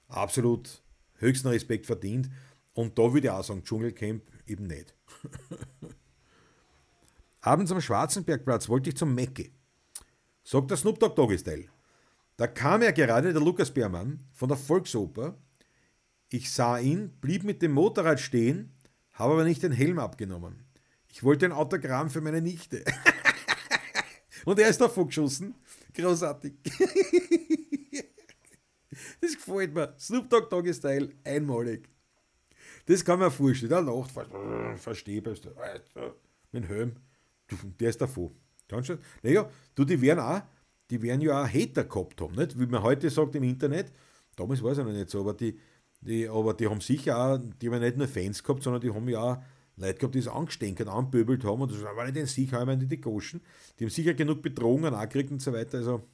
absolut 0.07 0.83
höchsten 1.15 1.47
Respekt 1.47 1.85
verdient. 1.85 2.29
Und 2.73 2.99
da 2.99 3.13
würde 3.13 3.27
ich 3.27 3.31
auch 3.31 3.43
sagen, 3.43 3.63
Dschungelcamp 3.63 4.21
eben 4.45 4.67
nicht. 4.67 4.93
Abends 7.41 7.71
am 7.71 7.81
Schwarzenbergplatz 7.81 8.67
wollte 8.69 8.89
ich 8.89 8.97
zum 8.97 9.15
Mecke. 9.15 9.49
Sagt 10.43 10.69
der 10.69 10.77
Snoop 10.77 10.99
Dogg 10.99 11.15
Doggy 11.15 11.37
Style. 11.37 11.65
Da 12.37 12.47
kam 12.47 12.81
ja 12.81 12.91
gerade 12.91 13.31
der 13.31 13.41
Lukas 13.41 13.71
Beermann 13.71 14.27
von 14.33 14.49
der 14.49 14.57
Volksoper. 14.57 15.37
Ich 16.29 16.51
sah 16.51 16.77
ihn, 16.77 17.11
blieb 17.21 17.43
mit 17.43 17.61
dem 17.61 17.71
Motorrad 17.71 18.19
stehen, 18.19 18.75
habe 19.13 19.33
aber 19.33 19.45
nicht 19.45 19.63
den 19.63 19.71
Helm 19.71 19.99
abgenommen. 19.99 20.65
Ich 21.07 21.23
wollte 21.23 21.45
ein 21.45 21.53
Autogramm 21.53 22.09
für 22.09 22.19
meine 22.19 22.41
Nichte. 22.41 22.83
Und 24.45 24.59
er 24.59 24.67
ist 24.67 24.81
davon 24.81 25.07
geschossen. 25.07 25.55
Großartig. 25.93 26.55
Das 29.21 29.33
gefällt 29.35 29.73
mir. 29.73 29.93
Snoop 29.99 30.29
Dogg 30.29 30.49
Doggy 30.49 30.73
Style, 30.73 31.09
einmalig. 31.23 31.89
Das 32.85 33.03
kann 33.03 33.19
man 33.19 33.31
vorstellen. 33.31 33.69
Der 33.69 33.81
lacht, 33.81 34.11
verstehe 34.77 35.21
du. 35.21 35.31
Mit 36.51 36.63
dem 36.63 36.67
Helm. 36.67 36.95
Der 37.79 37.89
ist 37.89 38.01
davon. 38.01 38.31
Kannst 38.67 38.89
du? 38.89 38.97
Naja, 39.21 39.49
du, 39.75 39.85
die 39.85 40.01
werden 40.01 40.19
auch, 40.19 40.41
die 40.89 41.01
werden 41.01 41.21
ja 41.21 41.43
auch 41.43 41.47
Hater 41.47 41.83
gehabt 41.83 42.19
haben, 42.21 42.35
nicht? 42.35 42.59
Wie 42.59 42.65
man 42.65 42.81
heute 42.81 43.09
sagt 43.09 43.35
im 43.35 43.43
Internet, 43.43 43.91
damals 44.35 44.63
war 44.63 44.71
es 44.71 44.77
ja 44.77 44.83
noch 44.83 44.91
nicht 44.91 45.09
so, 45.09 45.21
aber 45.21 45.33
die, 45.33 45.59
die, 46.01 46.27
aber 46.27 46.53
die 46.53 46.67
haben 46.67 46.81
sicher 46.81 47.17
auch, 47.17 47.39
die 47.61 47.69
haben 47.69 47.79
nicht 47.79 47.97
nur 47.97 48.07
Fans 48.07 48.43
gehabt, 48.43 48.63
sondern 48.63 48.81
die 48.81 48.91
haben 48.91 49.07
ja 49.07 49.19
auch 49.19 49.37
Leute 49.77 49.99
gehabt, 49.99 50.15
die 50.15 50.19
es 50.19 50.27
angestenkert, 50.27 50.87
anböbelt 50.87 51.43
haben 51.43 51.61
und 51.61 51.71
das 51.71 51.81
war 51.83 52.05
nicht 52.05 52.17
in 52.17 52.25
sich, 52.25 52.51
haben 52.53 52.79
die 52.79 52.87
die 52.87 53.01
Goschen. 53.01 53.41
Die 53.77 53.85
haben 53.85 53.91
sicher 53.91 54.13
genug 54.13 54.41
Bedrohungen 54.41 54.93
angekriegt 54.93 55.31
und 55.31 55.41
so 55.41 55.53
weiter. 55.53 55.79
Also, 55.79 56.07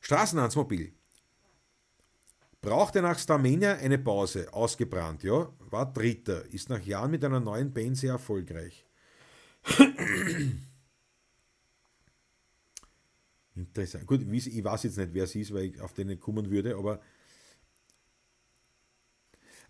Straßenhansmobil. 0.00 0.92
Brauchte 2.60 3.00
nach 3.00 3.18
Starmania 3.18 3.76
eine 3.76 3.98
Pause, 3.98 4.52
ausgebrannt, 4.52 5.22
ja, 5.22 5.50
war 5.70 5.90
Dritter, 5.90 6.44
ist 6.52 6.68
nach 6.68 6.82
Jahren 6.82 7.10
mit 7.10 7.24
einer 7.24 7.40
neuen 7.40 7.72
Band 7.72 7.96
sehr 7.96 8.12
erfolgreich. 8.12 8.84
Interessant. 13.54 14.06
Gut, 14.06 14.22
ich 14.22 14.64
weiß 14.64 14.84
jetzt 14.84 14.98
nicht, 14.98 15.14
wer 15.14 15.26
sie 15.26 15.40
ist, 15.40 15.52
weil 15.54 15.64
ich 15.64 15.80
auf 15.80 15.92
den 15.92 16.20
kommen 16.20 16.50
würde, 16.50 16.76
aber. 16.76 17.00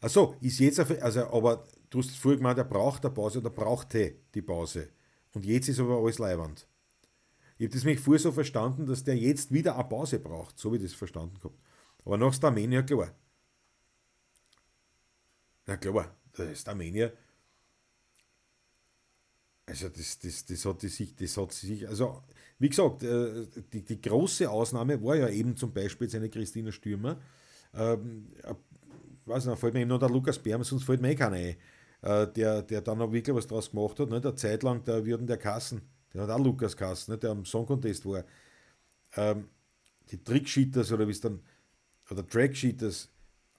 Achso, 0.01 0.37
ist 0.41 0.59
jetzt, 0.61 0.81
also, 0.81 1.27
aber 1.27 1.67
du 1.91 1.99
hast 1.99 2.17
vorher 2.17 2.39
gemeint, 2.39 2.59
er 2.59 2.65
braucht 2.65 3.05
eine 3.05 3.13
Pause 3.13 3.39
oder 3.41 3.51
brauchte 3.51 4.17
die 4.35 4.43
Pause. 4.43 4.89
Und 5.33 5.45
jetzt 5.45 5.69
ist 5.69 5.79
aber 5.79 5.99
alles 5.99 6.19
leiwand. 6.19 6.67
Ich 7.61 7.67
habe 7.67 7.75
das 7.75 7.85
mich 7.85 8.01
vorher 8.01 8.19
so 8.19 8.33
verstanden, 8.33 8.87
dass 8.87 9.05
der 9.05 9.19
jetzt 9.19 9.53
wieder 9.53 9.75
eine 9.75 9.87
Pause 9.87 10.19
braucht, 10.19 10.59
so 10.59 10.73
wie 10.73 10.77
ich 10.77 10.83
das 10.83 10.95
verstanden 10.95 11.39
habe. 11.45 11.53
Aber 12.07 12.17
nach 12.17 12.33
Starmania, 12.33 12.81
klar. 12.83 13.15
Na 15.67 15.77
klar, 15.77 16.17
Starmania. 16.55 17.13
Also 19.67 19.91
das, 19.91 20.19
das, 20.21 20.47
das 20.47 20.65
hat 20.65 20.81
sich, 20.81 21.15
das 21.15 21.37
hat 21.37 21.53
sich, 21.53 21.87
also 21.87 22.23
wie 22.59 22.71
gesagt, 22.71 23.03
äh, 23.03 23.47
die, 23.71 23.85
die 23.85 24.01
große 24.01 24.49
Ausnahme 24.49 25.05
war 25.05 25.17
ja 25.17 25.29
eben 25.29 25.55
zum 25.55 25.75
Beispiel 25.75 26.09
seine 26.09 26.31
Christina 26.31 26.73
Stürmer. 26.73 27.21
Ähm, 27.75 28.33
äh, 28.43 28.55
weiß 29.27 29.45
nicht, 29.45 29.59
fällt 29.59 29.75
mir 29.75 29.81
eben 29.81 29.91
noch 29.91 29.99
der 29.99 30.09
Lukas 30.09 30.39
Berm, 30.39 30.65
sonst 30.65 30.85
fällt 30.85 31.03
mir 31.03 31.11
eh 31.11 31.15
keiner 31.15 31.37
ein, 31.37 31.57
äh, 32.01 32.27
der, 32.33 32.63
der 32.63 32.81
dann 32.81 33.03
auch 33.03 33.13
wirklich 33.13 33.37
was 33.37 33.47
draus 33.47 33.71
gemacht 33.71 34.01
hat. 34.01 34.09
Ne? 34.09 34.19
Der 34.19 34.35
Zeit 34.35 34.63
lang, 34.63 34.83
da 34.83 35.05
würden 35.05 35.27
der 35.27 35.37
Kassen 35.37 35.83
der 36.13 36.23
hat 36.23 36.31
auch 36.31 36.39
Lukas 36.39 36.77
Kasten, 36.77 37.13
ne, 37.13 37.19
der 37.19 37.31
am 37.31 37.45
Song 37.45 37.67
Contest 37.67 38.05
war. 38.07 38.25
Ähm, 39.17 39.49
die 40.11 40.23
Tricksheeters 40.23 40.91
oder 40.93 41.07
wie 41.07 41.13
es 41.13 41.21
dann, 41.21 41.41
oder 42.11 42.27
Tracksheeters, 42.27 43.09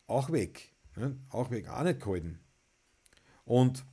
auch 0.08 0.32
weg. 0.32 0.74
Ne? 0.96 1.18
Auch 1.30 1.50
weg, 1.52 1.70
auch 1.70 1.84
nicht 1.84 2.00
gehalten. 2.00 2.40
Und 3.46 3.86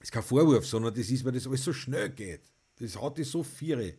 ist 0.00 0.12
kein 0.12 0.22
Vorwurf, 0.22 0.66
sondern 0.66 0.94
das 0.94 1.10
ist, 1.10 1.24
weil 1.24 1.32
das 1.32 1.46
alles 1.46 1.64
so 1.64 1.72
schnell 1.72 2.10
geht. 2.10 2.42
Das 2.76 3.00
hat 3.00 3.18
die 3.18 3.24
so 3.24 3.42
viere. 3.42 3.94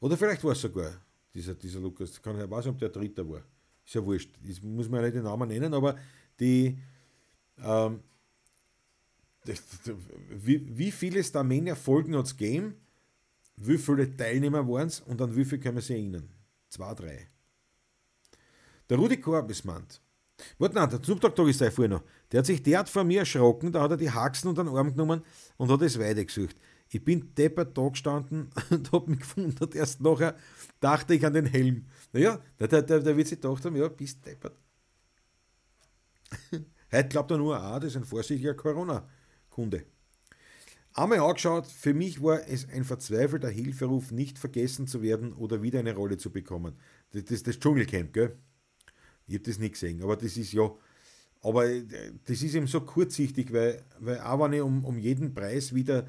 Oder 0.00 0.16
vielleicht 0.16 0.42
war 0.42 0.52
es 0.52 0.60
sogar 0.60 1.00
dieser, 1.34 1.54
dieser 1.54 1.80
Lukas, 1.80 2.20
kann 2.20 2.40
ich 2.40 2.50
weiß 2.50 2.64
nicht, 2.64 2.74
ob 2.74 2.78
der 2.78 2.88
Dritter 2.88 3.28
war. 3.28 3.42
Ist 3.84 3.94
ja 3.94 4.04
wurscht. 4.04 4.30
Das 4.42 4.60
muss 4.62 4.88
man 4.88 5.00
ja 5.00 5.06
nicht 5.06 5.16
den 5.16 5.24
Namen 5.24 5.48
nennen, 5.48 5.72
aber 5.72 5.96
die, 6.40 6.78
ähm, 7.58 8.02
wie, 10.30 10.78
wie 10.78 10.90
viele 10.90 11.22
Starmania-Folgen 11.22 12.16
hat 12.16 12.26
es 12.26 12.36
gegeben? 12.36 12.74
Wie 13.56 13.78
viele 13.78 14.16
Teilnehmer 14.16 14.66
waren 14.68 14.88
es 14.88 15.00
und 15.00 15.20
an 15.20 15.34
wie 15.34 15.44
viele 15.44 15.60
können 15.60 15.76
wir 15.76 15.82
sich 15.82 15.96
erinnern? 15.96 16.28
Zwei, 16.68 16.94
drei. 16.94 17.28
Der 18.88 18.96
Rudi 18.96 19.20
Korb 19.20 19.52
meint. 19.64 20.00
Warte, 20.58 20.74
nein, 20.76 20.88
der 20.88 21.02
Snoop 21.02 21.20
Dogg 21.20 21.50
ist 21.50 21.60
da 21.60 21.70
vorher 21.70 21.96
noch. 21.96 22.02
Der 22.30 22.38
hat 22.38 22.46
sich 22.46 22.62
derart 22.62 22.88
vor 22.88 23.04
mir 23.04 23.20
erschrocken, 23.20 23.72
da 23.72 23.82
hat 23.82 23.90
er 23.90 23.96
die 23.96 24.10
Haxen 24.10 24.48
unter 24.48 24.62
den 24.64 24.74
Arm 24.74 24.90
genommen 24.90 25.22
und 25.56 25.70
hat 25.70 25.82
es 25.82 25.98
weitergesucht. 25.98 26.56
Ich 26.90 27.04
bin 27.04 27.34
deppert 27.34 27.76
da 27.76 27.88
gestanden 27.88 28.50
und 28.70 28.92
hab 28.92 29.08
mich 29.08 29.20
gewundert. 29.20 29.74
Erst 29.74 30.00
nachher 30.00 30.36
dachte 30.80 31.14
ich 31.14 31.26
an 31.26 31.34
den 31.34 31.46
Helm. 31.46 31.86
Naja, 32.12 32.40
der, 32.58 32.68
der, 32.68 32.82
der, 32.82 33.00
der 33.00 33.16
wird 33.16 33.28
sich 33.28 33.40
gedacht 33.40 33.64
haben, 33.64 33.76
ja, 33.76 33.88
bist 33.88 34.24
deppert. 34.24 34.56
Heute 36.92 37.08
glaubt 37.08 37.30
er 37.30 37.38
nur, 37.38 37.60
ah, 37.60 37.78
das 37.78 37.90
ist 37.90 37.96
ein 37.96 38.04
vorsichtiger 38.04 38.54
Corona. 38.54 39.06
Kunde. 39.58 39.82
Einmal 40.94 41.18
angeschaut, 41.18 41.66
für 41.66 41.92
mich 41.92 42.22
war 42.22 42.46
es 42.48 42.68
ein 42.68 42.84
verzweifelter 42.84 43.48
Hilferuf, 43.48 44.12
nicht 44.12 44.38
vergessen 44.38 44.86
zu 44.86 45.02
werden 45.02 45.32
oder 45.32 45.62
wieder 45.62 45.80
eine 45.80 45.96
Rolle 45.96 46.16
zu 46.16 46.30
bekommen. 46.30 46.76
Das 47.10 47.24
ist 47.24 47.48
das 47.48 47.58
Dschungelcamp, 47.58 48.12
gell? 48.12 48.38
Ich 49.26 49.34
habe 49.34 49.42
das 49.42 49.58
nicht 49.58 49.72
gesehen, 49.72 50.00
aber 50.00 50.16
das 50.16 50.36
ist 50.36 50.52
ja, 50.52 50.70
aber 51.42 51.66
äh, 51.66 51.82
das 52.24 52.40
ist 52.40 52.54
eben 52.54 52.68
so 52.68 52.82
kurzsichtig, 52.82 53.52
weil, 53.52 53.82
weil 53.98 54.20
auch 54.20 54.38
wenn 54.44 54.52
ich 54.52 54.60
um, 54.60 54.84
um 54.84 54.96
jeden 54.96 55.34
Preis 55.34 55.74
wieder 55.74 56.06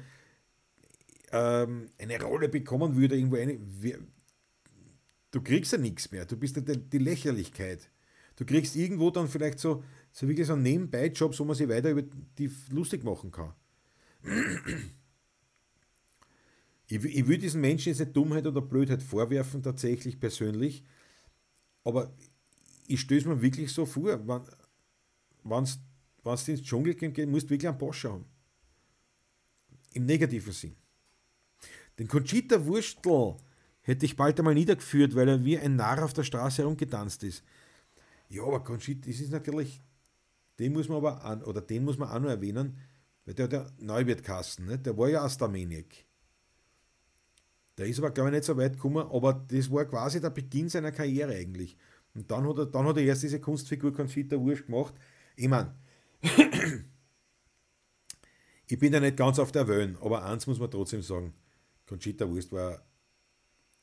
ähm, 1.32 1.86
eine 1.98 2.22
Rolle 2.22 2.48
bekommen 2.48 2.94
würde, 2.94 3.16
irgendwo 3.16 3.34
eine, 3.34 3.58
du 5.32 5.40
kriegst 5.42 5.72
ja 5.72 5.78
nichts 5.78 6.12
mehr, 6.12 6.24
du 6.24 6.36
bist 6.36 6.54
ja 6.54 6.62
die, 6.62 6.78
die 6.78 6.98
Lächerlichkeit. 6.98 7.90
Du 8.36 8.46
kriegst 8.46 8.76
irgendwo 8.76 9.10
dann 9.10 9.28
vielleicht 9.28 9.58
so 9.58 9.82
so 10.12 10.28
wirklich 10.28 10.46
so 10.46 10.54
ein 10.54 10.62
Nebenbei-Job, 10.62 11.38
wo 11.38 11.44
man 11.44 11.56
sich 11.56 11.68
weiter 11.68 11.90
über 11.90 12.02
die 12.02 12.50
lustig 12.70 13.04
machen 13.04 13.30
kann. 13.30 13.52
Ich, 16.86 17.04
ich 17.04 17.28
will 17.28 17.38
diesen 17.38 17.60
Menschen 17.60 17.90
jetzt 17.90 18.00
nicht 18.00 18.16
Dummheit 18.16 18.46
oder 18.46 18.60
Blödheit 18.60 19.02
vorwerfen, 19.02 19.62
tatsächlich 19.62 20.18
persönlich, 20.18 20.82
aber 21.84 22.12
ich 22.86 23.00
stöße 23.00 23.28
mir 23.28 23.40
wirklich 23.40 23.72
so 23.72 23.86
vor, 23.86 24.26
wenn 24.26 24.42
du 25.44 26.52
ins 26.52 26.62
Dschungel 26.62 26.94
gehen 26.94 27.30
musst 27.30 27.48
wirklich 27.48 27.68
einen 27.68 27.78
Porsche 27.78 28.10
haben. 28.10 28.24
Im 29.92 30.06
negativen 30.06 30.52
Sinn. 30.52 30.76
Den 31.98 32.08
Conchita 32.08 32.64
Wurstel 32.66 33.36
hätte 33.82 34.06
ich 34.06 34.16
bald 34.16 34.38
einmal 34.38 34.54
niedergeführt, 34.54 35.14
weil 35.14 35.28
er 35.28 35.44
wie 35.44 35.58
ein 35.58 35.76
Narr 35.76 36.04
auf 36.04 36.12
der 36.12 36.24
Straße 36.24 36.62
herumgetanzt 36.62 37.22
ist. 37.22 37.44
Ja, 38.28 38.42
aber 38.42 38.64
Conchita, 38.64 39.08
das 39.08 39.20
ist 39.20 39.30
natürlich 39.30 39.80
den 40.60 40.74
muss 40.74 40.88
man 40.88 40.98
aber 40.98 41.24
an, 41.24 41.42
oder 41.42 41.62
den 41.62 41.84
muss 41.84 41.98
man 41.98 42.10
auch 42.10 42.20
noch 42.20 42.28
erwähnen, 42.28 42.78
weil 43.24 43.34
der, 43.34 43.48
der 43.48 43.72
Neuwirtkasten, 43.78 44.66
ne? 44.66 44.78
der 44.78 44.96
war 44.96 45.08
ja 45.08 45.24
aus 45.24 45.38
der 45.38 45.48
Menik. 45.48 46.06
Der 47.78 47.86
ist 47.86 47.98
aber, 47.98 48.10
glaube 48.10 48.28
ich, 48.28 48.34
nicht 48.34 48.44
so 48.44 48.56
weit 48.58 48.74
gekommen, 48.74 49.06
aber 49.10 49.32
das 49.48 49.70
war 49.72 49.86
quasi 49.86 50.20
der 50.20 50.28
Beginn 50.28 50.68
seiner 50.68 50.92
Karriere 50.92 51.34
eigentlich. 51.34 51.78
Und 52.14 52.30
dann 52.30 52.46
hat 52.46 52.58
er, 52.58 52.66
dann 52.66 52.86
hat 52.86 52.98
er 52.98 53.04
erst 53.04 53.22
diese 53.22 53.40
Kunstfigur 53.40 53.94
Conchita 53.94 54.38
Wurst 54.38 54.66
gemacht. 54.66 54.94
Ich 55.34 55.48
meine, 55.48 55.74
ich 58.66 58.78
bin 58.78 58.92
ja 58.92 59.00
nicht 59.00 59.16
ganz 59.16 59.38
auf 59.38 59.50
der 59.50 59.66
Wellen, 59.66 59.96
aber 60.02 60.24
eins 60.24 60.46
muss 60.46 60.58
man 60.58 60.70
trotzdem 60.70 61.00
sagen: 61.00 61.32
Conchita 61.86 62.28
Wurst 62.28 62.52
war 62.52 62.84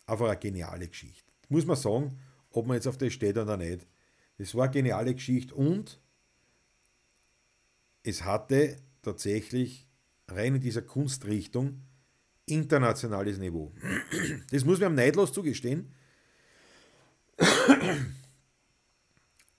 einfach 0.06 0.28
eine 0.28 0.38
geniale 0.38 0.88
Geschichte. 0.88 1.32
Muss 1.50 1.66
man 1.66 1.76
sagen, 1.76 2.20
ob 2.52 2.68
man 2.68 2.76
jetzt 2.76 2.88
auf 2.88 2.98
der 2.98 3.10
steht 3.10 3.38
oder 3.38 3.58
nicht. 3.58 3.88
Das 4.38 4.54
war 4.54 4.66
eine 4.66 4.74
geniale 4.74 5.16
Geschichte 5.16 5.56
und 5.56 6.00
es 8.04 8.24
hatte 8.24 8.78
tatsächlich 9.02 9.88
rein 10.28 10.56
in 10.56 10.62
dieser 10.62 10.82
Kunstrichtung 10.82 11.82
internationales 12.46 13.38
Niveau. 13.38 13.74
Das 14.52 14.64
muss 14.64 14.80
man 14.80 14.96
neidlos 14.96 15.34
zugestehen. 15.34 15.94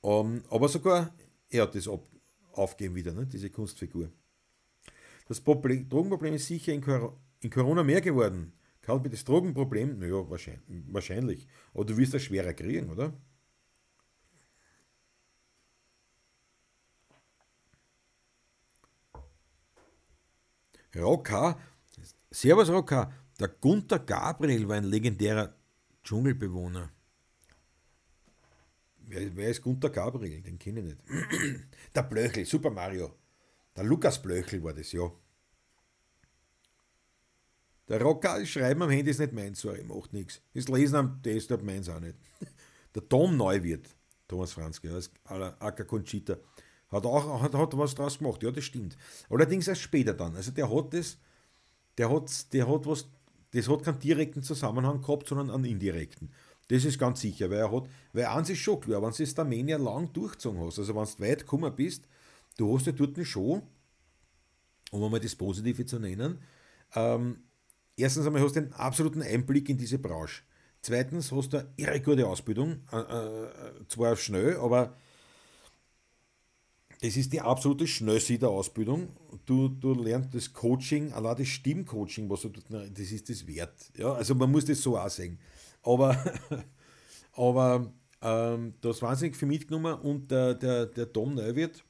um, 0.01 0.37
ähm, 0.37 0.43
aber 0.51 0.69
sogar 0.69 1.15
er 1.51 1.63
hat 1.63 1.75
das 1.75 1.89
ab, 1.89 2.07
aufgegeben 2.53 2.95
wieder, 2.97 3.13
ne, 3.13 3.27
diese 3.27 3.51
Kunstfigur. 3.51 4.11
Das 5.27 5.41
Problem, 5.41 5.89
Drogenproblem 5.89 6.35
ist 6.35 6.47
sicher 6.47 6.73
in, 6.73 6.83
in 7.41 7.51
Corona 7.51 7.83
mehr 7.83 8.01
geworden. 8.01 8.53
Kann 8.81 9.03
das 9.11 9.25
Drogenproblem? 9.25 9.99
Naja, 9.99 10.29
wahrscheinlich, 10.31 10.63
wahrscheinlich. 10.89 11.47
Aber 11.75 11.85
du 11.85 11.97
wirst 11.97 12.15
das 12.15 12.23
schwerer 12.23 12.55
kriegen, 12.55 12.89
oder? 12.89 13.13
Rocker, 20.99 21.59
Servus 22.31 22.69
Rocker, 22.69 23.13
der 23.39 23.49
Gunther 23.49 24.01
Gabriel 24.01 24.69
war 24.69 24.77
ein 24.77 24.85
legendärer 24.85 25.55
Dschungelbewohner. 26.03 26.91
Wer, 29.07 29.35
wer 29.37 29.49
ist 29.49 29.63
Gunther 29.63 29.91
Gabriel? 29.91 30.43
Den 30.43 30.59
kenne 30.59 30.81
ich 30.81 30.87
nicht. 30.87 31.01
Der 31.95 32.03
Blöchel, 32.03 32.45
Super 32.45 32.71
Mario. 32.71 33.15
Der 33.75 33.85
Lukas 33.85 34.21
Blöchel 34.21 34.63
war 34.63 34.75
das, 34.75 34.93
ja. 34.93 35.11
Der 37.89 38.03
Rocker, 38.03 38.45
Schreiben 38.45 38.83
am 38.83 38.91
Handy 38.91 39.11
ist 39.11 39.21
nicht 39.21 39.33
meins, 39.33 39.61
sorry, 39.61 39.83
macht 39.83 40.13
nichts. 40.13 40.43
Das 40.53 40.69
Lesen 40.69 40.97
am 40.97 41.23
Desktop 41.23 41.63
meins 41.63 41.89
auch 41.89 42.01
nicht. 42.01 42.17
Der 42.95 43.09
Tom 43.09 43.37
Neuwirth, 43.37 43.97
Thomas 44.27 44.53
Franzke, 44.53 44.93
als 44.93 45.11
Acker 45.25 45.85
Conchita, 45.85 46.37
hat 46.91 47.05
auch 47.05 47.43
hat, 47.43 47.55
hat 47.55 47.77
was 47.77 47.95
draus 47.95 48.19
gemacht, 48.19 48.43
ja, 48.43 48.51
das 48.51 48.65
stimmt. 48.65 48.97
Allerdings 49.29 49.69
erst 49.69 49.83
später 49.83 50.15
dann. 50.15 50.35
Also 50.37 50.51
der 50.51 50.71
hat 50.75 50.95
das, 50.95 51.19
der 51.99 52.11
hat, 52.11 52.53
der 52.53 52.69
hat 52.69 52.87
was, 52.87 53.09
das 53.53 53.69
hat 53.69 53.83
keinen 53.83 53.99
direkten 53.99 54.43
Zusammenhang 54.43 55.01
gehabt, 55.01 55.29
sondern 55.29 55.51
einen 55.51 55.65
indirekten. 55.65 56.31
Das 56.69 56.85
ist 56.85 56.99
ganz 56.99 57.21
sicher, 57.21 57.51
weil 57.51 57.59
er 57.59 57.73
hat, 57.73 57.89
weil 58.13 58.27
eins 58.27 58.51
ist 58.51 58.59
schon 58.59 58.81
klar, 58.81 59.03
wenn 59.03 59.11
du 59.11 59.17
das 59.23 59.39
Armenier 59.39 59.79
lang 59.79 60.13
durchgezogen 60.13 60.61
hast, 60.61 60.79
also 60.79 60.95
wenn 60.95 61.05
du 61.05 61.21
weit 61.21 61.41
gekommen 61.41 61.75
bist, 61.75 62.05
du 62.59 62.75
hast 62.75 62.87
ja 62.87 62.93
dort 62.93 63.19
schon, 63.27 63.63
um 64.91 65.03
einmal 65.03 65.21
das 65.21 65.35
Positive 65.35 65.87
zu 65.87 65.99
nennen, 65.99 66.39
ähm, 66.95 67.39
erstens 67.97 68.27
einmal 68.27 68.43
hast 68.43 68.57
du 68.57 68.61
einen 68.61 68.73
absoluten 68.75 69.23
Einblick 69.23 69.69
in 69.71 69.79
diese 69.79 69.99
Branche. 69.99 70.43
Zweitens 70.83 71.33
hast 71.33 71.53
du 71.53 71.59
eine 71.59 71.69
irre 71.77 72.01
gute 72.01 72.27
Ausbildung, 72.27 72.81
äh, 72.93 72.99
äh, 72.99 73.51
zwar 73.89 74.17
schnell, 74.17 74.57
aber 74.59 74.95
das 77.01 77.17
ist 77.17 77.33
die 77.33 77.41
absolute 77.41 77.87
Schnellste 77.87 78.39
der 78.39 78.49
Ausbildung. 78.49 79.09
Du, 79.47 79.69
du 79.69 79.95
lernst 79.95 80.35
das 80.35 80.53
Coaching, 80.53 81.13
allein 81.13 81.37
das 81.37 81.49
Stimmcoaching, 81.49 82.29
was 82.29 82.43
du 82.43 82.49
das 82.49 83.13
ist 83.13 83.29
das 83.29 83.47
wert. 83.47 83.75
Ja, 83.97 84.13
also 84.15 84.35
man 84.35 84.51
muss 84.51 84.65
das 84.65 84.83
so 84.83 84.99
auch 84.99 85.09
sehen. 85.09 85.39
Aber, 85.83 86.17
aber 87.33 87.93
ähm, 88.21 88.75
das 88.81 89.01
wahnsinnig 89.01 89.37
viel 89.37 89.49
mitgenommen 89.49 89.95
und 90.01 90.31
der, 90.31 90.55
der, 90.55 90.87
der 90.87 91.13
Tom 91.13 91.35
Neuwirth, 91.35 91.85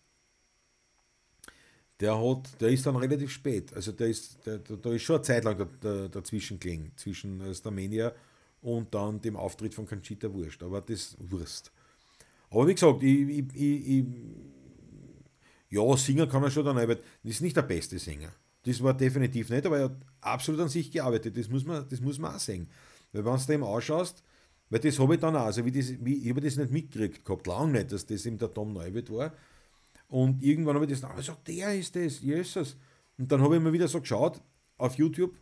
der 2.01 2.17
hat, 2.21 2.61
der 2.61 2.69
ist 2.69 2.85
dann 2.85 2.97
relativ 2.97 3.31
spät. 3.31 3.73
Also 3.75 3.93
der 3.93 4.09
ist, 4.09 4.45
der, 4.47 4.59
da 4.59 4.91
ist 4.93 5.03
schon 5.03 5.17
eine 5.17 5.23
Zeit 5.23 5.45
lang 5.45 5.69
dazwischen 6.13 6.61
gelegen, 6.61 6.93
zwischen 6.97 7.55
Starmania 7.55 8.13
und 8.61 8.95
dann 8.95 9.21
dem 9.21 9.37
Auftritt 9.37 9.75
von 9.75 9.87
Conchita 9.87 10.33
Wurst. 10.33 10.63
Aber 10.63 10.83
das 10.83 11.17
Wurst. 11.19 11.73
Aber 12.51 12.67
wie 12.67 12.75
gesagt, 12.75 13.03
ich, 13.03 13.29
ich, 13.29 13.55
ich, 13.55 14.05
ja, 15.71 15.97
singen 15.97 16.29
kann 16.29 16.43
er 16.43 16.51
schon, 16.51 16.65
der. 16.65 16.87
Das 16.87 16.99
ist 17.25 17.43
nicht 17.43 17.57
der 17.57 17.63
beste 17.63 17.99
Sänger. 17.99 18.33
Das 18.65 18.83
war 18.83 18.95
definitiv 18.95 19.51
nicht, 19.51 19.67
aber 19.67 19.79
er 19.79 19.85
hat 19.85 19.97
absolut 20.21 20.61
an 20.61 20.69
sich 20.69 20.91
gearbeitet. 20.91 21.37
Das 21.37 21.49
muss 21.49 21.65
man, 21.65 21.87
das 21.89 22.01
muss 22.01 22.19
man 22.19 22.35
auch 22.35 22.39
sehen. 22.39 22.69
Weil 23.13 23.25
wenn 23.25 23.37
du 23.37 23.47
dem 23.47 23.63
ausschaust, 23.63 24.23
weil 24.71 24.81
das 24.81 24.99
habe 24.99 25.15
ich 25.15 25.21
dann 25.21 25.37
auch, 25.37 25.47
also 25.47 25.65
wie 25.65 25.73
das, 25.73 25.93
wie, 26.05 26.17
ich 26.17 26.31
habe 26.31 26.41
das 26.41 26.57
nicht 26.57 26.71
mitgekriegt 26.71 27.25
gehabt, 27.25 27.47
lange 27.47 27.73
nicht, 27.73 27.93
dass 27.93 28.07
das 28.07 28.27
eben 28.27 28.39
der 28.39 28.53
Tom 28.53 28.73
Neuwirth 28.73 29.11
war. 29.11 29.33
Und 30.09 30.43
irgendwann 30.43 30.75
habe 30.75 30.87
ich 30.87 30.91
das 30.91 31.01
dann 31.03 31.17
gesagt, 31.17 31.47
der 31.49 31.75
ist 31.75 31.95
das, 31.97 32.21
Jesus. 32.21 32.77
Und 33.17 33.31
dann 33.31 33.43
habe 33.43 33.57
ich 33.57 33.63
mir 33.63 33.73
wieder 33.73 33.89
so 33.89 34.01
geschaut 34.01 34.41
auf 34.77 34.95
YouTube, 34.97 35.35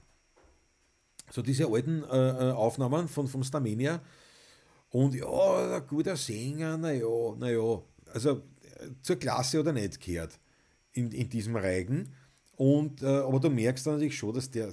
so 1.30 1.42
diese 1.42 1.66
alten 1.66 2.02
äh, 2.04 2.50
äh 2.50 2.52
Aufnahmen 2.52 3.08
von, 3.08 3.28
vom 3.28 3.42
Starmania. 3.42 4.00
Und 4.90 5.14
ja, 5.14 5.76
ein 5.76 5.86
guter 5.86 6.16
Sänger, 6.16 6.78
naja, 6.78 7.34
naja, 7.38 7.82
also 8.12 8.42
zur 9.02 9.16
Klasse 9.16 9.60
oder 9.60 9.72
nicht 9.72 10.00
gehört 10.00 10.38
in, 10.92 11.12
in 11.12 11.28
diesem 11.28 11.56
Reigen. 11.56 12.12
Und, 12.56 13.02
äh, 13.02 13.06
aber 13.06 13.40
du 13.40 13.50
merkst 13.50 13.86
dann 13.86 13.94
natürlich 13.94 14.16
schon, 14.16 14.34
dass 14.34 14.50
der, 14.50 14.72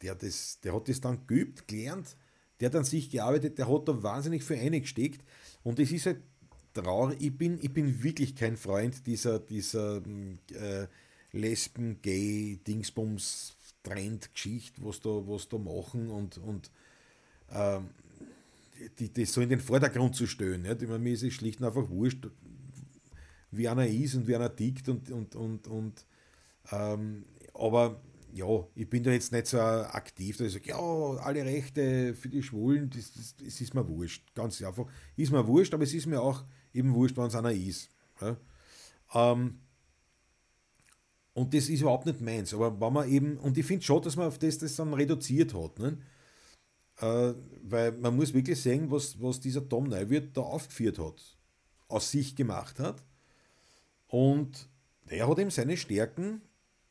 der, 0.00 0.14
das, 0.14 0.60
der 0.60 0.74
hat 0.74 0.88
das 0.88 1.00
dann 1.00 1.26
geübt, 1.26 1.68
gelernt, 1.68 2.16
der 2.60 2.68
hat 2.68 2.76
an 2.76 2.84
sich 2.84 3.10
gearbeitet, 3.10 3.58
der 3.58 3.68
hat 3.68 3.88
da 3.88 4.02
wahnsinnig 4.02 4.44
viel 4.44 4.56
eingesteckt 4.56 5.22
und 5.62 5.78
es 5.78 5.90
ist 5.92 6.06
halt 6.06 6.22
traurig, 6.72 7.20
ich 7.20 7.36
bin, 7.36 7.58
ich 7.60 7.72
bin 7.72 8.02
wirklich 8.02 8.34
kein 8.34 8.56
Freund 8.56 9.06
dieser, 9.06 9.38
dieser 9.40 10.00
äh, 10.52 10.86
Lesben, 11.32 12.00
Gay, 12.02 12.60
Dingsbums, 12.66 13.56
Trend-Geschichte, 13.82 14.80
was 14.84 15.00
da, 15.00 15.10
was 15.10 15.48
da 15.48 15.58
machen 15.58 16.08
und, 16.08 16.38
und 16.38 16.70
ähm, 17.50 17.90
die, 18.98 19.12
das 19.12 19.32
so 19.32 19.40
in 19.40 19.48
den 19.48 19.60
Vordergrund 19.60 20.14
zu 20.14 20.26
stellen. 20.26 20.62
Nicht? 20.62 20.82
Ich 20.82 20.88
meine, 20.88 21.00
mir 21.00 21.12
ist 21.12 21.22
es 21.22 21.32
schlicht 21.34 21.60
und 21.60 21.66
einfach 21.66 21.88
wurscht, 21.88 22.28
wie 23.52 23.68
einer 23.68 23.86
ist 23.86 24.14
und 24.14 24.26
wie 24.26 24.34
einer 24.34 24.54
tickt 24.54 24.88
und, 24.88 25.10
und, 25.10 25.36
und, 25.36 25.68
und 25.68 26.06
ähm, 26.72 27.24
aber 27.54 28.00
ja, 28.32 28.66
ich 28.74 28.88
bin 28.88 29.02
da 29.02 29.10
jetzt 29.10 29.30
nicht 29.32 29.46
so 29.46 29.60
aktiv, 29.60 30.38
dass 30.38 30.48
ich 30.48 30.52
sage, 30.54 30.68
ja, 30.70 30.78
alle 30.78 31.44
Rechte 31.44 32.14
für 32.14 32.28
die 32.28 32.42
Schwulen, 32.42 32.88
das, 32.90 33.12
das, 33.12 33.36
das, 33.36 33.60
ist 33.60 33.74
mir 33.74 33.86
wurscht. 33.86 34.34
Ganz 34.34 34.62
einfach. 34.62 34.86
Ist 35.16 35.32
mir 35.32 35.46
wurscht, 35.46 35.74
aber 35.74 35.84
es 35.84 35.92
ist 35.92 36.06
mir 36.06 36.20
auch 36.20 36.44
eben 36.72 36.94
wurscht, 36.94 37.16
wenn 37.16 37.26
es 37.26 37.34
einer 37.34 37.52
ist. 37.52 37.90
Ja? 38.20 38.36
Ähm, 39.14 39.58
und 41.34 41.54
das 41.54 41.68
ist 41.68 41.80
überhaupt 41.80 42.06
nicht 42.06 42.20
meins. 42.20 42.54
Aber 42.54 42.80
wenn 42.80 42.92
man 42.92 43.08
eben, 43.08 43.36
und 43.38 43.58
ich 43.58 43.66
finde 43.66 43.84
schon, 43.84 44.02
dass 44.02 44.16
man 44.16 44.28
auf 44.28 44.38
das 44.38 44.58
das 44.58 44.76
dann 44.76 44.94
reduziert 44.94 45.52
hat. 45.52 45.78
Ne? 45.78 45.98
Äh, 46.98 47.34
weil 47.62 47.92
man 47.92 48.16
muss 48.16 48.32
wirklich 48.32 48.60
sehen, 48.60 48.90
was, 48.90 49.20
was 49.20 49.40
dieser 49.40 49.68
Tom 49.68 49.84
Neuwirth 49.84 50.36
da 50.36 50.42
aufgeführt 50.42 50.98
hat, 50.98 51.22
aus 51.88 52.10
sich 52.10 52.34
gemacht 52.34 52.80
hat. 52.80 53.02
Und 54.12 54.68
er 55.06 55.26
hat 55.26 55.38
eben 55.38 55.48
seine 55.48 55.74
Stärken 55.74 56.42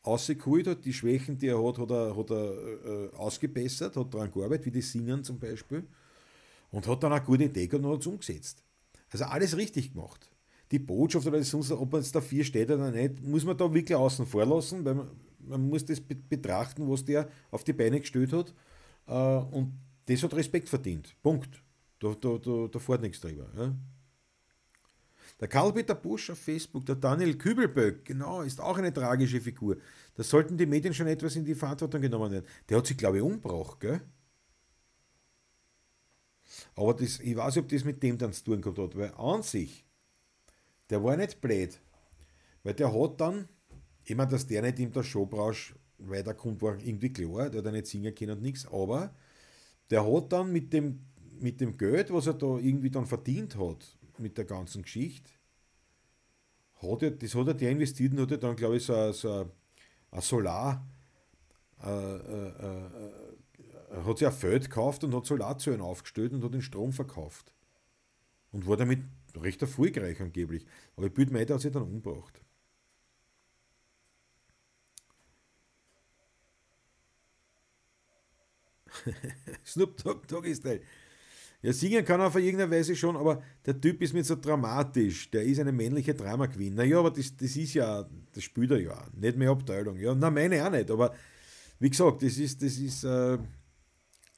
ausgeholt 0.02 0.65
hat, 0.65 0.84
die 0.85 0.91
Schwächen, 0.91 1.38
die 1.38 1.49
er 1.49 1.64
hat, 1.64 1.77
hat 1.77 1.91
er, 1.91 2.18
hat 2.18 2.31
er 2.31 2.53
äh, 2.84 3.15
ausgebessert, 3.15 3.95
hat 3.95 4.11
daran 4.11 4.31
gearbeitet, 4.31 4.65
wie 4.65 4.80
das 4.80 4.91
Singen 4.91 5.23
zum 5.23 5.38
Beispiel, 5.38 5.84
und 6.72 6.88
hat 6.88 7.03
dann 7.03 7.14
eine 7.14 7.23
gute 7.23 7.43
Idee 7.43 7.68
gehabt 7.68 7.85
und 7.85 7.93
hat 7.93 8.02
es 8.02 8.07
umgesetzt. 8.07 8.64
Also 9.11 9.26
alles 9.26 9.56
richtig 9.56 9.93
gemacht. 9.93 10.31
Die 10.72 10.80
Botschaft 10.80 11.27
oder 11.27 11.43
sonst, 11.43 11.72
ob 11.72 11.91
man 11.91 12.02
jetzt 12.02 12.15
da 12.15 12.22
vier 12.22 12.43
steht 12.43 12.72
oder 12.72 12.89
nicht, 12.89 13.22
muss 13.22 13.45
man 13.45 13.56
da 13.56 13.72
wirklich 13.72 13.95
außen 13.95 14.26
vor 14.26 14.48
lassen, 14.48 14.84
weil 14.84 14.95
man, 14.95 15.11
man 15.38 15.69
muss 15.69 15.85
das 15.85 16.02
be 16.02 16.15
betrachten, 16.15 16.89
was 16.89 17.06
der 17.06 17.30
auf 17.52 17.64
die 17.64 17.73
Beine 17.73 17.99
gestellt 17.99 18.34
hat. 18.34 18.52
Äh, 19.06 19.56
und 19.56 19.73
das 20.07 20.23
hat 20.23 20.34
Respekt 20.34 20.69
verdient. 20.69 21.15
Punkt. 21.22 21.61
Da, 21.99 22.15
da, 22.19 22.39
da, 22.39 22.68
da 22.68 22.80
fährt 22.80 23.03
nichts 23.03 23.22
drüber. 23.22 23.48
Ja? 23.56 23.76
Der 25.42 25.48
Karl-Peter 25.48 25.96
Busch 25.96 26.30
auf 26.30 26.38
Facebook, 26.38 26.86
der 26.86 26.96
Daniel 26.96 27.36
Kübelböck, 27.36 28.06
genau, 28.06 28.44
ist 28.44 28.62
auch 28.62 28.78
eine 28.78 28.94
tragische 28.94 29.42
Figur. 29.42 29.78
Da 30.14 30.22
sollten 30.22 30.56
die 30.56 30.68
Medien 30.68 30.94
schon 30.94 31.08
etwas 31.08 31.36
in 31.36 31.44
die 31.44 31.56
Verantwortung 31.56 32.00
genommen 32.00 32.32
werden. 32.32 32.46
Der 32.70 32.78
hat 32.78 32.86
sich, 32.86 32.96
glaube 32.96 33.18
ich, 33.18 33.24
umgebracht, 33.24 33.80
gell? 33.80 34.02
Aber 36.76 36.94
das, 36.94 37.20
ich 37.20 37.36
weiß 37.36 37.56
nicht, 37.56 37.64
ob 37.64 37.70
das 37.70 37.84
mit 37.84 38.04
dem 38.04 38.20
dann 38.20 38.34
zu 38.34 38.44
tun 38.44 38.62
gehabt 38.62 38.78
hat, 38.78 38.96
weil 38.96 39.14
an 39.16 39.42
sich, 39.42 39.84
der 40.92 41.04
war 41.04 41.18
nicht 41.18 41.42
blöd. 41.42 41.80
Weil 42.62 42.76
der 42.76 42.94
hat 42.94 43.20
dann, 43.20 43.48
ich 44.04 44.16
meine, 44.16 44.30
dass 44.30 44.46
der 44.46 44.62
nicht 44.62 44.78
in 44.78 44.92
der 44.92 45.02
Showbranche 45.02 45.74
weiterkommt, 45.98 46.62
war 46.62 46.78
irgendwie 46.80 47.12
klar, 47.12 47.50
der 47.50 47.60
hat 47.60 47.66
ja 47.66 47.72
nicht 47.72 47.88
singen 47.88 48.14
können 48.14 48.38
und 48.38 48.42
nichts, 48.44 48.68
aber 48.68 49.16
der 49.90 50.06
hat 50.06 50.32
dann 50.32 50.52
mit 50.52 50.72
dem, 50.72 51.00
mit 51.40 51.60
dem 51.62 51.76
Geld, 51.78 52.14
was 52.14 52.28
er 52.28 52.36
da 52.36 52.58
irgendwie 52.58 52.92
dann 52.92 53.08
verdient 53.08 53.58
hat, 53.58 53.98
mit 54.22 54.38
der 54.38 54.45
ganzen 54.45 54.84
Geschichte. 54.84 55.31
Hat 56.81 57.03
er, 57.03 57.11
das 57.11 57.35
hat 57.35 57.48
er 57.48 57.53
der 57.53 57.72
investiert 57.72 58.14
und 58.14 58.22
hat 58.22 58.31
er 58.31 58.38
dann, 58.38 58.56
glaube 58.56 58.77
ich, 58.77 58.84
so 58.84 58.93
ein, 58.93 59.14
so 59.14 59.52
Solar, 60.19 60.85
äh, 61.84 61.89
äh, 61.89 62.48
äh, 62.49 64.03
hat 64.06 64.18
sich 64.18 64.27
ein 64.27 64.34
Feld 64.34 64.65
gekauft 64.65 65.03
und 65.03 65.14
hat 65.15 65.26
Solarzellen 65.26 65.81
aufgestellt 65.81 66.34
und 66.34 66.43
hat 66.43 66.53
den 66.53 66.61
Strom 66.61 66.93
verkauft. 66.93 67.53
Und 68.52 68.68
war 68.68 68.77
damit 68.77 69.02
recht 69.35 69.61
erfolgreich 69.61 70.22
angeblich. 70.22 70.65
Aber 70.95 71.07
ich 71.07 71.14
bilde 71.14 71.34
mir 71.34 71.45
hat 71.48 71.61
sich 71.61 71.72
dann 71.72 71.84
umgebracht. 71.84 72.41
Snoop 79.65 79.98
Dogg 79.98 80.27
Doggy 80.27 80.56
Style. 80.56 80.81
Ja, 81.64 81.74
singen 81.74 82.04
kann 82.04 82.20
er 82.20 82.28
auf 82.28 82.36
irgendeine 82.36 82.72
Weise 82.72 82.96
schon, 82.96 83.16
aber 83.16 83.44
der 83.66 83.80
Typ 83.80 84.02
ist 84.02 84.14
mir 84.14 84.24
so 84.24 84.36
dramatisch. 84.36 85.30
Der 85.30 85.44
ist 85.44 85.60
eine 85.60 85.72
männliche 85.72 86.16
Drama 86.16 86.48
Queen. 86.48 86.74
Naja, 86.74 87.00
aber 87.00 87.12
das, 87.12 87.36
das 87.38 87.56
ist 87.56 87.76
ja, 87.76 88.08
das 88.34 88.44
spielt 88.44 88.72
er 88.72 88.80
ja. 88.80 89.08
Nicht 89.16 89.38
mehr 89.38 89.52
Abteilung. 89.52 89.98
Ja, 89.98 90.16
na, 90.16 90.32
meine 90.32 90.66
auch 90.66 90.72
nicht. 90.72 90.90
Aber 90.90 91.14
wie 91.80 91.90
gesagt, 91.90 92.24
das 92.24 92.38
ist, 92.38 92.64
das 92.64 92.78
ist, 92.78 93.04
äh, 93.04 93.38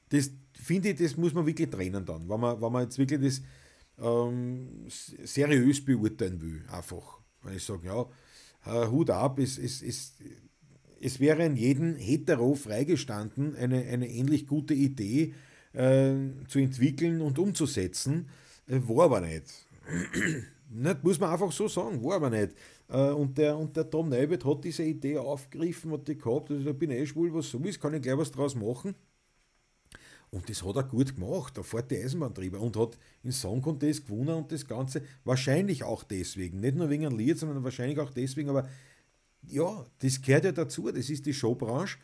das 0.10 0.32
finde 0.54 0.90
ich, 0.90 0.98
das 0.98 1.16
muss 1.16 1.34
man 1.34 1.45
wirklich 1.45 1.70
trennen 1.70 2.06
dann, 2.06 2.28
wenn 2.28 2.40
man, 2.40 2.62
wenn 2.62 2.72
man 2.72 2.84
jetzt 2.84 2.98
wirklich 2.98 3.22
das 3.22 3.41
ähm, 4.00 4.88
seriös 4.88 5.84
beurteilen 5.84 6.41
will, 6.41 6.64
einfach. 6.70 7.20
Wenn 7.41 7.56
ich 7.56 7.64
sage, 7.64 7.88
ja, 7.88 8.06
äh, 8.66 8.88
Hut 8.88 9.10
ab, 9.10 9.40
es, 9.40 9.58
es, 9.58 9.82
es, 9.82 10.14
es 11.00 11.20
wäre 11.20 11.45
in 11.45 11.56
jedem 11.56 11.95
Hetero 11.95 12.54
freigestanden, 12.56 13.56
eine, 13.56 13.84
eine 13.84 14.10
ähnlich 14.10 14.48
gute 14.48 14.74
Idee 14.74 15.34
äh, 15.74 16.16
zu 16.48 16.60
entwickeln 16.60 17.22
und 17.22 17.40
umzusetzen, 17.40 18.30
äh, 18.68 18.80
war 18.84 19.06
aber 19.06 19.22
nicht. 19.22 19.45
nicht. 20.70 21.04
Muss 21.04 21.20
man 21.20 21.32
einfach 21.32 21.52
so 21.52 21.68
sagen, 21.68 22.04
war 22.04 22.16
aber 22.16 22.30
nicht. 22.30 22.54
Äh, 22.90 23.10
und 23.12 23.38
der, 23.38 23.58
und 23.58 23.76
der 23.76 23.90
Tom 23.90 24.10
Neubert 24.10 24.45
hat 24.45 24.64
diese 24.64 24.84
Idee 24.84 25.18
aufgegriffen, 25.18 25.91
hat 25.91 26.08
die 26.08 26.18
gehabt, 26.18 26.52
also, 26.52 26.70
ich 26.70 26.78
bin 26.78 26.91
eh 26.91 27.06
schwul, 27.06 27.34
was 27.34 27.50
so 27.50 27.60
ist, 27.60 27.82
kann 27.82 27.94
ich 27.94 28.02
gleich 28.02 28.18
was 28.18 28.32
draus 28.32 28.56
machen. 28.56 28.95
Und 30.30 30.50
das 30.50 30.64
hat 30.64 30.76
er 30.76 30.84
gut 30.84 31.16
gemacht, 31.16 31.56
da 31.56 31.62
fährt 31.62 31.91
die 31.91 31.98
Eisenbahntrieber 31.98 32.60
und 32.60 32.76
hat 32.76 32.98
in 33.22 33.32
Song 33.32 33.62
Contest 33.62 34.08
gewonnen 34.08 34.36
und 34.36 34.52
das 34.52 34.66
Ganze 34.68 35.04
wahrscheinlich 35.24 35.84
auch 35.84 36.04
deswegen, 36.04 36.60
nicht 36.60 36.76
nur 36.76 36.90
wegen 36.90 37.06
einem 37.06 37.20
Lied, 37.20 37.38
sondern 37.38 37.64
wahrscheinlich 37.64 38.00
auch 38.00 38.10
deswegen, 38.10 38.50
aber 38.50 38.68
ja, 39.48 39.86
das 40.00 40.20
gehört 40.20 40.45
ja 40.45 40.52
dazu, 40.52 40.90
das 40.91 41.12
ist 41.12 41.28
die 41.28 41.36
Showbranche 41.36 42.00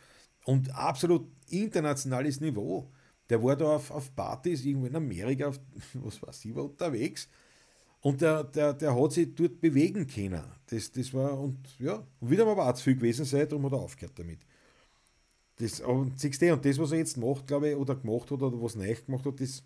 und 0.46 0.70
absolut 0.76 1.28
internationales 1.48 2.40
Niveau. 2.40 2.92
Der 3.30 3.42
war 3.44 3.56
da 3.56 3.76
auf, 3.76 3.92
auf 3.92 4.16
Partys 4.16 4.66
irgendwo 4.66 4.88
in 4.88 4.96
Amerika, 4.96 5.48
auf, 5.50 5.60
was 5.94 6.22
weiß 6.22 6.46
ich, 6.46 6.56
war 6.56 6.66
unterwegs 6.66 7.30
und 8.02 8.22
der, 8.22 8.44
der, 8.44 8.74
der 8.74 8.96
hat 8.96 9.12
sich 9.12 9.34
dort 9.36 9.60
bewegen 9.60 10.08
können. 10.08 10.44
Das, 10.68 10.92
das 10.92 11.14
war, 11.14 11.38
und 11.38 11.58
ja, 11.80 12.06
und 12.20 12.30
wieder 12.30 12.46
mal 12.46 12.56
war 12.56 12.74
zu 12.76 12.84
viel 12.84 12.96
gewesen 12.96 13.26
sein, 13.26 13.48
darum 13.48 13.66
hat 13.66 13.74
er 13.74 13.80
aufgehört 13.80 14.18
damit. 14.18 14.40
Das, 15.58 15.82
und, 15.82 16.18
siehst 16.20 16.42
du, 16.42 16.54
und 16.54 16.64
das, 16.64 16.80
was 16.80 16.94
er 16.94 17.00
jetzt 17.00 17.18
macht, 17.18 17.48
glaube 17.48 17.70
ich, 17.70 17.76
oder 17.76 17.96
gemacht 17.96 18.32
hat, 18.32 18.42
oder 18.42 18.62
was 18.62 18.76
neu 18.76 18.96
gemacht 18.96 19.26
hat, 19.26 19.42
das, 19.42 19.64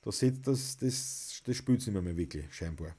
das, 0.00 0.18
das, 0.42 0.76
das, 0.78 1.42
das 1.44 1.56
spielt 1.56 1.80
es 1.80 1.86
nicht 1.86 2.02
mehr, 2.02 2.16
wirklich, 2.16 2.52
scheinbar. 2.54 2.96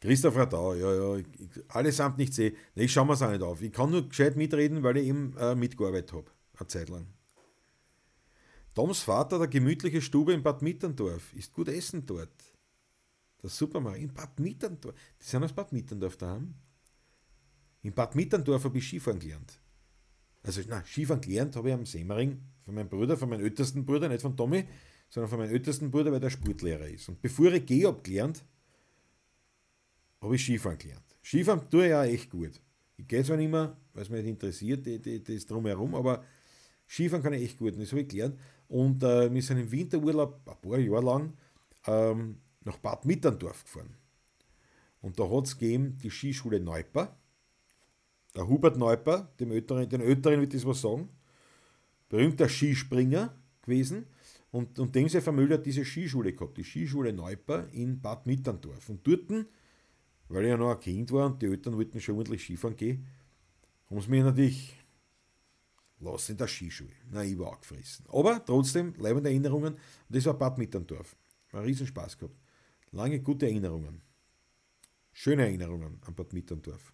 Christoph 0.00 0.36
Radau, 0.36 0.74
ja, 0.74 1.16
ja, 1.16 1.24
allesamt 1.68 2.18
nicht 2.18 2.34
sehe. 2.34 2.54
Nee, 2.74 2.84
ich 2.84 2.92
schaue 2.92 3.06
mir 3.06 3.14
es 3.14 3.22
auch 3.22 3.30
nicht 3.30 3.42
auf. 3.42 3.62
Ich 3.62 3.72
kann 3.72 3.90
nur 3.90 4.08
gescheit 4.08 4.36
mitreden, 4.36 4.82
weil 4.82 4.98
ich 4.98 5.06
eben 5.06 5.34
äh, 5.38 5.54
mitgearbeitet 5.54 6.12
habe, 6.12 6.30
eine 6.58 6.66
Zeit 6.66 6.88
lang. 6.90 7.06
Toms 8.74 9.00
Vater, 9.00 9.38
der 9.38 9.48
gemütliche 9.48 10.02
Stube 10.02 10.34
in 10.34 10.42
Bad 10.42 10.60
Mitterndorf, 10.60 11.32
ist 11.32 11.54
gut 11.54 11.68
essen 11.68 12.04
dort. 12.04 12.28
Das 13.40 13.56
Supermarkt 13.56 14.00
in 14.00 14.12
Bad 14.12 14.38
Mitterndorf. 14.38 14.94
Die 15.18 15.24
sind 15.24 15.42
aus 15.42 15.54
Bad 15.54 15.72
Mitterndorf 15.72 16.18
daheim. 16.18 16.54
In 17.82 17.94
Bad 17.94 18.14
Mitterndorf 18.14 18.64
habe 18.64 18.76
ich 18.76 18.86
Skifahren 18.86 19.18
gelernt. 19.18 19.58
Also, 20.42 20.60
na, 20.68 20.84
Skifahren 20.84 21.22
gelernt 21.22 21.56
habe 21.56 21.68
ich 21.68 21.74
am 21.74 21.86
Semmering 21.86 22.42
von 22.66 22.74
meinem 22.74 22.88
Bruder, 22.90 23.16
von 23.16 23.30
meinem 23.30 23.44
ältesten 23.44 23.86
Bruder, 23.86 24.10
nicht 24.10 24.20
von 24.20 24.36
Tommy, 24.36 24.66
sondern 25.08 25.30
von 25.30 25.38
meinem 25.38 25.52
ältesten 25.52 25.90
Bruder, 25.90 26.12
weil 26.12 26.20
der 26.20 26.30
Sportlehrer 26.30 26.86
ist. 26.86 27.08
Und 27.08 27.22
bevor 27.22 27.52
ich 27.52 27.64
gehe, 27.64 27.86
habe 27.86 28.02
gelernt, 28.02 28.44
habe 30.20 30.34
ich 30.34 30.42
Skifahren 30.42 30.78
gelernt. 30.78 31.04
Skifahren 31.22 31.68
tue 31.68 31.84
ich 31.84 31.90
ja 31.90 32.04
echt 32.04 32.30
gut. 32.30 32.60
Ich 32.96 33.06
gehe 33.06 33.22
zwar 33.24 33.36
nicht 33.36 33.50
mehr, 33.50 33.76
weil 33.92 34.02
es 34.02 34.08
mich 34.08 34.22
nicht 34.22 34.30
interessiert, 34.30 34.86
das 35.28 35.46
drumherum, 35.46 35.94
aber 35.94 36.24
Skifahren 36.88 37.22
kann 37.22 37.32
ich 37.34 37.42
echt 37.42 37.58
gut. 37.58 37.74
Und 37.74 37.80
das 37.80 37.90
habe 37.90 38.02
ich 38.02 38.08
gelernt. 38.08 38.38
Und 38.68 39.02
äh, 39.02 39.32
wir 39.32 39.42
sind 39.42 39.58
im 39.58 39.70
Winterurlaub 39.70 40.40
ein 40.46 40.60
paar 40.60 40.78
Jahre 40.78 41.04
lang 41.04 41.32
ähm, 41.86 42.38
nach 42.64 42.78
Bad 42.78 43.04
Mitterndorf 43.04 43.64
gefahren. 43.64 43.94
Und 45.00 45.18
da 45.18 45.28
hat 45.30 45.46
es 45.46 45.58
gegeben 45.58 45.98
die 46.02 46.10
Skischule 46.10 46.58
Neuper. 46.60 47.16
Der 48.34 48.48
Hubert 48.48 48.76
Neuper, 48.76 49.32
dem 49.38 49.52
Älteren, 49.52 49.88
den 49.88 50.00
Älteren 50.00 50.40
wird 50.40 50.52
das 50.52 50.66
was 50.66 50.80
sagen, 50.80 51.08
berühmter 52.08 52.48
Skispringer 52.48 53.34
gewesen. 53.62 54.06
Und, 54.50 54.78
und 54.78 54.94
dem 54.94 55.08
sein 55.08 55.22
Familie 55.22 55.58
hat 55.58 55.66
diese 55.66 55.84
Skischule 55.84 56.32
gehabt, 56.32 56.56
die 56.56 56.64
Skischule 56.64 57.12
Neuper 57.12 57.68
in 57.72 58.00
Bad 58.00 58.26
Mitterndorf. 58.26 58.88
Und 58.88 59.06
dort, 59.06 59.46
weil 60.28 60.44
ich 60.44 60.50
ja 60.50 60.56
noch 60.56 60.70
ein 60.70 60.80
Kind 60.80 61.12
war 61.12 61.26
und 61.26 61.40
die 61.40 61.46
Eltern 61.46 61.76
wollten 61.76 62.00
schon 62.00 62.16
ordentlich 62.16 62.42
Skifahren 62.42 62.76
gehen, 62.76 63.06
haben 63.88 64.00
sie 64.00 64.10
mir 64.10 64.24
natürlich 64.24 64.76
Lass 66.00 66.28
in 66.28 66.36
der 66.36 66.46
Skischule. 66.46 66.92
Na, 67.10 67.24
ich 67.24 67.38
war 67.38 67.54
angefressen. 67.54 68.04
Aber 68.08 68.44
trotzdem, 68.44 68.92
bleibende 68.92 69.30
Erinnerungen. 69.30 69.74
Und 69.74 69.80
das 70.08 70.26
war 70.26 70.34
Bad 70.34 70.58
Mitterndorf. 70.58 71.16
War 71.50 71.60
ein 71.60 71.66
Riesenspaß 71.66 72.18
gehabt. 72.18 72.36
Lange 72.90 73.20
gute 73.20 73.46
Erinnerungen. 73.46 74.02
Schöne 75.12 75.42
Erinnerungen 75.44 75.98
an 76.02 76.14
Bad 76.14 76.32
Mitterndorf. 76.32 76.92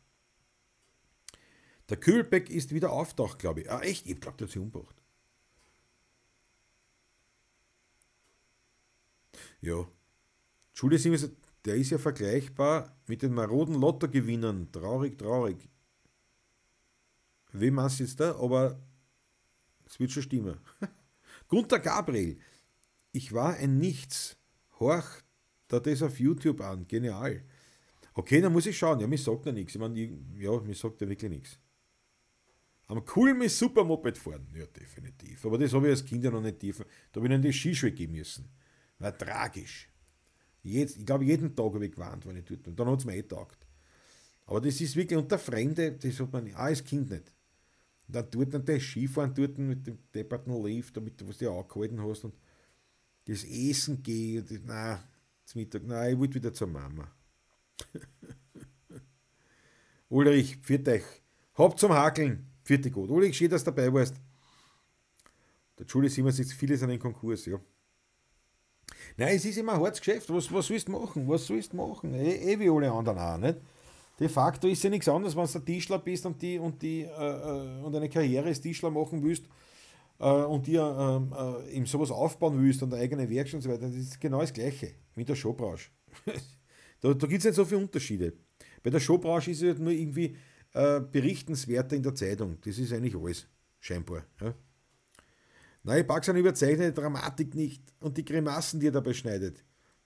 Der 1.88 1.96
Kühlbeck 1.96 2.48
ist 2.48 2.72
wieder 2.72 2.92
auftaucht, 2.92 3.40
glaube 3.40 3.62
ich. 3.62 3.70
Ah, 3.70 3.80
echt? 3.80 4.06
Ich 4.06 4.20
glaube, 4.20 4.36
der 4.36 4.46
hat 4.46 4.52
sich 4.52 4.62
umgebracht. 4.62 4.96
Ja. 9.60 9.86
Julius 10.74 11.28
der 11.64 11.76
ist 11.76 11.90
ja 11.90 11.98
vergleichbar 11.98 12.96
mit 13.06 13.22
den 13.22 13.34
maroden 13.34 13.80
Lottogewinnern. 13.80 14.70
Traurig, 14.72 15.18
traurig. 15.18 15.68
Wem 17.52 17.76
du 17.76 17.88
jetzt 18.02 18.18
da? 18.18 18.36
Aber 18.36 18.80
es 19.86 20.00
wird 20.00 20.10
schon 20.10 20.22
stimmen. 20.22 20.58
Gunter 21.48 21.78
Gabriel. 21.78 22.38
Ich 23.12 23.32
war 23.32 23.54
ein 23.54 23.78
Nichts. 23.78 24.36
Horch 24.80 25.22
da 25.68 25.80
das 25.80 26.02
auf 26.02 26.18
YouTube 26.18 26.60
an. 26.60 26.86
Genial. 26.86 27.44
Okay, 28.14 28.40
dann 28.40 28.52
muss 28.52 28.66
ich 28.66 28.76
schauen. 28.76 29.00
Ja, 29.00 29.06
mir 29.06 29.18
sagt 29.18 29.46
er 29.46 29.52
nichts. 29.52 29.74
Ich 29.74 29.80
meine, 29.80 29.98
ja, 30.36 30.60
mir 30.60 30.74
sagt 30.74 31.00
er 31.00 31.08
wirklich 31.08 31.30
nichts. 31.30 31.58
Am 32.88 33.02
cool 33.16 33.32
mit 33.32 33.50
Supermoped 33.50 34.18
fahren. 34.18 34.48
Ja, 34.54 34.66
definitiv. 34.66 35.46
Aber 35.46 35.56
das 35.56 35.72
habe 35.72 35.86
ich 35.86 35.92
als 35.92 36.04
Kind 36.04 36.24
ja 36.24 36.30
noch 36.30 36.42
nicht 36.42 36.58
tiefer. 36.58 36.84
Da 37.10 37.20
habe 37.20 37.28
ich 37.28 37.34
in 37.34 37.42
die 37.42 37.52
Skischule 37.52 37.92
gehen 37.92 38.12
müssen. 38.12 38.50
War 38.98 39.16
tragisch. 39.16 39.88
Jetzt, 40.62 40.96
ich 40.96 41.06
glaube, 41.06 41.24
jeden 41.24 41.54
Tag 41.56 41.74
habe 41.74 41.84
ich 41.84 41.92
gewarnt, 41.92 42.26
wenn 42.26 42.36
ich 42.36 42.44
dort 42.44 42.66
Und 42.68 42.78
dann 42.78 42.88
hat 42.88 43.00
es 43.00 43.04
mir 43.04 43.16
eh 43.16 43.22
getaugt. 43.22 43.66
Aber 44.46 44.60
das 44.60 44.80
ist 44.80 44.96
wirklich 44.96 45.18
unter 45.18 45.38
Fremde, 45.38 45.92
das 45.92 46.20
hat 46.20 46.32
man 46.32 46.52
als 46.54 46.84
Kind 46.84 47.10
nicht. 47.10 47.32
Und 48.06 48.16
dann 48.16 48.30
dort 48.30 48.54
dann 48.54 48.64
der 48.64 48.80
Skifahren 48.80 49.34
dort 49.34 49.58
mit 49.58 49.86
dem 49.86 49.98
depperten 50.14 50.62
Lift, 50.62 50.96
damit 50.96 51.20
du 51.20 51.28
was 51.28 51.38
dir 51.38 51.50
angehalten 51.50 52.02
hast 52.02 52.24
und 52.24 52.34
das 53.24 53.44
Essen 53.44 54.02
geht. 54.02 54.50
Nein, 54.64 54.98
zum 55.44 55.60
Mittag, 55.60 55.84
nein, 55.84 56.12
ich 56.12 56.18
wollte 56.18 56.34
wieder 56.34 56.52
zur 56.52 56.68
Mama. 56.68 57.10
Ulrich, 60.08 60.58
pfiat 60.58 60.88
euch. 60.88 61.04
Habt 61.54 61.78
zum 61.78 61.92
Hakeln. 61.92 62.46
Vierte 62.64 62.90
gut. 62.90 63.10
Ulrich, 63.10 63.36
schön, 63.36 63.50
dass 63.50 63.64
du 63.64 63.70
dabei 63.70 63.92
warst. 63.92 64.14
Der 65.78 65.88
Schule 65.88 66.08
sind 66.08 66.24
wir 66.24 66.32
jetzt 66.32 66.52
viele 66.52 66.76
sind 66.76 66.90
in 66.90 66.98
Konkurs, 66.98 67.46
ja. 67.46 67.58
Nein, 69.16 69.36
es 69.36 69.44
ist 69.44 69.58
immer 69.58 69.74
ein 69.74 69.80
hartes 69.80 70.00
Geschäft. 70.00 70.32
Was, 70.32 70.52
was 70.52 70.70
willst 70.70 70.88
du 70.88 70.92
machen? 70.92 71.28
Was 71.28 71.46
sollst 71.46 71.72
du 71.72 71.76
machen? 71.76 72.14
Eh, 72.14 72.52
eh 72.52 72.58
wie 72.58 72.70
alle 72.70 72.90
anderen 72.90 73.18
auch, 73.18 73.38
nicht? 73.38 73.58
de 74.22 74.28
facto 74.28 74.68
ist 74.68 74.82
ja 74.84 74.90
nichts 74.90 75.08
anderes, 75.08 75.36
wenn 75.36 75.46
du 75.46 75.52
der 75.52 75.64
Tischler 75.64 75.98
bist 75.98 76.24
und, 76.26 76.40
die, 76.40 76.58
und, 76.58 76.80
die, 76.80 77.02
äh, 77.02 77.06
äh, 77.06 77.82
und 77.82 77.94
eine 77.94 78.08
Karriere 78.08 78.46
als 78.46 78.60
Tischler 78.60 78.90
machen 78.90 79.22
willst 79.22 79.44
äh, 80.20 80.24
und 80.24 80.66
dir 80.66 80.82
ähm, 80.82 81.34
äh, 81.36 81.76
eben 81.76 81.86
sowas 81.86 82.10
aufbauen 82.10 82.62
willst 82.62 82.82
und 82.82 82.92
eine 82.92 83.02
eigene 83.02 83.28
Werkstatt 83.28 83.58
und 83.58 83.62
so 83.62 83.70
weiter. 83.70 83.88
Das 83.88 83.96
ist 83.96 84.20
genau 84.20 84.40
das 84.40 84.52
Gleiche 84.52 84.92
in 85.16 85.26
der 85.26 85.34
Showbranche. 85.34 85.90
da 87.00 87.14
da 87.14 87.26
gibt 87.26 87.40
es 87.40 87.44
nicht 87.44 87.54
so 87.54 87.64
viele 87.64 87.80
Unterschiede. 87.80 88.34
Bei 88.82 88.90
der 88.90 89.00
Showbranche 89.00 89.50
ist 89.50 89.62
es 89.62 89.68
halt 89.68 89.80
nur 89.80 89.92
irgendwie 89.92 90.36
äh, 90.74 91.00
berichtenswerter 91.00 91.96
in 91.96 92.02
der 92.02 92.14
Zeitung. 92.14 92.58
Das 92.64 92.78
ist 92.78 92.92
eigentlich 92.92 93.16
alles, 93.16 93.48
scheinbar. 93.80 94.24
Ja. 94.40 94.54
Nein, 95.84 96.02
ich 96.02 96.06
packe 96.06 96.26
seine 96.26 96.38
überzeichnete 96.38 96.92
Dramatik 96.92 97.54
nicht 97.54 97.82
und 98.00 98.16
die 98.16 98.24
Grimassen, 98.24 98.80
die 98.80 98.88
er 98.88 98.92
dabei 98.92 99.14
schneidet. 99.14 99.64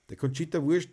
Der 0.09 0.17
Conchita 0.17 0.63
Wurst 0.63 0.89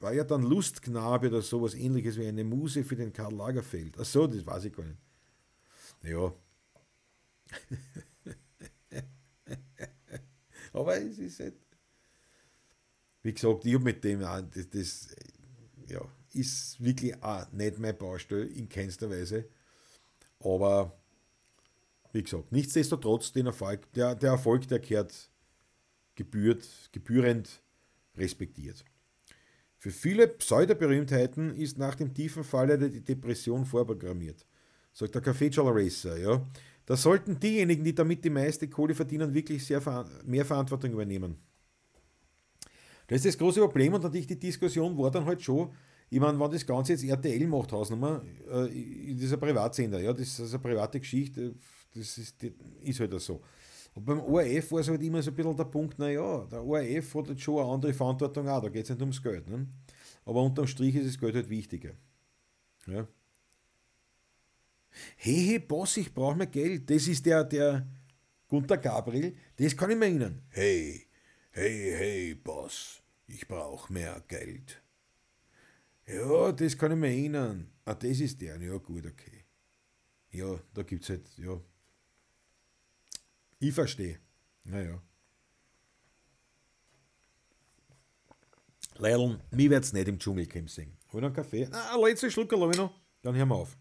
war 0.00 0.12
ja 0.12 0.24
dann 0.24 0.42
Lustknabe 0.42 1.28
oder 1.28 1.40
sowas 1.40 1.74
ähnliches 1.74 2.18
wie 2.18 2.26
eine 2.26 2.44
Muse 2.44 2.84
für 2.84 2.96
den 2.96 3.12
Karl 3.12 3.34
Lagerfeld. 3.34 3.96
Ach 3.98 4.04
so, 4.04 4.26
das 4.26 4.44
weiß 4.44 4.66
ich 4.66 4.74
gar 4.74 4.84
nicht. 4.84 4.98
Ja. 6.02 6.34
Aber 10.72 10.96
es 10.96 11.18
ist 11.18 11.40
halt, 11.40 11.54
wie 13.22 13.32
gesagt, 13.32 13.64
ich 13.64 13.74
habe 13.74 13.84
mit 13.84 14.04
dem, 14.04 14.20
das, 14.20 14.68
das 14.70 15.16
ja, 15.86 16.00
ist 16.32 16.82
wirklich 16.82 17.22
auch 17.22 17.50
nicht 17.52 17.78
mein 17.78 17.96
Baustelle 17.96 18.44
in 18.44 18.68
keinster 18.68 19.08
Weise. 19.08 19.48
Aber 20.40 21.00
wie 22.14 22.22
gesagt, 22.22 22.52
nichtsdestotrotz, 22.52 23.32
den 23.32 23.46
Erfolg, 23.46 23.92
der, 23.92 24.14
der 24.14 24.30
Erfolg, 24.30 24.68
der 24.68 24.78
kehrt 24.78 25.30
gebührt, 26.14 26.64
gebührend 26.92 27.60
respektiert. 28.16 28.84
Für 29.76 29.90
viele 29.90 30.28
Pseudoberühmtheiten 30.28 31.56
ist 31.56 31.76
nach 31.76 31.96
dem 31.96 32.14
tiefen 32.14 32.44
Falle 32.44 32.78
die 32.78 33.04
Depression 33.04 33.66
vorprogrammiert, 33.66 34.46
sagt 34.92 35.14
der 35.14 35.22
Café 35.22 35.52
Racer. 35.58 36.16
Ja. 36.16 36.46
Da 36.86 36.96
sollten 36.96 37.40
diejenigen, 37.40 37.82
die 37.82 37.94
damit 37.94 38.24
die 38.24 38.30
meiste 38.30 38.68
Kohle 38.68 38.94
verdienen, 38.94 39.34
wirklich 39.34 39.66
sehr 39.66 39.82
mehr 40.24 40.44
Verantwortung 40.44 40.92
übernehmen. 40.92 41.36
Das 43.08 43.16
ist 43.16 43.26
das 43.26 43.38
große 43.38 43.60
Problem 43.60 43.92
und 43.92 44.04
natürlich 44.04 44.28
die 44.28 44.38
Diskussion 44.38 44.96
war 44.96 45.10
dann 45.10 45.24
halt 45.24 45.42
schon, 45.42 45.70
ich 46.10 46.20
meine, 46.20 46.38
wenn 46.38 46.50
das 46.50 46.64
Ganze 46.64 46.92
jetzt 46.92 47.04
RTL 47.04 47.46
macht, 47.48 47.72
Hausnummer, 47.72 48.22
äh, 48.48 49.14
das 49.14 49.24
ist 49.24 49.32
ein 49.32 49.40
Privatsender, 49.40 50.00
ja, 50.00 50.12
das 50.12 50.38
ist 50.38 50.54
eine 50.54 50.62
private 50.62 51.00
Geschichte, 51.00 51.54
das 51.94 52.18
ist, 52.18 52.42
ist 52.82 53.00
halt 53.00 53.20
so. 53.20 53.42
Und 53.94 54.04
beim 54.04 54.20
ORF 54.20 54.72
war 54.72 54.80
es 54.80 54.88
halt 54.88 55.02
immer 55.02 55.22
so 55.22 55.30
ein 55.30 55.36
bisschen 55.36 55.56
der 55.56 55.64
Punkt, 55.64 55.98
naja, 55.98 56.44
der 56.50 56.64
ORF 56.64 57.14
hat 57.14 57.28
jetzt 57.28 57.42
schon 57.42 57.60
eine 57.60 57.72
andere 57.72 57.94
Verantwortung 57.94 58.48
auch, 58.48 58.60
da 58.60 58.68
geht 58.68 58.84
es 58.84 58.90
nicht 58.90 59.00
ums 59.00 59.22
Geld. 59.22 59.48
Ne? 59.48 59.68
Aber 60.24 60.42
unterm 60.42 60.66
Strich 60.66 60.96
ist 60.96 61.06
das 61.06 61.18
Geld 61.18 61.34
halt 61.34 61.48
wichtiger. 61.48 61.92
Ja. 62.86 63.06
Hey, 65.16 65.46
hey, 65.46 65.58
Boss, 65.58 65.96
ich 65.96 66.12
brauche 66.12 66.36
mehr 66.36 66.46
Geld. 66.46 66.90
Das 66.90 67.06
ist 67.06 67.24
der, 67.24 67.44
der 67.44 67.86
Gunter 68.48 68.78
Gabriel, 68.78 69.36
das 69.56 69.76
kann 69.76 69.90
ich 69.90 69.96
mir 69.96 70.06
erinnern. 70.06 70.42
Hey, 70.50 71.06
hey, 71.50 71.94
hey, 71.96 72.34
Boss, 72.34 73.02
ich 73.26 73.46
brauche 73.46 73.92
mehr 73.92 74.22
Geld. 74.28 74.82
Ja, 76.06 76.52
das 76.52 76.76
kann 76.76 76.92
ich 76.92 76.98
mir 76.98 77.08
erinnern. 77.08 77.70
Ah, 77.84 77.94
das 77.94 78.20
ist 78.20 78.40
der. 78.40 78.60
Ja, 78.60 78.76
gut, 78.76 79.06
okay. 79.06 79.44
Ja, 80.30 80.60
da 80.74 80.82
gibt 80.82 81.04
es 81.04 81.10
halt, 81.10 81.28
ja. 81.38 81.60
Ich 83.66 83.72
verstehe. 83.72 84.18
Naja. 84.64 85.00
Leilon, 88.98 89.40
mich 89.50 89.70
wird's 89.70 89.94
nicht 89.94 90.06
im 90.06 90.18
Dschungelcamp 90.18 90.68
sehen. 90.68 90.98
Hol 91.12 91.22
noch 91.22 91.28
einen 91.28 91.36
Kaffee. 91.36 91.68
Ah, 91.72 91.96
letzte 91.96 92.30
Schluck 92.30 92.52
habe 92.52 92.76
noch. 92.76 92.92
Dann 93.22 93.34
hören 93.34 93.48
wir 93.48 93.54
auf. 93.54 93.78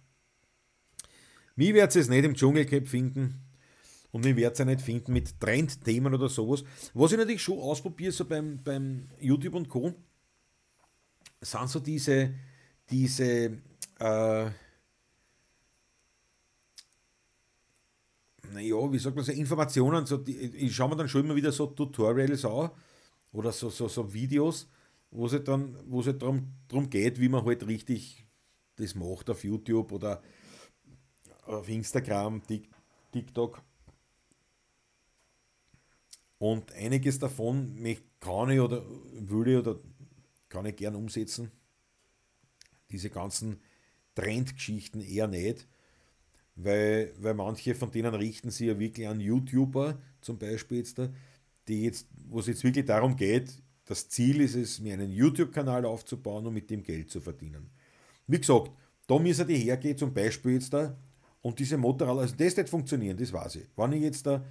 Mich 1.58 1.74
wird's 1.74 1.98
es 1.98 2.08
nicht 2.08 2.24
im 2.24 2.34
Dschungelcamp 2.34 2.88
finden. 2.88 3.42
Und 4.12 4.26
ich 4.26 4.38
werde 4.38 4.54
es 4.54 4.66
nicht 4.66 4.82
finden 4.82 5.12
mit 5.12 5.38
Trendthemen 5.42 6.14
oder 6.14 6.30
sowas. 6.30 6.64
Was 6.94 7.12
ich 7.12 7.18
natürlich 7.18 7.42
schon 7.42 7.60
ausprobiere, 7.60 8.14
so 8.14 8.24
beim, 8.24 8.64
beim 8.64 9.10
YouTube 9.20 9.56
und 9.56 9.68
Co., 9.68 9.94
sind 11.42 11.70
so 11.70 11.82
diese, 11.82 12.34
diese 12.90 13.58
äh, 14.00 14.50
naja, 18.54 18.92
wie 18.92 19.00
sagt 19.00 19.16
man 19.16 19.26
so, 19.26 19.32
Informationen, 19.32 20.06
so 20.06 20.18
die, 20.18 20.38
ich 20.38 20.76
schaue 20.76 20.90
mir 20.90 20.96
dann 20.96 21.10
schon 21.10 21.26
immer 21.26 21.36
wieder 21.36 21.52
so 21.52 21.68
Tutorials 21.68 22.46
an 22.46 22.72
oder 23.32 23.52
so, 23.52 23.70
so, 23.70 23.88
so 23.88 24.14
Videos, 24.14 24.70
wo 25.12 25.26
es 25.26 25.34
halt 25.34 25.48
dann, 25.48 25.78
wo 25.88 26.02
es 26.02 26.08
halt 26.08 26.22
darum, 26.22 26.54
darum 26.68 26.90
geht, 26.90 27.20
wie 27.20 27.30
man 27.30 27.46
halt 27.46 27.66
richtig 27.68 28.26
das 28.76 28.96
macht 28.96 29.30
auf 29.30 29.44
YouTube 29.44 29.92
oder 29.92 30.22
auf 31.46 31.70
Instagram, 31.70 32.42
TikTok. 33.12 33.62
Und 36.40 36.72
einiges 36.74 37.20
davon 37.20 37.78
kann 38.20 38.50
ich 38.50 38.60
oder 38.60 38.84
würde 39.14 39.54
ich 39.54 39.58
oder 39.60 39.80
kann 40.50 40.66
ich 40.66 40.76
gern 40.76 40.96
umsetzen. 40.96 41.52
Diese 42.92 43.10
ganzen 43.10 43.62
Trendgeschichten 44.16 45.02
eher 45.02 45.28
nicht, 45.28 45.68
weil, 46.56 47.14
weil 47.20 47.34
manche 47.34 47.76
von 47.76 47.92
denen 47.92 48.14
richten 48.14 48.52
sich 48.52 48.68
ja 48.68 48.80
wirklich 48.80 49.08
an 49.08 49.20
YouTuber, 49.20 49.98
zum 50.22 50.38
Beispiel 50.38 50.80
jetzt, 50.80 51.02
die 51.68 51.84
jetzt, 51.84 52.08
wo 52.30 52.40
es 52.40 52.48
jetzt 52.48 52.64
wirklich 52.64 52.86
darum 52.86 53.16
geht, 53.16 53.62
das 53.86 54.08
Ziel 54.08 54.42
ist 54.42 54.56
es, 54.56 54.80
mir 54.80 54.94
einen 54.94 55.12
YouTube-Kanal 55.12 55.86
aufzubauen 55.86 56.46
und 56.46 56.54
mit 56.54 56.70
dem 56.70 56.84
Geld 56.84 57.10
zu 57.10 57.20
verdienen. 57.20 57.70
Wie 58.28 58.40
gesagt, 58.40 58.72
da 59.08 59.20
müssen 59.20 59.48
die 59.48 59.58
hergehen, 59.58 59.98
zum 59.98 60.14
Beispiel 60.14 60.54
jetzt 60.54 60.74
da, 60.74 60.96
und 61.42 61.60
diese 61.60 61.78
Motorrad, 61.78 62.20
also 62.20 62.36
das 62.36 62.56
nicht 62.56 62.70
funktionieren, 62.70 63.18
das 63.18 63.34
weiß 63.34 63.58
ich. 63.58 63.68
Wenn 63.76 63.92
ich 63.92 64.02
jetzt 64.02 64.26
da 64.26 64.46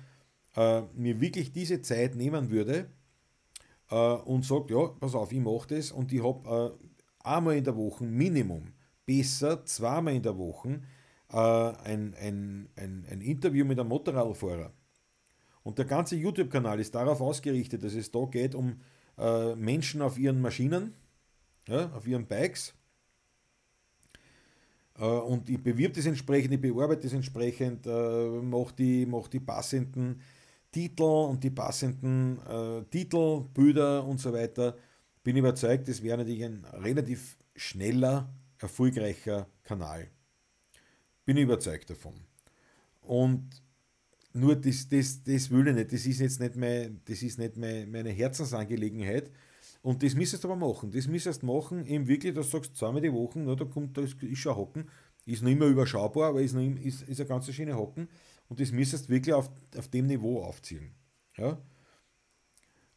äh, 0.56 0.82
mir 0.94 1.18
wirklich 1.20 1.52
diese 1.52 1.80
Zeit 1.80 2.14
nehmen 2.14 2.50
würde 2.50 2.90
äh, 3.90 3.94
und 3.94 4.44
sage, 4.44 4.74
ja, 4.74 4.88
pass 4.88 5.14
auf, 5.14 5.32
ich 5.32 5.40
mache 5.40 5.74
das 5.74 5.90
und 5.90 6.12
ich 6.12 6.22
habe 6.22 6.76
äh, 6.78 7.28
einmal 7.28 7.56
in 7.56 7.64
der 7.64 7.76
Woche 7.76 8.04
Minimum, 8.04 8.74
besser 9.06 9.64
zweimal 9.64 10.14
in 10.14 10.22
der 10.22 10.36
Woche 10.36 10.82
äh, 11.32 11.36
ein, 11.36 12.14
ein, 12.14 12.68
ein, 12.76 13.06
ein 13.10 13.20
Interview 13.20 13.64
mit 13.64 13.78
einem 13.78 13.88
Motorradfahrer. 13.88 14.72
Und 15.62 15.78
der 15.78 15.84
ganze 15.84 16.16
YouTube-Kanal 16.16 16.80
ist 16.80 16.94
darauf 16.94 17.20
ausgerichtet, 17.20 17.84
dass 17.84 17.94
es 17.94 18.10
da 18.10 18.24
geht 18.24 18.54
um 18.54 18.80
äh, 19.18 19.54
Menschen 19.54 20.02
auf 20.02 20.18
ihren 20.18 20.40
Maschinen, 20.40 20.94
ja, 21.68 21.90
auf 21.92 22.06
ihren 22.06 22.26
Bikes, 22.26 22.74
äh, 24.98 25.04
und 25.04 25.48
ich 25.48 25.62
bewirbe 25.62 25.94
das 25.94 26.06
entsprechend, 26.06 26.54
ich 26.54 26.60
bearbeite 26.60 27.02
das 27.02 27.12
entsprechend, 27.12 27.86
äh, 27.86 28.28
mache 28.42 28.74
die, 28.76 29.06
mach 29.06 29.28
die 29.28 29.40
passenden 29.40 30.20
Titel 30.70 31.02
und 31.02 31.42
die 31.44 31.50
passenden 31.50 32.38
äh, 32.46 32.84
Titel, 32.84 33.44
und 33.56 34.20
so 34.20 34.32
weiter. 34.32 34.76
Bin 35.22 35.36
überzeugt, 35.36 35.88
das 35.88 36.02
wäre 36.02 36.18
natürlich 36.18 36.44
ein 36.44 36.64
relativ 36.72 37.36
schneller, 37.54 38.32
erfolgreicher 38.58 39.46
Kanal. 39.62 40.08
Bin 41.24 41.36
ich 41.36 41.44
überzeugt 41.44 41.90
davon. 41.90 42.14
Und 43.02 43.62
nur 44.32 44.56
das, 44.56 44.88
das, 44.88 45.22
das 45.22 45.50
will 45.50 45.68
ich 45.68 45.74
nicht. 45.74 45.92
Das 45.92 46.06
ist 46.06 46.20
jetzt 46.20 46.40
nicht, 46.40 46.56
mein, 46.56 47.00
das 47.04 47.22
ist 47.22 47.38
nicht 47.38 47.56
mein, 47.56 47.90
meine 47.90 48.10
Herzensangelegenheit. 48.10 49.30
Und 49.82 50.02
das 50.02 50.14
müsstest 50.14 50.44
du 50.44 50.48
aber 50.50 50.56
machen. 50.56 50.90
Das 50.90 51.06
müsstest 51.08 51.42
du 51.42 51.46
machen, 51.46 51.86
eben 51.86 52.06
wirklich, 52.06 52.34
dass 52.34 52.46
du 52.46 52.58
sagst, 52.58 52.76
zweimal 52.76 53.02
die 53.02 53.12
Woche, 53.12 53.40
na, 53.40 53.54
da 53.54 53.64
kommt, 53.64 53.96
da 53.96 54.02
ist, 54.02 54.22
ist 54.22 54.38
schon 54.38 54.56
Hocken. 54.56 54.88
Ist 55.26 55.42
noch 55.42 55.50
immer 55.50 55.66
überschaubar, 55.66 56.30
aber 56.30 56.42
ist, 56.42 56.54
noch, 56.54 56.62
ist, 56.62 57.02
ist 57.02 57.20
eine 57.20 57.28
ganz 57.28 57.52
schöne 57.52 57.76
Hocken. 57.76 58.08
Und 58.48 58.60
das 58.60 58.72
müsstest 58.72 59.08
du 59.08 59.12
wirklich 59.12 59.34
auf, 59.34 59.50
auf 59.76 59.88
dem 59.88 60.06
Niveau 60.06 60.42
aufziehen. 60.42 60.92
Ja? 61.36 61.58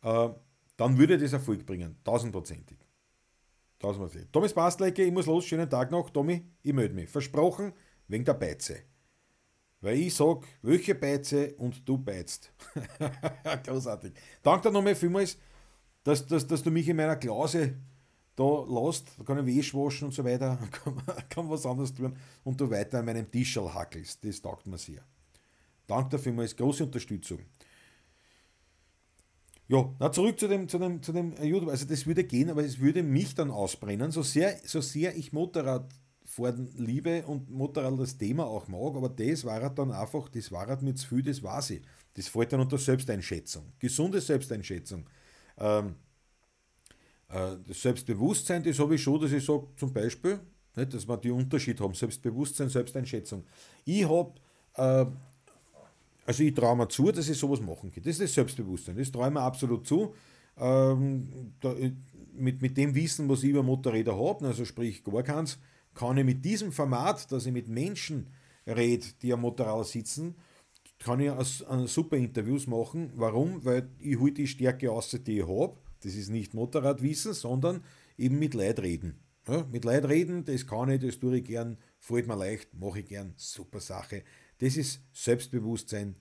Äh, 0.02 0.30
dann 0.78 0.98
würde 0.98 1.18
das 1.18 1.34
Erfolg 1.34 1.66
bringen, 1.66 1.96
tausendprozentig. 2.04 2.78
Tausendprozentig. 3.80 4.30
Thomas 4.32 4.54
Bastlecke, 4.54 5.04
ich 5.04 5.12
muss 5.12 5.26
los, 5.26 5.46
schönen 5.46 5.70
Tag 5.70 5.92
noch. 5.92 6.10
Tommy, 6.10 6.46
ich 6.62 6.74
melde 6.74 6.94
mich. 6.94 7.10
Versprochen, 7.10 7.74
wegen 8.08 8.26
der 8.26 8.34
Beize. 8.34 8.78
Weil 9.82 10.00
ich 10.00 10.16
sage, 10.16 10.42
welche 10.62 10.96
Beize 10.96 11.54
und 11.56 11.88
du 11.88 11.98
beizt. 11.98 12.52
Großartig. 13.66 14.14
Danke 14.42 14.68
dir 14.68 14.74
nochmal 14.74 14.96
vielmals 14.96 15.38
dass, 16.06 16.26
dass, 16.26 16.48
dass 16.48 16.64
du 16.64 16.72
mich 16.72 16.88
in 16.88 16.96
meiner 16.96 17.18
Klause 17.18 17.76
da 18.36 18.66
lässt, 18.68 19.08
da 19.18 19.24
kann 19.24 19.46
ich 19.46 19.58
Wäsche 19.58 19.78
waschen 19.78 20.08
und 20.08 20.14
so 20.14 20.24
weiter, 20.24 20.58
kann, 20.72 21.02
kann 21.30 21.50
was 21.50 21.66
anderes 21.66 21.94
tun 21.94 22.16
und 22.44 22.62
du 22.62 22.70
weiter 22.70 23.00
an 23.00 23.06
meinem 23.06 23.30
Tischl 23.30 23.74
hackelst. 23.74 24.24
Das 24.24 24.42
taugt 24.42 24.68
mir 24.68 24.78
sehr. 24.78 25.04
Danke 25.88 26.32
mal 26.32 26.46
ist 26.46 26.58
große 26.58 26.84
Unterstützung. 26.84 27.40
Ja, 29.68 29.90
na 30.00 30.12
zurück 30.12 30.40
zu 30.40 30.48
dem, 30.48 30.68
zu 30.70 30.78
dem, 30.78 31.02
zu 31.02 31.12
dem 31.12 31.34
YouTube. 31.42 31.70
Also 31.70 31.86
das 31.86 32.06
würde 32.06 32.24
gehen, 32.24 32.52
aber 32.52 32.64
es 32.64 32.80
würde 32.80 33.02
mich 33.02 33.34
dann 33.34 33.50
ausbrennen, 33.50 34.12
so 34.12 34.22
sehr, 34.22 34.60
so 34.64 34.82
sehr 34.82 35.16
ich 35.18 35.34
Motorradfahren 36.38 36.70
liebe 36.78 37.24
und 37.26 37.50
Motorrad 37.50 38.00
das 38.00 38.18
Thema 38.18 38.46
auch 38.46 38.68
mag, 38.68 38.96
aber 38.96 39.10
das 39.10 39.44
war 39.46 39.62
halt 39.62 39.78
dann 39.78 39.92
einfach, 39.92 40.30
das 40.30 40.52
war 40.52 40.68
halt 40.68 40.82
mir 40.82 40.96
zu 40.96 41.08
viel, 41.08 41.24
das 41.24 41.42
war 41.44 41.62
sie. 41.62 41.82
Das 42.14 42.28
fällt 42.28 42.54
dann 42.54 42.62
unter 42.62 42.78
Selbsteinschätzung. 42.78 43.74
Gesunde 43.80 44.22
Selbsteinschätzung. 44.22 45.06
Ähm, 45.58 45.96
äh, 47.30 47.58
das 47.68 47.82
Selbstbewusstsein, 47.82 48.64
das 48.64 48.80
habe 48.80 48.96
ich 48.96 49.04
schon, 49.04 49.22
dass 49.22 49.32
ich 49.32 49.44
sage, 49.44 49.68
zum 49.76 49.94
Beispiel, 49.94 50.40
nicht, 50.76 50.94
dass 50.94 51.08
wir 51.08 51.18
die 51.18 51.32
Unterschied 51.32 51.80
haben, 51.80 51.94
Selbstbewusstsein, 51.94 52.70
Selbsteinschätzung. 52.70 53.44
Ich 53.84 54.08
habe, 54.08 54.34
äh, 54.76 55.06
also 56.26 56.44
ich 56.44 56.54
traue 56.54 56.76
mir 56.76 56.88
zu, 56.88 57.12
dass 57.12 57.30
ich 57.30 57.38
sowas 57.38 57.62
machen 57.62 57.92
kann. 57.92 58.04
Das 58.04 58.14
ist 58.14 58.22
das 58.22 58.34
Selbstbewusstsein, 58.34 58.98
das 58.98 59.12
traue 59.12 59.28
ich 59.28 59.34
mir 59.34 59.42
absolut 59.42 59.86
zu. 59.86 60.14
Ähm, 60.58 61.54
da, 61.60 61.76
mit, 62.34 62.62
mit 62.62 62.78
dem 62.78 62.96
Wissen, 62.96 63.28
was 63.30 63.44
ich 63.44 63.50
über 63.50 63.64
Motorräder 63.64 64.18
habe, 64.18 64.48
also 64.48 64.66
sprich 64.66 65.04
gar 65.04 65.24
keins, 65.24 65.58
kann 65.96 66.18
ich 66.18 66.26
mit 66.26 66.46
diesem 66.46 66.72
Format, 66.72 67.32
dass 67.32 67.46
ich 67.46 67.54
mit 67.54 67.68
Menschen 67.68 68.28
rede, 68.68 69.06
die 69.22 69.34
am 69.34 69.42
Motorrad 69.42 69.88
sitzen, 69.88 70.36
kann 71.00 71.20
ich 71.20 71.32
eine 71.32 71.88
super 71.88 72.18
Interviews 72.18 72.68
machen. 72.68 73.12
Warum? 73.16 73.64
Weil 73.66 73.90
ich 74.00 74.20
hole 74.20 74.32
die 74.32 74.48
Stärke 74.48 74.92
aus, 74.92 75.10
die 75.10 75.40
ich 75.40 75.48
habe. 75.48 75.78
Das 76.02 76.16
ist 76.16 76.30
nicht 76.30 76.54
Motorradwissen, 76.54 77.34
sondern 77.34 77.84
eben 78.18 78.40
mit 78.40 78.54
Leid 78.54 78.80
reden. 78.80 79.20
Ja, 79.48 79.66
mit 79.72 79.86
Leid 79.86 80.06
reden, 80.06 80.44
das 80.46 80.66
kann 80.66 80.90
ich, 80.90 81.02
das 81.02 81.20
tue 81.20 81.38
ich 81.38 81.44
gern, 81.44 81.78
fällt 82.00 82.28
mir 82.28 82.36
leicht, 82.36 82.74
mache 82.74 83.00
ich 83.00 83.06
gern, 83.06 83.34
super 83.38 83.80
Sache. 83.80 84.24
Das 84.58 84.76
ist 84.76 85.02
Selbstbewusstsein, 85.14 86.16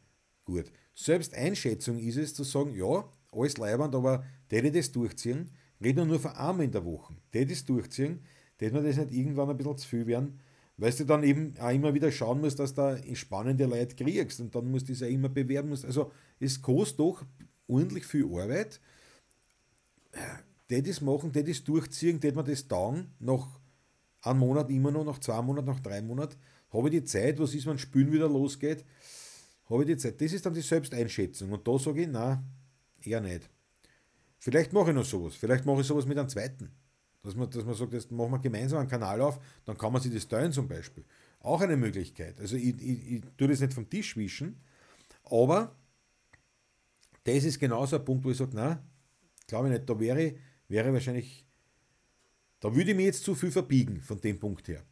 gut. 0.45 0.71
Selbsteinschätzung 0.95 1.99
ist 1.99 2.17
es 2.17 2.35
zu 2.35 2.45
sagen, 2.45 2.75
ja, 2.75 3.09
alles 3.33 3.57
leibend, 3.57 3.95
aber 3.95 4.25
der 4.51 4.71
das 4.71 4.93
durchziehen, 4.93 5.51
rede 5.83 6.05
nur 6.05 6.21
von 6.21 6.33
einmal 6.33 6.67
in 6.67 6.73
der 6.73 6.85
Woche, 6.85 7.15
der 7.33 7.47
das 7.47 7.65
durchziehen, 7.65 8.21
der 8.65 8.73
mir 8.73 8.83
das 8.83 8.97
nicht 8.97 9.13
irgendwann 9.13 9.51
ein 9.51 9.57
bisschen 9.57 9.77
zu 9.77 9.87
viel 9.87 10.07
werden, 10.07 10.41
weil 10.79 10.91
du 10.93 11.05
dann 11.05 11.23
eben 11.23 11.55
auch 11.61 11.71
immer 11.71 11.93
wieder 11.93 12.11
schauen 12.11 12.41
musst, 12.41 12.59
dass 12.59 12.75
du 12.75 12.99
spannende 13.15 13.67
Leute 13.67 13.95
kriegst 13.95 14.41
und 14.41 14.55
dann 14.55 14.71
musst 14.71 14.89
du 14.89 14.93
es 14.93 15.01
ja 15.01 15.07
immer 15.07 15.29
bewerben. 15.29 15.71
Also 15.71 16.11
es 16.41 16.61
kostet 16.63 17.01
doch 17.01 17.23
ordentlich 17.69 18.07
viel 18.07 18.25
Arbeit. 18.25 18.81
Das 20.69 21.01
machen, 21.03 21.31
das 21.33 21.63
durchziehen, 21.63 22.19
die 22.19 22.33
man 22.33 22.47
das 22.47 22.67
dann 22.67 23.13
nach 23.21 23.61
einem 24.23 24.39
Monat 24.39 24.71
immer 24.71 24.91
noch, 24.91 25.05
nach 25.05 25.19
zwei 25.19 25.43
Monaten, 25.43 25.67
nach 25.67 25.81
drei 25.81 26.01
Monaten, 26.01 26.37
habe 26.73 26.89
ich 26.89 26.95
die 26.95 27.05
Zeit, 27.05 27.39
was 27.39 27.55
ist, 27.55 27.67
wenn 27.67 27.79
Spülen 27.79 28.11
wieder 28.13 28.29
losgeht, 28.29 28.85
habe 29.69 29.83
ich 29.83 29.89
die 29.89 29.97
Zeit. 29.99 30.21
Das 30.21 30.33
ist 30.33 30.47
dann 30.47 30.55
die 30.55 30.63
Selbsteinschätzung. 30.63 31.53
Und 31.53 31.69
da 31.69 31.79
sage 31.79 32.03
ich, 32.03 32.09
nein, 32.09 32.43
eher 33.03 33.21
nicht. 33.21 33.49
Vielleicht 34.39 34.73
mache 34.73 34.91
ich 34.91 34.97
noch 34.97 35.05
sowas. 35.05 35.35
Vielleicht 35.35 35.67
mache 35.67 35.83
ich 35.83 35.87
sowas 35.87 36.07
mit 36.07 36.19
einem 36.19 36.29
zweiten. 36.29 36.73
Dass 37.25 37.35
man, 37.35 37.51
dass 37.51 37.65
man 37.65 37.75
sagt, 37.75 37.93
jetzt 37.95 38.13
machen 38.13 38.33
wir 38.33 38.39
gemeinsam 38.39 38.81
einen 38.81 38.89
Kanal 38.89 39.21
auf, 39.23 39.41
dann 39.65 39.79
kann 39.79 39.93
man 39.93 40.01
sich 40.01 40.13
das 40.13 40.29
teilen 40.29 40.53
zum 40.53 40.69
Beispiel. 40.69 41.05
Auch 41.41 41.61
eine 41.61 41.77
Möglichkeit. 41.77 42.39
Also 42.39 42.57
ich, 42.57 42.81
ich, 42.81 43.13
ich 43.13 43.23
tue 43.37 43.49
das 43.49 43.61
nicht 43.61 43.73
vom 43.73 43.89
Tisch 43.89 44.17
wischen, 44.17 44.61
aber 45.25 45.75
das 47.25 47.45
ist 47.45 47.59
genauso 47.59 47.97
ein 47.97 48.05
Punkt, 48.05 48.25
wo 48.25 48.31
ich 48.31 48.37
sage, 48.37 48.55
nein, 48.55 48.79
glaube 49.47 49.69
ich 49.69 49.73
nicht, 49.73 49.89
da 49.89 49.99
wäre, 49.99 50.35
wäre 50.69 50.93
wahrscheinlich, 50.93 51.47
da 52.61 52.75
würde 52.75 52.91
ich 52.91 52.97
mir 52.97 53.07
jetzt 53.07 53.25
zu 53.25 53.35
viel 53.35 53.51
verbiegen 53.51 54.03
von 54.03 54.21
dem 54.21 54.39
Punkt 54.39 54.69
her. 54.69 54.85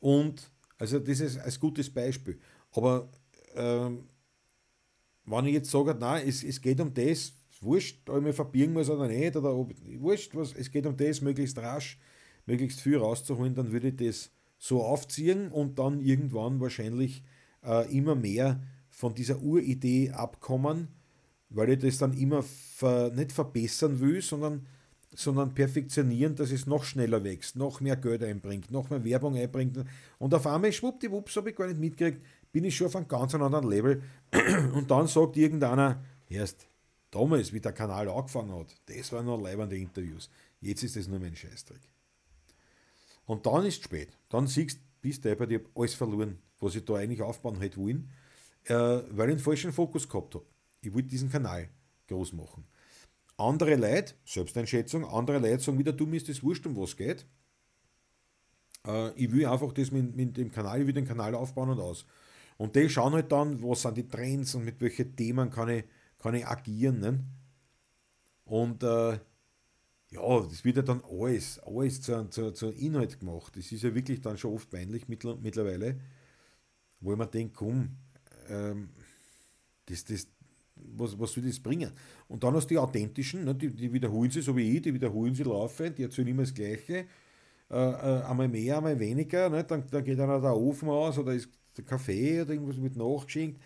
Und 0.00 0.50
also 0.78 0.98
das 0.98 1.20
ist 1.20 1.38
ein 1.38 1.54
gutes 1.60 1.88
Beispiel. 1.88 2.38
Aber 2.72 3.08
ähm, 3.54 4.08
wenn 5.24 5.46
ich 5.46 5.54
jetzt 5.54 5.70
sage, 5.70 5.94
nein, 5.94 6.26
es, 6.28 6.42
es 6.42 6.60
geht 6.60 6.80
um 6.80 6.92
das, 6.92 7.32
wurscht, 7.62 8.08
ob 8.08 8.18
ich 8.18 8.22
mich 8.22 8.36
verbiegen 8.36 8.72
muss 8.72 8.90
oder 8.90 9.08
nicht, 9.08 9.36
oder 9.36 9.54
ob, 9.54 9.72
wurscht, 9.98 10.34
was, 10.34 10.54
es 10.54 10.70
geht 10.70 10.86
um 10.86 10.96
das, 10.96 11.20
möglichst 11.20 11.58
rasch, 11.58 11.98
möglichst 12.46 12.80
viel 12.80 12.98
rauszuholen, 12.98 13.54
dann 13.54 13.72
würde 13.72 13.88
ich 13.88 13.96
das 13.96 14.30
so 14.58 14.82
aufziehen 14.82 15.50
und 15.50 15.78
dann 15.78 16.00
irgendwann 16.00 16.60
wahrscheinlich 16.60 17.22
äh, 17.64 17.90
immer 17.96 18.14
mehr 18.14 18.60
von 18.88 19.14
dieser 19.14 19.42
Uridee 19.42 20.10
abkommen, 20.10 20.88
weil 21.50 21.70
ich 21.70 21.78
das 21.80 21.98
dann 21.98 22.14
immer 22.14 22.42
ver, 22.42 23.10
nicht 23.10 23.32
verbessern 23.32 24.00
will, 24.00 24.22
sondern, 24.22 24.66
sondern 25.14 25.54
perfektionieren, 25.54 26.34
dass 26.34 26.50
es 26.50 26.66
noch 26.66 26.84
schneller 26.84 27.22
wächst, 27.22 27.56
noch 27.56 27.80
mehr 27.80 27.96
Geld 27.96 28.22
einbringt, 28.22 28.70
noch 28.70 28.90
mehr 28.90 29.04
Werbung 29.04 29.36
einbringt. 29.36 29.84
Und 30.18 30.34
auf 30.34 30.46
einmal, 30.46 30.72
schwuppdiwupps, 30.72 31.36
habe 31.36 31.50
ich 31.50 31.56
gar 31.56 31.66
nicht 31.66 31.80
mitgekriegt, 31.80 32.22
bin 32.52 32.64
ich 32.64 32.76
schon 32.76 32.86
auf 32.86 32.96
einem 32.96 33.08
ganz 33.08 33.34
anderen 33.34 33.68
Level. 33.68 34.02
Und 34.72 34.90
dann 34.90 35.06
sagt 35.06 35.36
irgendeiner, 35.36 36.02
erst 36.28 36.66
damals, 37.16 37.52
wie 37.52 37.60
der 37.60 37.72
Kanal 37.72 38.08
angefangen 38.08 38.54
hat, 38.54 38.74
das 38.86 39.12
waren 39.12 39.26
noch 39.26 39.40
leibende 39.40 39.76
Interviews. 39.76 40.28
Jetzt 40.60 40.82
ist 40.82 40.96
das 40.96 41.08
nur 41.08 41.18
mein 41.18 41.34
Scheißdreck. 41.34 41.80
Und 43.24 43.46
dann 43.46 43.64
ist 43.64 43.78
es 43.78 43.84
spät. 43.84 44.16
Dann 44.28 44.46
siehst 44.46 44.76
du, 44.76 44.80
bist 45.00 45.24
du 45.24 45.34
bei 45.34 45.46
dir 45.46 45.60
alles 45.74 45.94
verloren, 45.94 46.38
was 46.60 46.74
ich 46.74 46.84
da 46.84 46.94
eigentlich 46.94 47.22
aufbauen 47.22 47.60
hätte 47.60 47.78
wollen, 47.78 48.10
äh, 48.64 48.74
weil 48.74 49.30
ich 49.30 49.36
den 49.36 49.38
falschen 49.38 49.72
Fokus 49.72 50.08
gehabt 50.08 50.34
habe. 50.34 50.44
Ich 50.82 50.92
wollte 50.92 51.08
diesen 51.08 51.30
Kanal 51.30 51.68
groß 52.08 52.32
machen. 52.34 52.64
Andere 53.38 53.76
Leute, 53.76 54.14
Selbsteinschätzung, 54.24 55.04
andere 55.04 55.38
Leute 55.38 55.62
sagen 55.62 55.78
wieder, 55.78 55.92
du 55.92 56.06
mir 56.06 56.16
ist 56.16 56.28
das 56.28 56.42
wurscht, 56.42 56.66
um 56.66 56.76
was 56.76 56.96
geht. 56.96 57.26
Äh, 58.86 59.10
ich 59.14 59.32
will 59.32 59.46
einfach 59.46 59.72
das 59.72 59.90
mit, 59.90 60.14
mit, 60.14 60.36
dem 60.36 60.50
Kanal, 60.50 60.80
ich 60.80 60.86
will 60.86 60.94
den 60.94 61.06
Kanal 61.06 61.34
aufbauen 61.34 61.70
und 61.70 61.80
aus. 61.80 62.06
Und 62.58 62.76
die 62.76 62.88
schauen 62.88 63.12
halt 63.12 63.32
dann, 63.32 63.62
was 63.62 63.82
sind 63.82 63.96
die 63.96 64.08
Trends 64.08 64.54
und 64.54 64.64
mit 64.64 64.80
welchen 64.80 65.14
Themen 65.16 65.50
kann 65.50 65.68
ich, 65.68 65.84
kann 66.18 66.34
ich 66.34 66.46
agieren. 66.46 67.00
Ne? 67.00 67.24
Und 68.44 68.82
äh, 68.82 69.18
ja, 70.10 70.40
das 70.40 70.64
wird 70.64 70.76
ja 70.76 70.82
dann 70.82 71.02
alles, 71.10 71.58
alles 71.60 72.00
zu, 72.00 72.28
zu, 72.30 72.52
zu 72.52 72.70
Inhalt 72.70 73.18
gemacht. 73.18 73.56
Das 73.56 73.70
ist 73.72 73.82
ja 73.82 73.94
wirklich 73.94 74.20
dann 74.20 74.38
schon 74.38 74.54
oft 74.54 74.70
peinlich 74.70 75.08
mittlerweile, 75.08 75.98
wo 77.00 77.12
ich 77.12 77.18
mir 77.18 77.26
denke, 77.26 77.54
komm, 77.54 77.96
ähm, 78.48 78.90
das, 79.86 80.04
das, 80.04 80.26
was, 80.76 81.18
was 81.18 81.32
soll 81.32 81.44
das 81.44 81.60
bringen? 81.60 81.90
Und 82.28 82.44
dann 82.44 82.54
hast 82.54 82.66
du 82.66 82.74
die 82.74 82.78
authentischen, 82.78 83.44
ne, 83.44 83.54
die, 83.54 83.70
die 83.70 83.92
wiederholen 83.92 84.30
sie, 84.30 84.42
so 84.42 84.56
wie 84.56 84.76
ich, 84.76 84.82
die 84.82 84.94
wiederholen 84.94 85.34
sie 85.34 85.42
laufend, 85.42 85.98
die 85.98 86.04
erzählen 86.04 86.28
immer 86.28 86.42
das 86.42 86.54
Gleiche, 86.54 87.06
äh, 87.70 87.74
äh, 87.74 88.22
einmal 88.22 88.48
mehr, 88.48 88.78
einmal 88.78 88.98
weniger, 88.98 89.48
ne, 89.50 89.64
dann, 89.64 89.84
dann 89.90 90.04
geht 90.04 90.20
einer 90.20 90.40
der 90.40 90.56
Ofen 90.56 90.88
aus 90.88 91.18
oder 91.18 91.34
ist 91.34 91.48
der 91.76 91.84
Kaffee 91.84 92.42
oder 92.42 92.52
irgendwas 92.52 92.76
mit 92.76 92.96
nachgeschenkt. 92.96 93.60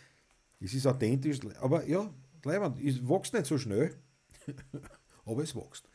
Es 0.61 0.75
ist 0.75 0.87
authentisch, 0.87 1.39
aber 1.61 1.87
ja, 1.87 2.13
leibend, 2.45 2.79
es 2.85 3.09
wächst 3.09 3.33
nicht 3.33 3.47
so 3.47 3.59
schnell, 3.59 3.95
aber 5.25 5.43
es 5.43 5.55
wächst. 5.55 5.89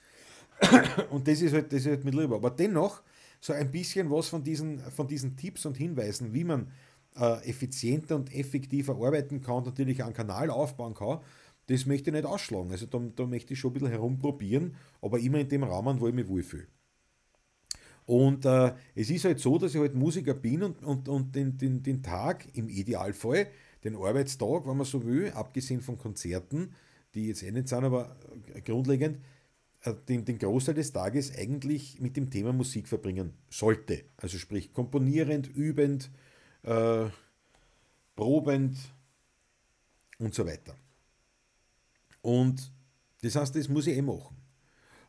Und 1.09 1.27
das 1.27 1.41
ist 1.41 1.53
halt, 1.53 1.71
das 1.71 1.81
ist 1.81 1.87
halt 1.87 2.05
mit 2.05 2.15
lieber. 2.15 2.35
Aber 2.35 2.49
dennoch, 2.49 3.01
so 3.39 3.53
ein 3.53 3.71
bisschen 3.71 4.09
was 4.09 4.29
von 4.29 4.43
diesen, 4.43 4.79
von 4.79 5.07
diesen 5.07 5.35
Tipps 5.35 5.65
und 5.65 5.77
Hinweisen, 5.77 6.33
wie 6.33 6.43
man 6.43 6.71
äh, 7.15 7.47
effizienter 7.49 8.15
und 8.15 8.33
effektiver 8.33 8.95
arbeiten 8.95 9.41
kann 9.41 9.57
und 9.57 9.65
natürlich 9.67 10.03
einen 10.03 10.13
Kanal 10.13 10.49
aufbauen 10.49 10.93
kann, 10.93 11.19
das 11.67 11.85
möchte 11.85 12.09
ich 12.09 12.13
nicht 12.13 12.25
ausschlagen. 12.25 12.71
Also 12.71 12.85
da, 12.85 12.99
da 13.15 13.25
möchte 13.25 13.53
ich 13.53 13.59
schon 13.59 13.71
ein 13.71 13.73
bisschen 13.73 13.89
herumprobieren, 13.89 14.75
aber 15.01 15.19
immer 15.19 15.39
in 15.39 15.49
dem 15.49 15.63
Rahmen, 15.63 15.99
wo 15.99 16.07
ich 16.07 16.13
mich 16.13 16.27
wohlfühle. 16.27 16.67
Und 18.05 18.45
äh, 18.45 18.73
es 18.93 19.09
ist 19.09 19.25
halt 19.25 19.39
so, 19.39 19.57
dass 19.57 19.73
ich 19.73 19.81
halt 19.81 19.95
Musiker 19.95 20.35
bin 20.35 20.61
und, 20.61 20.83
und, 20.83 21.09
und 21.09 21.35
den, 21.35 21.57
den, 21.57 21.81
den 21.81 22.03
Tag 22.03 22.47
im 22.53 22.69
Idealfall, 22.69 23.47
den 23.85 23.95
Arbeitstag, 23.95 24.67
wenn 24.67 24.77
man 24.77 24.85
so 24.85 25.05
will, 25.05 25.31
abgesehen 25.31 25.81
von 25.81 25.97
Konzerten, 25.97 26.73
die 27.13 27.27
jetzt 27.27 27.43
eh 27.43 27.51
nicht 27.51 27.69
sind, 27.69 27.83
aber 27.83 28.17
grundlegend, 28.65 29.19
äh, 29.81 29.93
den, 30.09 30.25
den 30.25 30.37
Großteil 30.39 30.75
des 30.75 30.91
Tages 30.91 31.33
eigentlich 31.37 32.01
mit 32.01 32.17
dem 32.17 32.29
Thema 32.29 32.51
Musik 32.51 32.87
verbringen 32.87 33.33
sollte. 33.49 34.03
Also 34.17 34.37
sprich 34.37 34.73
komponierend, 34.73 35.47
übend, 35.47 36.09
äh, 36.63 37.05
probend 38.15 38.77
und 40.17 40.33
so 40.33 40.45
weiter. 40.45 40.75
Und 42.21 42.71
das 43.21 43.35
heißt, 43.35 43.55
das 43.55 43.69
muss 43.69 43.87
ich 43.87 43.97
eh 43.97 44.01
machen. 44.01 44.35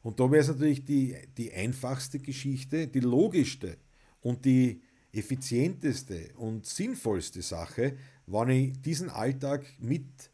Und 0.03 0.21
da 0.21 0.31
wäre 0.31 0.43
es 0.43 0.49
natürlich 0.49 0.85
die, 0.85 1.17
die 1.37 1.53
einfachste 1.53 2.21
Geschichte, 2.21 2.87
die 2.87 3.01
logischste 3.01 3.79
und 4.21 4.45
die 4.45 4.83
effizienteste 5.13 6.35
und 6.37 6.67
sinnvollste 6.67 7.43
Sache, 7.43 7.97
wenn 8.27 8.49
ich 8.49 8.81
diesen 8.81 9.11
Alltag 9.11 9.65
mit 9.79 10.31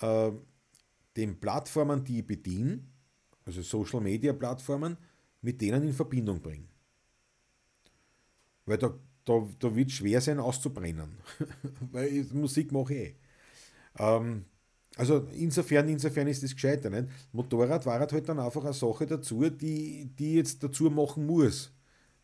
äh, 0.00 0.30
den 1.16 1.40
Plattformen, 1.40 2.04
die 2.04 2.20
ich 2.20 2.26
bediene, 2.26 2.84
also 3.44 3.62
Social 3.62 4.00
Media 4.00 4.32
Plattformen, 4.32 4.96
mit 5.40 5.60
denen 5.60 5.82
in 5.82 5.94
Verbindung 5.94 6.40
bringe. 6.40 6.68
Weil 8.66 8.78
da 8.78 8.98
da, 9.28 9.46
da 9.58 9.74
wird 9.74 9.88
es 9.88 9.94
schwer 9.94 10.20
sein 10.20 10.40
auszubrennen, 10.40 11.18
weil 11.92 12.08
ich, 12.08 12.32
Musik 12.32 12.72
mache 12.72 12.94
ich 12.94 13.00
eh. 13.00 13.14
Ähm, 13.98 14.44
also 14.96 15.28
insofern, 15.34 15.88
insofern 15.88 16.26
ist 16.28 16.42
das 16.42 16.54
gescheiter. 16.54 16.90
Nicht? 16.90 17.08
Motorrad 17.32 17.84
war 17.86 18.00
halt 18.00 18.28
dann 18.28 18.40
einfach 18.40 18.64
eine 18.64 18.72
Sache 18.72 19.06
dazu, 19.06 19.48
die, 19.50 20.10
die 20.18 20.34
jetzt 20.34 20.62
dazu 20.62 20.90
machen 20.90 21.26
muss. 21.26 21.72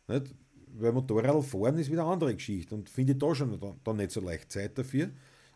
Nicht? 0.07 0.33
Weil 0.77 0.91
Motorrad 0.91 1.43
fahren 1.45 1.77
ist 1.77 1.91
wieder 1.91 2.03
eine 2.03 2.11
andere 2.11 2.35
Geschichte 2.35 2.75
und 2.75 2.89
finde 2.89 3.13
ich 3.13 3.19
da 3.19 3.33
schon 3.33 3.59
dann 3.83 3.95
nicht 3.97 4.11
so 4.11 4.21
leicht 4.21 4.51
Zeit 4.51 4.77
dafür. 4.77 5.09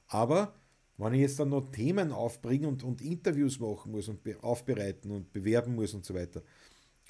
Aber 0.08 0.54
wenn 0.98 1.14
ich 1.14 1.22
jetzt 1.22 1.40
dann 1.40 1.50
noch 1.50 1.72
Themen 1.72 2.12
aufbringen 2.12 2.66
und, 2.66 2.84
und 2.84 3.02
Interviews 3.02 3.60
machen 3.60 3.92
muss 3.92 4.10
und 4.10 4.20
aufbereiten 4.44 5.12
und 5.12 5.32
bewerben 5.32 5.76
muss 5.76 5.94
und 5.94 6.06
so 6.06 6.14
weiter, 6.14 6.42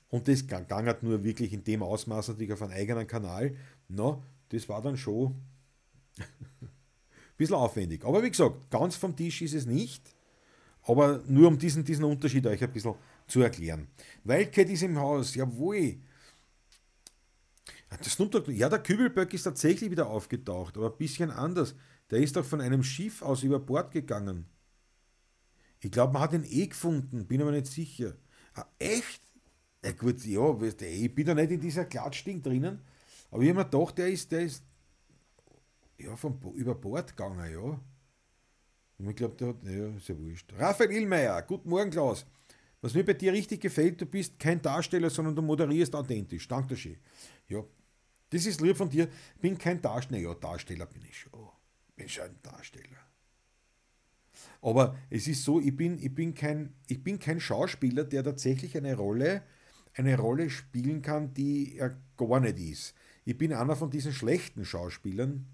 und 0.10 0.28
das 0.28 0.46
ging 0.46 0.66
halt 0.70 1.04
nur 1.04 1.24
wirklich 1.24 1.54
in 1.54 1.64
dem 1.64 1.84
Ausmaß 1.84 2.30
natürlich 2.30 2.54
auf 2.54 2.62
einen 2.64 2.74
eigenen 2.74 3.06
Kanal. 3.06 3.56
No, 3.88 4.24
das 4.50 4.68
war 4.68 4.82
dann 4.82 4.98
schon 4.98 5.36
ein 6.18 6.70
bisschen 7.38 7.56
aufwendig. 7.56 8.04
Aber 8.04 8.24
wie 8.24 8.30
gesagt, 8.30 8.72
ganz 8.72 8.96
vom 8.96 9.16
Tisch 9.16 9.42
ist 9.42 9.54
es 9.54 9.66
nicht. 9.66 10.16
Aber 10.84 11.22
nur 11.28 11.48
um 11.48 11.58
diesen, 11.58 11.84
diesen 11.84 12.06
Unterschied 12.06 12.46
euch 12.48 12.64
ein 12.64 12.72
bisschen 12.72 12.96
zu 13.28 13.42
erklären. 13.42 13.88
Wildcat 14.24 14.70
ist 14.70 14.84
im 14.84 14.98
Haus, 14.98 15.36
jawohl. 15.36 15.98
Das 17.90 18.18
ja, 18.48 18.70
der 18.70 18.84
Kübelböck 18.84 19.34
ist 19.34 19.44
tatsächlich 19.44 19.90
wieder 19.90 20.08
aufgetaucht, 20.08 20.78
aber 20.78 20.92
ein 20.92 20.98
bisschen 20.98 21.32
anders. 21.32 21.76
Der 22.12 22.20
ist 22.20 22.36
doch 22.36 22.46
von 22.46 22.62
einem 22.62 22.84
Schiff 22.84 23.22
aus 23.22 23.44
über 23.44 23.60
Bord 23.60 23.92
gegangen. 23.92 24.46
Ich 25.82 25.92
glaube, 25.92 26.14
man 26.14 26.22
hat 26.22 26.34
ihn 26.34 26.44
eh 26.44 26.68
gefunden, 26.68 27.26
bin 27.26 27.42
aber 27.42 27.52
nicht 27.52 27.68
sicher. 27.68 28.16
Ah, 28.54 28.66
echt? 28.78 29.22
Ja 29.84 29.92
gut, 29.94 30.24
ja, 30.26 30.62
ich 30.62 31.16
bin 31.16 31.26
da 31.26 31.34
nicht 31.34 31.52
in 31.52 31.62
dieser 31.62 31.86
Klatschding 31.86 32.42
drinnen, 32.42 32.82
aber 33.32 33.42
ich 33.44 33.50
habe 33.50 33.60
mir 33.60 33.66
gedacht, 33.66 33.98
der 33.98 34.10
ist, 34.10 34.32
der 34.32 34.42
ist 34.42 34.64
ja, 35.98 36.16
vom, 36.16 36.40
über 36.56 36.76
Bord 36.76 37.16
gegangen, 37.16 37.52
ja. 37.52 37.80
Und 38.98 39.10
ich 39.10 39.16
glaube, 39.16 39.36
der 39.36 39.48
hat, 39.50 39.64
ja, 39.64 39.88
ist 39.96 40.10
ja 40.10 40.18
wurscht. 40.18 40.52
Raphael 40.58 40.92
Illmeier, 40.92 41.42
guten 41.44 41.70
Morgen, 41.70 41.90
Klaus. 41.90 42.26
Was 42.82 42.94
mir 42.94 43.06
bei 43.06 43.14
dir 43.14 43.32
richtig 43.32 43.62
gefällt, 43.62 44.00
du 44.02 44.06
bist 44.06 44.40
kein 44.40 44.62
Darsteller, 44.62 45.10
sondern 45.10 45.36
du 45.36 45.42
moderierst 45.42 45.96
authentisch. 45.96 46.48
Dankeschön. 46.48 46.98
Ja, 47.48 47.64
das 48.30 48.46
ist 48.46 48.62
lieb 48.62 48.78
von 48.78 48.90
dir. 48.90 49.08
Ich 49.36 49.42
bin 49.42 49.58
kein 49.58 49.82
Darsteller. 49.82 50.22
Ja, 50.22 50.34
Darsteller 50.34 50.86
bin 50.86 51.04
ich 51.04 51.18
schon. 51.18 51.50
Bin 51.96 52.08
schon 52.08 52.26
ein 52.26 52.40
Darsteller. 52.44 52.98
Aber 54.62 54.98
es 55.10 55.28
ist 55.28 55.44
so, 55.44 55.60
ich 55.60 55.76
bin, 55.76 55.98
ich 56.00 56.14
bin, 56.14 56.34
kein, 56.34 56.74
ich 56.88 57.04
bin 57.04 57.20
kein 57.20 57.40
Schauspieler, 57.40 58.04
der 58.04 58.24
tatsächlich 58.24 58.76
eine 58.78 58.96
Rolle 58.96 59.44
eine 60.00 60.18
Rolle 60.18 60.50
spielen 60.50 61.02
kann, 61.02 61.34
die 61.34 61.78
er 61.78 61.98
gar 62.18 62.40
nicht 62.40 62.60
ist. 62.60 62.94
Ich 63.26 63.38
bin 63.38 63.54
einer 63.54 63.76
von 63.76 63.90
diesen 63.90 64.14
schlechten 64.14 64.66
Schauspielern, 64.66 65.46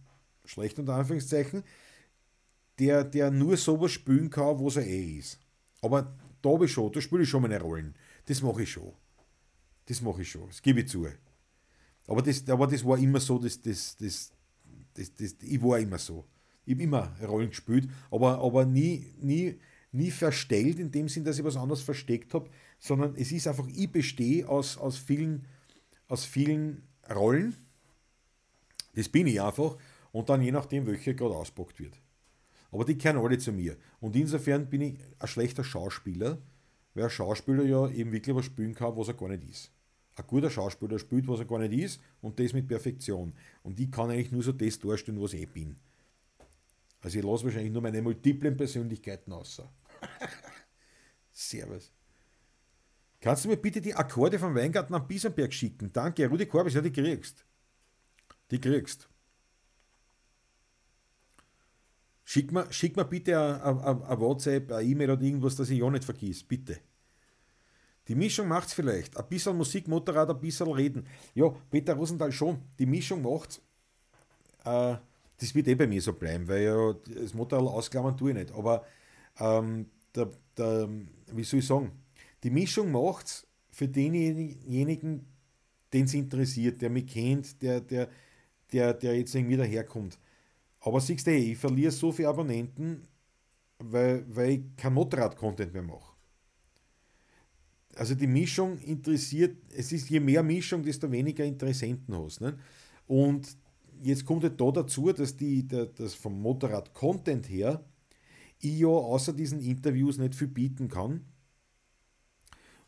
schlecht 0.45 0.79
unter 0.79 0.93
Anführungszeichen, 0.93 1.63
der, 2.79 3.03
der 3.03 3.31
nur 3.31 3.57
sowas 3.57 3.91
spielen 3.91 4.29
kann, 4.29 4.59
wo 4.59 4.69
er 4.69 4.85
eh 4.85 5.17
ist. 5.17 5.39
Aber 5.81 6.15
da 6.41 6.49
habe 6.49 6.65
ich 6.65 6.71
schon, 6.71 6.91
da 6.91 7.01
spiele 7.01 7.23
ich 7.23 7.29
schon 7.29 7.41
meine 7.41 7.59
Rollen. 7.59 7.95
Das 8.27 8.41
mache 8.41 8.63
ich 8.63 8.71
schon. 8.71 8.93
Das 9.87 10.01
mache 10.01 10.21
ich 10.21 10.31
schon, 10.31 10.47
das 10.47 10.61
gebe 10.61 10.81
ich 10.81 10.87
zu. 10.87 11.07
Aber 12.07 12.21
das, 12.21 12.47
aber 12.49 12.67
das 12.67 12.85
war 12.85 12.97
immer 12.97 13.19
so, 13.19 13.39
das, 13.39 13.61
das, 13.61 13.97
das, 13.97 14.31
das, 14.93 15.15
das, 15.15 15.35
ich 15.41 15.61
war 15.61 15.79
immer 15.79 15.97
so. 15.97 16.25
Ich 16.65 16.73
habe 16.73 16.83
immer 16.83 17.15
Rollen 17.21 17.49
gespielt, 17.49 17.89
aber, 18.09 18.39
aber 18.39 18.65
nie, 18.65 19.13
nie, 19.19 19.59
nie 19.91 20.11
verstellt 20.11 20.79
in 20.79 20.91
dem 20.91 21.07
Sinn, 21.07 21.23
dass 21.23 21.37
ich 21.37 21.43
was 21.43 21.57
anderes 21.57 21.81
versteckt 21.81 22.33
habe, 22.33 22.49
sondern 22.79 23.15
es 23.15 23.31
ist 23.31 23.47
einfach, 23.47 23.67
ich 23.67 23.91
bestehe 23.91 24.47
aus, 24.47 24.77
aus, 24.77 24.97
vielen, 24.97 25.45
aus 26.07 26.25
vielen 26.25 26.83
Rollen, 27.13 27.55
Das 28.95 29.09
bin 29.09 29.27
ich 29.27 29.41
einfach. 29.41 29.77
Und 30.11 30.29
dann 30.29 30.41
je 30.41 30.51
nachdem, 30.51 30.87
welcher 30.87 31.13
gerade 31.13 31.35
auspackt 31.35 31.79
wird. 31.79 31.99
Aber 32.71 32.85
die 32.85 32.97
kennen 32.97 33.19
alle 33.19 33.37
zu 33.37 33.51
mir. 33.51 33.77
Und 33.99 34.15
insofern 34.15 34.69
bin 34.69 34.81
ich 34.81 34.99
ein 35.19 35.27
schlechter 35.27 35.63
Schauspieler, 35.63 36.41
weil 36.93 37.03
ein 37.05 37.09
Schauspieler 37.09 37.63
ja 37.63 37.89
eben 37.89 38.11
wirklich 38.11 38.35
was 38.35 38.45
spielen 38.45 38.73
kann, 38.73 38.95
was 38.95 39.09
er 39.09 39.13
gar 39.13 39.29
nicht 39.29 39.43
ist. 39.49 39.71
Ein 40.15 40.27
guter 40.27 40.49
Schauspieler 40.49 40.97
spielt, 40.97 41.27
was 41.27 41.39
er 41.39 41.45
gar 41.45 41.59
nicht 41.59 41.73
ist 41.73 42.01
und 42.21 42.39
das 42.39 42.53
mit 42.53 42.67
Perfektion. 42.67 43.33
Und 43.63 43.79
ich 43.79 43.91
kann 43.91 44.09
eigentlich 44.09 44.31
nur 44.31 44.43
so 44.43 44.53
das 44.53 44.79
darstellen, 44.79 45.21
was 45.21 45.33
ich 45.33 45.49
bin. 45.49 45.75
Also 47.01 47.19
ich 47.19 47.25
lasse 47.25 47.43
wahrscheinlich 47.43 47.71
nur 47.71 47.81
meine 47.81 48.01
multiplen 48.01 48.55
Persönlichkeiten 48.55 49.33
außer. 49.33 49.69
Servus. 51.31 51.91
Kannst 53.19 53.43
du 53.43 53.49
mir 53.49 53.57
bitte 53.57 53.81
die 53.81 53.93
Akkorde 53.93 54.39
vom 54.39 54.55
Weingarten 54.55 54.93
am 54.93 55.07
Biesenberg 55.07 55.53
schicken? 55.53 55.91
Danke, 55.91 56.27
Rudi 56.27 56.45
Korbis, 56.45 56.75
ja, 56.75 56.81
die 56.81 56.91
kriegst. 56.91 57.45
Die 58.51 58.61
kriegst. 58.61 59.09
Schick 62.23 62.51
mir, 62.51 62.71
schick 62.71 62.95
mir 62.95 63.05
bitte 63.05 63.37
ein 63.37 64.19
WhatsApp, 64.19 64.71
eine 64.71 64.87
E-Mail 64.87 65.11
oder 65.11 65.21
irgendwas, 65.21 65.55
das 65.55 65.69
ich 65.69 65.79
ja 65.79 65.89
nicht 65.89 66.05
vergieß. 66.05 66.43
Bitte. 66.43 66.79
Die 68.07 68.15
Mischung 68.15 68.47
macht's 68.47 68.73
vielleicht. 68.73 69.17
Ein 69.17 69.27
bisschen 69.27 69.57
Musik, 69.57 69.87
Motorrad, 69.87 70.29
ein 70.29 70.39
bisschen 70.39 70.71
Reden. 70.71 71.07
Ja, 71.33 71.49
Peter 71.69 71.95
Rosenthal 71.95 72.31
schon. 72.31 72.61
Die 72.77 72.85
Mischung 72.85 73.21
macht's. 73.21 73.61
Äh, 74.63 74.95
das 75.37 75.53
wird 75.53 75.67
eh 75.67 75.75
bei 75.75 75.87
mir 75.87 76.01
so 76.01 76.13
bleiben, 76.13 76.47
weil 76.47 76.63
ja 76.63 76.93
das 76.93 77.33
Motorrad 77.33 77.67
ausklammern 77.67 78.15
tue 78.15 78.31
ich 78.31 78.37
nicht. 78.37 78.51
Aber 78.51 78.85
ähm, 79.39 79.87
der, 80.15 80.29
der, 80.57 80.89
wie 81.31 81.43
soll 81.43 81.59
ich 81.59 81.67
sagen, 81.67 81.91
die 82.43 82.49
Mischung 82.49 82.91
macht's 82.91 83.45
für 83.71 83.87
denjenigen, 83.87 85.25
den 85.91 86.05
es 86.05 86.13
interessiert, 86.13 86.81
der 86.81 86.89
mich 86.89 87.07
kennt, 87.07 87.61
der, 87.61 87.81
der, 87.81 88.09
der, 88.71 88.93
der 88.93 89.17
jetzt 89.17 89.35
irgendwie 89.35 89.57
daherkommt. 89.57 90.17
Aber 90.79 91.01
siehst 91.01 91.27
du, 91.27 91.31
ich 91.31 91.57
verliere 91.57 91.91
so 91.91 92.11
viele 92.11 92.29
Abonnenten, 92.29 93.07
weil, 93.79 94.25
weil 94.33 94.49
ich 94.51 94.61
kein 94.77 94.93
Motorrad-Content 94.93 95.73
mehr 95.73 95.81
mache. 95.81 96.14
Also 97.95 98.13
die 98.13 98.27
Mischung 98.27 98.77
interessiert, 98.79 99.57
es 99.75 99.91
ist 99.91 100.09
je 100.09 100.19
mehr 100.19 100.43
Mischung, 100.43 100.83
desto 100.83 101.09
weniger 101.11 101.45
Interessenten 101.45 102.15
hast. 102.15 102.41
Ne? 102.41 102.57
Und 103.07 103.57
jetzt 104.01 104.25
kommt 104.25 104.43
halt 104.43 104.59
da 104.59 104.71
dazu, 104.71 105.11
dass 105.11 105.37
die, 105.37 105.67
das 105.67 106.13
vom 106.13 106.41
Motorrad-Content 106.41 107.49
her 107.49 107.83
ich 108.59 108.79
ja 108.79 108.87
außer 108.87 109.33
diesen 109.33 109.61
Interviews 109.61 110.17
nicht 110.17 110.35
viel 110.35 110.47
bieten 110.47 110.87
kann. 110.87 111.25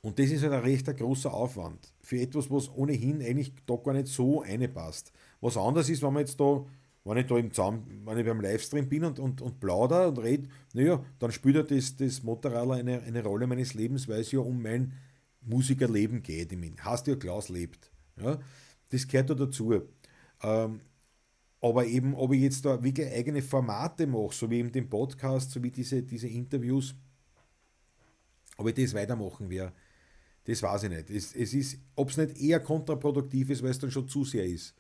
Und 0.02 0.20
das 0.20 0.30
ist 0.30 0.44
halt 0.44 0.54
ein 0.54 0.62
recht 0.62 0.86
großer 0.86 1.34
Aufwand 1.34 1.94
für 2.02 2.20
etwas, 2.20 2.50
was 2.50 2.70
ohnehin 2.70 3.22
eigentlich 3.22 3.54
da 3.66 3.76
gar 3.76 3.94
nicht 3.94 4.08
so 4.08 4.42
einpasst. 4.42 5.12
Was 5.42 5.58
anders 5.58 5.90
ist, 5.90 6.02
wenn 6.02 6.14
man 6.14 6.22
jetzt 6.22 6.40
da 6.40 6.66
wenn 7.08 7.18
ich 7.18 7.26
da 7.28 7.38
im 7.38 7.52
Zaum, 7.52 7.86
wenn 8.06 8.18
ich 8.18 8.26
beim 8.26 8.42
Livestream 8.42 8.90
bin 8.90 9.06
und, 9.06 9.20
und, 9.20 9.42
und 9.42 9.60
plauder 9.60 10.10
und 10.10 10.20
rede, 10.20 10.50
naja, 10.74 11.04
dann 11.20 11.32
spielt 11.32 11.56
ja 11.56 11.64
das, 11.64 11.96
das 11.96 12.24
Motorradler 12.24 12.76
eine, 12.76 13.02
eine 13.02 13.24
Rolle 13.24 13.48
meines 13.48 13.74
Lebens, 13.74 14.08
weil 14.08 14.22
es 14.22 14.32
ja 14.32 14.40
um 14.40 14.62
mein 14.62 14.94
Musikerleben 15.42 16.22
geht. 16.22 16.52
Ich 16.52 16.58
meine, 16.58 16.76
hast 16.80 17.08
ja 17.08 17.16
Klaus 17.16 17.50
lebt. 17.50 17.92
Ja? 18.22 18.40
Das 18.90 19.08
gehört 19.08 19.30
da 19.30 19.36
dazu. 19.36 19.82
Ähm, 20.44 20.82
aber 21.62 21.86
eben, 21.86 22.14
ob 22.14 22.34
ich 22.34 22.42
jetzt 22.42 22.66
da 22.66 22.84
wirklich 22.84 23.08
eigene 23.08 23.42
Formate 23.42 24.06
mache, 24.06 24.34
so 24.34 24.50
wie 24.50 24.60
eben 24.60 24.72
den 24.72 24.90
Podcast, 24.90 25.52
so 25.52 25.64
wie 25.64 25.72
diese, 25.72 26.04
diese 26.04 26.28
Interviews, 26.28 26.94
ob 28.58 28.68
ich 28.68 28.76
das 28.76 28.94
weitermachen 28.94 29.50
werde, 29.50 29.74
das 30.44 30.62
weiß 30.62 30.84
ich 30.84 30.90
nicht. 30.90 31.10
Es, 31.10 31.36
es 31.36 31.54
ist, 31.54 31.80
ob 31.96 32.10
es 32.10 32.18
nicht 32.18 32.38
eher 32.40 32.60
kontraproduktiv 32.60 33.50
ist, 33.50 33.64
weil 33.64 33.72
es 33.72 33.80
dann 33.80 33.92
schon 33.92 34.08
zu 34.08 34.24
sehr 34.24 34.46
ist 34.46 34.76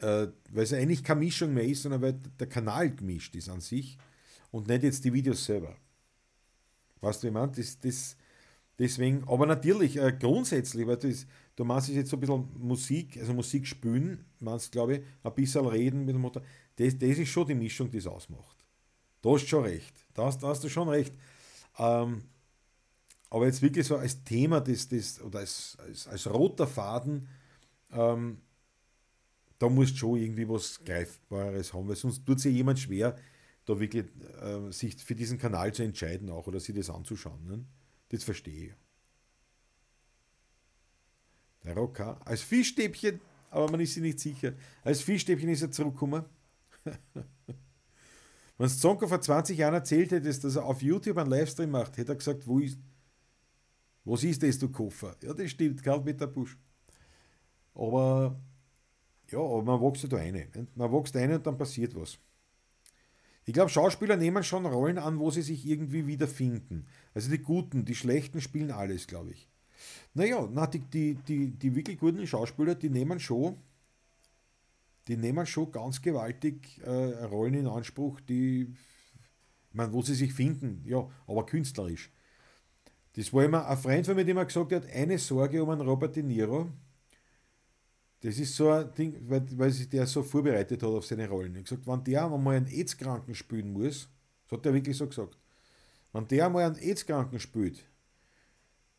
weil 0.00 0.64
es 0.64 0.72
eigentlich 0.72 1.02
keine 1.02 1.20
Mischung 1.20 1.54
mehr 1.54 1.64
ist, 1.64 1.82
sondern 1.82 2.02
weil 2.02 2.14
der 2.38 2.48
Kanal 2.48 2.94
gemischt 2.94 3.34
ist 3.34 3.48
an 3.48 3.60
sich 3.60 3.98
und 4.50 4.68
nicht 4.68 4.82
jetzt 4.82 5.04
die 5.04 5.12
Videos 5.12 5.44
selber. 5.44 5.76
Weißt 7.00 7.22
du, 7.22 7.28
ich 7.28 7.32
meine? 7.32 7.52
Das, 7.52 7.78
das, 7.80 8.16
deswegen, 8.78 9.24
aber 9.28 9.46
natürlich, 9.46 9.96
äh, 9.96 10.12
grundsätzlich, 10.18 10.86
weil 10.86 10.96
das, 10.96 11.26
du 11.56 11.64
machst 11.64 11.88
jetzt 11.88 12.10
so 12.10 12.16
ein 12.16 12.20
bisschen 12.20 12.48
Musik, 12.58 13.16
also 13.18 13.32
Musik 13.32 13.66
spielen, 13.66 14.24
meinst 14.40 14.72
glaube 14.72 14.96
ich, 14.96 15.02
ein 15.22 15.34
bisschen 15.34 15.66
reden 15.66 16.04
mit 16.04 16.14
dem 16.14 16.22
Motor, 16.22 16.42
das, 16.76 16.98
das 16.98 17.18
ist 17.18 17.28
schon 17.28 17.46
die 17.46 17.54
Mischung, 17.54 17.90
die 17.90 17.98
es 17.98 18.06
ausmacht. 18.06 18.56
Da 19.22 19.30
hast 19.30 19.48
schon 19.48 19.64
recht. 19.64 19.94
Da 20.14 20.26
hast, 20.26 20.42
da 20.42 20.48
hast 20.48 20.62
du 20.62 20.68
schon 20.68 20.88
recht. 20.88 21.14
Ähm, 21.78 22.22
aber 23.30 23.46
jetzt 23.46 23.62
wirklich 23.62 23.86
so 23.86 23.96
als 23.96 24.22
Thema, 24.24 24.60
das, 24.60 24.88
das, 24.88 25.20
oder 25.20 25.40
als, 25.40 25.76
als, 25.80 26.06
als 26.06 26.26
roter 26.32 26.66
Faden, 26.66 27.28
ähm, 27.92 28.38
da 29.58 29.68
musst 29.68 29.94
du 29.94 29.98
schon 29.98 30.18
irgendwie 30.18 30.48
was 30.48 30.82
Greifbares 30.84 31.72
haben, 31.72 31.88
weil 31.88 31.96
sonst 31.96 32.24
tut 32.24 32.40
sich 32.40 32.54
jemand 32.54 32.78
schwer, 32.78 33.16
da 33.64 33.78
wirklich 33.78 34.06
äh, 34.40 34.70
sich 34.70 34.96
für 34.96 35.14
diesen 35.14 35.38
Kanal 35.38 35.72
zu 35.72 35.82
entscheiden 35.82 36.30
auch 36.30 36.46
oder 36.46 36.60
sich 36.60 36.74
das 36.74 36.90
anzuschauen. 36.90 37.44
Ne? 37.44 37.64
Das 38.10 38.24
verstehe 38.24 38.66
ich. 38.66 38.74
Der 41.64 41.74
Rocker 41.74 42.20
als 42.24 42.42
Fischstäbchen, 42.42 43.20
aber 43.50 43.70
man 43.70 43.80
ist 43.80 43.94
sich 43.94 44.02
nicht 44.02 44.20
sicher. 44.20 44.52
Als 44.84 45.00
Fischstäbchen 45.00 45.48
ist 45.48 45.62
er 45.62 45.70
zurückgekommen. 45.70 46.24
Wenn 48.58 48.68
Zonko 48.68 49.06
vor 49.08 49.20
20 49.20 49.58
Jahren 49.58 49.74
erzählt 49.74 50.12
hätte, 50.12 50.28
dass 50.28 50.56
er 50.56 50.64
auf 50.64 50.80
YouTube 50.80 51.18
einen 51.18 51.30
Livestream 51.30 51.70
macht, 51.70 51.96
hätte 51.98 52.12
er 52.12 52.16
gesagt, 52.16 52.46
wo 52.46 52.60
ist, 52.60 52.78
was 54.04 54.22
ist 54.22 54.42
das, 54.42 54.58
du 54.58 54.70
Koffer? 54.70 55.16
Ja, 55.22 55.34
das 55.34 55.50
stimmt, 55.50 55.82
Karl 55.82 56.02
Peter 56.02 56.26
Busch. 56.26 56.56
Aber 57.74 58.40
ja, 59.30 59.38
aber 59.38 59.62
man 59.62 59.80
wächst 59.80 60.10
da 60.12 60.16
eine. 60.16 60.48
Man 60.74 60.92
wächst 60.92 61.16
eine 61.16 61.36
und 61.36 61.46
dann 61.46 61.58
passiert 61.58 61.94
was. 61.94 62.18
Ich 63.44 63.54
glaube, 63.54 63.70
Schauspieler 63.70 64.16
nehmen 64.16 64.42
schon 64.42 64.66
Rollen 64.66 64.98
an, 64.98 65.20
wo 65.20 65.30
sie 65.30 65.42
sich 65.42 65.66
irgendwie 65.66 66.06
wiederfinden. 66.06 66.86
Also 67.14 67.30
die 67.30 67.38
Guten, 67.38 67.84
die 67.84 67.94
Schlechten 67.94 68.40
spielen 68.40 68.72
alles, 68.72 69.06
glaube 69.06 69.30
ich. 69.30 69.48
Naja, 70.14 70.48
na, 70.52 70.66
die, 70.66 70.80
die, 70.80 71.14
die, 71.14 71.50
die 71.50 71.74
wirklich 71.74 71.98
guten 71.98 72.26
Schauspieler, 72.26 72.74
die 72.74 72.90
nehmen 72.90 73.20
schon, 73.20 73.58
die 75.06 75.16
nehmen 75.16 75.46
schon 75.46 75.70
ganz 75.70 76.02
gewaltig 76.02 76.80
äh, 76.84 77.24
Rollen 77.24 77.54
in 77.54 77.66
Anspruch, 77.68 78.20
die, 78.20 78.62
ich 78.62 79.74
meine, 79.74 79.92
wo 79.92 80.02
sie 80.02 80.14
sich 80.14 80.32
finden, 80.32 80.82
ja, 80.84 81.08
aber 81.26 81.46
künstlerisch. 81.46 82.10
Das 83.12 83.32
war 83.32 83.44
immer 83.44 83.66
ein 83.66 83.78
Freund 83.78 84.06
von 84.06 84.16
mir, 84.16 84.24
der 84.24 84.34
mir 84.34 84.46
gesagt 84.46 84.72
hat, 84.72 84.86
eine 84.90 85.18
Sorge 85.18 85.62
um 85.62 85.70
einen 85.70 85.82
Robert 85.82 86.16
De 86.16 86.22
Niro, 86.22 86.68
das 88.26 88.40
ist 88.40 88.56
so 88.56 88.70
ein 88.70 88.92
Ding, 88.92 89.16
weil, 89.28 89.46
weil 89.56 89.70
sich 89.70 89.88
der 89.88 90.04
so 90.04 90.20
vorbereitet 90.20 90.82
hat 90.82 90.88
auf 90.88 91.06
seine 91.06 91.28
Rollen. 91.28 91.54
Ich 91.54 91.62
gesagt, 91.62 91.86
wenn 91.86 92.02
der 92.02 92.24
einmal 92.24 92.56
einen 92.56 92.66
AIDS-Kranken 92.66 93.36
spielen 93.36 93.72
muss, 93.72 94.08
das 94.48 94.58
hat 94.58 94.66
er 94.66 94.74
wirklich 94.74 94.96
so 94.96 95.06
gesagt, 95.06 95.38
wenn 96.12 96.26
der 96.26 96.46
einmal 96.46 96.64
einen 96.64 96.74
AIDS-Kranken 96.74 97.38
spielt, 97.38 97.84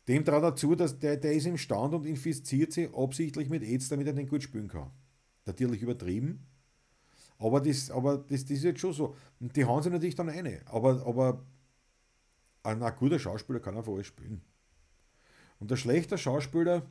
dem 0.08 0.24
traut 0.24 0.42
er 0.44 0.56
zu, 0.56 0.74
dass 0.74 0.98
der, 0.98 1.18
der 1.18 1.34
ist 1.34 1.44
im 1.44 1.58
Stand 1.58 1.92
und 1.92 2.06
infiziert 2.06 2.72
sich 2.72 2.88
absichtlich 2.94 3.50
mit 3.50 3.62
AIDS, 3.62 3.90
damit 3.90 4.06
er 4.06 4.14
den 4.14 4.26
gut 4.26 4.42
spielen 4.42 4.68
kann. 4.68 4.90
Natürlich 5.44 5.82
übertrieben, 5.82 6.46
aber 7.38 7.60
das, 7.60 7.90
aber 7.90 8.16
das, 8.16 8.46
das 8.46 8.50
ist 8.52 8.64
jetzt 8.64 8.80
schon 8.80 8.94
so. 8.94 9.14
Und 9.40 9.54
die 9.54 9.66
hauen 9.66 9.82
sich 9.82 9.92
natürlich 9.92 10.14
dann 10.14 10.30
eine. 10.30 10.62
Aber, 10.64 11.06
aber 11.06 11.44
ein, 12.62 12.82
ein 12.82 12.96
guter 12.96 13.18
Schauspieler 13.18 13.60
kann 13.60 13.76
einfach 13.76 13.92
alles 13.92 14.06
spielen. 14.06 14.40
Und 15.58 15.70
ein 15.70 15.76
schlechter 15.76 16.16
Schauspieler, 16.16 16.86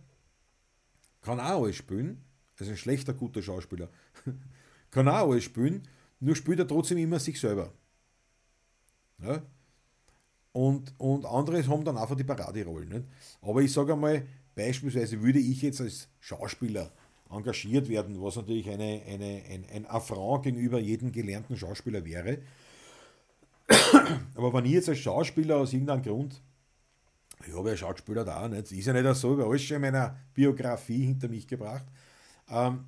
kann 1.22 1.40
auch 1.40 1.64
alles 1.64 1.76
spielen, 1.76 2.24
also 2.60 2.72
ein 2.72 2.78
schlechter, 2.78 3.14
guter 3.14 3.42
Schauspieler, 3.42 3.90
kann 4.92 5.08
auch 5.08 5.32
alles 5.32 5.44
spielen, 5.44 5.88
nur 6.20 6.36
spielt 6.36 6.60
er 6.60 6.68
trotzdem 6.68 6.98
immer 6.98 7.20
sich 7.20 7.40
selber. 7.40 7.72
Ja? 9.22 9.42
Und, 10.52 10.94
und 10.98 11.26
andere 11.26 11.66
haben 11.68 11.86
dann 11.86 11.98
einfach 11.98 12.16
die 12.16 12.24
Paraderollen. 12.24 12.90
Nicht? 12.90 13.06
Aber 13.42 13.62
ich 13.62 13.72
sage 13.72 13.94
einmal, 13.94 14.26
beispielsweise 14.56 15.22
würde 15.22 15.40
ich 15.40 15.62
jetzt 15.62 15.82
als 15.82 16.08
Schauspieler 16.20 16.92
engagiert 17.30 17.90
werden, 17.90 18.22
was 18.22 18.38
natürlich 18.38 18.70
eine, 18.70 19.04
eine, 19.06 19.44
ein, 19.50 19.66
ein 19.72 19.86
Affront 19.86 20.44
gegenüber 20.44 20.80
jedem 20.80 21.12
gelernten 21.12 21.58
Schauspieler 21.58 22.04
wäre. 22.06 22.40
Aber 24.36 24.54
wenn 24.54 24.66
ich 24.66 24.72
jetzt 24.72 24.90
als 24.90 25.00
Schauspieler 25.00 25.58
aus 25.58 25.74
irgendeinem 25.74 26.02
Grund 26.02 26.42
ich 27.46 27.56
habe 27.56 27.70
ja 27.70 27.78
Schauspieler 27.78 28.26
da, 28.26 28.48
nicht? 28.48 28.72
ist 28.72 28.86
ja 28.86 28.94
nicht 28.94 29.16
so, 29.16 29.34
ich 29.34 29.40
habe 29.40 29.50
alles 29.50 29.62
schon 29.64 29.76
in 29.76 29.82
meiner 29.82 30.18
Biografie 30.34 31.06
hinter 31.06 31.28
mich 31.28 31.48
gebracht. 31.48 31.86
Ähm, 32.50 32.86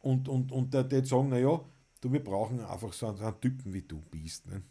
und, 0.00 0.28
und, 0.28 0.52
und 0.52 0.72
der, 0.72 0.84
der 0.84 1.04
sagen, 1.04 1.30
naja, 1.30 1.60
du, 2.00 2.12
wir 2.12 2.22
brauchen 2.22 2.60
einfach 2.60 2.92
so 2.92 3.08
einen, 3.08 3.20
einen 3.20 3.40
Typen 3.40 3.72
wie 3.72 3.82
du 3.82 4.00
bist. 4.10 4.46
Ne? 4.46 4.62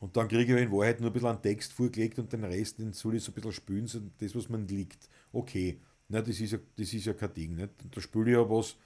Und 0.00 0.16
dann 0.16 0.26
kriege 0.28 0.56
ich 0.56 0.62
in 0.62 0.72
Wahrheit 0.72 1.00
nur 1.00 1.10
ein 1.10 1.12
bisschen 1.12 1.28
einen 1.28 1.42
Text 1.42 1.72
vorgelegt 1.72 2.18
und 2.18 2.32
den 2.32 2.44
Rest, 2.44 2.78
den 2.78 2.92
soll 2.92 3.16
ich 3.16 3.22
so 3.22 3.30
ein 3.30 3.34
bisschen 3.34 3.52
spülen, 3.52 3.86
so 3.86 4.00
das, 4.18 4.34
was 4.34 4.48
man 4.48 4.66
liegt. 4.66 5.08
Okay, 5.32 5.80
ne, 6.08 6.22
das, 6.22 6.40
ist 6.40 6.52
ja, 6.52 6.58
das 6.76 6.92
ist 6.92 7.04
ja 7.04 7.12
kein 7.12 7.32
Ding. 7.34 7.54
Nicht? 7.54 7.70
Da 7.90 8.00
spüle 8.00 8.30
ich 8.32 8.36
ja 8.36 8.50
was, 8.50 8.76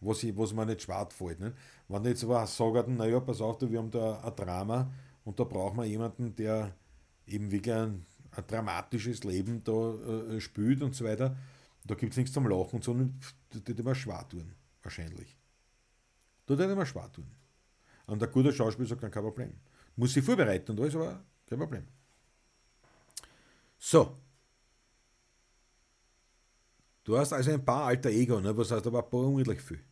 was, 0.00 0.22
ich, 0.22 0.36
was 0.36 0.52
mir 0.52 0.66
nicht 0.66 0.82
schwarz 0.82 1.14
fällt. 1.14 1.40
Nicht? 1.40 1.56
Wenn 1.88 2.02
ich 2.02 2.10
jetzt 2.10 2.24
aber 2.24 2.46
sage, 2.46 2.84
naja, 2.88 3.18
pass 3.18 3.40
auf, 3.40 3.60
wir 3.60 3.78
haben 3.78 3.90
da 3.90 4.20
ein 4.20 4.36
Drama 4.36 4.92
und 5.24 5.40
da 5.40 5.44
brauchen 5.44 5.78
wir 5.78 5.86
jemanden, 5.86 6.36
der 6.36 6.74
eben 7.26 7.50
wirklich 7.50 7.74
ein 7.74 8.06
ein 8.36 8.44
dramatisches 8.46 9.24
Leben 9.24 9.62
da 9.64 9.94
äh, 9.94 10.40
spielt 10.40 10.82
und 10.82 10.94
so 10.94 11.04
weiter. 11.04 11.36
Da 11.84 11.94
gibt 11.94 12.12
es 12.12 12.16
nichts 12.16 12.32
zum 12.32 12.48
Lachen, 12.48 12.80
sondern 12.80 13.20
das 13.50 13.62
wird 13.66 13.78
immer 13.78 13.94
schwer 13.94 14.26
wahrscheinlich. 14.82 15.36
Tut 16.46 16.60
er 16.60 16.66
nicht 16.66 16.76
mehr 16.76 16.86
schwer 16.86 17.10
tun. 17.12 17.30
Und 18.06 18.20
der 18.20 18.28
gute 18.28 18.52
Schauspieler 18.52 18.88
sagt 18.88 19.02
dann 19.02 19.10
kein 19.10 19.22
Problem. 19.22 19.52
Muss 19.96 20.12
sich 20.12 20.24
vorbereiten 20.24 20.72
und 20.72 20.80
alles, 20.80 20.94
aber 20.94 21.22
kein 21.46 21.58
Problem. 21.58 21.86
So. 23.78 24.16
Du 27.04 27.18
hast 27.18 27.32
also 27.32 27.50
ein 27.50 27.64
paar 27.64 27.86
alter 27.86 28.10
Ego, 28.10 28.40
ne? 28.40 28.56
was 28.56 28.70
heißt 28.70 28.86
aber 28.86 29.04
ein 29.04 29.10
paar 29.10 29.20
unendlich 29.20 29.60
viel. 29.60 29.84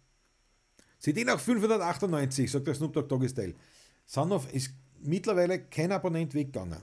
CD 0.98 1.24
nach 1.24 1.38
598, 1.38 2.50
sagt 2.50 2.66
der 2.66 2.74
Snoop 2.74 2.92
Dogg 2.94 3.08
Doggy 3.08 3.28
Style. 3.28 3.54
Ist 4.52 4.74
mittlerweile 5.00 5.64
kein 5.64 5.92
Abonnent 5.92 6.32
weggegangen. 6.32 6.80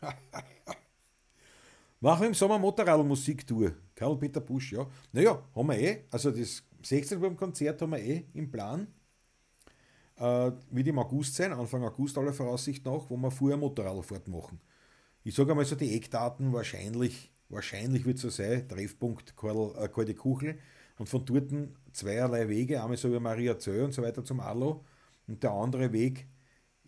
Machen 2.00 2.20
wir 2.20 2.28
im 2.28 2.34
Sommer 2.34 2.58
Motorradmusik-Tour. 2.58 3.72
Karl-Peter 3.98 4.40
Busch, 4.40 4.72
ja. 4.72 4.86
Naja, 5.12 5.42
haben 5.54 5.68
wir 5.68 5.78
eh. 5.78 6.04
Also 6.10 6.30
das 6.30 6.62
16. 6.84 7.20
beim 7.20 7.36
Konzert 7.36 7.82
haben 7.82 7.90
wir 7.90 7.98
eh 7.98 8.24
im 8.32 8.48
Plan. 8.48 8.86
Äh, 10.16 10.52
wird 10.70 10.86
im 10.86 10.98
August 11.00 11.34
sein, 11.34 11.52
Anfang 11.52 11.82
August 11.84 12.16
aller 12.16 12.32
Voraussicht 12.32 12.84
nach, 12.84 13.10
wo 13.10 13.16
wir 13.16 13.30
vorher 13.30 13.56
Motorradfahrt 13.56 14.28
machen. 14.28 14.60
Ich 15.24 15.34
sage 15.34 15.50
einmal 15.50 15.64
so 15.64 15.74
die 15.74 15.94
Eckdaten, 15.96 16.52
wahrscheinlich, 16.52 17.32
wahrscheinlich 17.48 18.04
wird 18.04 18.16
es 18.16 18.22
so 18.22 18.30
sein, 18.30 18.68
Treffpunkt 18.68 19.36
Karl, 19.36 19.74
äh, 19.76 20.14
Kuchel 20.14 20.58
und 20.98 21.08
von 21.08 21.24
dort 21.24 21.52
zweierlei 21.92 22.48
Wege, 22.48 22.80
einmal 22.80 22.96
so 22.96 23.12
wie 23.12 23.18
Maria 23.18 23.58
Zöll 23.58 23.82
und 23.82 23.92
so 23.92 24.02
weiter 24.02 24.24
zum 24.24 24.38
Arlo 24.38 24.84
und 25.26 25.42
der 25.42 25.50
andere 25.50 25.92
Weg 25.92 26.28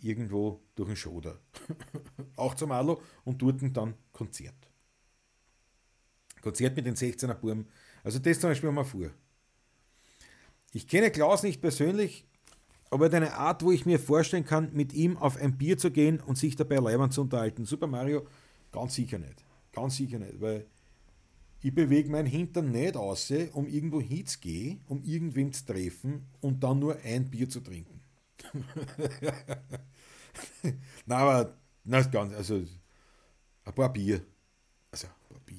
irgendwo 0.00 0.60
durch 0.76 0.88
den 0.88 0.96
Schoder. 0.96 1.40
Auch 2.36 2.54
zum 2.54 2.70
Arlo 2.70 3.02
und 3.24 3.42
dort 3.42 3.58
dann 3.76 3.94
Konzert. 4.12 4.69
Konzert 6.42 6.76
mit 6.76 6.86
den 6.86 6.94
16er 6.94 7.34
Burm. 7.34 7.66
Also 8.02 8.18
das 8.18 8.40
zum 8.40 8.50
Beispiel 8.50 8.68
haben 8.68 8.76
wir 8.76 8.84
vor. 8.84 9.10
Ich 10.72 10.86
kenne 10.86 11.10
Klaus 11.10 11.42
nicht 11.42 11.60
persönlich, 11.60 12.24
aber 12.90 13.08
deine 13.08 13.34
Art, 13.34 13.62
wo 13.62 13.72
ich 13.72 13.86
mir 13.86 13.98
vorstellen 13.98 14.44
kann, 14.44 14.72
mit 14.72 14.92
ihm 14.92 15.16
auf 15.16 15.36
ein 15.36 15.58
Bier 15.58 15.78
zu 15.78 15.90
gehen 15.90 16.20
und 16.20 16.38
sich 16.38 16.56
dabei 16.56 16.76
leibend 16.76 17.12
zu 17.12 17.22
unterhalten. 17.22 17.64
Super 17.64 17.86
Mario, 17.86 18.26
ganz 18.72 18.94
sicher 18.94 19.18
nicht. 19.18 19.44
Ganz 19.72 19.96
sicher 19.96 20.18
nicht, 20.18 20.40
weil 20.40 20.66
ich 21.62 21.74
bewege 21.74 22.10
meinen 22.10 22.26
Hintern 22.26 22.70
nicht 22.72 22.96
aus, 22.96 23.30
um 23.52 23.68
irgendwo 23.68 24.00
hinzugehen, 24.00 24.80
um 24.86 25.02
irgendwen 25.02 25.52
zu 25.52 25.66
treffen 25.66 26.26
und 26.40 26.62
dann 26.64 26.78
nur 26.78 26.98
ein 27.04 27.30
Bier 27.30 27.48
zu 27.48 27.60
trinken. 27.60 28.00
na, 31.06 31.16
aber, 31.16 31.58
na, 31.84 32.00
ganz, 32.02 32.32
also, 32.34 32.64
ein 33.64 33.74
paar 33.74 33.92
Bier. 33.92 34.22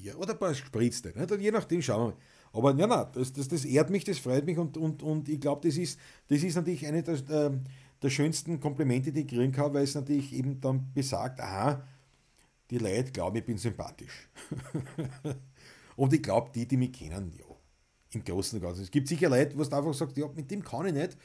Bier 0.02 0.18
oder 0.18 0.32
ein 0.32 0.38
paar 0.38 0.54
Spritzte. 0.54 1.12
Nicht? 1.16 1.30
Und 1.30 1.40
je 1.40 1.50
nachdem 1.50 1.80
schauen 1.80 2.00
wir 2.00 2.14
mal. 2.14 2.16
Aber 2.52 2.78
ja, 2.78 2.86
na, 2.86 3.04
das, 3.04 3.32
das, 3.32 3.48
das 3.48 3.64
ehrt 3.64 3.90
mich, 3.90 4.04
das 4.04 4.18
freut 4.18 4.44
mich 4.44 4.58
und, 4.58 4.76
und, 4.76 5.02
und 5.02 5.28
ich 5.28 5.40
glaube, 5.40 5.66
das 5.66 5.78
ist, 5.78 5.98
das 6.28 6.42
ist 6.42 6.54
natürlich 6.54 6.86
eine 6.86 7.02
der, 7.02 7.14
äh, 7.14 7.50
der 8.02 8.10
schönsten 8.10 8.60
Komplimente, 8.60 9.12
die 9.12 9.20
ich 9.20 9.28
kriegen 9.28 9.52
kann, 9.52 9.72
weil 9.72 9.84
es 9.84 9.94
natürlich 9.94 10.32
eben 10.34 10.60
dann 10.60 10.92
besagt, 10.92 11.40
aha, 11.40 11.82
die 12.70 12.78
Leute 12.78 13.12
glauben, 13.12 13.36
ich 13.36 13.44
bin 13.44 13.56
sympathisch. 13.56 14.28
und 15.96 16.12
ich 16.12 16.22
glaube, 16.22 16.50
die, 16.54 16.66
die 16.66 16.76
mich 16.76 16.92
kennen, 16.92 17.32
ja, 17.38 17.44
im 18.10 18.24
Großen 18.24 18.58
und 18.58 18.64
Ganzen. 18.66 18.82
Es 18.82 18.90
gibt 18.90 19.08
sicher 19.08 19.30
Leute, 19.30 19.56
wo 19.56 19.62
du 19.62 19.76
einfach 19.76 19.94
sagst, 19.94 20.16
ja, 20.18 20.28
mit 20.34 20.50
dem 20.50 20.62
kann 20.62 20.86
ich 20.86 20.92
nicht 20.92 21.16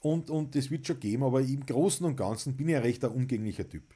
und, 0.00 0.30
und 0.30 0.56
das 0.56 0.70
wird 0.70 0.86
schon 0.86 0.98
geben, 0.98 1.22
aber 1.22 1.40
im 1.40 1.64
Großen 1.64 2.04
und 2.04 2.16
Ganzen 2.16 2.56
bin 2.56 2.68
ich 2.68 2.76
ein 2.76 2.82
recht 2.82 3.04
umgänglicher 3.04 3.68
Typ. 3.68 3.94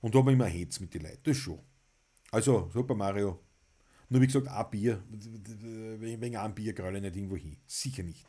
Und 0.00 0.14
da 0.14 0.18
habe 0.18 0.30
ich 0.30 0.34
immer 0.34 0.46
Hetz 0.46 0.80
mit 0.80 0.92
den 0.94 1.02
Leuten, 1.02 1.20
das 1.22 1.36
schon. 1.36 1.60
Also, 2.30 2.68
Super 2.72 2.94
Mario. 2.94 3.38
Nur 4.10 4.22
wie 4.22 4.26
gesagt, 4.26 4.48
ein 4.48 4.70
Bier, 4.70 5.02
wegen 5.08 6.36
einem 6.36 6.54
Bier 6.54 6.72
gerade 6.72 7.00
nicht 7.00 7.14
irgendwo 7.16 7.36
hin. 7.36 7.56
Sicher 7.66 8.02
nicht. 8.02 8.24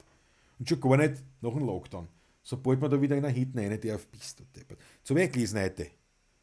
Und 0.58 0.68
schon 0.68 0.80
gar 0.82 0.98
nicht 0.98 1.24
nach 1.42 1.52
dem 1.54 1.66
Lockdown. 1.66 2.08
Sobald 2.42 2.82
man 2.82 2.92
da 2.92 3.02
wieder 3.02 3.16
in 3.16 3.24
einer 3.24 3.34
Hit 3.34 3.56
rein 3.56 3.80
darf, 3.80 4.08
bist 4.08 4.40
du 4.40 4.44
deppert. 4.46 4.80
So 5.04 5.14
habe 5.14 5.24
ich 5.24 5.32
gelesen 5.32 5.60
heute. 5.62 5.88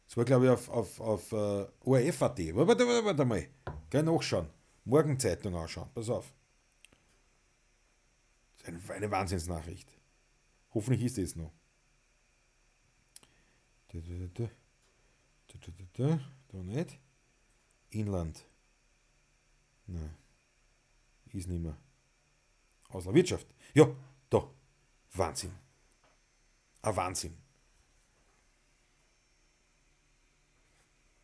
Das 0.07 0.15
war, 0.17 0.25
glaube 0.25 0.45
ich, 0.45 0.51
auf, 0.51 0.69
auf, 0.69 0.99
auf 1.01 1.33
uh, 1.33 1.65
ORF.at. 1.81 2.39
Warte, 2.55 2.87
warte, 2.87 3.05
warte 3.05 3.25
mal. 3.25 3.45
Gleich 3.89 4.03
nachschauen. 4.03 4.47
Morgenzeitung 4.85 5.55
anschauen. 5.55 5.89
Pass 5.93 6.09
auf. 6.09 6.33
Das 8.63 8.73
ist 8.73 8.91
eine, 8.91 9.11
Wahnsinnsnachricht. 9.11 9.89
Hoffentlich 10.73 11.03
ist 11.03 11.17
es 11.17 11.35
noch. 11.35 11.51
Da, 13.89 13.99
da, 13.99 14.27
da, 14.33 14.49
da, 15.47 15.59
da, 15.59 15.83
da, 15.93 16.19
da 16.47 16.63
nicht. 16.63 16.99
Inland. 17.89 18.43
Nein. 19.85 20.15
Ist 21.33 21.47
nicht 21.47 21.61
mehr. 21.61 21.77
Aus 22.89 23.03
der 23.03 23.13
Wirtschaft. 23.13 23.47
Ja, 23.73 23.93
da. 24.29 24.49
Wahnsinn. 25.13 25.53
Ein 26.81 26.95
Wahnsinn. 26.95 27.37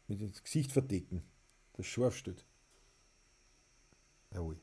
Mit 0.08 0.22
dem 0.22 0.32
Gesicht 0.32 0.72
verdecken. 0.72 1.24
Das 1.74 1.86
scharf 1.86 2.18
steht. 2.18 2.46
Jawohl. 4.32 4.60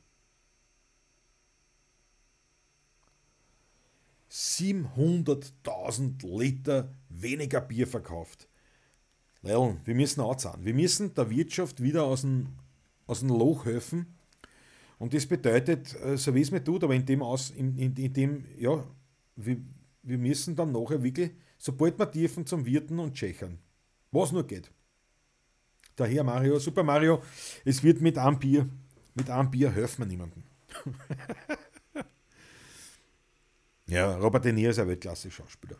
700.000 4.29 6.25
Liter 6.25 6.93
weniger 7.09 7.59
Bier 7.59 7.85
verkauft. 7.85 8.47
Leil, 9.43 9.77
wir 9.83 9.95
müssen 9.95 10.21
anzahlen. 10.21 10.63
Wir 10.63 10.73
müssen 10.73 11.13
der 11.13 11.29
Wirtschaft 11.29 11.81
wieder 11.81 12.03
aus 12.03 12.21
dem, 12.21 12.47
aus 13.07 13.19
dem 13.19 13.29
Loch 13.29 13.65
helfen. 13.65 14.05
Und 14.99 15.13
das 15.15 15.25
bedeutet, 15.25 15.99
äh, 16.01 16.15
so 16.15 16.35
wie 16.35 16.41
es 16.41 16.51
mir 16.51 16.63
tut, 16.63 16.83
aber 16.83 16.93
in 16.93 17.05
dem, 17.05 17.23
aus, 17.23 17.49
in, 17.49 17.75
in, 17.75 17.95
in 17.95 18.13
dem 18.13 18.45
ja, 18.57 18.83
wir, 19.35 19.57
wir 20.03 20.17
müssen 20.17 20.55
dann 20.55 20.71
nachher 20.71 21.01
wirklich, 21.01 21.31
sobald 21.57 21.97
wir 21.97 22.05
dürfen, 22.05 22.45
zum 22.45 22.65
Wirten 22.65 22.99
und 22.99 23.15
Tschechern. 23.15 23.57
Was 24.11 24.31
nur 24.31 24.45
geht. 24.45 24.69
Daher 25.95 26.23
Mario, 26.23 26.59
Super 26.59 26.83
Mario, 26.83 27.21
es 27.65 27.81
wird 27.81 28.01
mit 28.01 28.17
einem 28.17 28.37
Bier, 28.37 28.69
mit 29.15 29.29
einem 29.29 29.49
Bier 29.49 29.71
helfen 29.71 30.03
wir 30.03 30.05
niemandem. 30.05 30.43
ja, 33.87 34.15
Robert 34.17 34.45
De 34.45 34.53
Niro 34.53 34.69
ist 34.69 34.79
ein 34.79 34.87
Weltklasse-Schauspieler. 34.87 35.77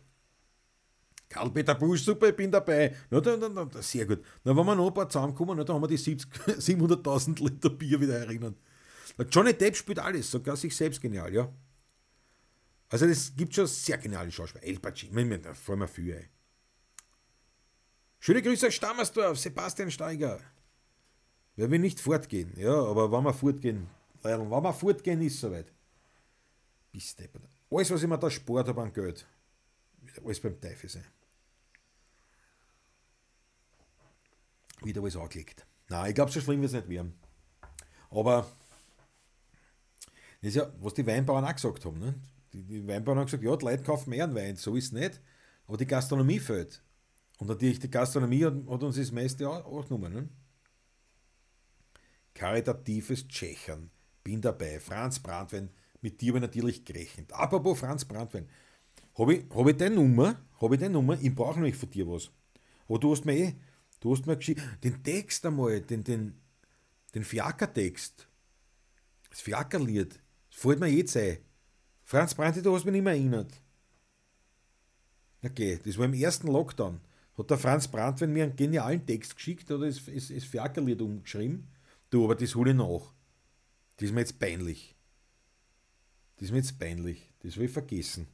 Karl-Peter 1.31 1.75
Busch, 1.75 2.03
super, 2.03 2.29
ich 2.29 2.35
bin 2.35 2.51
dabei. 2.51 2.93
Na, 3.09 3.21
na, 3.21 3.49
na, 3.49 3.81
sehr 3.81 4.05
gut. 4.05 4.23
Na, 4.43 4.55
wenn 4.55 4.65
wir 4.65 4.75
noch 4.75 4.87
ein 4.87 4.93
paar 4.93 5.09
zusammenkommen, 5.09 5.57
na, 5.57 5.63
dann 5.63 5.75
haben 5.75 5.83
wir 5.83 5.87
die 5.87 5.97
700.000 5.97 7.41
Liter 7.43 7.69
Bier 7.69 7.99
wieder 8.01 8.19
erinnern. 8.19 8.55
Na, 9.17 9.25
Johnny 9.25 9.53
Depp 9.53 9.75
spielt 9.75 9.99
alles, 9.99 10.29
sogar 10.29 10.57
sich 10.57 10.75
selbst 10.75 11.01
genial, 11.01 11.33
ja. 11.33 11.51
Also 12.89 13.05
es 13.05 13.33
gibt 13.33 13.55
schon 13.55 13.67
sehr 13.67 13.97
geniale 13.97 14.31
Schauspieler. 14.31 14.65
El 14.65 14.79
Pacino, 14.79 15.37
da 15.37 15.53
freuen 15.53 15.79
wir 15.79 15.87
viel, 15.87 16.13
ey. 16.13 16.29
Schöne 18.19 18.41
Grüße 18.41 18.67
aus 18.67 18.73
Stammersdorf, 18.73 19.39
Sebastian 19.39 19.89
Steiger. 19.89 20.39
Wer 21.55 21.71
will 21.71 21.79
nicht 21.79 22.01
fortgehen? 22.01 22.51
Ja, 22.57 22.73
aber 22.73 23.11
wenn 23.11 23.23
wir 23.23 23.33
fortgehen, 23.33 23.87
wenn 24.21 24.49
wir 24.49 24.73
fortgehen, 24.73 25.21
ist 25.21 25.39
soweit. 25.39 25.71
Bis. 26.91 27.15
Alles, 27.71 27.89
was 27.89 28.03
ich 28.03 28.09
mir 28.09 28.17
da 28.17 28.29
spart 28.29 28.67
habe 28.67 28.81
an 28.81 28.91
Geld, 28.91 29.25
wird 30.01 30.25
alles 30.25 30.41
beim 30.41 30.59
Teufel 30.59 30.89
sein. 30.89 31.05
Wieder 34.83 35.01
alles 35.01 35.15
angelegt. 35.15 35.65
Nein, 35.89 36.09
ich 36.09 36.15
glaube, 36.15 36.31
so 36.31 36.39
schlimm 36.39 36.61
wird 36.61 36.71
es 36.71 36.75
nicht 36.75 36.89
werden. 36.89 37.13
Aber 38.09 38.45
das 40.41 40.49
ist 40.49 40.55
ja, 40.55 40.71
was 40.79 40.93
die 40.93 41.05
Weinbauern 41.05 41.45
auch 41.45 41.53
gesagt 41.53 41.85
haben. 41.85 41.99
Ne? 41.99 42.15
Die, 42.53 42.63
die 42.63 42.87
Weinbauern 42.87 43.19
haben 43.19 43.25
gesagt, 43.25 43.43
ja, 43.43 43.55
die 43.55 43.65
Leute 43.65 43.83
kaufen 43.83 44.09
mehr 44.09 44.33
Wein, 44.33 44.55
so 44.55 44.75
ist 44.75 44.85
es 44.85 44.91
nicht. 44.91 45.21
Aber 45.67 45.77
die 45.77 45.87
Gastronomie 45.87 46.39
fehlt. 46.39 46.81
Und 47.37 47.47
natürlich, 47.47 47.79
die 47.79 47.89
Gastronomie 47.89 48.45
hat, 48.45 48.53
hat 48.69 48.83
uns 48.83 48.97
das 48.97 49.11
meiste 49.11 49.49
auch, 49.49 49.87
genommen. 49.87 50.13
Ne? 50.13 50.29
Karitatives 52.33 53.27
Tschechern, 53.27 53.89
bin 54.23 54.41
dabei. 54.41 54.79
Franz 54.79 55.19
Brandwein, 55.19 55.69
mit 56.01 56.21
dir 56.21 56.35
ich 56.35 56.41
natürlich 56.41 56.85
gerechnet. 56.85 57.31
Apropos 57.33 57.79
Franz 57.79 58.05
Brandwein, 58.05 58.49
habe 59.17 59.35
ich, 59.35 59.45
hab 59.53 59.67
ich 59.67 59.77
deine 59.77 59.95
Nummer? 59.95 60.39
Habe 60.59 60.75
ich 60.75 60.81
deine 60.81 60.93
Nummer? 60.93 61.17
Ich 61.21 61.33
brauche 61.33 61.55
nämlich 61.55 61.75
von 61.75 61.89
dir 61.89 62.07
was. 62.07 62.31
Aber 62.87 62.99
du 62.99 63.11
hast 63.11 63.25
mir 63.25 63.33
eh 63.33 63.55
Du 64.01 64.11
hast 64.11 64.25
mir 64.25 64.35
geschrieben, 64.35 64.61
den 64.83 65.01
Text 65.03 65.45
einmal, 65.45 65.79
den, 65.79 66.03
den, 66.03 66.33
den 67.13 67.23
Fiaker-Text, 67.23 68.27
das 69.29 69.39
Fiakerlied, 69.39 70.19
das 70.49 70.59
fällt 70.59 70.79
mir 70.79 70.87
jetzt 70.87 71.15
ein. 71.15 71.37
Franz 72.03 72.35
Brandt, 72.35 72.65
du 72.65 72.75
hast 72.75 72.83
mich 72.83 72.91
nicht 72.91 73.03
mehr 73.03 73.13
erinnert. 73.13 73.61
Okay, 75.43 75.79
das 75.85 75.97
war 75.97 76.05
im 76.05 76.13
ersten 76.13 76.47
Lockdown. 76.47 76.99
Hat 77.37 77.49
der 77.49 77.57
Franz 77.57 77.87
Brandt, 77.87 78.19
wenn 78.21 78.33
mir 78.33 78.43
einen 78.43 78.55
genialen 78.55 79.05
Text 79.05 79.35
geschickt 79.35 79.69
oder 79.71 79.85
das, 79.85 80.01
das, 80.03 80.43
Fiakerlied 80.43 81.01
umgeschrieben? 81.01 81.67
Du, 82.09 82.25
aber 82.25 82.35
das 82.35 82.55
hole 82.55 82.71
ich 82.71 82.77
nach. 82.77 83.13
Das 83.97 84.09
ist 84.09 84.13
mir 84.13 84.21
jetzt 84.21 84.39
peinlich. 84.39 84.95
Das 86.35 86.45
ist 86.45 86.51
mir 86.51 86.57
jetzt 86.57 86.77
peinlich. 86.77 87.31
Das 87.39 87.55
will 87.55 87.65
ich 87.65 87.71
vergessen. 87.71 88.27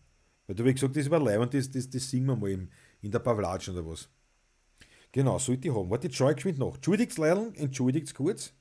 Weil 0.47 0.55
du 0.55 0.65
hast 0.65 0.75
gesagt, 0.75 0.95
das 0.95 1.09
war 1.09 1.19
leibend, 1.19 1.53
das, 1.53 1.69
das, 1.69 1.89
das 1.89 2.09
singen 2.09 2.27
wir 2.27 2.35
mal 2.37 2.51
in, 2.51 2.69
in 3.01 3.11
der 3.11 3.19
Pavlatsch 3.19 3.67
oder 3.67 3.85
was. 3.85 4.09
Genau, 5.17 5.39
sollte 5.39 5.67
ich 5.67 5.73
haben. 5.73 5.89
Warte, 5.89 6.05
jetzt 6.05 6.15
schaue 6.15 6.29
ich 6.29 6.35
geschwind 6.35 6.59
nach. 6.59 6.75
Entschuldigt 6.75 7.17
Leilung, 7.17 7.51
entschuldigt 7.55 8.13
kurz. 8.13 8.53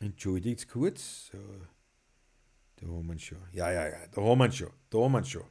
Entschuldigt 0.00 0.66
kurz. 0.66 1.28
So. 1.30 1.38
Da 2.76 2.86
haben 2.86 3.06
wir 3.06 3.18
schon. 3.18 3.36
Ja, 3.52 3.70
ja, 3.70 3.88
ja, 3.88 4.06
da 4.10 4.22
haben 4.22 4.38
wir 4.38 4.50
schon. 4.50 4.70
Da 4.88 4.98
haben 5.00 5.12
wir 5.12 5.22
schon. 5.22 5.44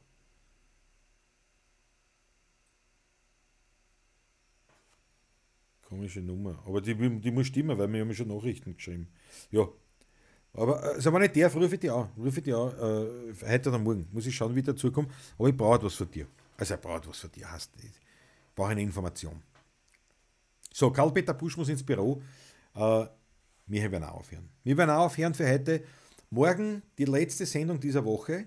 Komische 5.82 6.22
Nummer. 6.22 6.60
Aber 6.66 6.80
die, 6.80 7.20
die 7.20 7.30
muss 7.30 7.46
stimmen, 7.46 7.78
weil 7.78 7.92
wir 7.92 8.00
haben 8.00 8.12
schon 8.12 8.26
Nachrichten 8.26 8.74
geschrieben. 8.74 9.06
Ja. 9.52 9.68
Aber 10.54 10.82
äh, 10.82 10.94
also 10.96 11.12
wenn 11.12 11.22
ich 11.22 11.30
der 11.30 11.54
rufe 11.54 11.74
ich 11.74 11.80
die 11.80 11.90
an. 11.90 12.08
Rufe 12.18 12.38
ich 12.38 12.42
die 12.42 12.52
an, 12.52 12.72
äh, 12.72 13.48
heute 13.48 13.68
oder 13.68 13.78
morgen. 13.78 14.08
Muss 14.10 14.26
ich 14.26 14.34
schauen, 14.34 14.56
wie 14.56 14.62
der 14.62 14.74
zukommt. 14.74 15.12
Aber 15.38 15.48
ich 15.48 15.56
brauche 15.56 15.76
etwas 15.76 15.94
von 15.94 16.10
dir. 16.10 16.26
Also 16.60 16.74
er 16.74 16.78
braucht 16.78 17.08
was 17.08 17.18
von 17.18 17.32
dir. 17.32 17.50
Hast, 17.50 17.70
ich 17.78 17.90
brauche 18.54 18.68
eine 18.68 18.82
Information. 18.82 19.42
So, 20.70 20.90
Karl-Peter 20.90 21.32
Busch 21.32 21.56
muss 21.56 21.70
ins 21.70 21.82
Büro. 21.82 22.22
Äh, 22.74 23.06
wir 23.66 23.90
werden 23.90 24.04
auch 24.04 24.18
aufhören. 24.18 24.50
Wir 24.62 24.76
werden 24.76 24.90
auch 24.90 25.06
aufhören 25.06 25.32
für 25.32 25.50
heute. 25.50 25.82
Morgen 26.28 26.82
die 26.98 27.06
letzte 27.06 27.46
Sendung 27.46 27.80
dieser 27.80 28.04
Woche. 28.04 28.46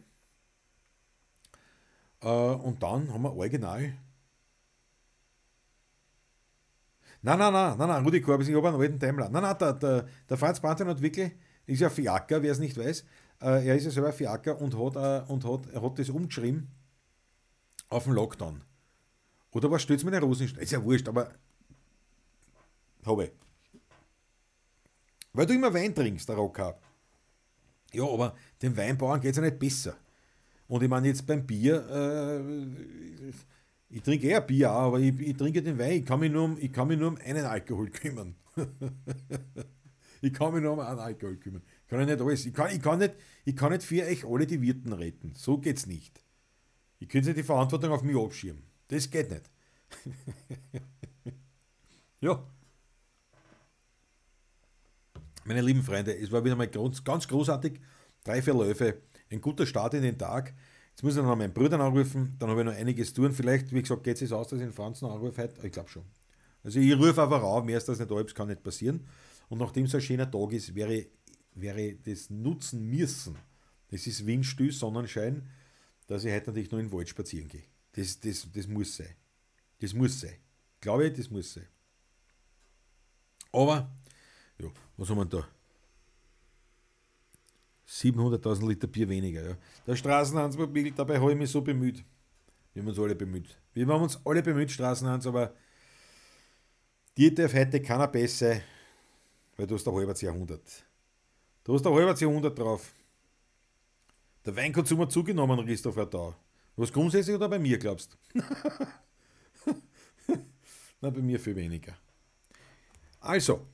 Äh, 2.21 2.27
und 2.27 2.83
dann 2.83 3.11
haben 3.11 3.23
wir 3.23 3.35
original 3.35 3.93
Nein, 7.25 7.39
nein, 7.39 7.53
nein, 7.53 7.77
nein, 7.77 7.87
nein, 7.87 8.03
Rudi 8.03 8.19
Korbis, 8.19 8.49
ich 8.49 8.55
habe 8.55 8.67
einen 8.67 8.81
alten 8.81 8.99
Timeline. 8.99 9.31
Nein, 9.31 9.43
nein, 9.43 9.57
der, 9.57 9.73
der, 9.73 10.05
der 10.29 10.37
Franz 10.37 10.59
Brandner 10.59 10.87
hat 10.87 11.01
wirklich, 11.01 11.31
ist 11.65 11.79
ja 11.79 11.89
Fiaker, 11.89 12.43
wer 12.43 12.51
es 12.51 12.59
nicht 12.59 12.77
weiß, 12.77 13.05
äh, 13.41 13.65
er 13.65 13.75
ist 13.77 13.85
ja 13.85 13.91
selber 13.91 14.11
Fiaker 14.11 14.59
und 14.59 14.77
hat, 14.77 14.97
äh, 14.97 15.31
und 15.31 15.45
hat, 15.45 15.73
hat 15.73 15.99
das 15.99 16.09
umgeschrieben 16.09 16.69
auf 17.93 18.05
den 18.05 18.13
Lockdown. 18.13 18.61
Oder 19.51 19.69
was 19.69 19.81
stützt 19.83 20.03
mit 20.03 20.13
den 20.13 20.23
Rosen? 20.23 20.55
Ist 20.57 20.71
ja 20.71 20.83
wurscht, 20.83 21.07
aber 21.07 21.31
habe 23.05 23.25
ich. 23.25 23.31
Weil 25.33 25.45
du 25.45 25.53
immer 25.53 25.73
Wein 25.73 25.93
trinkst, 25.93 26.29
der 26.29 26.35
Rocker. 26.35 26.79
Ja, 27.91 28.03
aber 28.03 28.35
den 28.61 28.75
Weinbauern 28.75 29.21
geht 29.21 29.31
es 29.31 29.37
ja 29.37 29.43
nicht 29.43 29.59
besser. 29.59 29.95
Und 30.67 30.81
ich 30.81 30.89
meine 30.89 31.07
jetzt 31.07 31.25
beim 31.27 31.45
Bier, 31.45 31.87
äh, 31.89 33.31
ich 33.89 34.01
trinke 34.01 34.27
eher 34.27 34.41
Bier, 34.41 34.71
aber 34.71 34.99
ich, 34.99 35.19
ich, 35.19 35.37
trinke 35.37 35.61
den 35.61 35.77
Wein. 35.77 35.99
Ich 35.99 36.05
kann, 36.05 36.19
mich 36.19 36.31
nur 36.31 36.45
um, 36.45 36.57
ich 36.59 36.71
kann 36.71 36.87
mich 36.87 36.97
nur 36.97 37.09
um 37.09 37.17
einen 37.17 37.45
Alkohol 37.45 37.89
kümmern. 37.89 38.35
ich 40.21 40.33
kann 40.33 40.53
mich 40.53 40.63
nur 40.63 40.73
um 40.73 40.79
einen 40.79 40.99
Alkohol 40.99 41.37
kümmern. 41.37 41.61
Ich 41.83 41.89
kann 41.89 42.05
nicht 42.05 42.19
alles. 42.19 42.45
Ich 42.45 42.53
kann, 42.53 42.71
ich 42.71 42.81
kann, 42.81 42.99
nicht, 42.99 43.13
ich 43.45 43.55
kann 43.55 43.71
nicht 43.71 43.83
für 43.83 44.03
euch 44.03 44.25
alle 44.25 44.47
die 44.47 44.61
Wirten 44.61 44.93
retten. 44.93 45.33
So 45.35 45.59
geht's 45.59 45.85
nicht. 45.85 46.23
Ich 47.03 47.09
könnte 47.09 47.27
nicht 47.27 47.39
die 47.39 47.43
Verantwortung 47.43 47.91
auf 47.91 48.01
mich 48.01 48.15
abschirmen. 48.15 48.63
Das 48.87 49.09
geht 49.09 49.29
nicht. 49.29 49.49
ja. 52.21 52.41
Meine 55.43 55.61
lieben 55.61 55.83
Freunde, 55.83 56.17
es 56.17 56.31
war 56.31 56.45
wieder 56.45 56.55
mal 56.55 56.69
ganz, 56.69 57.27
großartig. 57.27 57.81
Drei, 58.23 58.41
vier 58.41 58.53
Läufe. 58.53 59.01
Ein 59.29 59.41
guter 59.41 59.65
Start 59.65 59.95
in 59.95 60.03
den 60.03 60.17
Tag. 60.17 60.53
Jetzt 60.91 61.03
muss 61.03 61.17
ich 61.17 61.21
noch 61.21 61.35
meinen 61.35 61.53
Bruder 61.53 61.77
anrufen, 61.77 62.37
dann 62.39 62.49
habe 62.49 62.61
ich 62.61 62.67
noch 62.67 62.73
einiges 62.73 63.13
tun. 63.13 63.33
Vielleicht, 63.33 63.73
wie 63.73 63.81
gesagt, 63.81 64.05
geht 64.05 64.21
es 64.21 64.31
aus, 64.31 64.47
dass 64.47 64.59
ich 64.59 64.65
den 64.65 64.71
Franz 64.71 65.01
noch 65.01 65.13
anrufe 65.13 65.41
heute? 65.41 65.67
Ich 65.67 65.73
glaube 65.73 65.89
schon. 65.89 66.05
Also 66.63 66.79
ich 66.79 66.97
rufe 66.97 67.21
einfach 67.21 67.43
auf, 67.43 67.65
mehr 67.65 67.79
ist 67.79 67.89
das 67.89 67.99
nicht 67.99 68.11
alles, 68.13 68.33
kann 68.33 68.47
nicht 68.47 68.63
passieren. 68.63 69.05
Und 69.49 69.57
nachdem 69.57 69.87
es 69.87 69.95
ein 69.95 69.99
schöner 69.99 70.31
Tag 70.31 70.53
ist, 70.53 70.73
wäre, 70.73 71.07
wäre 71.53 71.95
das 71.95 72.29
nutzen 72.29 72.89
müssen. 72.89 73.35
Es 73.89 74.07
ist 74.07 74.25
windstill, 74.25 74.71
Sonnenschein, 74.71 75.49
dass 76.13 76.25
ich 76.25 76.31
heute 76.31 76.45
natürlich 76.45 76.71
noch 76.71 76.77
in 76.77 76.89
den 76.89 76.93
Wald 76.95 77.09
spazieren 77.09 77.47
gehe. 77.47 77.63
Das, 77.93 78.19
das, 78.19 78.47
das 78.53 78.67
muss 78.67 78.95
sein. 78.95 79.15
Das 79.79 79.95
muss 79.95 80.19
sein. 80.19 80.35
Glaube 80.79 81.07
ich, 81.07 81.17
das 81.17 81.27
muss 81.27 81.53
sein. 81.53 81.65
Aber, 83.51 83.89
ja, 84.59 84.67
was 84.95 85.09
haben 85.09 85.17
wir 85.17 85.25
da? 85.25 85.47
700.000 87.87 88.67
Liter 88.67 88.85
Bier 88.85 89.09
weniger. 89.09 89.49
Ja. 89.49 89.57
Der 89.87 89.95
Straßenhansmobil, 89.95 90.91
dabei 90.91 91.19
habe 91.19 91.31
ich 91.31 91.37
mich 91.37 91.49
so 91.49 91.61
bemüht. 91.61 92.05
Wir 92.73 92.83
haben 92.83 92.89
uns 92.89 92.99
alle 92.99 93.15
bemüht. 93.15 93.57
Wir 93.73 93.87
haben 93.87 94.03
uns 94.03 94.19
alle 94.23 94.43
bemüht, 94.43 94.69
Straßenhans, 94.69 95.25
aber 95.25 95.55
dir 97.17 97.33
darf 97.33 97.55
heute 97.55 97.81
keiner 97.81 98.07
besser, 98.07 98.61
weil 99.57 99.65
du 99.65 99.73
hast 99.73 99.87
ein 99.87 99.95
halbes 99.95 100.21
Jahrhundert. 100.21 100.85
Du 101.63 101.73
hast 101.73 101.87
ein 101.87 101.93
halbes 101.93 102.19
Jahrhundert 102.19 102.57
drauf. 102.59 102.93
Der 104.45 104.55
Weinkonsum 104.55 104.99
hat 104.99 105.11
zugenommen, 105.11 105.65
Christopher 105.65 106.05
da. 106.05 106.35
Was 106.75 106.91
grundsätzlich 106.91 107.35
oder 107.35 107.47
bei 107.49 107.59
mir 107.59 107.77
glaubst? 107.77 108.17
Na, 111.01 111.09
bei 111.09 111.21
mir 111.21 111.39
viel 111.39 111.55
weniger. 111.55 111.95
Also, 113.19 113.67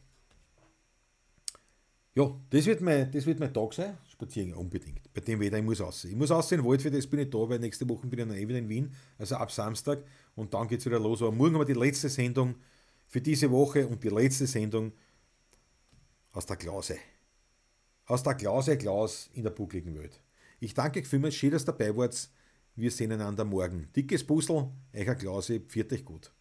ja, 2.14 2.30
das 2.50 2.66
wird 2.66 2.82
mein, 2.82 3.12
das 3.12 3.26
wird 3.26 3.40
mein 3.40 3.54
Tag 3.54 3.74
sein. 3.74 3.98
Spazieren 4.12 4.54
unbedingt. 4.54 5.12
Bei 5.14 5.22
dem 5.22 5.40
Wetter, 5.40 5.58
ich 5.58 5.64
muss 5.64 5.80
aussehen. 5.80 6.12
Ich 6.12 6.18
muss 6.18 6.32
aussehen, 6.32 6.66
Wald, 6.66 6.82
für 6.82 6.91
das 6.91 7.08
bin 7.08 7.22
ich 7.22 7.30
da, 7.30 7.38
weil 7.48 7.60
nächste 7.60 7.88
Woche 7.88 8.08
bin 8.08 8.20
ich 8.20 8.28
dann 8.28 8.36
eh 8.36 8.48
wieder 8.48 8.60
in 8.60 8.68
Wien, 8.68 8.94
also 9.18 9.36
ab 9.38 9.52
Samstag 9.52 10.04
und 10.36 10.54
dann 10.54 10.68
geht 10.68 10.82
es 10.82 10.86
wieder 10.86 11.00
los. 11.00 11.22
Aber 11.22 11.32
morgen 11.32 11.54
haben 11.54 11.62
wir 11.62 11.74
die 11.74 11.80
letzte 11.80 12.10
Sendung 12.10 12.56
für 13.08 13.22
diese 13.22 13.50
Woche 13.50 13.88
und 13.88 14.04
die 14.04 14.10
letzte 14.10 14.46
Sendung 14.46 14.91
aus 16.34 16.46
der 16.46 16.58
Klause. 16.58 16.98
Aus 18.06 18.24
der 18.24 18.36
Klause 18.36 18.78
Klaus 18.78 19.30
in 19.34 19.44
der 19.44 19.52
buckligen 19.52 19.98
Welt. 19.98 20.20
Ich 20.61 20.73
danke 20.73 20.99
euch 20.99 21.07
vielmals, 21.07 21.36
schön, 21.36 21.52
dass 21.52 21.64
ihr 21.64 21.68
dabei 21.68 21.95
wart. 21.95 22.30
Wir 22.76 22.91
sehen 22.91 23.14
einander 23.14 23.45
morgen. 23.45 23.88
Dickes 23.95 24.26
Puzzle, 24.26 24.69
euer 24.94 25.15
Klause, 25.15 25.61
pfiat 25.61 25.94
euch 25.94 26.03
gut. 26.03 26.34